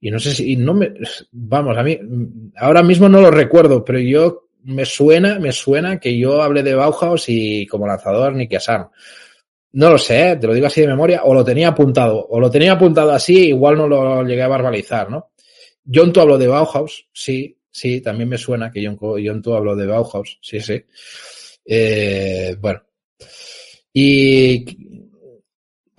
Y 0.00 0.10
no 0.10 0.18
sé 0.18 0.34
si, 0.34 0.56
no 0.56 0.74
me, 0.74 0.92
vamos, 1.32 1.76
a 1.76 1.82
mí, 1.82 1.98
ahora 2.56 2.82
mismo 2.82 3.08
no 3.08 3.20
lo 3.20 3.30
recuerdo, 3.30 3.84
pero 3.84 3.98
yo 3.98 4.48
me 4.64 4.84
suena, 4.84 5.38
me 5.38 5.52
suena 5.52 5.98
que 6.00 6.16
yo 6.16 6.42
hablé 6.42 6.62
de 6.62 6.74
Bauhaus 6.74 7.24
y 7.28 7.66
como 7.66 7.86
lanzador 7.86 8.34
Nicky 8.34 8.56
Asarn. 8.56 8.88
No 9.72 9.90
lo 9.90 9.98
sé, 9.98 10.36
te 10.36 10.46
lo 10.46 10.54
digo 10.54 10.66
así 10.66 10.80
de 10.80 10.88
memoria, 10.88 11.22
o 11.24 11.34
lo 11.34 11.44
tenía 11.44 11.68
apuntado, 11.68 12.26
o 12.28 12.40
lo 12.40 12.50
tenía 12.50 12.72
apuntado 12.72 13.12
así, 13.12 13.48
igual 13.48 13.76
no 13.76 13.86
lo 13.86 14.24
llegué 14.24 14.42
a 14.42 14.48
verbalizar, 14.48 15.10
¿no? 15.10 15.30
John 15.92 16.12
tú 16.12 16.20
habló 16.20 16.38
de 16.38 16.48
Bauhaus, 16.48 17.08
sí, 17.12 17.56
sí, 17.70 18.00
también 18.00 18.28
me 18.28 18.38
suena 18.38 18.70
que 18.70 18.84
John, 18.84 18.98
John 18.98 19.42
tú 19.42 19.54
habló 19.54 19.76
de 19.76 19.86
Bauhaus, 19.86 20.38
sí, 20.40 20.60
sí. 20.60 20.82
Eh, 21.64 22.56
bueno. 22.60 22.82
Y 23.92 24.64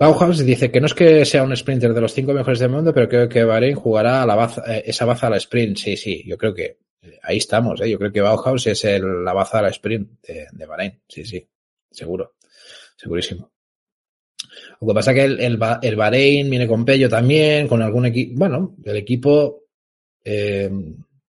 Bauhaus 0.02 0.44
dice 0.44 0.72
que 0.72 0.80
no 0.80 0.86
es 0.86 0.94
que 0.94 1.24
sea 1.24 1.44
un 1.44 1.56
sprinter 1.56 1.94
de 1.94 2.00
los 2.00 2.12
cinco 2.12 2.32
mejores 2.32 2.58
del 2.58 2.70
mundo, 2.70 2.92
pero 2.92 3.08
creo 3.08 3.28
que 3.28 3.44
Bahrein 3.44 3.76
jugará 3.76 4.22
a 4.22 4.26
la 4.26 4.34
baza, 4.34 4.62
eh, 4.66 4.82
esa 4.86 5.04
baza 5.04 5.28
a 5.28 5.30
la 5.30 5.36
sprint. 5.36 5.76
Sí, 5.76 5.96
sí, 5.96 6.24
yo 6.26 6.36
creo 6.36 6.52
que 6.52 6.78
ahí 7.22 7.36
estamos. 7.36 7.80
¿eh? 7.80 7.88
Yo 7.88 8.00
creo 8.00 8.10
que 8.10 8.20
Bauhaus 8.20 8.66
es 8.66 8.84
el, 8.84 9.24
la 9.24 9.32
baza 9.32 9.60
a 9.60 9.62
la 9.62 9.68
sprint 9.68 10.20
de, 10.26 10.48
de 10.50 10.66
Bahrein. 10.66 11.00
Sí, 11.06 11.24
sí, 11.24 11.48
seguro, 11.88 12.34
segurísimo. 12.96 13.52
Lo 14.80 14.88
que 14.88 14.94
pasa 14.94 15.12
es 15.12 15.14
que 15.18 15.24
el, 15.24 15.40
el, 15.40 15.60
el 15.82 15.96
Bahrein 15.96 16.50
viene 16.50 16.66
con 16.66 16.84
Pello 16.84 17.08
también, 17.08 17.68
con 17.68 17.80
algún 17.80 18.06
equipo. 18.06 18.32
Bueno, 18.38 18.74
el 18.84 18.96
equipo 18.96 19.66
eh, 20.24 20.68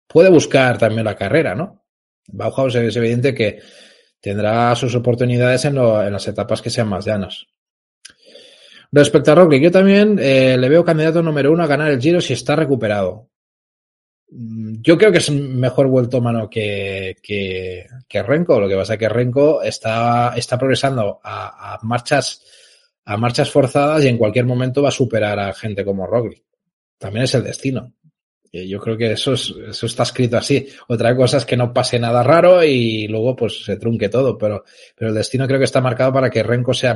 puede 0.09 0.29
buscar 0.29 0.77
también 0.77 1.05
la 1.05 1.15
carrera, 1.15 1.55
¿no? 1.55 1.85
Bauhaus 2.27 2.75
es 2.75 2.97
evidente 2.97 3.33
que 3.33 3.61
tendrá 4.21 4.75
sus 4.75 4.93
oportunidades 4.97 5.65
en, 5.67 5.77
lo, 5.77 6.05
en 6.05 6.13
las 6.13 6.27
etapas 6.27 6.61
que 6.61 6.71
sean 6.71 6.89
más 6.89 7.05
llanas. 7.05 7.47
Respecto 8.93 9.33
a 9.33 9.35
Roglic, 9.35 9.63
yo 9.63 9.71
también 9.71 10.19
eh, 10.21 10.57
le 10.57 10.69
veo 10.69 10.85
candidato 10.85 11.23
número 11.23 11.53
uno 11.53 11.63
a 11.63 11.67
ganar 11.67 11.91
el 11.91 12.01
Giro 12.01 12.21
si 12.21 12.33
está 12.33 12.57
recuperado. 12.57 13.29
Yo 14.29 14.99
creo 14.99 15.13
que 15.13 15.19
es 15.19 15.31
mejor 15.31 15.87
vuelto 15.87 16.21
mano 16.21 16.51
que, 16.51 17.17
que, 17.23 17.87
que 18.09 18.23
Renko. 18.23 18.61
Lo 18.61 18.69
que 18.69 18.77
pasa 18.77 18.95
es 18.95 18.99
que 18.99 19.09
Renko 19.09 19.63
está, 19.63 20.35
está 20.37 20.59
progresando 20.59 21.21
a, 21.23 21.75
a 21.75 21.79
marchas 21.83 22.43
a 23.07 23.17
marchas 23.17 23.51
forzadas 23.51 24.05
y 24.05 24.09
en 24.09 24.19
cualquier 24.19 24.45
momento 24.45 24.83
va 24.83 24.89
a 24.89 24.93
superar 24.93 25.39
a 25.39 25.55
gente 25.55 25.85
como 25.85 26.07
Roglic. 26.07 26.43
También 26.99 27.25
es 27.25 27.35
el 27.35 27.45
destino. 27.45 27.93
Yo 28.65 28.81
creo 28.81 28.97
que 28.97 29.13
eso, 29.13 29.33
es, 29.33 29.55
eso 29.69 29.87
está 29.87 30.05
escrito 30.05 30.37
así. 30.37 30.69
Otra 30.89 31.15
cosa 31.17 31.39
es 31.39 31.45
que 31.45 31.57
no 31.57 31.73
pase 31.73 31.99
nada 31.99 32.23
raro 32.23 32.63
y 32.63 33.09
luego 33.09 33.35
pues 33.35 33.65
se 33.65 33.77
trunque 33.77 34.09
todo, 34.09 34.39
pero, 34.39 34.65
pero 34.95 35.11
el 35.11 35.17
destino 35.17 35.47
creo 35.47 35.59
que 35.59 35.65
está 35.65 35.81
marcado 35.81 36.13
para 36.13 36.31
que 36.31 36.43
Renko 36.43 36.73
sea, 36.73 36.95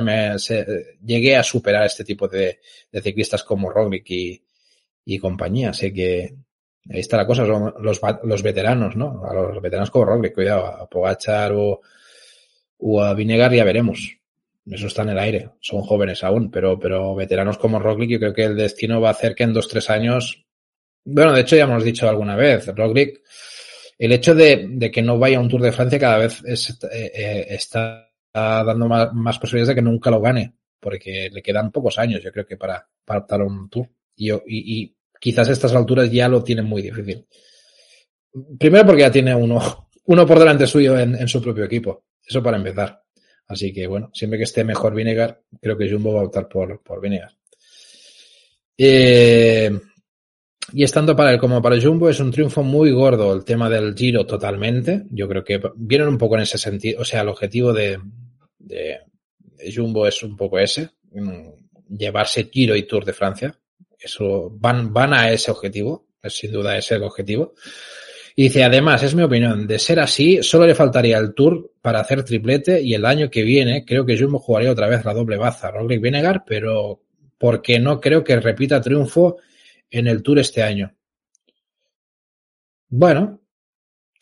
llegue 1.03 1.35
a 1.35 1.43
superar 1.43 1.85
este 1.85 2.03
tipo 2.03 2.27
de, 2.27 2.59
ciclistas 3.01 3.43
como 3.43 3.69
Roglic 3.69 4.09
y, 4.09 5.19
compañía. 5.19 5.71
Así 5.71 5.93
que 5.93 6.33
ahí 6.89 6.99
está 6.99 7.17
la 7.17 7.27
cosa, 7.27 7.45
los, 7.45 8.43
veteranos, 8.43 8.95
¿no? 8.95 9.23
A 9.25 9.33
los 9.33 9.61
veteranos 9.61 9.91
como 9.91 10.05
Roglic, 10.05 10.33
cuidado, 10.33 10.65
a 10.65 10.89
Pogachar 10.89 11.51
o, 11.51 11.81
o 12.77 13.03
a 13.03 13.13
Vinegar 13.13 13.53
ya 13.53 13.65
veremos 13.65 14.21
eso 14.69 14.87
está 14.87 15.01
en 15.01 15.09
el 15.09 15.19
aire, 15.19 15.49
son 15.59 15.81
jóvenes 15.81 16.23
aún, 16.23 16.51
pero, 16.51 16.79
pero 16.79 17.15
veteranos 17.15 17.57
como 17.57 17.79
Roglic, 17.79 18.11
yo 18.11 18.19
creo 18.19 18.33
que 18.33 18.43
el 18.43 18.55
destino 18.55 19.01
va 19.01 19.09
a 19.09 19.11
hacer 19.11 19.33
que 19.33 19.43
en 19.43 19.53
dos, 19.53 19.67
tres 19.67 19.89
años, 19.89 20.45
bueno, 21.05 21.33
de 21.33 21.41
hecho 21.41 21.55
ya 21.55 21.63
hemos 21.63 21.83
dicho 21.83 22.07
alguna 22.07 22.35
vez, 22.35 22.67
Roglic, 22.67 23.21
el 23.97 24.11
hecho 24.11 24.33
de, 24.33 24.89
que 24.91 25.01
no 25.01 25.19
vaya 25.19 25.37
a 25.37 25.41
un 25.41 25.49
Tour 25.49 25.61
de 25.61 25.71
Francia 25.71 25.99
cada 25.99 26.17
vez 26.17 26.41
eh, 26.43 27.11
eh, 27.13 27.45
está 27.49 28.09
dando 28.33 28.87
más, 28.87 29.37
posibilidades 29.37 29.69
de 29.69 29.75
que 29.75 29.81
nunca 29.81 30.09
lo 30.09 30.21
gane, 30.21 30.55
porque 30.79 31.29
le 31.31 31.41
quedan 31.41 31.71
pocos 31.71 31.99
años, 31.99 32.23
yo 32.23 32.31
creo 32.31 32.45
que 32.45 32.57
para, 32.57 32.87
para 33.05 33.19
optar 33.19 33.41
a 33.41 33.45
un 33.45 33.69
Tour. 33.69 33.87
Y, 34.15 34.95
quizás 35.19 35.49
a 35.49 35.51
estas 35.51 35.75
alturas 35.75 36.11
ya 36.11 36.27
lo 36.27 36.43
tienen 36.43 36.65
muy 36.65 36.81
difícil. 36.81 37.27
Primero 38.57 38.87
porque 38.87 39.01
ya 39.01 39.11
tiene 39.11 39.35
uno, 39.35 39.87
uno 40.05 40.25
por 40.25 40.39
delante 40.39 40.65
suyo 40.65 40.97
en, 40.97 41.13
en 41.13 41.27
su 41.27 41.39
propio 41.41 41.65
equipo. 41.65 42.05
Eso 42.25 42.41
para 42.41 42.57
empezar. 42.57 43.03
Así 43.47 43.73
que 43.73 43.85
bueno, 43.85 44.09
siempre 44.13 44.37
que 44.37 44.45
esté 44.45 44.63
mejor 44.63 44.95
Vinegar, 44.95 45.41
creo 45.61 45.77
que 45.77 45.89
Jumbo 45.91 46.13
va 46.13 46.21
a 46.21 46.23
optar 46.23 46.47
por, 46.47 46.81
por 46.81 47.01
Vinegar. 47.01 47.35
Eh, 48.77 49.69
y 50.73 50.83
estando 50.83 51.15
para 51.15 51.33
él 51.33 51.39
como 51.39 51.61
para 51.61 51.79
Jumbo, 51.81 52.09
es 52.09 52.19
un 52.19 52.31
triunfo 52.31 52.63
muy 52.63 52.91
gordo 52.91 53.33
el 53.33 53.43
tema 53.43 53.69
del 53.69 53.95
Giro 53.95 54.25
totalmente. 54.25 55.03
Yo 55.09 55.27
creo 55.27 55.43
que 55.43 55.61
vienen 55.75 56.07
un 56.07 56.17
poco 56.17 56.35
en 56.35 56.43
ese 56.43 56.57
sentido. 56.57 57.01
O 57.01 57.05
sea, 57.05 57.21
el 57.21 57.29
objetivo 57.29 57.73
de, 57.73 57.99
de, 58.59 58.99
Jumbo 59.73 60.07
es 60.07 60.23
un 60.23 60.37
poco 60.37 60.59
ese, 60.59 60.89
mm, 61.11 61.95
llevarse 61.97 62.49
Giro 62.51 62.75
y 62.75 62.83
Tour 62.83 63.03
de 63.03 63.13
Francia. 63.13 63.59
Eso 63.99 64.49
van, 64.53 64.93
van 64.93 65.13
a 65.13 65.31
ese 65.31 65.51
objetivo, 65.51 66.07
es 66.23 66.33
sin 66.33 66.51
duda 66.51 66.77
ese 66.77 66.95
el 66.95 67.03
objetivo. 67.03 67.53
Y 68.35 68.43
dice, 68.43 68.63
además, 68.63 69.03
es 69.03 69.13
mi 69.13 69.23
opinión, 69.23 69.67
de 69.67 69.77
ser 69.77 69.99
así, 69.99 70.41
solo 70.41 70.65
le 70.65 70.73
faltaría 70.73 71.17
el 71.17 71.33
Tour 71.33 71.73
para 71.81 71.99
hacer 71.99 72.23
triplete 72.23 72.81
y 72.81 72.93
el 72.93 73.05
año 73.05 73.29
que 73.29 73.43
viene 73.43 73.83
creo 73.83 74.05
que 74.05 74.17
Jumbo 74.17 74.39
jugaría 74.39 74.71
otra 74.71 74.87
vez 74.87 75.03
la 75.03 75.13
doble 75.13 75.35
baza, 75.35 75.69
Roglic 75.69 76.01
Vinegar, 76.01 76.43
pero 76.47 77.01
porque 77.37 77.77
no 77.79 77.99
creo 77.99 78.23
que 78.23 78.39
repita 78.39 78.79
triunfo 78.79 79.37
en 79.91 80.07
el 80.07 80.23
Tour 80.23 80.39
este 80.39 80.63
año. 80.63 80.95
Bueno, 82.89 83.41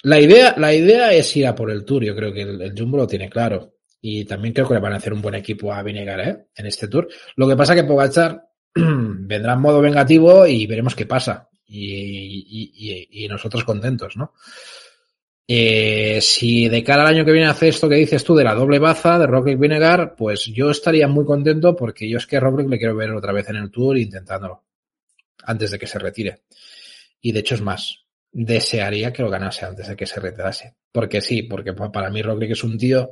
la 0.04 0.20
idea, 0.20 0.56
la 0.58 0.74
idea 0.74 1.14
es 1.14 1.36
ir 1.38 1.48
a 1.48 1.56
por 1.56 1.72
el 1.72 1.86
Tour, 1.86 2.04
yo 2.04 2.16
creo 2.16 2.34
que 2.34 2.42
el, 2.42 2.74
Jumbo 2.78 2.98
lo 2.98 3.08
tiene 3.08 3.30
claro. 3.30 3.76
Y 4.02 4.26
también 4.26 4.54
creo 4.54 4.68
que 4.68 4.74
le 4.76 4.80
van 4.80 4.94
a 4.94 4.98
hacer 4.98 5.12
un 5.12 5.22
buen 5.22 5.36
equipo 5.36 5.74
a 5.74 5.84
Vinegar 5.84 6.20
¿eh? 6.22 6.48
en 6.56 6.66
este 6.66 6.88
Tour. 6.88 7.08
Lo 7.36 7.48
que 7.48 7.56
pasa 7.56 7.76
que 7.76 7.84
Pogachar 7.84 8.42
vendrá 8.74 9.54
en 9.54 9.62
modo 9.62 9.82
vengativo 9.82 10.48
y 10.48 10.66
veremos 10.68 10.96
qué 10.96 11.06
pasa 11.06 11.50
y, 11.68 13.28
nosotros 13.30 13.64
contentos, 13.64 14.16
¿no? 14.18 14.34
Eh, 15.52 16.20
si 16.22 16.70
de 16.70 16.84
cara 16.84 17.02
al 17.02 17.16
año 17.16 17.26
que 17.26 17.32
viene 17.32 17.48
hace 17.48 17.70
esto 17.70 17.90
que 17.90 17.96
dices 17.96 18.24
tú 18.24 18.36
de 18.36 18.44
la 18.44 18.54
doble 18.54 18.78
baza 18.78 19.18
de 19.18 19.26
Roglic 19.26 19.60
Vinegar, 19.60 20.16
pues 20.16 20.46
yo 20.46 20.70
estaría 20.70 21.08
muy 21.08 21.26
contento 21.26 21.76
porque 21.76 22.08
yo 22.08 22.20
es 22.20 22.28
que 22.28 22.40
Roglic 22.40 22.70
le 22.70 22.78
quiero 22.78 22.96
ver 22.96 23.12
otra 23.12 23.34
vez 23.34 23.50
en 23.50 23.56
el 23.56 23.72
Tour 23.72 23.98
intentándolo 23.98 24.69
antes 25.44 25.72
de 25.72 25.80
que 25.80 25.88
se 25.88 26.00
retire. 26.00 26.42
Y 27.22 27.32
de 27.32 27.40
hecho 27.40 27.56
es 27.56 27.62
más, 27.62 28.06
desearía 28.32 29.12
que 29.12 29.24
lo 29.24 29.30
ganase 29.30 29.66
antes 29.66 29.88
de 29.88 29.96
que 29.96 30.06
se 30.06 30.20
retirase. 30.20 30.76
Porque 30.92 31.22
sí, 31.22 31.44
porque 31.44 31.74
para 31.74 32.10
mí 32.10 32.22
Roglic 32.22 32.52
es 32.52 32.64
un 32.64 32.78
tío 32.78 33.12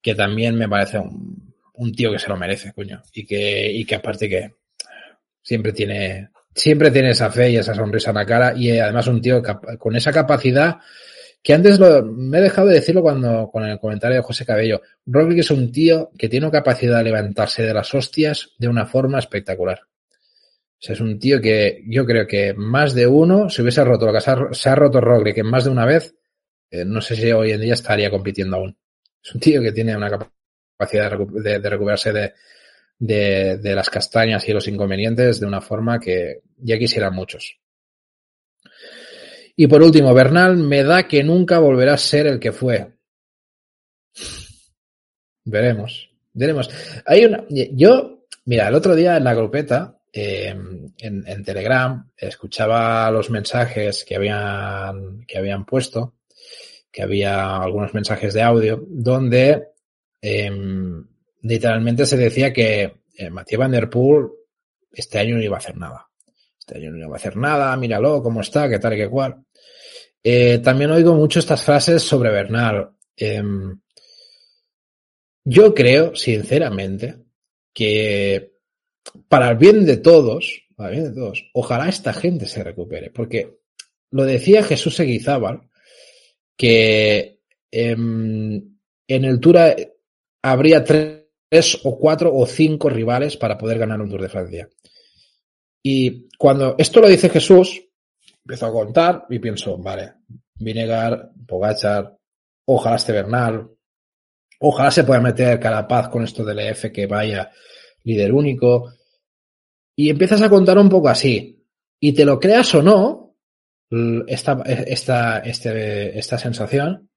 que 0.00 0.14
también 0.14 0.56
me 0.56 0.68
parece 0.68 0.98
un, 0.98 1.54
un 1.74 1.92
tío 1.92 2.12
que 2.12 2.18
se 2.18 2.28
lo 2.28 2.36
merece, 2.36 2.72
coño. 2.72 3.02
Y 3.12 3.26
que, 3.26 3.70
y 3.70 3.84
que 3.84 3.94
aparte 3.94 4.28
que 4.28 4.54
siempre 5.42 5.72
tiene, 5.72 6.30
siempre 6.54 6.90
tiene 6.90 7.10
esa 7.10 7.30
fe 7.30 7.50
y 7.50 7.56
esa 7.56 7.74
sonrisa 7.74 8.10
en 8.10 8.16
la 8.16 8.26
cara 8.26 8.54
y 8.56 8.78
además 8.78 9.06
un 9.06 9.20
tío 9.20 9.42
con 9.78 9.96
esa 9.96 10.12
capacidad 10.12 10.78
que 11.42 11.52
antes 11.52 11.78
lo, 11.78 12.02
me 12.02 12.38
he 12.38 12.40
dejado 12.42 12.68
de 12.68 12.76
decirlo 12.76 13.02
cuando 13.02 13.50
con 13.52 13.64
el 13.64 13.78
comentario 13.78 14.16
de 14.16 14.22
José 14.22 14.46
Cabello. 14.46 14.80
Roglic 15.04 15.40
es 15.40 15.50
un 15.50 15.70
tío 15.70 16.10
que 16.16 16.30
tiene 16.30 16.50
capacidad 16.50 16.98
de 16.98 17.04
levantarse 17.04 17.62
de 17.62 17.74
las 17.74 17.92
hostias 17.92 18.52
de 18.58 18.68
una 18.68 18.86
forma 18.86 19.18
espectacular. 19.18 19.82
Es 20.80 21.00
un 21.00 21.18
tío 21.18 21.40
que 21.40 21.82
yo 21.86 22.04
creo 22.04 22.26
que 22.26 22.52
más 22.54 22.94
de 22.94 23.06
uno, 23.06 23.48
si 23.48 23.62
hubiese 23.62 23.84
roto 23.84 24.06
lo 24.06 24.12
que 24.12 24.20
se 24.20 24.68
ha, 24.68 24.74
roto 24.74 25.00
Roglic 25.00 25.38
en 25.38 25.46
más 25.46 25.64
de 25.64 25.70
una 25.70 25.86
vez, 25.86 26.14
eh, 26.70 26.84
no 26.84 27.00
sé 27.00 27.16
si 27.16 27.32
hoy 27.32 27.52
en 27.52 27.60
día 27.60 27.74
estaría 27.74 28.10
compitiendo 28.10 28.56
aún. 28.56 28.76
Es 29.22 29.34
un 29.34 29.40
tío 29.40 29.62
que 29.62 29.72
tiene 29.72 29.96
una 29.96 30.10
capacidad 30.10 31.10
de 31.18 31.70
recuperarse 31.70 32.12
de 32.98 33.74
las 33.74 33.88
castañas 33.88 34.46
y 34.46 34.52
los 34.52 34.68
inconvenientes 34.68 35.40
de 35.40 35.46
una 35.46 35.62
forma 35.62 35.98
que 35.98 36.42
ya 36.58 36.78
quisieran 36.78 37.14
muchos. 37.14 37.58
Y 39.56 39.66
por 39.66 39.82
último, 39.82 40.12
Bernal 40.12 40.56
me 40.56 40.82
da 40.82 41.06
que 41.06 41.22
nunca 41.22 41.58
volverá 41.58 41.94
a 41.94 41.98
ser 41.98 42.26
el 42.26 42.40
que 42.40 42.52
fue. 42.52 42.92
Veremos, 45.44 46.10
veremos. 46.32 46.68
Hay 47.06 47.24
una, 47.24 47.44
yo, 47.48 48.26
mira, 48.46 48.68
el 48.68 48.74
otro 48.74 48.96
día 48.96 49.16
en 49.16 49.24
la 49.24 49.34
grupeta, 49.34 50.00
en, 50.16 50.94
en, 50.98 51.44
Telegram, 51.44 52.08
escuchaba 52.16 53.10
los 53.10 53.30
mensajes 53.30 54.04
que 54.04 54.14
habían, 54.14 55.24
que 55.26 55.38
habían 55.38 55.66
puesto, 55.66 56.14
que 56.90 57.02
había 57.02 57.56
algunos 57.56 57.92
mensajes 57.94 58.32
de 58.32 58.42
audio, 58.42 58.84
donde 58.88 59.70
eh, 60.22 60.50
literalmente 61.42 62.06
se 62.06 62.16
decía 62.16 62.52
que 62.52 62.94
eh, 63.16 63.30
Mathieu 63.30 63.58
Van 63.58 63.72
Der 63.72 63.90
Poel 63.90 64.28
este 64.92 65.18
año 65.18 65.36
no 65.36 65.42
iba 65.42 65.56
a 65.56 65.58
hacer 65.58 65.76
nada. 65.76 66.08
Este 66.58 66.78
año 66.78 66.92
no 66.92 66.98
iba 66.98 67.14
a 67.14 67.16
hacer 67.16 67.36
nada, 67.36 67.76
míralo 67.76 68.22
cómo 68.22 68.40
está, 68.40 68.68
qué 68.68 68.78
tal 68.78 68.94
y 68.94 68.98
qué 68.98 69.10
cual. 69.10 69.44
Eh, 70.22 70.58
también 70.58 70.92
oigo 70.92 71.14
mucho 71.14 71.40
estas 71.40 71.62
frases 71.62 72.02
sobre 72.04 72.30
Bernal. 72.30 72.90
Em, 73.16 73.80
yo 75.42 75.74
creo, 75.74 76.14
sinceramente, 76.14 77.16
que 77.72 78.53
para 79.28 79.50
el 79.50 79.56
bien 79.56 79.84
de 79.84 79.96
todos, 79.96 80.62
para 80.76 80.90
el 80.90 80.96
bien 80.96 81.08
de 81.12 81.20
todos, 81.20 81.50
ojalá 81.52 81.88
esta 81.88 82.12
gente 82.12 82.46
se 82.46 82.64
recupere, 82.64 83.10
porque 83.10 83.58
lo 84.10 84.24
decía 84.24 84.62
Jesús 84.62 84.96
Seguizábal, 84.96 85.68
que 86.56 87.40
em, 87.70 88.76
en 89.08 89.24
el 89.24 89.40
Tour 89.40 89.58
habría 90.42 90.84
tres 90.84 91.80
o 91.82 91.98
cuatro 91.98 92.34
o 92.34 92.46
cinco 92.46 92.88
rivales 92.88 93.36
para 93.36 93.58
poder 93.58 93.78
ganar 93.78 94.00
un 94.00 94.08
Tour 94.08 94.22
de 94.22 94.28
Francia. 94.28 94.68
Y 95.82 96.28
cuando 96.38 96.76
esto 96.78 97.00
lo 97.00 97.08
dice 97.08 97.28
Jesús, 97.28 97.82
empiezo 98.44 98.66
a 98.66 98.72
contar 98.72 99.26
y 99.28 99.38
pienso, 99.38 99.76
vale, 99.78 100.14
Vinegar, 100.54 101.30
Pogachar, 101.46 102.16
ojalá 102.66 102.96
esté 102.96 103.12
Bernal, 103.12 103.68
ojalá 104.60 104.90
se 104.90 105.04
pueda 105.04 105.20
meter 105.20 105.60
Carapaz 105.60 106.08
con 106.08 106.22
esto 106.22 106.44
del 106.44 106.60
EF 106.60 106.92
que 106.92 107.06
vaya 107.06 107.50
líder 108.04 108.32
único. 108.32 108.92
Y 109.96 110.10
empiezas 110.10 110.42
a 110.42 110.50
contar 110.50 110.78
un 110.78 110.88
poco 110.88 111.08
así. 111.08 111.64
Y 112.00 112.12
te 112.12 112.24
lo 112.24 112.38
creas 112.38 112.74
o 112.74 112.82
no, 112.82 113.36
esta, 114.26 114.62
esta, 114.62 115.38
este, 115.38 116.18
esta 116.18 116.38
sensación, 116.38 117.10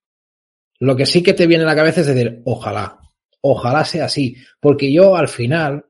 lo 0.80 0.95
que 0.95 1.05
sí 1.05 1.23
que 1.23 1.34
te 1.34 1.47
viene 1.47 1.64
a 1.64 1.68
la 1.68 1.76
cabeza 1.76 2.01
es 2.01 2.07
decir, 2.07 2.41
ojalá, 2.45 2.99
Ojalá 3.41 3.85
sea 3.85 4.05
así, 4.05 4.35
porque 4.59 4.91
yo 4.91 5.15
al 5.15 5.27
final, 5.27 5.85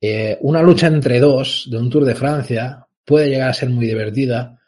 eh, 0.00 0.38
una 0.42 0.62
lucha 0.62 0.86
entre 0.86 1.18
dos 1.18 1.68
de 1.70 1.78
un 1.78 1.90
Tour 1.90 2.04
de 2.04 2.14
Francia 2.14 2.86
puede 3.04 3.28
llegar 3.28 3.48
a 3.48 3.54
ser 3.54 3.70
muy 3.70 3.86
divertida, 3.86 4.60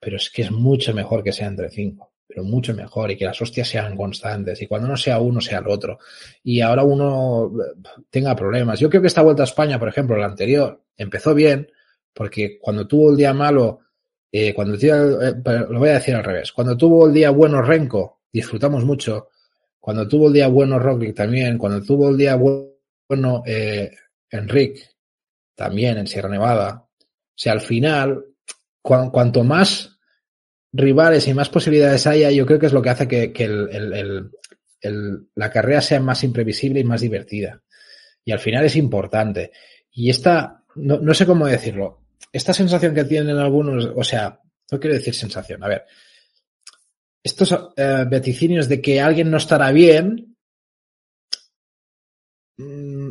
pero 0.00 0.16
es 0.16 0.30
que 0.30 0.42
es 0.42 0.50
mucho 0.50 0.92
mejor 0.92 1.22
que 1.22 1.32
sea 1.32 1.46
entre 1.46 1.70
cinco, 1.70 2.07
pero 2.28 2.44
mucho 2.44 2.74
mejor 2.74 3.10
y 3.10 3.16
que 3.16 3.24
las 3.24 3.40
hostias 3.40 3.66
sean 3.66 3.96
constantes 3.96 4.60
y 4.60 4.66
cuando 4.66 4.86
no 4.86 4.96
sea 4.98 5.18
uno 5.18 5.40
sea 5.40 5.60
el 5.60 5.68
otro 5.68 5.98
y 6.44 6.60
ahora 6.60 6.84
uno 6.84 7.50
eh, 7.58 7.80
tenga 8.10 8.36
problemas. 8.36 8.78
Yo 8.78 8.90
creo 8.90 9.00
que 9.00 9.08
esta 9.08 9.22
vuelta 9.22 9.42
a 9.42 9.46
España, 9.46 9.78
por 9.78 9.88
ejemplo, 9.88 10.16
la 10.16 10.26
anterior, 10.26 10.82
empezó 10.96 11.34
bien 11.34 11.72
porque 12.12 12.58
cuando 12.60 12.86
tuvo 12.86 13.10
el 13.10 13.16
día 13.16 13.32
malo, 13.32 13.80
eh, 14.30 14.52
cuando 14.52 14.76
lo 14.76 15.78
voy 15.78 15.88
a 15.88 15.94
decir 15.94 16.14
al 16.14 16.24
revés, 16.24 16.52
cuando 16.52 16.76
tuvo 16.76 17.06
el 17.06 17.14
día 17.14 17.30
bueno 17.30 17.62
Renko, 17.62 18.20
disfrutamos 18.30 18.84
mucho 18.84 19.28
cuando 19.80 20.06
tuvo 20.06 20.26
el 20.26 20.34
día 20.34 20.48
bueno 20.48 20.78
Roglic 20.78 21.16
también, 21.16 21.56
cuando 21.56 21.82
tuvo 21.82 22.10
el 22.10 22.18
día 22.18 22.36
bueno 22.36 23.42
eh, 23.46 23.90
Enric 24.30 24.86
también 25.54 25.96
en 25.96 26.06
Sierra 26.06 26.28
Nevada. 26.28 26.84
O 26.84 27.34
sea, 27.34 27.52
al 27.52 27.62
final, 27.62 28.22
cuanto 28.82 29.44
más 29.44 29.97
rivales 30.72 31.26
y 31.28 31.34
más 31.34 31.48
posibilidades 31.48 32.06
haya, 32.06 32.30
yo 32.30 32.46
creo 32.46 32.58
que 32.58 32.66
es 32.66 32.72
lo 32.72 32.82
que 32.82 32.90
hace 32.90 33.08
que, 33.08 34.30
la 35.34 35.50
carrera 35.50 35.80
sea 35.80 36.00
más 36.00 36.22
imprevisible 36.24 36.80
y 36.80 36.84
más 36.84 37.00
divertida. 37.00 37.62
Y 38.24 38.32
al 38.32 38.38
final 38.38 38.64
es 38.64 38.76
importante. 38.76 39.52
Y 39.90 40.10
esta, 40.10 40.64
no, 40.76 40.98
no 40.98 41.14
sé 41.14 41.26
cómo 41.26 41.46
decirlo, 41.46 42.02
esta 42.32 42.52
sensación 42.52 42.94
que 42.94 43.04
tienen 43.04 43.38
algunos, 43.38 43.90
o 43.94 44.04
sea, 44.04 44.40
no 44.70 44.78
quiero 44.78 44.96
decir 44.96 45.14
sensación, 45.14 45.64
a 45.64 45.68
ver, 45.68 45.84
estos 47.22 47.52
uh, 47.52 47.72
vaticinios 47.76 48.68
de 48.68 48.80
que 48.80 49.00
alguien 49.00 49.30
no 49.30 49.38
estará 49.38 49.70
bien, 49.72 50.36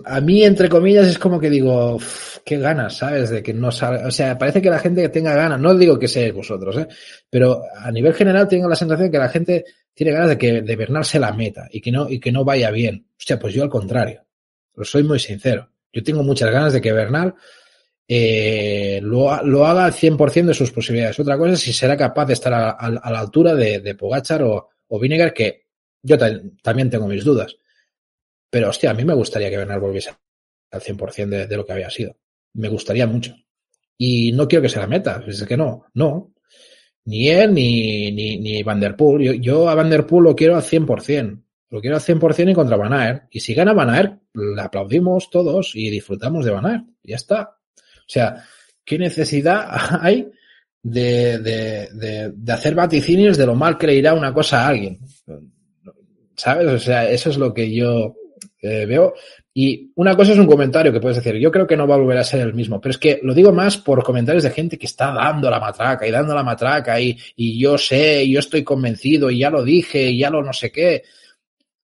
a 0.06 0.22
mí, 0.22 0.44
entre 0.44 0.70
comillas, 0.70 1.08
es 1.08 1.20
como 1.20 1.40
que 1.40 1.50
digo, 1.50 1.98
qué 2.46 2.58
ganas, 2.58 2.98
¿sabes? 2.98 3.30
De 3.30 3.44
que 3.44 3.54
no 3.54 3.72
salga. 3.72 4.08
O 4.08 4.12
sea, 4.12 4.38
parece 4.38 4.62
que 4.62 4.70
la 4.70 4.80
gente 4.80 5.02
que 5.02 5.10
tenga 5.10 5.36
ganas, 5.36 5.60
no 5.60 5.76
digo 5.76 6.00
que 6.00 6.08
seáis 6.08 6.34
vosotros, 6.34 6.78
¿eh? 6.78 6.88
Pero 7.30 7.64
a 7.76 7.92
nivel 7.92 8.14
general 8.14 8.48
tengo 8.48 8.70
la 8.70 8.76
sensación 8.76 9.08
de 9.08 9.12
que 9.12 9.18
la 9.18 9.30
gente 9.30 9.66
tiene 9.94 10.14
ganas 10.14 10.30
de 10.30 10.38
que 10.38 10.62
de 10.62 10.76
Bernal 10.76 11.04
se 11.04 11.20
la 11.20 11.34
meta 11.34 11.68
y 11.72 11.82
que 11.82 11.92
no, 11.92 12.10
y 12.10 12.20
que 12.20 12.32
no 12.32 12.46
vaya 12.46 12.72
bien. 12.72 13.08
O 13.10 13.16
sea, 13.18 13.40
pues 13.40 13.54
yo 13.54 13.64
al 13.64 13.70
contrario. 13.70 14.24
Lo 14.76 14.86
soy 14.86 15.04
muy 15.04 15.20
sincero. 15.20 15.70
Yo 15.92 16.04
tengo 16.04 16.24
muchas 16.24 16.52
ganas 16.52 16.74
de 16.74 16.82
que 16.82 16.94
Bernal 16.94 17.34
eh, 18.08 19.00
lo, 19.02 19.44
lo, 19.44 19.66
haga 19.66 19.86
al 19.86 19.94
100% 19.94 20.46
de 20.46 20.54
sus 20.54 20.72
posibilidades. 20.72 21.20
Otra 21.20 21.38
cosa 21.38 21.54
es 21.54 21.60
si 21.60 21.74
será 21.74 21.98
capaz 21.98 22.26
de 22.26 22.34
estar 22.34 22.54
a, 22.54 22.70
a, 22.70 23.12
la 23.12 23.20
altura 23.20 23.54
de, 23.54 23.80
de 23.80 23.96
Pogachar 23.96 24.44
o, 24.44 24.70
o, 24.88 25.00
Vinegar, 25.00 25.34
que 25.34 25.66
yo 26.02 26.18
también 26.62 26.90
tengo 26.90 27.08
mis 27.08 27.26
dudas. 27.26 27.58
Pero 28.50 28.70
hostia, 28.70 28.92
a 28.92 28.94
mí 28.94 29.04
me 29.04 29.14
gustaría 29.14 29.50
que 29.50 29.58
Bernal 29.58 29.80
volviese 29.80 30.12
al 30.72 30.82
100% 30.82 31.28
de, 31.30 31.48
de 31.48 31.58
lo 31.58 31.66
que 31.66 31.74
había 31.74 31.90
sido. 31.90 32.16
Me 32.54 32.70
gustaría 32.70 33.08
mucho. 33.08 33.36
y 33.98 34.32
no 34.32 34.48
quiero 34.48 34.62
que 34.64 34.70
se 34.70 34.80
la 34.80 34.88
meta. 34.88 35.24
Es 35.28 35.44
que 35.44 35.58
no, 35.58 35.86
no. 35.94 36.34
Ni 37.06 37.30
él 37.30 37.54
ni, 37.54 38.12
ni, 38.12 38.38
ni 38.38 38.64
Van 38.64 38.80
Der 38.80 38.96
Poel. 38.96 39.24
Yo, 39.24 39.34
yo 39.34 39.70
a 39.70 39.76
Van 39.76 39.90
Der 39.90 40.06
Poel 40.06 40.26
lo 40.26 40.36
quiero 40.36 40.56
al 40.56 40.64
100%. 40.64 41.44
Lo 41.70 41.82
quiero 41.82 41.96
al 41.98 42.02
100% 42.02 42.52
y 42.52 42.54
contra 42.54 42.78
Van 42.78 42.94
Aert. 42.94 43.24
Y 43.32 43.40
si 43.40 43.54
gana 43.54 43.74
Van 43.74 43.90
Aert, 43.90 44.22
le 44.34 44.62
aplaudimos 44.62 45.30
todos 45.30 45.72
y 45.76 45.90
disfrutamos 45.90 46.46
de 46.46 46.52
Van 46.52 46.66
Aert. 46.66 46.86
Ya 47.04 47.16
está. 47.16 47.58
O 47.78 48.10
sea, 48.10 48.44
¿qué 48.86 48.98
necesidad 48.98 49.68
hay 50.02 50.32
de, 50.84 51.40
de, 51.40 51.90
de, 51.94 52.32
de 52.34 52.54
hacer 52.54 52.76
vaticinios 52.76 53.38
de 53.38 53.46
lo 53.46 53.56
mal 53.56 53.78
que 53.78 53.88
le 53.88 53.96
irá 53.96 54.14
una 54.14 54.34
cosa 54.34 54.64
a 54.66 54.70
alguien? 54.70 55.00
¿Sabes? 56.36 56.68
O 56.68 56.80
sea, 56.80 57.10
eso 57.10 57.30
es 57.30 57.38
lo 57.38 57.54
que 57.54 57.74
yo 57.74 58.16
eh, 58.62 58.86
veo. 58.86 59.14
Y 59.54 59.92
una 59.96 60.16
cosa 60.16 60.34
es 60.34 60.40
un 60.40 60.48
comentario 60.48 60.92
que 60.92 61.00
puedes 61.00 61.18
decir, 61.18 61.36
yo 61.40 61.52
creo 61.52 61.66
que 61.66 61.78
no 61.78 61.88
va 61.88 61.96
a 61.96 62.00
volver 62.00 62.18
a 62.18 62.24
ser 62.24 62.42
el 62.42 62.54
mismo, 62.54 62.80
pero 62.80 62.92
es 62.92 62.98
que 62.98 63.20
lo 63.24 63.34
digo 63.34 63.52
más 63.52 63.78
por 63.78 64.04
comentarios 64.04 64.44
de 64.44 64.52
gente 64.52 64.78
que 64.78 64.86
está 64.86 65.12
dando 65.12 65.50
la 65.50 65.60
matraca 65.60 66.08
y 66.08 66.12
dando 66.12 66.36
la 66.36 66.44
matraca 66.44 67.00
y, 67.00 67.18
y 67.36 67.60
yo 67.60 67.78
sé, 67.78 68.24
y 68.24 68.34
yo 68.34 68.40
estoy 68.40 68.64
convencido 68.64 69.30
y 69.30 69.40
ya 69.40 69.50
lo 69.50 69.64
dije 69.64 70.10
y 70.10 70.20
ya 70.20 70.30
lo 70.30 70.44
no 70.44 70.54
sé 70.54 70.72
qué. 70.72 71.04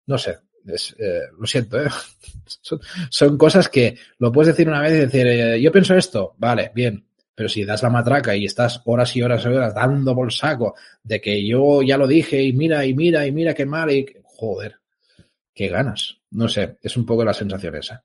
No 0.06 0.18
sé, 0.18 0.38
es, 0.66 0.94
eh, 0.98 1.22
lo 1.38 1.46
siento, 1.46 1.82
¿eh? 1.82 1.88
son, 2.46 2.80
son, 3.10 3.38
cosas 3.38 3.68
que 3.68 3.96
lo 4.18 4.32
puedes 4.32 4.54
decir 4.54 4.68
una 4.68 4.80
vez 4.80 4.92
y 4.92 4.96
decir, 4.96 5.26
eh, 5.26 5.60
yo 5.60 5.72
pienso 5.72 5.96
esto, 5.96 6.34
vale, 6.38 6.70
bien, 6.74 7.04
pero 7.34 7.48
si 7.48 7.64
das 7.64 7.82
la 7.82 7.90
matraca 7.90 8.34
y 8.34 8.46
estás 8.46 8.80
horas 8.86 9.14
y 9.14 9.22
horas 9.22 9.44
y 9.44 9.48
horas 9.48 9.74
dando 9.74 10.14
por 10.14 10.32
saco 10.32 10.74
de 11.02 11.20
que 11.20 11.46
yo 11.46 11.82
ya 11.82 11.98
lo 11.98 12.06
dije 12.06 12.42
y 12.42 12.52
mira 12.52 12.84
y 12.84 12.94
mira 12.94 13.26
y 13.26 13.32
mira 13.32 13.54
qué 13.54 13.66
mal 13.66 13.90
y 13.90 14.06
joder, 14.24 14.76
qué 15.52 15.68
ganas. 15.68 16.15
No 16.30 16.48
sé, 16.48 16.76
es 16.82 16.96
un 16.96 17.06
poco 17.06 17.24
la 17.24 17.34
sensación 17.34 17.74
esa. 17.76 18.04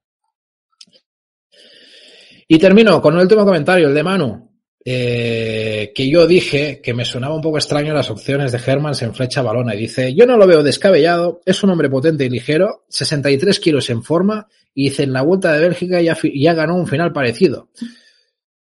Y 2.47 2.59
termino 2.59 3.01
con 3.01 3.15
el 3.15 3.21
último 3.21 3.45
comentario, 3.45 3.87
el 3.87 3.93
de 3.93 4.03
Manu. 4.03 4.51
Eh, 4.83 5.91
que 5.93 6.09
yo 6.09 6.25
dije 6.25 6.81
que 6.81 6.93
me 6.93 7.05
sonaba 7.05 7.35
un 7.35 7.41
poco 7.41 7.57
extraño 7.57 7.93
las 7.93 8.09
opciones 8.09 8.51
de 8.51 8.59
Hermans 8.65 9.01
en 9.03 9.13
flecha 9.13 9.41
balona. 9.41 9.75
Y 9.75 9.79
dice, 9.79 10.13
yo 10.13 10.25
no 10.25 10.37
lo 10.37 10.47
veo 10.47 10.63
descabellado, 10.63 11.41
es 11.45 11.63
un 11.63 11.69
hombre 11.69 11.89
potente 11.89 12.25
y 12.25 12.29
ligero, 12.29 12.85
63 12.89 13.59
kilos 13.59 13.89
en 13.89 14.03
forma, 14.03 14.47
y 14.73 14.89
dice, 14.89 15.03
en 15.03 15.13
la 15.13 15.21
vuelta 15.21 15.53
de 15.53 15.61
Bélgica 15.61 16.01
ya, 16.01 16.17
ya 16.33 16.53
ganó 16.53 16.75
un 16.75 16.87
final 16.87 17.13
parecido. 17.13 17.69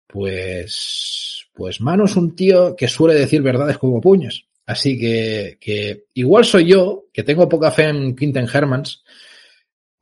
Pues, 0.06 1.46
pues 1.54 1.80
Manu 1.80 2.04
es 2.04 2.16
un 2.16 2.36
tío 2.36 2.76
que 2.76 2.88
suele 2.88 3.18
decir 3.18 3.40
verdades 3.42 3.78
como 3.78 4.00
puños. 4.00 4.46
Así 4.66 4.98
que, 4.98 5.58
que 5.60 6.04
igual 6.14 6.44
soy 6.44 6.66
yo, 6.66 7.06
que 7.12 7.22
tengo 7.22 7.48
poca 7.48 7.70
fe 7.70 7.88
en 7.88 8.14
Quinten 8.14 8.46
Hermans, 8.52 9.02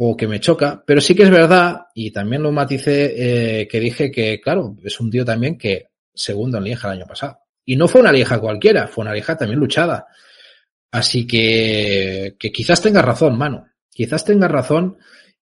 o 0.03 0.17
que 0.17 0.27
me 0.27 0.41
choca, 0.41 0.83
pero 0.87 0.99
sí 0.99 1.15
que 1.15 1.25
es 1.25 1.31
verdad, 1.31 1.83
y 1.95 2.11
también 2.11 2.43
lo 2.43 2.51
maticé, 2.51 3.61
eh, 3.61 3.69
que 3.69 3.79
dije 3.79 4.11
que, 4.11 4.41
claro, 4.41 4.75
es 4.83 4.99
un 4.99 5.11
tío 5.11 5.27
también 5.27 5.59
que 5.59 5.89
segundo 6.15 6.57
en 6.57 6.65
Lieja 6.65 6.89
el 6.89 7.01
año 7.01 7.07
pasado. 7.07 7.41
Y 7.67 7.77
no 7.77 7.87
fue 7.87 8.01
una 8.01 8.11
Lieja 8.11 8.39
cualquiera, 8.39 8.89
fue 8.89 9.03
una 9.03 9.13
Lieja 9.13 9.37
también 9.37 9.61
luchada. 9.61 10.07
Así 10.91 11.27
que, 11.27 12.35
que 12.39 12.51
quizás 12.51 12.81
tenga 12.81 13.03
razón, 13.03 13.37
mano. 13.37 13.67
Quizás 13.91 14.25
tenga 14.25 14.49
razón 14.49 14.97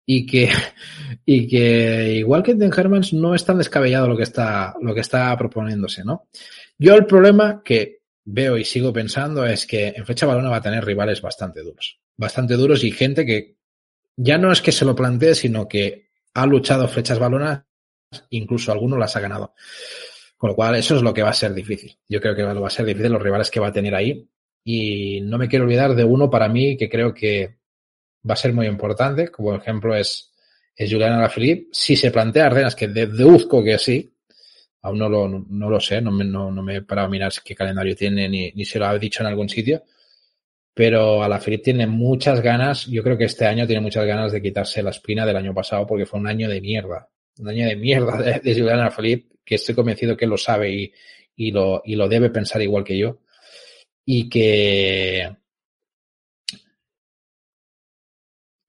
y 0.04 0.26
que, 0.26 0.50
y 1.24 1.46
que 1.46 2.14
igual 2.16 2.42
que 2.42 2.54
Den 2.54 2.72
Hermans 2.76 3.12
no 3.12 3.36
es 3.36 3.44
tan 3.44 3.58
descabellado 3.58 4.08
lo 4.08 4.16
que 4.16 4.24
está, 4.24 4.74
lo 4.82 4.92
que 4.92 5.02
está 5.02 5.36
proponiéndose, 5.38 6.04
¿no? 6.04 6.26
Yo 6.76 6.96
el 6.96 7.06
problema 7.06 7.62
que 7.64 8.00
veo 8.24 8.58
y 8.58 8.64
sigo 8.64 8.92
pensando 8.92 9.46
es 9.46 9.68
que 9.68 9.94
en 9.96 10.04
fecha 10.04 10.26
balona 10.26 10.50
va 10.50 10.56
a 10.56 10.62
tener 10.62 10.84
rivales 10.84 11.22
bastante 11.22 11.62
duros. 11.62 12.00
Bastante 12.16 12.54
duros 12.54 12.82
y 12.82 12.90
gente 12.90 13.24
que 13.24 13.57
ya 14.20 14.36
no 14.36 14.50
es 14.50 14.60
que 14.60 14.72
se 14.72 14.84
lo 14.84 14.96
plantee, 14.96 15.34
sino 15.34 15.68
que 15.68 16.08
ha 16.34 16.44
luchado 16.44 16.88
flechas 16.88 17.20
balonas, 17.20 17.62
incluso 18.30 18.72
algunos 18.72 18.98
las 18.98 19.14
ha 19.14 19.20
ganado. 19.20 19.54
Con 20.36 20.50
lo 20.50 20.56
cual, 20.56 20.74
eso 20.74 20.96
es 20.96 21.02
lo 21.02 21.14
que 21.14 21.22
va 21.22 21.30
a 21.30 21.34
ser 21.34 21.54
difícil. 21.54 21.96
Yo 22.08 22.20
creo 22.20 22.34
que 22.34 22.42
va 22.42 22.66
a 22.66 22.70
ser 22.70 22.84
difícil 22.84 23.12
los 23.12 23.22
rivales 23.22 23.50
que 23.50 23.60
va 23.60 23.68
a 23.68 23.72
tener 23.72 23.94
ahí. 23.94 24.28
Y 24.64 25.20
no 25.20 25.38
me 25.38 25.48
quiero 25.48 25.64
olvidar 25.64 25.94
de 25.94 26.04
uno 26.04 26.28
para 26.28 26.48
mí 26.48 26.76
que 26.76 26.88
creo 26.88 27.14
que 27.14 27.58
va 28.28 28.34
a 28.34 28.36
ser 28.36 28.52
muy 28.52 28.66
importante, 28.66 29.28
como 29.28 29.54
ejemplo 29.54 29.94
es, 29.94 30.32
es 30.74 30.90
Julián 30.90 31.12
Alaphilippe. 31.12 31.68
Si 31.72 31.96
se 31.96 32.10
plantea 32.10 32.46
Ardenas, 32.46 32.74
que 32.74 32.88
deduzco 32.88 33.62
que 33.62 33.78
sí, 33.78 34.12
aún 34.82 34.98
no 34.98 35.08
lo, 35.08 35.28
no 35.28 35.70
lo 35.70 35.78
sé, 35.78 36.00
no 36.00 36.10
me, 36.10 36.24
no, 36.24 36.50
no 36.50 36.62
me 36.62 36.76
he 36.76 36.82
parado 36.82 37.06
a 37.06 37.10
mirar 37.10 37.32
qué 37.44 37.54
calendario 37.54 37.94
tiene 37.94 38.28
ni, 38.28 38.50
ni 38.50 38.64
se 38.64 38.80
lo 38.80 38.86
ha 38.86 38.98
dicho 38.98 39.22
en 39.22 39.28
algún 39.28 39.48
sitio, 39.48 39.84
pero 40.78 41.24
Alaphilippe 41.24 41.64
tiene 41.64 41.88
muchas 41.88 42.40
ganas, 42.40 42.86
yo 42.86 43.02
creo 43.02 43.18
que 43.18 43.24
este 43.24 43.46
año 43.46 43.66
tiene 43.66 43.82
muchas 43.82 44.06
ganas 44.06 44.30
de 44.30 44.40
quitarse 44.40 44.80
la 44.80 44.90
espina 44.90 45.26
del 45.26 45.36
año 45.36 45.52
pasado 45.52 45.84
porque 45.88 46.06
fue 46.06 46.20
un 46.20 46.28
año 46.28 46.48
de 46.48 46.60
mierda, 46.60 47.08
un 47.40 47.48
año 47.48 47.66
de 47.66 47.74
mierda 47.74 48.16
de, 48.22 48.38
de 48.38 48.54
Julián 48.54 48.78
Alaphilippe 48.78 49.34
que 49.44 49.56
estoy 49.56 49.74
convencido 49.74 50.16
que 50.16 50.28
lo 50.28 50.36
sabe 50.36 50.70
y, 50.70 50.92
y, 51.34 51.50
lo, 51.50 51.82
y 51.84 51.96
lo 51.96 52.08
debe 52.08 52.30
pensar 52.30 52.62
igual 52.62 52.84
que 52.84 52.96
yo. 52.96 53.18
Y 54.04 54.28
que 54.28 55.36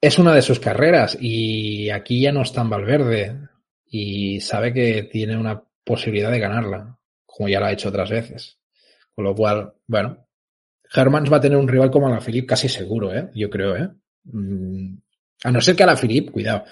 es 0.01 0.17
una 0.17 0.33
de 0.33 0.41
sus 0.41 0.59
carreras 0.59 1.15
y 1.21 1.91
aquí 1.91 2.21
ya 2.21 2.31
no 2.31 2.41
está 2.41 2.61
en 2.61 2.71
Valverde 2.71 3.37
y 3.85 4.39
sabe 4.39 4.73
que 4.73 5.03
tiene 5.03 5.37
una 5.37 5.63
posibilidad 5.83 6.31
de 6.31 6.39
ganarla, 6.39 6.97
como 7.27 7.49
ya 7.49 7.59
lo 7.59 7.67
ha 7.67 7.71
hecho 7.71 7.89
otras 7.89 8.09
veces. 8.09 8.57
Con 9.13 9.25
lo 9.25 9.35
cual, 9.35 9.75
bueno, 9.85 10.25
Hermans 10.93 11.31
va 11.31 11.37
a 11.37 11.41
tener 11.41 11.57
un 11.57 11.67
rival 11.67 11.91
como 11.91 12.09
la 12.09 12.19
Philip 12.19 12.47
casi 12.47 12.67
seguro, 12.67 13.13
¿eh? 13.13 13.29
yo 13.35 13.49
creo. 13.49 13.75
¿eh? 13.75 13.89
Mm, 14.23 14.95
a 15.43 15.51
no 15.51 15.61
ser 15.61 15.75
que 15.75 15.83
a 15.83 15.87
la 15.87 15.95
Philip, 15.95 16.31
cuidado, 16.31 16.65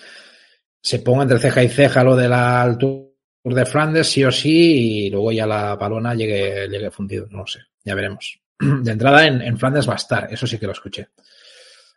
se 0.82 1.00
ponga 1.00 1.24
entre 1.24 1.40
ceja 1.40 1.64
y 1.64 1.70
ceja 1.70 2.04
lo 2.04 2.16
de 2.16 2.30
la 2.30 2.62
altura 2.62 3.08
de 3.44 3.66
Flandes 3.66 4.08
sí 4.08 4.24
o 4.24 4.32
sí 4.32 5.06
y 5.06 5.10
luego 5.10 5.32
ya 5.32 5.46
la 5.46 5.78
palona 5.78 6.14
llegue, 6.14 6.68
llegue 6.68 6.92
fundido, 6.92 7.28
no 7.30 7.40
lo 7.40 7.48
sé, 7.48 7.60
ya 7.84 7.96
veremos. 7.96 8.40
De 8.60 8.92
entrada 8.92 9.26
en, 9.26 9.42
en, 9.42 9.58
Flandes 9.58 9.88
va 9.88 9.94
a 9.94 9.98
estar, 9.98 10.28
eso 10.32 10.48
sí 10.48 10.58
que 10.58 10.66
lo 10.66 10.72
escuché. 10.72 11.10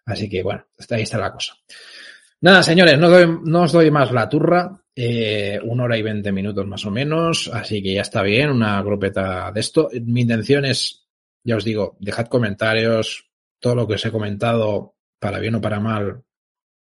Así 0.07 0.29
que 0.29 0.43
bueno, 0.43 0.67
ahí 0.91 1.03
está 1.03 1.19
la 1.19 1.33
cosa. 1.33 1.55
Nada, 2.43 2.63
señores, 2.63 2.99
no, 2.99 3.09
no 3.27 3.63
os 3.63 3.73
doy 3.73 3.91
más 3.91 4.13
la 4.13 4.29
turra, 4.29 4.81
eh, 4.95 5.61
una 5.63 5.85
hora 5.85 5.99
y 5.99 6.03
veinte 6.03 6.33
minutos 6.33 6.67
más 6.67 6.85
o 6.87 6.91
menos, 6.91 7.51
así 7.53 7.83
que 7.83 7.95
ya 7.95 8.03
está 8.03 8.23
bien, 8.23 8.51
una 8.51 8.83
grupeta 8.83 9.53
de 9.53 9.61
esto. 9.61 9.91
Mi 10.05 10.23
intención 10.23 10.65
es, 10.65 11.07
ya 11.43 11.57
os 11.57 11.65
digo, 11.65 11.97
dejad 12.01 12.27
comentarios, 12.27 13.31
todo 13.59 13.75
lo 13.75 13.87
que 13.87 13.95
os 13.95 14.05
he 14.05 14.11
comentado, 14.11 14.95
para 15.19 15.39
bien 15.39 15.55
o 15.55 15.61
para 15.61 15.81
mal, 15.81 16.23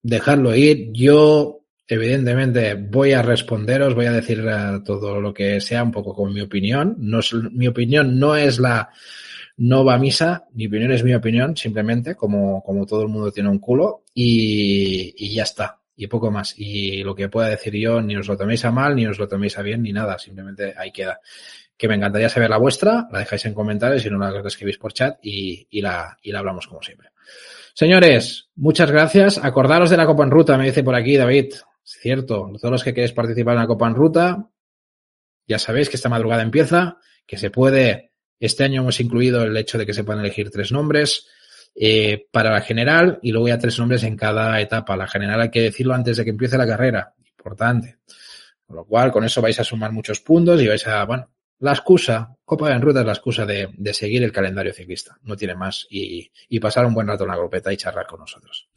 dejadlo 0.03 0.55
ir. 0.55 0.91
Yo 0.93 1.61
evidentemente 1.89 2.75
voy 2.75 3.13
a 3.13 3.23
responderos, 3.23 3.95
voy 3.95 4.07
a 4.07 4.13
decir 4.13 4.45
uh, 4.45 4.83
todo 4.83 5.21
lo 5.21 5.33
que 5.33 5.61
sea 5.61 5.83
un 5.83 5.93
poco 5.93 6.15
con 6.15 6.33
mi 6.33 6.41
opinión. 6.41 6.97
No 6.99 7.21
es, 7.21 7.33
mi 7.33 7.69
opinión 7.69 8.19
no 8.19 8.37
es 8.37 8.59
la 8.59 8.91
no 9.59 9.85
va 9.85 9.99
misa, 9.99 10.47
mi 10.53 10.67
opinión 10.67 10.93
es 10.93 11.03
mi 11.03 11.15
opinión, 11.15 11.57
simplemente, 11.57 12.15
como, 12.15 12.63
como 12.63 12.85
todo 12.85 13.03
el 13.03 13.09
mundo 13.09 13.33
tiene 13.33 13.49
un 13.49 13.59
culo, 13.59 14.05
y, 14.13 15.15
y 15.17 15.35
ya 15.35 15.45
está, 15.45 15.81
y 15.97 16.09
poco 16.09 16.31
más. 16.31 16.55
Y 16.59 17.03
lo 17.03 17.15
que 17.15 17.31
pueda 17.31 17.49
decir 17.49 17.75
yo, 17.75 18.03
ni 18.03 18.17
os 18.17 18.29
lo 18.29 18.37
toméis 18.37 18.65
a 18.67 18.71
mal, 18.71 18.95
ni 18.95 19.07
os 19.07 19.19
lo 19.19 19.27
toméis 19.27 19.57
a 19.57 19.63
bien, 19.63 19.83
ni 19.83 19.93
nada, 19.93 20.19
simplemente 20.19 20.75
ahí 20.77 20.93
queda. 20.93 21.21
Que 21.77 21.89
me 21.89 21.95
encantaría 21.95 22.29
saber 22.29 22.51
la 22.51 22.57
vuestra, 22.57 23.07
la 23.11 23.19
dejáis 23.19 23.45
en 23.45 23.55
comentarios, 23.55 24.03
si 24.03 24.11
no 24.11 24.19
la 24.19 24.41
escribís 24.47 24.79
por 24.79 24.93
chat 24.93 25.19
y, 25.23 25.67
y, 25.71 25.81
la, 25.83 26.17
y 26.23 26.33
la 26.33 26.39
hablamos 26.39 26.67
como 26.67 26.83
siempre. 26.83 27.11
Señores, 27.75 28.49
muchas 28.55 28.91
gracias. 28.91 29.39
Acordaros 29.43 29.91
de 29.91 29.99
la 29.99 30.07
Copa 30.07 30.25
en 30.25 30.31
Ruta, 30.31 30.57
me 30.57 30.65
dice 30.65 30.83
por 30.83 30.95
aquí 30.95 31.17
David. 31.17 31.53
Es 31.53 31.99
cierto, 32.01 32.51
todos 32.59 32.73
los 32.73 32.83
que 32.83 32.95
queréis 32.95 33.13
participar 33.13 33.55
en 33.55 33.61
la 33.61 33.67
Copa 33.67 33.87
en 33.87 33.95
Ruta, 33.95 34.49
ya 35.47 35.59
sabéis 35.59 35.91
que 35.91 35.97
esta 35.97 36.09
madrugada 36.09 36.43
empieza, 36.43 36.97
que 37.27 37.37
se 37.37 37.51
puede, 37.51 38.13
este 38.41 38.65
año 38.65 38.81
hemos 38.81 38.99
incluido 38.99 39.43
el 39.43 39.57
hecho 39.57 39.77
de 39.77 39.85
que 39.85 39.93
se 39.93 40.05
puedan 40.05 40.25
elegir 40.25 40.51
tres 40.51 40.73
nombres 40.73 41.29
eh, 41.75 42.27
para 42.33 42.51
la 42.51 42.63
general 42.63 43.19
y 43.23 43.31
luego 43.31 43.49
ya 43.49 43.59
tres 43.59 43.79
nombres 43.79 44.03
en 44.05 44.17
cada 44.17 44.59
etapa. 44.61 44.97
La 44.97 45.07
general 45.07 45.43
hay 45.43 45.51
que 45.51 45.61
decirlo 45.61 45.93
antes 45.93 46.17
de 46.17 46.25
que 46.25 46.31
empiece 46.31 46.57
la 46.57 46.67
carrera, 46.67 47.15
importante. 47.25 47.99
Con 48.67 48.77
lo 48.77 48.85
cual, 48.87 49.13
con 49.13 49.23
eso 49.23 49.43
vais 49.43 49.61
a 49.61 49.65
sumar 49.65 49.93
muchos 49.93 50.21
puntos 50.21 50.61
y 50.61 50.67
vais 50.67 50.87
a, 50.87 51.05
bueno, 51.05 51.31
la 51.61 51.73
excusa, 51.73 52.37
Copa 52.45 52.73
en 52.73 52.83
Ruta 52.83 53.01
es 53.01 53.07
la 53.07 53.13
excusa 53.13 53.47
de, 53.47 53.69
de 53.73 53.95
seguir 53.95 54.23
el 54.23 54.33
calendario 54.33 54.73
ciclista, 54.73 55.19
no 55.25 55.37
tiene 55.37 55.55
más, 55.55 55.87
y, 55.91 56.31
y 56.49 56.61
pasar 56.61 56.87
un 56.87 56.95
buen 56.95 57.07
rato 57.07 57.25
en 57.25 57.31
la 57.31 57.37
grupeta 57.37 57.73
y 57.73 57.77
charlar 57.77 58.07
con 58.07 58.21
nosotros. 58.21 58.69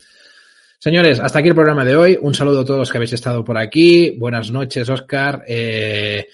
Señores, 0.81 1.19
hasta 1.19 1.39
aquí 1.39 1.49
el 1.49 1.55
programa 1.55 1.83
de 1.83 1.97
hoy. 1.97 2.17
Un 2.21 2.33
saludo 2.33 2.61
a 2.61 2.65
todos 2.65 2.79
los 2.79 2.89
que 2.89 2.97
habéis 2.97 3.11
estado 3.11 3.43
por 3.43 3.57
aquí. 3.57 4.11
Buenas 4.17 4.49
noches, 4.49 4.87
Oscar. 4.89 5.43
Eh, 5.45 6.29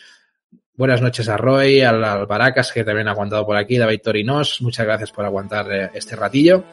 buenas 0.75 1.01
noches 1.01 1.27
a 1.29 1.35
Roy, 1.35 1.81
al, 1.81 2.03
al, 2.03 2.27
Baracas, 2.27 2.71
que 2.71 2.83
también 2.83 3.07
ha 3.07 3.11
aguantado 3.11 3.43
por 3.43 3.57
aquí, 3.57 3.79
David 3.79 4.01
Torinos. 4.03 4.61
Muchas 4.61 4.85
gracias 4.85 5.11
por 5.11 5.25
aguantar 5.25 5.71
eh, 5.71 5.89
este 5.95 6.15
ratillo. 6.15 6.63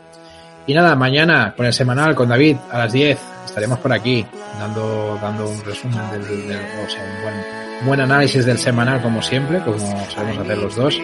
Y 0.66 0.74
nada, 0.74 0.94
mañana 0.94 1.54
con 1.56 1.64
el 1.64 1.72
semanal, 1.72 2.14
con 2.14 2.28
David, 2.28 2.58
a 2.70 2.78
las 2.78 2.92
10, 2.92 3.18
estaremos 3.46 3.78
por 3.78 3.92
aquí, 3.94 4.24
dando, 4.58 5.18
dando 5.20 5.48
un 5.48 5.64
resumen 5.64 6.10
del, 6.10 6.46
del 6.46 6.60
o 6.86 6.90
sea, 6.90 7.02
un 7.02 7.22
buen, 7.22 7.61
buen 7.84 8.00
análisis 8.00 8.44
del 8.44 8.58
semanal, 8.58 9.02
como 9.02 9.22
siempre, 9.22 9.60
como 9.60 9.78
sabemos 10.10 10.38
hacer 10.38 10.58
los 10.58 10.76
dos. 10.76 11.00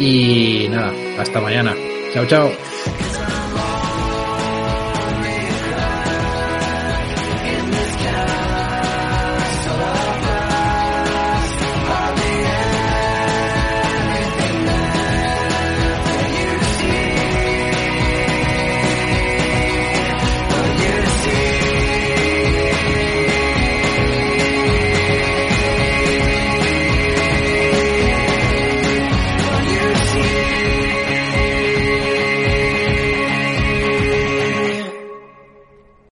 Y 0.00 0.66
nada, 0.70 0.92
hasta 1.18 1.40
mañana. 1.40 1.74
Chao, 2.12 2.26
chao. 2.26 2.50